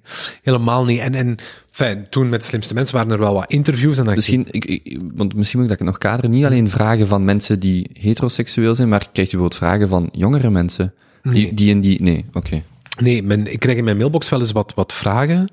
helemaal 0.43 0.85
niet. 0.85 0.99
En, 1.01 1.15
en 1.15 1.37
fijn, 1.71 2.07
toen 2.11 2.29
met 2.29 2.41
de 2.41 2.47
slimste 2.47 2.75
mensen 2.75 2.95
waren 2.97 3.11
er 3.13 3.19
wel 3.19 3.35
wat 3.35 3.53
interviews. 3.53 3.99
En 3.99 4.05
Misschien, 4.05 4.47
ik, 4.51 4.65
ik, 4.65 5.01
want 5.15 5.35
misschien 5.35 5.61
moet 5.61 5.71
ik 5.71 5.79
dat 5.79 5.87
nog 5.87 5.99
kaderen. 5.99 6.31
Niet 6.31 6.45
alleen 6.45 6.69
vragen 6.69 7.07
van 7.07 7.25
mensen 7.25 7.61
die 7.61 7.91
heteroseksueel 7.93 8.75
zijn, 8.75 8.89
maar 8.89 8.99
krijgt 9.13 9.33
u 9.33 9.37
bijvoorbeeld 9.37 9.55
vragen 9.55 9.89
van 9.89 10.09
jongere 10.13 10.51
mensen? 10.51 10.95
Die, 11.23 11.33
Nee. 11.33 11.55
die 11.55 11.71
in 11.71 11.81
die, 11.81 12.03
nee, 12.03 12.25
oké. 12.33 12.63
Nee, 13.01 13.23
men, 13.23 13.53
ik 13.53 13.59
krijg 13.61 13.79
in 13.79 13.85
mijn 13.85 13.97
mailbox 13.97 14.29
wel 14.29 14.41
eens 14.41 14.53
wat, 14.53 14.73
wat 14.75 14.93
vragen. 14.93 15.53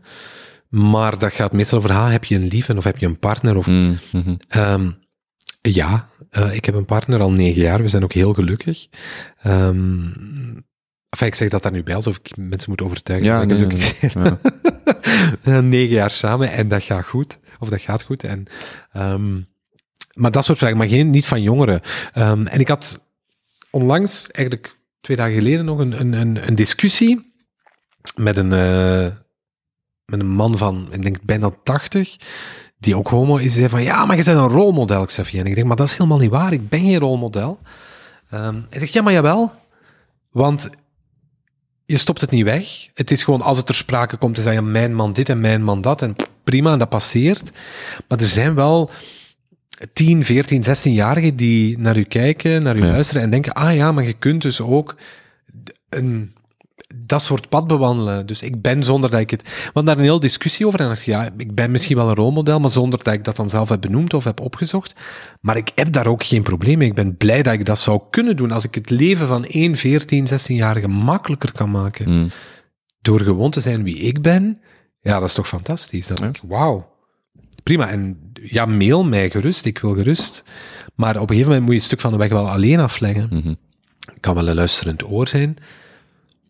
Maar 0.70 1.20
dat 1.20 1.34
gaat 1.34 1.54
meestal 1.54 1.78
over, 1.78 1.92
ah, 1.92 2.12
heb 2.12 2.24
je 2.26 2.36
een 2.36 2.48
lief 2.48 2.70
of 2.70 2.84
heb 2.84 2.98
je 2.98 3.06
een 3.06 3.20
partner? 3.20 3.58
Of, 3.58 3.68
Mm, 3.68 3.98
mhm. 4.12 4.36
Ehm, 4.48 4.92
ja, 5.62 6.10
eh, 6.30 6.54
ik 6.54 6.66
heb 6.66 6.76
een 6.76 6.86
partner 6.86 7.20
al 7.20 7.32
negen 7.32 7.62
jaar. 7.62 7.82
We 7.82 7.88
zijn 7.88 8.04
ook 8.04 8.14
heel 8.14 8.34
gelukkig. 8.34 8.88
Ehm 9.42 10.00
enfin, 11.10 11.28
ik 11.28 11.36
zeg 11.36 11.50
dat 11.50 11.64
daar 11.64 11.72
nu 11.72 11.84
bij, 11.84 11.96
alsof 11.96 12.18
ik 12.18 12.38
mensen 12.38 12.70
moet 12.70 12.82
overtuigen 12.82 13.28
Ja, 13.28 13.44
nee, 13.44 13.66
nee, 13.66 14.40
ja. 15.44 15.62
Negen 15.62 15.94
jaar 15.94 16.12
samen 16.12 16.52
en 16.52 16.68
dat 16.68 16.84
gaat 16.84 17.06
goed. 17.06 17.40
Of 17.60 17.70
dat 17.70 17.82
gaat 17.82 18.04
goed. 18.04 18.24
En, 18.24 18.46
ehm, 18.92 19.42
maar 20.14 20.32
dat 20.32 20.46
soort 20.46 20.58
vragen, 20.58 20.78
maar 20.78 20.88
geen, 20.88 21.10
niet 21.10 21.26
van 21.26 21.42
jongeren. 21.42 21.82
Ehm, 22.14 22.46
en 22.46 22.60
ik 22.60 22.68
had 22.68 23.06
onlangs, 23.70 24.32
eigenlijk 24.32 24.78
twee 25.02 25.18
dagen 25.18 25.34
geleden 25.34 25.66
nog 25.66 25.80
een, 25.80 26.00
een, 26.00 26.14
een, 26.14 26.48
een 26.48 26.56
discussie 26.56 27.34
met 28.16 28.38
een, 28.38 28.52
uh, 28.52 29.12
met 30.06 30.20
een 30.20 30.28
man 30.28 30.58
van, 30.58 30.88
ik 30.92 31.02
denk 31.02 31.22
bijna 31.22 31.52
80, 31.64 32.18
die 32.80 32.96
ook 32.96 33.08
homo 33.08 33.36
is. 33.36 33.42
Die 33.42 33.52
zei 33.52 33.70
van, 33.70 33.84
ja, 33.84 34.06
maar 34.06 34.18
je 34.18 34.24
bent 34.24 34.38
een 34.38 34.48
rolmodel, 34.48 35.06
Xavier. 35.06 35.40
En 35.40 35.46
ik 35.46 35.56
denk, 35.56 35.68
maar 35.68 35.76
dat 35.76 35.88
is 35.88 35.98
helemaal 35.98 36.18
niet 36.18 36.30
waar. 36.30 36.54
Ik 36.54 36.70
ben 36.70 36.80
geen 36.80 37.00
rolmodel. 37.00 37.60
Um, 38.34 38.66
hij 38.70 38.80
zegt, 38.80 38.94
ja, 38.94 39.02
maar 39.02 39.14
jawel. 39.14 39.54
Want 40.32 40.70
je 41.88 41.98
stopt 41.98 42.22
het 42.22 42.32
niet 42.32 42.44
weg. 42.44 42.90
Het 42.94 43.12
is 43.12 43.24
gewoon, 43.24 43.42
als 43.42 43.58
het 43.58 43.66
ter 43.66 43.76
sprake 43.76 44.18
komt, 44.18 44.38
is 44.38 44.44
dat 44.44 44.54
ja, 44.54 44.62
mijn 44.62 44.94
man 44.94 45.14
dit 45.14 45.30
en 45.30 45.40
mijn 45.40 45.64
man 45.64 45.82
dat. 45.82 46.02
En 46.02 46.16
prima, 46.44 46.72
en 46.72 46.80
dat 46.80 46.90
passeert. 46.90 47.52
Maar 48.08 48.20
er 48.20 48.26
zijn 48.26 48.56
wel 48.56 48.90
10, 49.94 50.26
14, 50.26 50.64
16-jarigen 50.64 51.36
die 51.36 51.78
naar 51.78 51.98
u 51.98 52.04
kijken, 52.04 52.64
naar 52.64 52.78
u 52.78 52.82
luisteren 52.82 53.22
en 53.22 53.30
denken, 53.30 53.54
ah 53.54 53.76
ja, 53.76 53.92
maar 53.92 54.06
je 54.06 54.14
kunt 54.14 54.42
dus 54.42 54.62
ook 54.62 54.96
een, 55.90 56.34
dat 57.08 57.22
soort 57.22 57.50
pad 57.50 57.68
bewandelen. 57.68 58.26
Dus 58.26 58.42
ik 58.42 58.62
ben 58.62 58.84
zonder 58.84 59.10
dat 59.10 59.20
ik 59.20 59.30
het... 59.30 59.70
Want 59.74 59.86
daar 59.86 59.98
een 59.98 60.04
heel 60.04 60.20
discussie 60.20 60.68
over 60.68 60.80
en 60.80 60.88
dacht 60.88 61.04
ja, 61.04 61.30
ik 61.38 61.56
ben 61.56 61.72
misschien 61.72 61.96
wel 61.96 62.10
een 62.10 62.16
rolmodel, 62.16 62.60
maar 62.60 62.70
zonder 62.70 63.04
dat 63.04 63.14
ik 63.14 63.24
dat 63.24 63.36
dan 63.36 63.50
zelf 63.50 63.70
heb 63.70 63.82
benoemd 63.82 64.14
of 64.14 64.24
heb 64.24 64.40
opgezocht. 64.40 64.96
Maar 65.42 65.58
ik 65.58 65.72
heb 65.76 65.92
daar 65.92 66.08
ook 66.08 66.24
geen 66.24 66.44
probleem 66.44 66.78
mee. 66.78 66.88
Ik 66.88 66.96
ben 66.96 67.18
blij 67.18 67.44
dat 67.44 67.54
ik 67.54 67.66
dat 67.66 67.80
zou 67.80 68.02
kunnen 68.10 68.36
doen 68.36 68.52
als 68.52 68.64
ik 68.64 68.76
het 68.76 68.90
leven 68.90 69.28
van 69.28 69.46
1, 69.46 69.76
14, 69.76 70.28
16-jarige 70.32 70.88
makkelijker 70.88 71.52
kan 71.52 71.72
maken. 71.72 72.06
Hmm. 72.06 72.30
Door 73.02 73.20
gewoon 73.20 73.52
te 73.52 73.60
zijn 73.60 73.84
wie 73.84 73.98
ik 73.98 74.22
ben. 74.22 74.62
Ja, 75.02 75.20
dat 75.20 75.28
is 75.28 75.36
toch 75.36 75.48
fantastisch. 75.48 76.08
Dan 76.08 76.16
denk 76.16 76.36
ik, 76.36 76.44
wauw 76.48 76.96
prima. 77.68 77.90
En 77.90 78.32
ja, 78.34 78.66
mail 78.66 79.06
mij 79.06 79.30
gerust, 79.30 79.66
ik 79.66 79.80
wil 79.80 79.94
gerust. 79.94 80.44
Maar 80.96 81.16
op 81.16 81.22
een 81.22 81.36
gegeven 81.36 81.48
moment 81.48 81.62
moet 81.62 81.74
je 81.74 81.80
een 81.80 81.86
stuk 81.86 82.02
van 82.02 82.12
de 82.12 82.18
weg 82.18 82.30
wel 82.30 82.50
alleen 82.50 82.80
afleggen. 82.80 83.28
Mm 83.30 83.42
-hmm. 83.42 83.58
Kan 84.20 84.36
wel 84.36 84.48
een 84.48 84.56
luisterend 84.56 85.10
oor 85.10 85.28
zijn. 85.28 85.58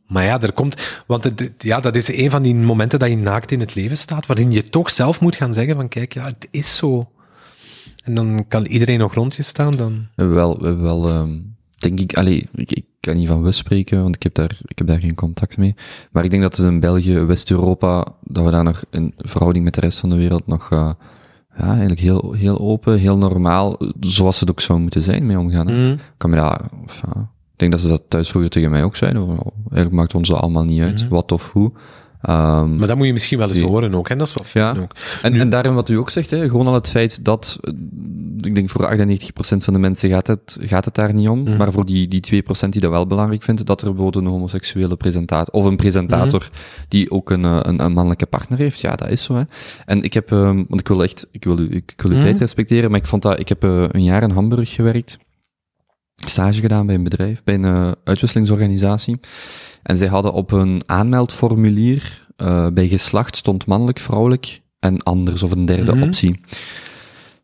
Maar 0.07 0.23
ja, 0.23 0.41
er 0.41 0.53
komt, 0.53 1.03
want 1.07 1.23
het, 1.23 1.53
ja, 1.57 1.79
dat 1.79 1.95
is 1.95 2.07
een 2.07 2.29
van 2.29 2.43
die 2.43 2.55
momenten 2.55 2.99
dat 2.99 3.09
je 3.09 3.17
naakt 3.17 3.51
in 3.51 3.59
het 3.59 3.75
leven 3.75 3.97
staat, 3.97 4.25
waarin 4.25 4.51
je 4.51 4.69
toch 4.69 4.89
zelf 4.89 5.21
moet 5.21 5.35
gaan 5.35 5.53
zeggen 5.53 5.75
van 5.75 5.88
kijk, 5.88 6.13
ja, 6.13 6.25
het 6.25 6.47
is 6.51 6.75
zo. 6.75 7.11
En 8.03 8.13
dan 8.13 8.45
kan 8.47 8.65
iedereen 8.65 8.99
nog 8.99 9.13
rond 9.13 9.35
je 9.35 9.43
staan. 9.43 9.71
Dan... 9.71 10.07
Wel, 10.15 10.77
wel 10.77 11.09
um, 11.09 11.55
denk 11.77 11.99
ik, 11.99 12.13
allee, 12.13 12.49
ik, 12.53 12.71
ik, 12.71 12.85
kan 12.99 13.15
niet 13.15 13.27
van 13.27 13.43
we 13.43 13.51
spreken, 13.51 14.01
want 14.01 14.15
ik 14.15 14.23
heb 14.23 14.34
daar, 14.34 14.57
ik 14.65 14.77
heb 14.77 14.88
daar 14.88 14.99
geen 14.99 15.15
contact 15.15 15.57
mee. 15.57 15.75
Maar 16.11 16.23
ik 16.23 16.29
denk 16.29 16.41
dat 16.41 16.57
het 16.57 16.65
in 16.65 16.79
België, 16.79 17.19
West-Europa, 17.19 18.07
dat 18.23 18.43
we 18.43 18.51
daar 18.51 18.63
nog 18.63 18.84
in 18.89 19.13
verhouding 19.17 19.63
met 19.63 19.73
de 19.73 19.81
rest 19.81 19.99
van 19.99 20.09
de 20.09 20.15
wereld 20.15 20.47
nog, 20.47 20.71
uh, 20.71 20.91
ja, 21.57 21.67
eigenlijk 21.69 21.99
heel, 21.99 22.34
heel 22.34 22.59
open, 22.59 22.97
heel 22.97 23.17
normaal, 23.17 23.79
zoals 23.99 24.39
het 24.39 24.49
ook 24.49 24.59
zou 24.59 24.79
moeten 24.79 25.01
zijn, 25.01 25.25
mee 25.25 25.39
omgaan. 25.39 25.73
Mm. 25.73 25.99
Kan 26.17 26.29
me 26.29 26.35
daar, 26.35 26.69
of, 26.84 27.01
uh, 27.07 27.21
ik 27.57 27.63
denk 27.63 27.71
dat 27.71 27.81
ze 27.81 27.88
dat 27.88 28.03
thuis 28.07 28.29
vroeger 28.29 28.51
tegen 28.51 28.69
mij 28.69 28.84
ook 28.84 28.95
zeiden. 28.95 29.27
Eigenlijk 29.27 29.91
maakt 29.91 30.15
ons 30.15 30.29
dat 30.29 30.39
allemaal 30.39 30.63
niet 30.63 30.81
uit, 30.81 31.03
mm. 31.03 31.09
wat 31.09 31.31
of 31.31 31.51
hoe. 31.51 31.71
Um, 32.29 32.75
maar 32.75 32.88
dat 32.88 32.97
moet 32.97 33.05
je 33.05 33.13
misschien 33.13 33.38
wel 33.38 33.49
eens 33.49 33.59
horen 33.59 33.95
ook, 33.95 34.09
en 34.09 34.17
dat 34.17 34.27
is 34.27 34.34
wat 34.34 34.49
ja. 34.49 34.75
ook. 34.79 34.91
En, 35.21 35.39
en 35.39 35.49
daarin 35.49 35.73
wat 35.73 35.89
u 35.89 35.97
ook 35.97 36.09
zegt, 36.09 36.29
hè, 36.29 36.49
gewoon 36.49 36.67
al 36.67 36.73
het 36.73 36.89
feit 36.89 37.25
dat, 37.25 37.59
ik 38.41 38.55
denk 38.55 38.69
voor 38.69 38.97
98% 38.97 38.97
van 39.38 39.73
de 39.73 39.79
mensen 39.79 40.09
gaat 40.09 40.27
het, 40.27 40.57
gaat 40.59 40.85
het 40.85 40.95
daar 40.95 41.13
niet 41.13 41.29
om, 41.29 41.39
mm. 41.39 41.57
maar 41.57 41.71
voor 41.71 41.85
die, 41.85 42.07
die 42.07 42.43
2% 42.65 42.69
die 42.69 42.81
dat 42.81 42.91
wel 42.91 43.07
belangrijk 43.07 43.43
vindt, 43.43 43.65
dat 43.65 43.81
er 43.81 43.93
bijvoorbeeld 43.93 44.25
een 44.25 44.31
homoseksuele 44.31 44.95
presentator, 44.95 45.53
of 45.53 45.65
een 45.65 45.75
presentator 45.75 46.49
mm. 46.51 46.85
die 46.88 47.11
ook 47.11 47.29
een, 47.29 47.45
eh, 47.45 47.59
een, 47.61 47.84
een, 47.84 47.93
mannelijke 47.93 48.25
partner 48.25 48.57
heeft, 48.57 48.79
ja, 48.79 48.95
dat 48.95 49.09
is 49.09 49.23
zo. 49.23 49.35
Hè. 49.35 49.43
En 49.85 50.03
ik 50.03 50.13
heb, 50.13 50.31
um, 50.31 50.65
want 50.69 50.81
ik 50.81 50.88
wil 50.88 51.03
echt, 51.03 51.27
ik 51.31 51.43
wil 51.43 51.59
u, 51.59 51.75
ik, 51.75 51.93
wil 51.97 52.11
uw 52.11 52.17
mm. 52.17 52.23
tijd 52.23 52.39
respecteren, 52.39 52.91
maar 52.91 52.99
ik 52.99 53.07
vond 53.07 53.21
dat, 53.21 53.39
ik 53.39 53.49
heb 53.49 53.63
uh, 53.63 53.85
een 53.91 54.03
jaar 54.03 54.23
in 54.23 54.31
Hamburg 54.31 54.73
gewerkt, 54.73 55.17
stage 56.26 56.61
gedaan 56.61 56.85
bij 56.85 56.95
een 56.95 57.03
bedrijf, 57.03 57.44
bij 57.44 57.56
een 57.56 57.64
uh, 57.64 57.91
uitwisselingsorganisatie. 58.03 59.19
En 59.84 59.98
zij 59.98 60.07
hadden 60.07 60.34
op 60.34 60.49
hun 60.49 60.81
aanmeldformulier 60.85 62.27
uh, 62.38 62.68
bij 62.68 62.88
geslacht 62.88 63.35
stond 63.35 63.65
mannelijk, 63.65 63.99
vrouwelijk 63.99 64.61
en 64.80 65.03
anders 65.03 65.44
of 65.44 65.52
een 65.52 65.65
derde 65.65 65.91
mm 65.91 65.98
-hmm. 65.98 66.07
optie. 66.07 66.39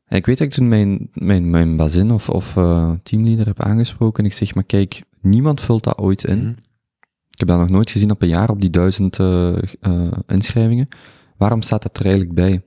En 0.05 0.17
ik 0.17 0.25
weet 0.25 0.37
dat 0.37 0.47
ik 0.47 0.53
toen 0.53 0.67
mijn, 0.67 1.09
mijn, 1.13 1.49
mijn 1.49 1.77
bazin 1.77 2.11
of, 2.11 2.29
of 2.29 2.55
uh, 2.55 2.91
teamleader 3.03 3.45
heb 3.45 3.61
aangesproken 3.61 4.23
en 4.23 4.29
ik 4.29 4.35
zeg, 4.35 4.55
maar 4.55 4.63
kijk, 4.63 5.03
niemand 5.21 5.61
vult 5.61 5.83
dat 5.83 5.97
ooit 5.97 6.23
in. 6.23 6.37
Mm 6.37 6.43
-hmm. 6.43 6.55
Ik 7.29 7.39
heb 7.39 7.47
dat 7.47 7.59
nog 7.59 7.69
nooit 7.69 7.89
gezien 7.89 8.11
op 8.11 8.21
een 8.21 8.27
jaar, 8.27 8.49
op 8.49 8.61
die 8.61 8.69
duizend 8.69 9.19
uh, 9.19 9.55
inschrijvingen. 10.27 10.87
Waarom 11.37 11.61
staat 11.61 11.81
dat 11.81 11.97
er 11.97 12.05
eigenlijk 12.05 12.35
bij? 12.35 12.61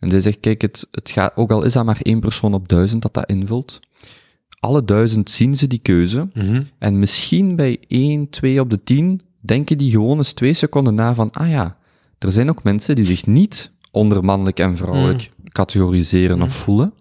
En 0.00 0.10
zij 0.10 0.20
zegt, 0.20 0.40
kijk, 0.40 0.60
het, 0.60 0.88
het 0.90 1.10
gaat, 1.10 1.36
ook 1.36 1.50
al 1.50 1.62
is 1.62 1.72
dat 1.72 1.84
maar 1.84 1.98
één 2.02 2.20
persoon 2.20 2.54
op 2.54 2.68
duizend 2.68 3.02
dat 3.02 3.14
dat 3.14 3.28
invult, 3.28 3.80
alle 4.62 4.84
duizend 4.84 5.30
zien 5.30 5.54
ze 5.54 5.66
die 5.66 5.78
keuze. 5.78 6.20
Mm 6.20 6.42
-hmm. 6.42 6.66
En 6.78 6.98
misschien 6.98 7.56
bij 7.56 7.78
1, 7.88 8.28
2 8.28 8.60
op 8.60 8.70
de 8.70 8.82
10 8.82 9.20
denken 9.40 9.78
die 9.78 9.90
gewoon 9.90 10.18
eens 10.18 10.32
twee 10.32 10.52
seconden 10.52 10.94
na 10.94 11.14
van, 11.14 11.30
ah 11.30 11.50
ja, 11.50 11.76
er 12.18 12.32
zijn 12.32 12.50
ook 12.50 12.62
mensen 12.62 12.94
die 12.94 13.04
zich 13.04 13.26
niet 13.26 13.72
onder 13.90 14.24
mannelijk 14.24 14.58
en 14.58 14.76
vrouwelijk 14.76 15.30
mm. 15.36 15.48
categoriseren 15.48 16.36
mm. 16.36 16.42
of 16.42 16.52
voelen. 16.52 16.94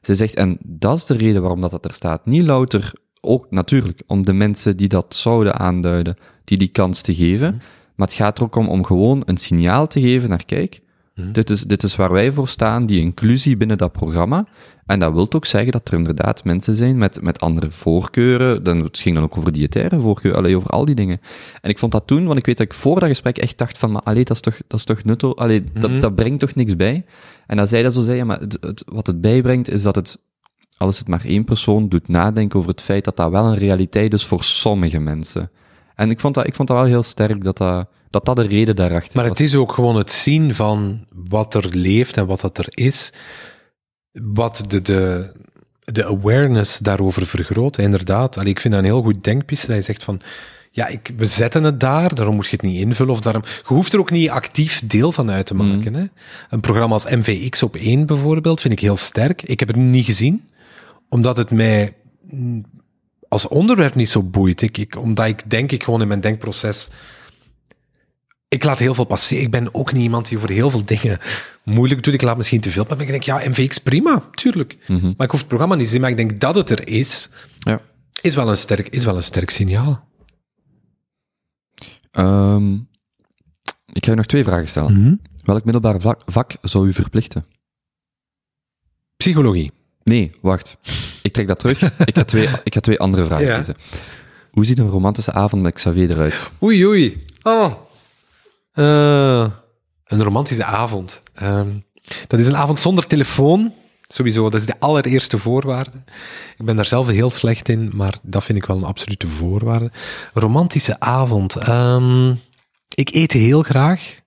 Ze 0.00 0.14
zegt, 0.14 0.34
en 0.34 0.58
dat 0.64 0.96
is 0.96 1.06
de 1.06 1.16
reden 1.16 1.40
waarom 1.40 1.60
dat, 1.60 1.70
dat 1.70 1.84
er 1.84 1.94
staat. 1.94 2.26
Niet 2.26 2.42
louter, 2.42 2.92
ook 3.20 3.46
natuurlijk, 3.50 4.02
om 4.06 4.24
de 4.24 4.32
mensen 4.32 4.76
die 4.76 4.88
dat 4.88 5.14
zouden 5.14 5.54
aanduiden, 5.58 6.16
die 6.44 6.58
die 6.58 6.68
kans 6.68 7.02
te 7.02 7.14
geven. 7.14 7.62
Maar 7.94 8.06
het 8.06 8.16
gaat 8.16 8.38
er 8.38 8.44
ook 8.44 8.56
om, 8.56 8.68
om 8.68 8.84
gewoon 8.84 9.22
een 9.24 9.36
signaal 9.36 9.86
te 9.86 10.00
geven 10.00 10.28
naar, 10.28 10.44
kijk, 10.44 10.82
Mhm. 11.18 11.32
Dit, 11.32 11.50
is, 11.50 11.62
dit 11.62 11.82
is 11.82 11.96
waar 11.96 12.12
wij 12.12 12.32
voor 12.32 12.48
staan, 12.48 12.86
die 12.86 13.00
inclusie 13.00 13.56
binnen 13.56 13.78
dat 13.78 13.92
programma. 13.92 14.46
En 14.88 14.98
dat 14.98 15.12
wil 15.12 15.26
ook 15.32 15.46
zeggen 15.46 15.72
dat 15.72 15.88
er 15.88 15.94
inderdaad 15.94 16.44
mensen 16.44 16.74
zijn 16.74 16.98
met, 16.98 17.22
met 17.22 17.40
andere 17.40 17.70
voorkeuren. 17.70 18.62
Dan, 18.62 18.82
het 18.82 18.98
ging 18.98 19.14
dan 19.14 19.24
ook 19.24 19.38
over 19.38 19.52
diëtaire 19.52 20.00
voorkeuren, 20.00 20.38
allee, 20.40 20.56
over 20.56 20.70
al 20.70 20.84
die 20.84 20.94
dingen. 20.94 21.20
En 21.60 21.70
ik 21.70 21.78
vond 21.78 21.92
dat 21.92 22.06
toen, 22.06 22.26
want 22.26 22.38
ik 22.38 22.46
weet 22.46 22.56
dat 22.56 22.66
ik 22.66 22.74
voor 22.74 23.00
dat 23.00 23.08
gesprek 23.08 23.38
echt 23.38 23.58
dacht 23.58 23.78
van, 23.78 23.92
maar 23.92 24.02
allee, 24.02 24.24
dat 24.24 24.36
is 24.36 24.42
toch, 24.42 24.56
dat 24.66 24.78
is 24.78 24.84
toch 24.84 25.04
nuttig, 25.04 25.36
allee, 25.36 25.64
dat, 25.72 25.90
mhm. 25.90 26.00
dat 26.00 26.14
brengt 26.14 26.40
toch 26.40 26.54
niks 26.54 26.76
bij. 26.76 27.04
En 27.46 27.56
dan 27.56 27.68
zei 27.68 27.82
dat 27.82 27.94
zo, 27.94 28.02
zei 28.02 28.16
ja, 28.16 28.24
maar 28.24 28.40
het, 28.40 28.58
het, 28.60 28.84
wat 28.86 29.06
het 29.06 29.20
bijbrengt 29.20 29.70
is 29.70 29.82
dat 29.82 29.94
het, 29.94 30.18
als 30.76 30.98
het 30.98 31.08
maar 31.08 31.24
één 31.24 31.44
persoon 31.44 31.88
doet 31.88 32.08
nadenken 32.08 32.58
over 32.58 32.70
het 32.70 32.80
feit 32.80 33.04
dat 33.04 33.16
dat 33.16 33.30
wel 33.30 33.44
een 33.44 33.58
realiteit 33.58 34.12
is 34.12 34.24
voor 34.24 34.44
sommige 34.44 34.98
mensen. 34.98 35.50
En 35.94 36.10
ik 36.10 36.20
vond 36.20 36.34
dat, 36.34 36.46
ik 36.46 36.54
vond 36.54 36.68
dat 36.68 36.76
wel 36.76 36.86
heel 36.86 37.02
sterk 37.02 37.44
dat 37.44 37.56
dat, 37.56 37.88
dat 38.10 38.24
dat 38.24 38.36
de 38.36 38.46
reden 38.46 38.76
daarachter 38.76 39.16
Maar 39.16 39.28
het 39.28 39.40
is 39.40 39.54
ook 39.54 39.72
gewoon 39.72 39.96
het 39.96 40.10
zien 40.10 40.54
van 40.54 41.06
wat 41.28 41.54
er 41.54 41.68
leeft 41.70 42.16
en 42.16 42.26
wat 42.26 42.40
dat 42.40 42.58
er 42.58 42.68
is, 42.70 43.12
wat 44.22 44.64
de, 44.68 44.82
de, 44.82 45.32
de 45.84 46.04
awareness 46.04 46.78
daarover 46.78 47.26
vergroot. 47.26 47.78
Inderdaad, 47.78 48.36
Allee, 48.36 48.50
ik 48.50 48.60
vind 48.60 48.74
dat 48.74 48.82
een 48.82 48.88
heel 48.88 49.02
goed 49.02 49.24
denkpiste 49.24 49.66
dat 49.66 49.76
je 49.76 49.82
zegt 49.82 50.04
van, 50.04 50.20
ja, 50.70 50.86
ik, 50.86 51.10
we 51.16 51.24
zetten 51.24 51.62
het 51.62 51.80
daar, 51.80 52.14
daarom 52.14 52.34
moet 52.34 52.44
je 52.44 52.56
het 52.56 52.62
niet 52.62 52.80
invullen. 52.80 53.12
Of 53.12 53.20
daarom, 53.20 53.42
je 53.44 53.62
hoeft 53.64 53.92
er 53.92 53.98
ook 53.98 54.10
niet 54.10 54.30
actief 54.30 54.82
deel 54.84 55.12
van 55.12 55.30
uit 55.30 55.46
te 55.46 55.54
mm. 55.54 55.68
maken. 55.68 55.94
Hè? 55.94 56.04
Een 56.50 56.60
programma 56.60 56.94
als 56.94 57.08
MVX 57.08 57.62
op 57.62 57.76
1 57.76 58.06
bijvoorbeeld 58.06 58.60
vind 58.60 58.72
ik 58.72 58.80
heel 58.80 58.96
sterk. 58.96 59.42
Ik 59.42 59.58
heb 59.58 59.68
het 59.68 59.76
niet 59.76 60.04
gezien, 60.04 60.48
omdat 61.08 61.36
het 61.36 61.50
mij 61.50 61.94
als 63.28 63.48
onderwerp 63.48 63.94
niet 63.94 64.10
zo 64.10 64.22
boeit. 64.22 64.62
Ik, 64.62 64.78
ik, 64.78 64.96
omdat 64.96 65.26
ik 65.26 65.50
denk 65.50 65.72
ik 65.72 65.82
gewoon 65.82 66.00
in 66.00 66.08
mijn 66.08 66.20
denkproces 66.20 66.88
ik 68.48 68.64
laat 68.64 68.78
heel 68.78 68.94
veel 68.94 69.04
passeren. 69.04 69.42
Ik 69.42 69.50
ben 69.50 69.74
ook 69.74 69.92
niet 69.92 70.02
iemand 70.02 70.28
die 70.28 70.38
voor 70.38 70.50
heel 70.50 70.70
veel 70.70 70.84
dingen 70.84 71.18
moeilijk 71.64 72.02
doet. 72.02 72.14
Ik 72.14 72.22
laat 72.22 72.36
misschien 72.36 72.60
te 72.60 72.70
veel. 72.70 72.84
Maar 72.88 73.00
ik 73.00 73.06
denk, 73.06 73.22
ja, 73.22 73.42
MVX 73.48 73.78
prima, 73.78 74.24
tuurlijk. 74.30 74.76
Mm 74.86 74.98
-hmm. 74.98 75.14
Maar 75.16 75.26
ik 75.26 75.30
hoef 75.30 75.40
het 75.40 75.48
programma 75.48 75.74
niet 75.74 75.84
te 75.84 75.90
zien. 75.90 76.00
Maar 76.00 76.10
ik 76.10 76.16
denk 76.16 76.40
dat 76.40 76.54
het 76.54 76.70
er 76.70 76.88
is, 76.88 77.30
ja. 77.56 77.80
is, 78.20 78.34
wel, 78.34 78.48
een 78.48 78.56
sterk, 78.56 78.88
is 78.88 79.04
wel 79.04 79.16
een 79.16 79.22
sterk 79.22 79.50
signaal. 79.50 80.06
Um, 82.12 82.88
ik 83.92 84.04
ga 84.04 84.10
je 84.10 84.16
nog 84.16 84.26
twee 84.26 84.44
vragen 84.44 84.68
stellen. 84.68 84.92
Mm 84.92 85.02
-hmm. 85.02 85.20
Welk 85.42 85.64
middelbaar 85.64 86.00
vak, 86.00 86.22
vak 86.26 86.56
zou 86.62 86.86
u 86.86 86.92
verplichten? 86.92 87.46
Psychologie. 89.16 89.72
Nee, 90.02 90.30
wacht. 90.40 90.76
Ik 91.22 91.32
trek 91.32 91.46
dat 91.46 91.58
terug. 91.58 91.82
ik, 92.04 92.16
ga 92.16 92.24
twee, 92.24 92.48
ik 92.62 92.74
ga 92.74 92.80
twee 92.80 92.98
andere 92.98 93.24
vragen 93.24 93.46
ja. 93.46 93.54
kiezen. 93.54 93.76
Hoe 94.50 94.64
ziet 94.64 94.78
een 94.78 94.88
romantische 94.88 95.32
avond 95.32 95.62
met 95.62 95.74
Xavier 95.74 96.10
eruit? 96.10 96.50
Oei, 96.62 96.86
oei. 96.86 97.24
Oh. 97.42 97.72
Uh, 98.78 99.46
een 100.04 100.22
romantische 100.22 100.64
avond. 100.64 101.22
Uh, 101.42 101.60
dat 102.26 102.40
is 102.40 102.46
een 102.46 102.56
avond 102.56 102.80
zonder 102.80 103.06
telefoon. 103.06 103.72
Sowieso, 104.06 104.50
dat 104.50 104.60
is 104.60 104.66
de 104.66 104.80
allereerste 104.80 105.38
voorwaarde. 105.38 106.02
Ik 106.56 106.64
ben 106.64 106.76
daar 106.76 106.86
zelf 106.86 107.06
heel 107.06 107.30
slecht 107.30 107.68
in, 107.68 107.90
maar 107.94 108.14
dat 108.22 108.44
vind 108.44 108.58
ik 108.58 108.64
wel 108.64 108.76
een 108.76 108.84
absolute 108.84 109.28
voorwaarde. 109.28 109.90
Romantische 110.32 111.00
avond. 111.00 111.68
Um, 111.68 112.40
ik 112.94 113.10
eet 113.14 113.32
heel 113.32 113.62
graag. 113.62 114.20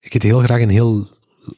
Ik 0.00 0.14
eet 0.14 0.22
heel 0.22 0.40
graag 0.40 0.60
een 0.60 0.70
heel 0.70 1.08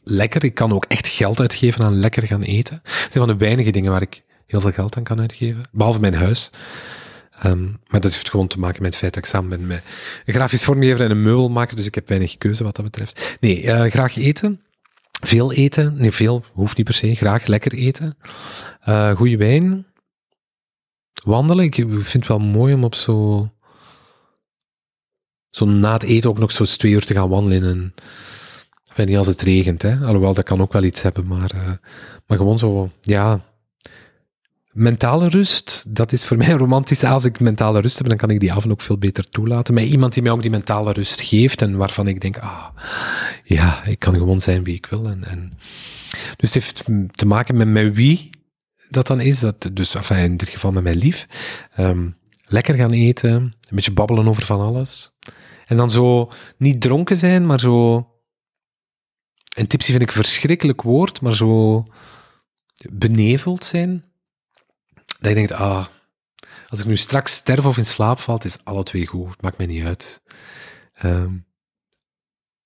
lekker. 0.05 0.45
Ik 0.45 0.55
kan 0.55 0.73
ook 0.73 0.85
echt 0.85 1.07
geld 1.07 1.41
uitgeven 1.41 1.85
aan 1.85 1.99
lekker 1.99 2.27
gaan 2.27 2.43
eten. 2.43 2.81
Het 2.83 3.13
zijn 3.13 3.27
van 3.27 3.29
de 3.29 3.45
weinige 3.45 3.71
dingen 3.71 3.91
waar 3.91 4.03
ik 4.03 4.23
heel 4.47 4.61
veel 4.61 4.73
geld 4.73 4.97
aan 4.97 5.03
kan 5.03 5.21
uitgeven. 5.21 5.63
Behalve 5.73 6.01
mijn 6.01 6.15
huis. 6.15 6.51
Um, 7.47 7.79
maar 7.89 8.01
dat 8.01 8.13
heeft 8.13 8.31
gewoon 8.31 8.47
te 8.47 8.59
maken 8.59 8.83
met 8.83 8.91
het 8.91 9.01
feit 9.01 9.15
dat 9.15 9.23
ik 9.23 9.29
samen 9.29 9.49
ben 9.49 9.67
met 9.67 9.83
een 10.25 10.35
grafisch 10.35 10.65
vormgever 10.65 11.01
en 11.01 11.11
een 11.11 11.23
meubelmaker, 11.23 11.77
dus 11.77 11.87
ik 11.87 11.95
heb 11.95 12.09
weinig 12.09 12.39
keuze 12.39 12.65
wat 12.65 12.77
dat 12.77 12.85
betreft. 12.85 13.37
Nee, 13.41 13.63
uh, 13.63 13.85
graag 13.85 14.17
eten. 14.17 14.61
Veel 15.21 15.53
eten. 15.53 15.95
Nee, 15.97 16.13
veel 16.13 16.45
hoeft 16.53 16.77
niet 16.77 16.87
per 16.87 16.95
se. 16.95 17.15
Graag 17.15 17.47
lekker 17.47 17.73
eten. 17.73 18.17
Uh, 18.89 19.17
goede 19.17 19.37
wijn. 19.37 19.87
Wandelen. 21.25 21.65
Ik 21.65 21.75
vind 21.75 22.13
het 22.13 22.27
wel 22.27 22.39
mooi 22.39 22.75
om 22.75 22.85
op 22.85 22.95
zo 22.95 23.49
zo 25.51 25.65
na 25.65 25.93
het 25.93 26.03
eten 26.03 26.31
ook 26.31 26.39
nog 26.39 26.53
zo 26.53 26.63
eens 26.63 26.77
twee 26.77 26.93
uur 26.93 27.05
te 27.05 27.15
gaan 27.15 27.29
wandelen. 27.29 27.95
Enfin, 28.87 29.07
niet 29.07 29.17
als 29.17 29.27
het 29.27 29.41
regent, 29.41 29.83
hè. 29.83 29.97
Alhoewel, 29.97 30.35
dat 30.35 30.45
kan 30.45 30.61
ook 30.61 30.73
wel 30.73 30.83
iets 30.83 31.03
hebben, 31.03 31.27
maar, 31.27 31.55
uh, 31.55 31.73
maar 32.27 32.39
gewoon 32.39 32.59
zo, 32.59 32.91
ja. 33.01 33.49
Mentale 34.73 35.29
rust, 35.29 35.85
dat 35.97 36.13
is 36.13 36.25
voor 36.25 36.37
mij 36.37 36.53
romantisch. 36.65 37.05
Als 37.05 37.25
ik 37.25 37.41
mentale 37.41 37.81
rust 37.81 37.99
heb, 37.99 38.09
dan 38.09 38.17
kan 38.17 38.31
ik 38.31 38.41
die 38.41 38.53
avond 38.53 38.73
ook 38.73 38.81
veel 38.81 38.99
beter 38.99 39.29
toelaten. 39.29 39.75
Met 39.75 39.85
iemand 39.85 40.13
die 40.13 40.23
mij 40.23 40.33
ook 40.33 40.43
die 40.43 40.51
mentale 40.51 40.93
rust 40.93 41.21
geeft 41.21 41.63
en 41.63 41.77
waarvan 41.77 42.07
ik 42.07 42.21
denk, 42.21 42.39
ah, 42.39 42.67
ja, 43.45 43.85
ik 43.85 43.99
kan 43.99 44.15
gewoon 44.15 44.41
zijn 44.41 44.65
wie 44.65 44.75
ik 44.75 44.87
wil. 44.87 45.07
En, 45.07 45.25
en 45.25 45.53
dus 46.37 46.55
het 46.55 46.65
heeft 46.65 46.85
te 47.13 47.27
maken 47.27 47.57
met, 47.57 47.69
met 47.69 47.95
wie 47.95 48.31
dat 48.89 49.07
dan 49.07 49.21
is. 49.21 49.41
Dat, 49.41 49.71
dus 49.73 49.95
enfin, 49.95 50.17
in 50.17 50.37
dit 50.37 50.49
geval 50.49 50.73
met 50.73 50.83
mijn 50.83 50.97
lief. 50.97 51.27
Um, 51.79 52.17
lekker 52.43 52.75
gaan 52.75 52.93
eten, 52.93 53.31
een 53.31 53.55
beetje 53.71 53.93
babbelen 53.93 54.29
over 54.29 54.45
van 54.45 54.61
alles. 54.61 55.13
En 55.67 55.77
dan 55.77 55.91
zo 55.91 56.31
niet 56.57 56.81
dronken 56.81 57.17
zijn, 57.17 57.47
maar 57.47 57.61
zo. 57.61 58.07
En 59.57 59.67
tipsy 59.67 59.91
vind 59.91 60.03
ik 60.03 60.09
een 60.09 60.15
verschrikkelijk 60.15 60.83
woord, 60.83 61.21
maar 61.21 61.35
zo 61.35 61.85
beneveld 62.91 63.65
zijn. 63.65 64.05
Dat 65.21 65.29
je 65.29 65.35
denkt, 65.35 65.53
ah, 65.53 65.87
als 66.69 66.81
ik 66.81 66.87
nu 66.87 66.97
straks 66.97 67.35
sterf 67.35 67.67
of 67.67 67.77
in 67.77 67.85
slaap 67.85 68.19
valt, 68.19 68.45
is 68.45 68.59
alle 68.65 68.83
twee 68.83 69.07
goed. 69.07 69.43
Maakt 69.43 69.59
mij 69.59 69.67
niet 69.67 69.85
uit. 69.85 70.23
Um, 71.05 71.47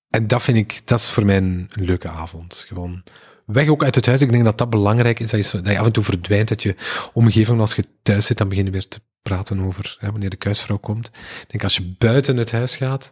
en 0.09 0.27
dat 0.27 0.43
vind 0.43 0.57
ik, 0.57 0.81
dat 0.85 0.99
is 0.99 1.09
voor 1.09 1.25
mij 1.25 1.37
een, 1.37 1.69
leuke 1.73 2.09
avond. 2.09 2.65
Gewoon 2.67 3.03
weg 3.45 3.67
ook 3.67 3.83
uit 3.83 3.95
het 3.95 4.05
huis. 4.05 4.21
Ik 4.21 4.31
denk 4.31 4.43
dat 4.43 4.57
dat 4.57 4.69
belangrijk 4.69 5.19
is, 5.19 5.29
dat 5.29 5.51
je, 5.51 5.61
dat 5.61 5.71
je 5.71 5.79
af 5.79 5.85
en 5.85 5.91
toe 5.91 6.03
verdwijnt 6.03 6.49
uit 6.49 6.63
je 6.63 6.75
omgeving. 7.13 7.59
Als 7.59 7.75
je 7.75 7.85
thuis 8.01 8.25
zit, 8.25 8.37
dan 8.37 8.49
begin 8.49 8.65
je 8.65 8.71
weer 8.71 8.87
te 8.87 9.01
praten 9.21 9.59
over 9.59 9.97
hè, 9.99 10.11
wanneer 10.11 10.29
de 10.29 10.35
kuisvrouw 10.35 10.77
komt. 10.77 11.07
Ik 11.07 11.45
denk 11.47 11.63
als 11.63 11.75
je 11.75 11.95
buiten 11.97 12.37
het 12.37 12.51
huis 12.51 12.75
gaat, 12.75 13.11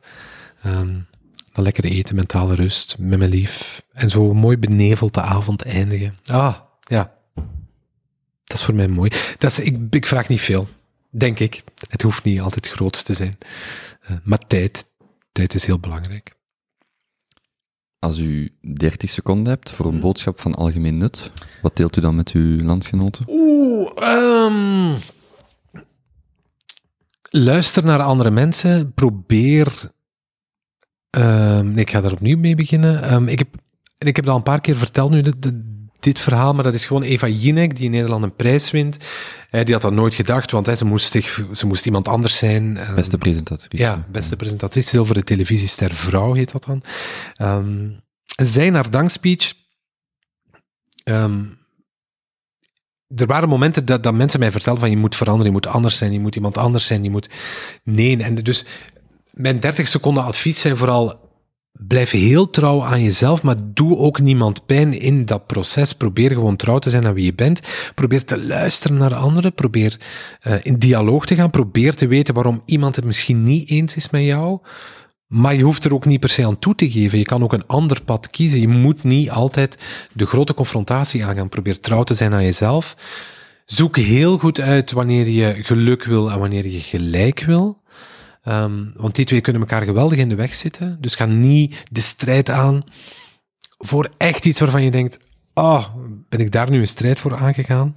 um, 0.65 1.07
dan 1.53 1.63
lekker 1.63 1.83
eten, 1.83 2.15
mentale 2.15 2.55
rust, 2.55 2.95
met 2.99 3.19
mijn 3.19 3.31
lief. 3.31 3.83
En 3.93 4.09
zo 4.09 4.33
mooi 4.33 4.57
beneveld 4.57 5.13
de 5.13 5.21
avond 5.21 5.61
eindigen. 5.61 6.17
Ah, 6.25 6.55
ja. 6.81 7.13
Dat 8.53 8.61
is 8.61 8.67
voor 8.67 8.77
mij 8.77 8.87
mooi. 8.87 9.11
Dat 9.37 9.51
is, 9.51 9.59
ik, 9.59 9.77
ik 9.89 10.05
vraag 10.05 10.27
niet 10.27 10.41
veel, 10.41 10.67
denk 11.09 11.39
ik. 11.39 11.63
Het 11.89 12.01
hoeft 12.01 12.23
niet 12.23 12.41
altijd 12.41 12.69
groot 12.69 13.05
te 13.05 13.13
zijn. 13.13 13.37
Uh, 14.09 14.17
maar 14.23 14.39
tijd, 14.47 14.85
tijd 15.31 15.53
is 15.53 15.65
heel 15.65 15.79
belangrijk. 15.79 16.35
Als 17.99 18.19
u 18.19 18.55
30 18.61 19.09
seconden 19.09 19.53
hebt 19.53 19.69
voor 19.69 19.85
een 19.85 19.99
boodschap 19.99 20.39
van 20.39 20.55
algemeen 20.55 20.97
nut, 20.97 21.31
wat 21.61 21.75
deelt 21.75 21.97
u 21.97 22.01
dan 22.01 22.15
met 22.15 22.31
uw 22.31 22.63
landgenoten? 22.63 23.25
Oeh, 23.27 23.91
um, 24.03 24.95
luister 27.29 27.83
naar 27.83 28.01
andere 28.01 28.31
mensen. 28.31 28.93
Probeer. 28.93 29.91
Um, 31.09 31.77
ik 31.77 31.89
ga 31.89 32.01
daar 32.01 32.11
opnieuw 32.11 32.37
mee 32.37 32.55
beginnen. 32.55 33.13
Um, 33.13 33.27
ik, 33.27 33.39
heb, 33.39 33.55
ik 33.97 34.15
heb 34.15 34.25
dat 34.25 34.33
al 34.33 34.37
een 34.37 34.43
paar 34.43 34.61
keer 34.61 34.75
verteld 34.75 35.11
nu, 35.11 35.21
de, 35.21 35.39
de, 35.39 35.72
dit 36.03 36.19
verhaal, 36.19 36.53
maar 36.53 36.63
dat 36.63 36.73
is 36.73 36.85
gewoon 36.85 37.03
Eva 37.03 37.27
Jinek, 37.27 37.75
die 37.75 37.85
in 37.85 37.91
Nederland 37.91 38.23
een 38.23 38.35
prijs 38.35 38.71
wint. 38.71 38.97
Eh, 39.49 39.63
die 39.65 39.73
had 39.73 39.81
dat 39.81 39.93
nooit 39.93 40.13
gedacht, 40.13 40.51
want 40.51 40.77
ze, 40.77 40.85
moest 40.85 41.11
zich, 41.11 41.45
ze 41.53 41.65
moest 41.65 41.85
iemand 41.85 42.07
anders 42.07 42.37
zijn. 42.37 42.89
Um, 42.89 42.95
beste 42.95 43.17
presentatrice. 43.17 43.83
Ja, 43.83 44.05
beste 44.11 44.35
presentatrice. 44.35 44.89
Zilveren 44.89 45.25
televisiester 45.25 45.93
vrouw 45.93 46.33
heet 46.33 46.51
dat 46.51 46.63
dan. 46.65 46.83
Um, 47.37 48.01
zijn 48.25 48.73
haar 48.73 48.89
dankspeech... 48.89 49.53
Um, 51.03 51.61
er 53.15 53.25
waren 53.25 53.49
momenten 53.49 53.85
dat, 53.85 54.03
dat 54.03 54.13
mensen 54.13 54.39
mij 54.39 54.51
vertelden 54.51 54.81
van 54.81 54.89
je 54.89 54.97
moet 54.97 55.15
veranderen, 55.15 55.47
je 55.47 55.57
moet 55.57 55.67
anders 55.67 55.97
zijn, 55.97 56.11
je 56.11 56.19
moet 56.19 56.35
iemand 56.35 56.57
anders 56.57 56.85
zijn, 56.85 57.03
je 57.03 57.09
moet... 57.09 57.29
Nee, 57.83 58.23
en 58.23 58.35
dus 58.35 58.65
mijn 59.31 59.59
30 59.59 59.87
seconden 59.87 60.23
advies 60.23 60.61
zijn 60.61 60.77
vooral 60.77 61.22
blijf 61.73 62.11
heel 62.11 62.49
trouw 62.49 62.83
aan 62.83 63.03
jezelf, 63.03 63.43
maar 63.43 63.55
doe 63.63 63.97
ook 63.97 64.19
niemand 64.19 64.65
pijn 64.65 64.99
in 64.99 65.25
dat 65.25 65.47
proces. 65.47 65.93
Probeer 65.93 66.31
gewoon 66.31 66.55
trouw 66.55 66.79
te 66.79 66.89
zijn 66.89 67.05
aan 67.05 67.13
wie 67.13 67.25
je 67.25 67.33
bent. 67.33 67.61
Probeer 67.95 68.23
te 68.23 68.45
luisteren 68.45 68.97
naar 68.97 69.15
anderen. 69.15 69.53
Probeer 69.53 69.99
uh, 70.47 70.55
in 70.61 70.77
dialoog 70.77 71.25
te 71.25 71.35
gaan. 71.35 71.49
Probeer 71.49 71.95
te 71.95 72.07
weten 72.07 72.33
waarom 72.33 72.61
iemand 72.65 72.95
het 72.95 73.05
misschien 73.05 73.43
niet 73.43 73.69
eens 73.69 73.95
is 73.95 74.09
met 74.09 74.23
jou. 74.23 74.59
Maar 75.27 75.55
je 75.55 75.63
hoeft 75.63 75.83
er 75.83 75.93
ook 75.93 76.05
niet 76.05 76.19
per 76.19 76.29
se 76.29 76.45
aan 76.45 76.59
toe 76.59 76.75
te 76.75 76.91
geven. 76.91 77.17
Je 77.17 77.25
kan 77.25 77.43
ook 77.43 77.53
een 77.53 77.67
ander 77.67 78.01
pad 78.01 78.29
kiezen. 78.29 78.59
Je 78.59 78.67
moet 78.67 79.03
niet 79.03 79.29
altijd 79.29 79.77
de 80.13 80.25
grote 80.25 80.53
confrontatie 80.53 81.25
aangaan. 81.25 81.49
Probeer 81.49 81.79
trouw 81.79 82.03
te 82.03 82.13
zijn 82.13 82.33
aan 82.33 82.43
jezelf. 82.43 82.95
Zoek 83.65 83.97
heel 83.97 84.37
goed 84.37 84.59
uit 84.59 84.91
wanneer 84.91 85.29
je 85.29 85.63
geluk 85.63 86.03
wil 86.03 86.31
en 86.31 86.39
wanneer 86.39 86.67
je 86.67 86.79
gelijk 86.79 87.43
wil. 87.43 87.81
Um, 88.47 88.93
want 88.95 89.15
die 89.15 89.25
twee 89.25 89.41
kunnen 89.41 89.61
elkaar 89.61 89.81
geweldig 89.81 90.17
in 90.17 90.29
de 90.29 90.35
weg 90.35 90.53
zitten. 90.53 90.97
Dus 91.01 91.15
ga 91.15 91.25
niet 91.25 91.83
de 91.91 92.01
strijd 92.01 92.49
aan 92.49 92.83
voor 93.77 94.09
echt 94.17 94.45
iets 94.45 94.59
waarvan 94.59 94.83
je 94.83 94.91
denkt, 94.91 95.19
oh, 95.53 95.85
ben 96.29 96.39
ik 96.39 96.51
daar 96.51 96.69
nu 96.69 96.79
een 96.79 96.87
strijd 96.87 97.19
voor 97.19 97.35
aangegaan? 97.35 97.93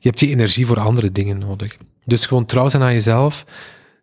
Je 0.00 0.08
hebt 0.08 0.20
je 0.20 0.28
energie 0.28 0.66
voor 0.66 0.80
andere 0.80 1.12
dingen 1.12 1.38
nodig. 1.38 1.76
Dus 2.04 2.26
gewoon 2.26 2.46
trouw 2.46 2.68
zijn 2.68 2.82
aan 2.82 2.92
jezelf. 2.92 3.44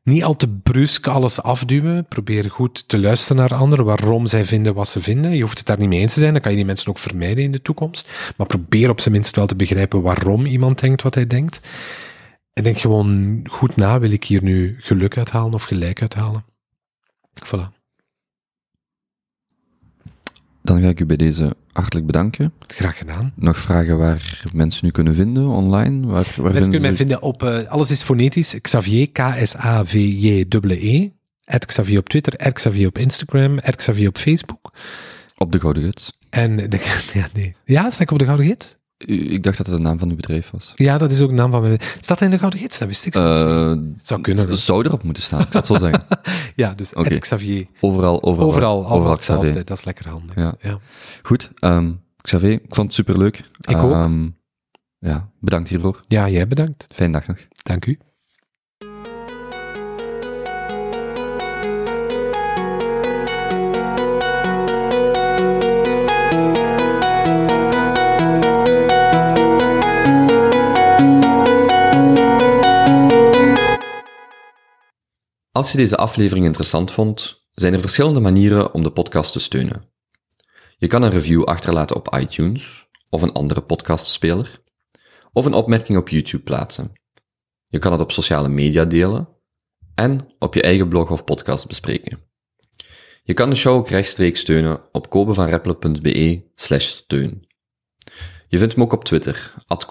Niet 0.03 0.23
al 0.23 0.35
te 0.35 0.47
brusk 0.47 1.07
alles 1.07 1.41
afduwen. 1.41 2.05
Probeer 2.07 2.49
goed 2.49 2.87
te 2.87 2.99
luisteren 2.99 3.37
naar 3.37 3.53
anderen, 3.53 3.85
waarom 3.85 4.27
zij 4.27 4.45
vinden 4.45 4.73
wat 4.73 4.87
ze 4.87 5.01
vinden. 5.01 5.35
Je 5.35 5.41
hoeft 5.41 5.57
het 5.57 5.67
daar 5.67 5.77
niet 5.77 5.89
mee 5.89 5.99
eens 5.99 6.13
te 6.13 6.19
zijn, 6.19 6.33
dan 6.33 6.41
kan 6.41 6.51
je 6.51 6.57
die 6.57 6.65
mensen 6.65 6.89
ook 6.89 6.97
vermijden 6.97 7.43
in 7.43 7.51
de 7.51 7.61
toekomst. 7.61 8.09
Maar 8.37 8.47
probeer 8.47 8.89
op 8.89 8.99
zijn 8.99 9.13
minst 9.13 9.35
wel 9.35 9.45
te 9.45 9.55
begrijpen 9.55 10.01
waarom 10.01 10.45
iemand 10.45 10.79
denkt 10.79 11.01
wat 11.01 11.15
hij 11.15 11.27
denkt. 11.27 11.59
En 12.55 12.63
denk 12.63 12.77
gewoon 12.77 13.41
goed 13.49 13.75
na, 13.75 13.99
wil 13.99 14.11
ik 14.11 14.23
hier 14.23 14.43
nu 14.43 14.75
geluk 14.79 15.17
uithalen 15.17 15.53
of 15.53 15.63
gelijk 15.63 16.01
uithalen? 16.01 16.45
Voilà. 17.45 17.73
Dan 20.61 20.81
ga 20.81 20.87
ik 20.87 20.99
u 20.99 21.05
bij 21.05 21.15
deze 21.17 21.55
hartelijk 21.71 22.05
bedanken. 22.05 22.53
Graag 22.67 22.97
gedaan. 22.97 23.33
Nog 23.35 23.57
vragen 23.57 23.97
waar 23.97 24.43
mensen 24.53 24.87
u 24.87 24.91
kunnen 24.91 25.15
vinden 25.15 25.47
online? 25.47 26.07
Waar, 26.07 26.33
waar 26.35 26.43
mensen 26.43 26.61
kunnen 26.61 26.81
mij 26.81 26.95
vinden 26.95 27.21
op, 27.21 27.43
uh, 27.43 27.65
alles 27.67 27.91
is 27.91 28.03
fonetisch, 28.03 28.55
Xavier, 28.61 29.11
K-S-A-V-J-E-E, 29.11 31.09
Xavier 31.65 31.99
op 31.99 32.09
Twitter, 32.09 32.51
Xavier 32.51 32.87
op 32.87 32.97
Instagram, 32.97 33.59
Xavier 33.59 34.07
op 34.07 34.17
Facebook. 34.17 34.73
Op 35.37 35.51
de 35.51 35.59
Gouden 35.59 35.83
Gids. 35.83 36.11
En, 36.29 36.55
de, 36.69 36.79
ja, 37.13 37.27
nee. 37.33 37.55
Ja, 37.65 37.89
sta 37.89 38.03
ik 38.03 38.11
op 38.11 38.19
de 38.19 38.25
Gouden 38.25 38.45
Gids? 38.45 38.77
Ik 38.97 39.43
dacht 39.43 39.57
dat 39.57 39.67
het 39.67 39.75
de 39.75 39.81
naam 39.81 39.99
van 39.99 40.09
uw 40.09 40.15
bedrijf 40.15 40.49
was. 40.51 40.71
Ja, 40.75 40.97
dat 40.97 41.11
is 41.11 41.21
ook 41.21 41.29
de 41.29 41.35
naam 41.35 41.51
van 41.51 41.61
mijn 41.61 41.71
bedrijf. 41.73 41.97
Staat 41.99 42.19
hij 42.19 42.27
in 42.27 42.33
de 42.33 42.39
Gouden 42.39 42.59
Gids? 42.59 42.77
Dat 42.77 42.87
wist 42.87 43.05
ik 43.05 43.15
uh, 43.15 43.73
Zou 44.01 44.21
kunnen. 44.21 44.57
Zou 44.57 44.85
erop 44.85 45.03
moeten 45.03 45.23
staan, 45.23 45.39
ik 45.39 45.51
zou 45.51 45.57
het 45.57 45.67
zo 45.67 45.77
zeggen. 45.77 46.05
ja, 46.55 46.73
dus 46.73 46.93
okay. 46.93 47.17
Xavier. 47.17 47.67
Overal, 47.79 48.23
overal. 48.23 48.47
Overal, 48.47 48.89
overal 48.89 49.17
Xavier. 49.17 49.65
Dat 49.65 49.77
is 49.77 49.83
lekker 49.83 50.09
handig. 50.09 50.35
Ja. 50.35 50.55
ja. 50.59 50.79
Goed, 51.23 51.51
um, 51.59 52.01
Xavier, 52.21 52.51
ik 52.51 52.75
vond 52.75 52.87
het 52.87 52.93
superleuk. 52.93 53.49
Ik 53.59 53.77
ook. 53.77 53.91
Um, 53.91 54.37
ja, 54.99 55.29
bedankt 55.39 55.69
hiervoor. 55.69 55.99
Ja, 56.07 56.29
jij 56.29 56.47
bedankt. 56.47 56.87
Fijne 56.93 57.13
dag 57.13 57.27
nog. 57.27 57.37
Dank 57.63 57.85
u. 57.85 57.97
Als 75.55 75.71
je 75.71 75.77
deze 75.77 75.97
aflevering 75.97 76.45
interessant 76.45 76.91
vond, 76.91 77.43
zijn 77.53 77.73
er 77.73 77.79
verschillende 77.79 78.19
manieren 78.19 78.73
om 78.73 78.83
de 78.83 78.91
podcast 78.91 79.31
te 79.33 79.39
steunen. 79.39 79.89
Je 80.77 80.87
kan 80.87 81.01
een 81.01 81.11
review 81.11 81.43
achterlaten 81.43 81.95
op 81.95 82.15
iTunes 82.19 82.87
of 83.09 83.21
een 83.21 83.31
andere 83.31 83.61
podcastspeler, 83.61 84.61
of 85.31 85.45
een 85.45 85.53
opmerking 85.53 85.97
op 85.97 86.09
YouTube 86.09 86.43
plaatsen. 86.43 86.93
Je 87.67 87.79
kan 87.79 87.91
het 87.91 88.01
op 88.01 88.11
sociale 88.11 88.49
media 88.49 88.85
delen 88.85 89.27
en 89.93 90.33
op 90.39 90.53
je 90.53 90.61
eigen 90.61 90.87
blog 90.87 91.11
of 91.11 91.23
podcast 91.23 91.67
bespreken. 91.67 92.19
Je 93.23 93.33
kan 93.33 93.49
de 93.49 93.55
show 93.55 93.75
ook 93.75 93.89
rechtstreeks 93.89 94.39
steunen 94.39 94.81
op 94.91 95.09
kobevanreppelen.be 95.09 96.51
slash 96.55 96.85
steun. 96.85 97.47
Je 98.47 98.57
vindt 98.57 98.75
me 98.75 98.83
ook 98.83 98.93
op 98.93 99.03
Twitter, 99.03 99.53
at. 99.65 99.87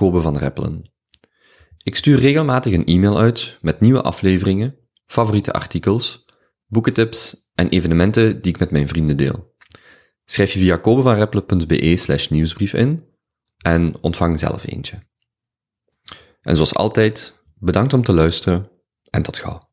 Ik 1.82 1.96
stuur 1.96 2.18
regelmatig 2.18 2.72
een 2.72 2.86
e-mail 2.86 3.18
uit 3.18 3.58
met 3.60 3.80
nieuwe 3.80 4.02
afleveringen 4.02 4.82
favoriete 5.06 5.52
artikels, 5.52 6.24
boekentips 6.66 7.46
en 7.54 7.68
evenementen 7.68 8.42
die 8.42 8.52
ik 8.52 8.58
met 8.58 8.70
mijn 8.70 8.88
vrienden 8.88 9.16
deel. 9.16 9.54
Schrijf 10.24 10.52
je 10.52 10.58
via 10.58 10.76
kobevanreppelen.be 10.76 11.96
slash 11.96 12.28
nieuwsbrief 12.28 12.72
in 12.72 13.12
en 13.56 13.94
ontvang 14.00 14.38
zelf 14.38 14.66
eentje. 14.66 15.02
En 16.40 16.54
zoals 16.54 16.74
altijd, 16.74 17.42
bedankt 17.54 17.92
om 17.92 18.02
te 18.02 18.12
luisteren 18.12 18.70
en 19.10 19.22
tot 19.22 19.38
gauw. 19.38 19.63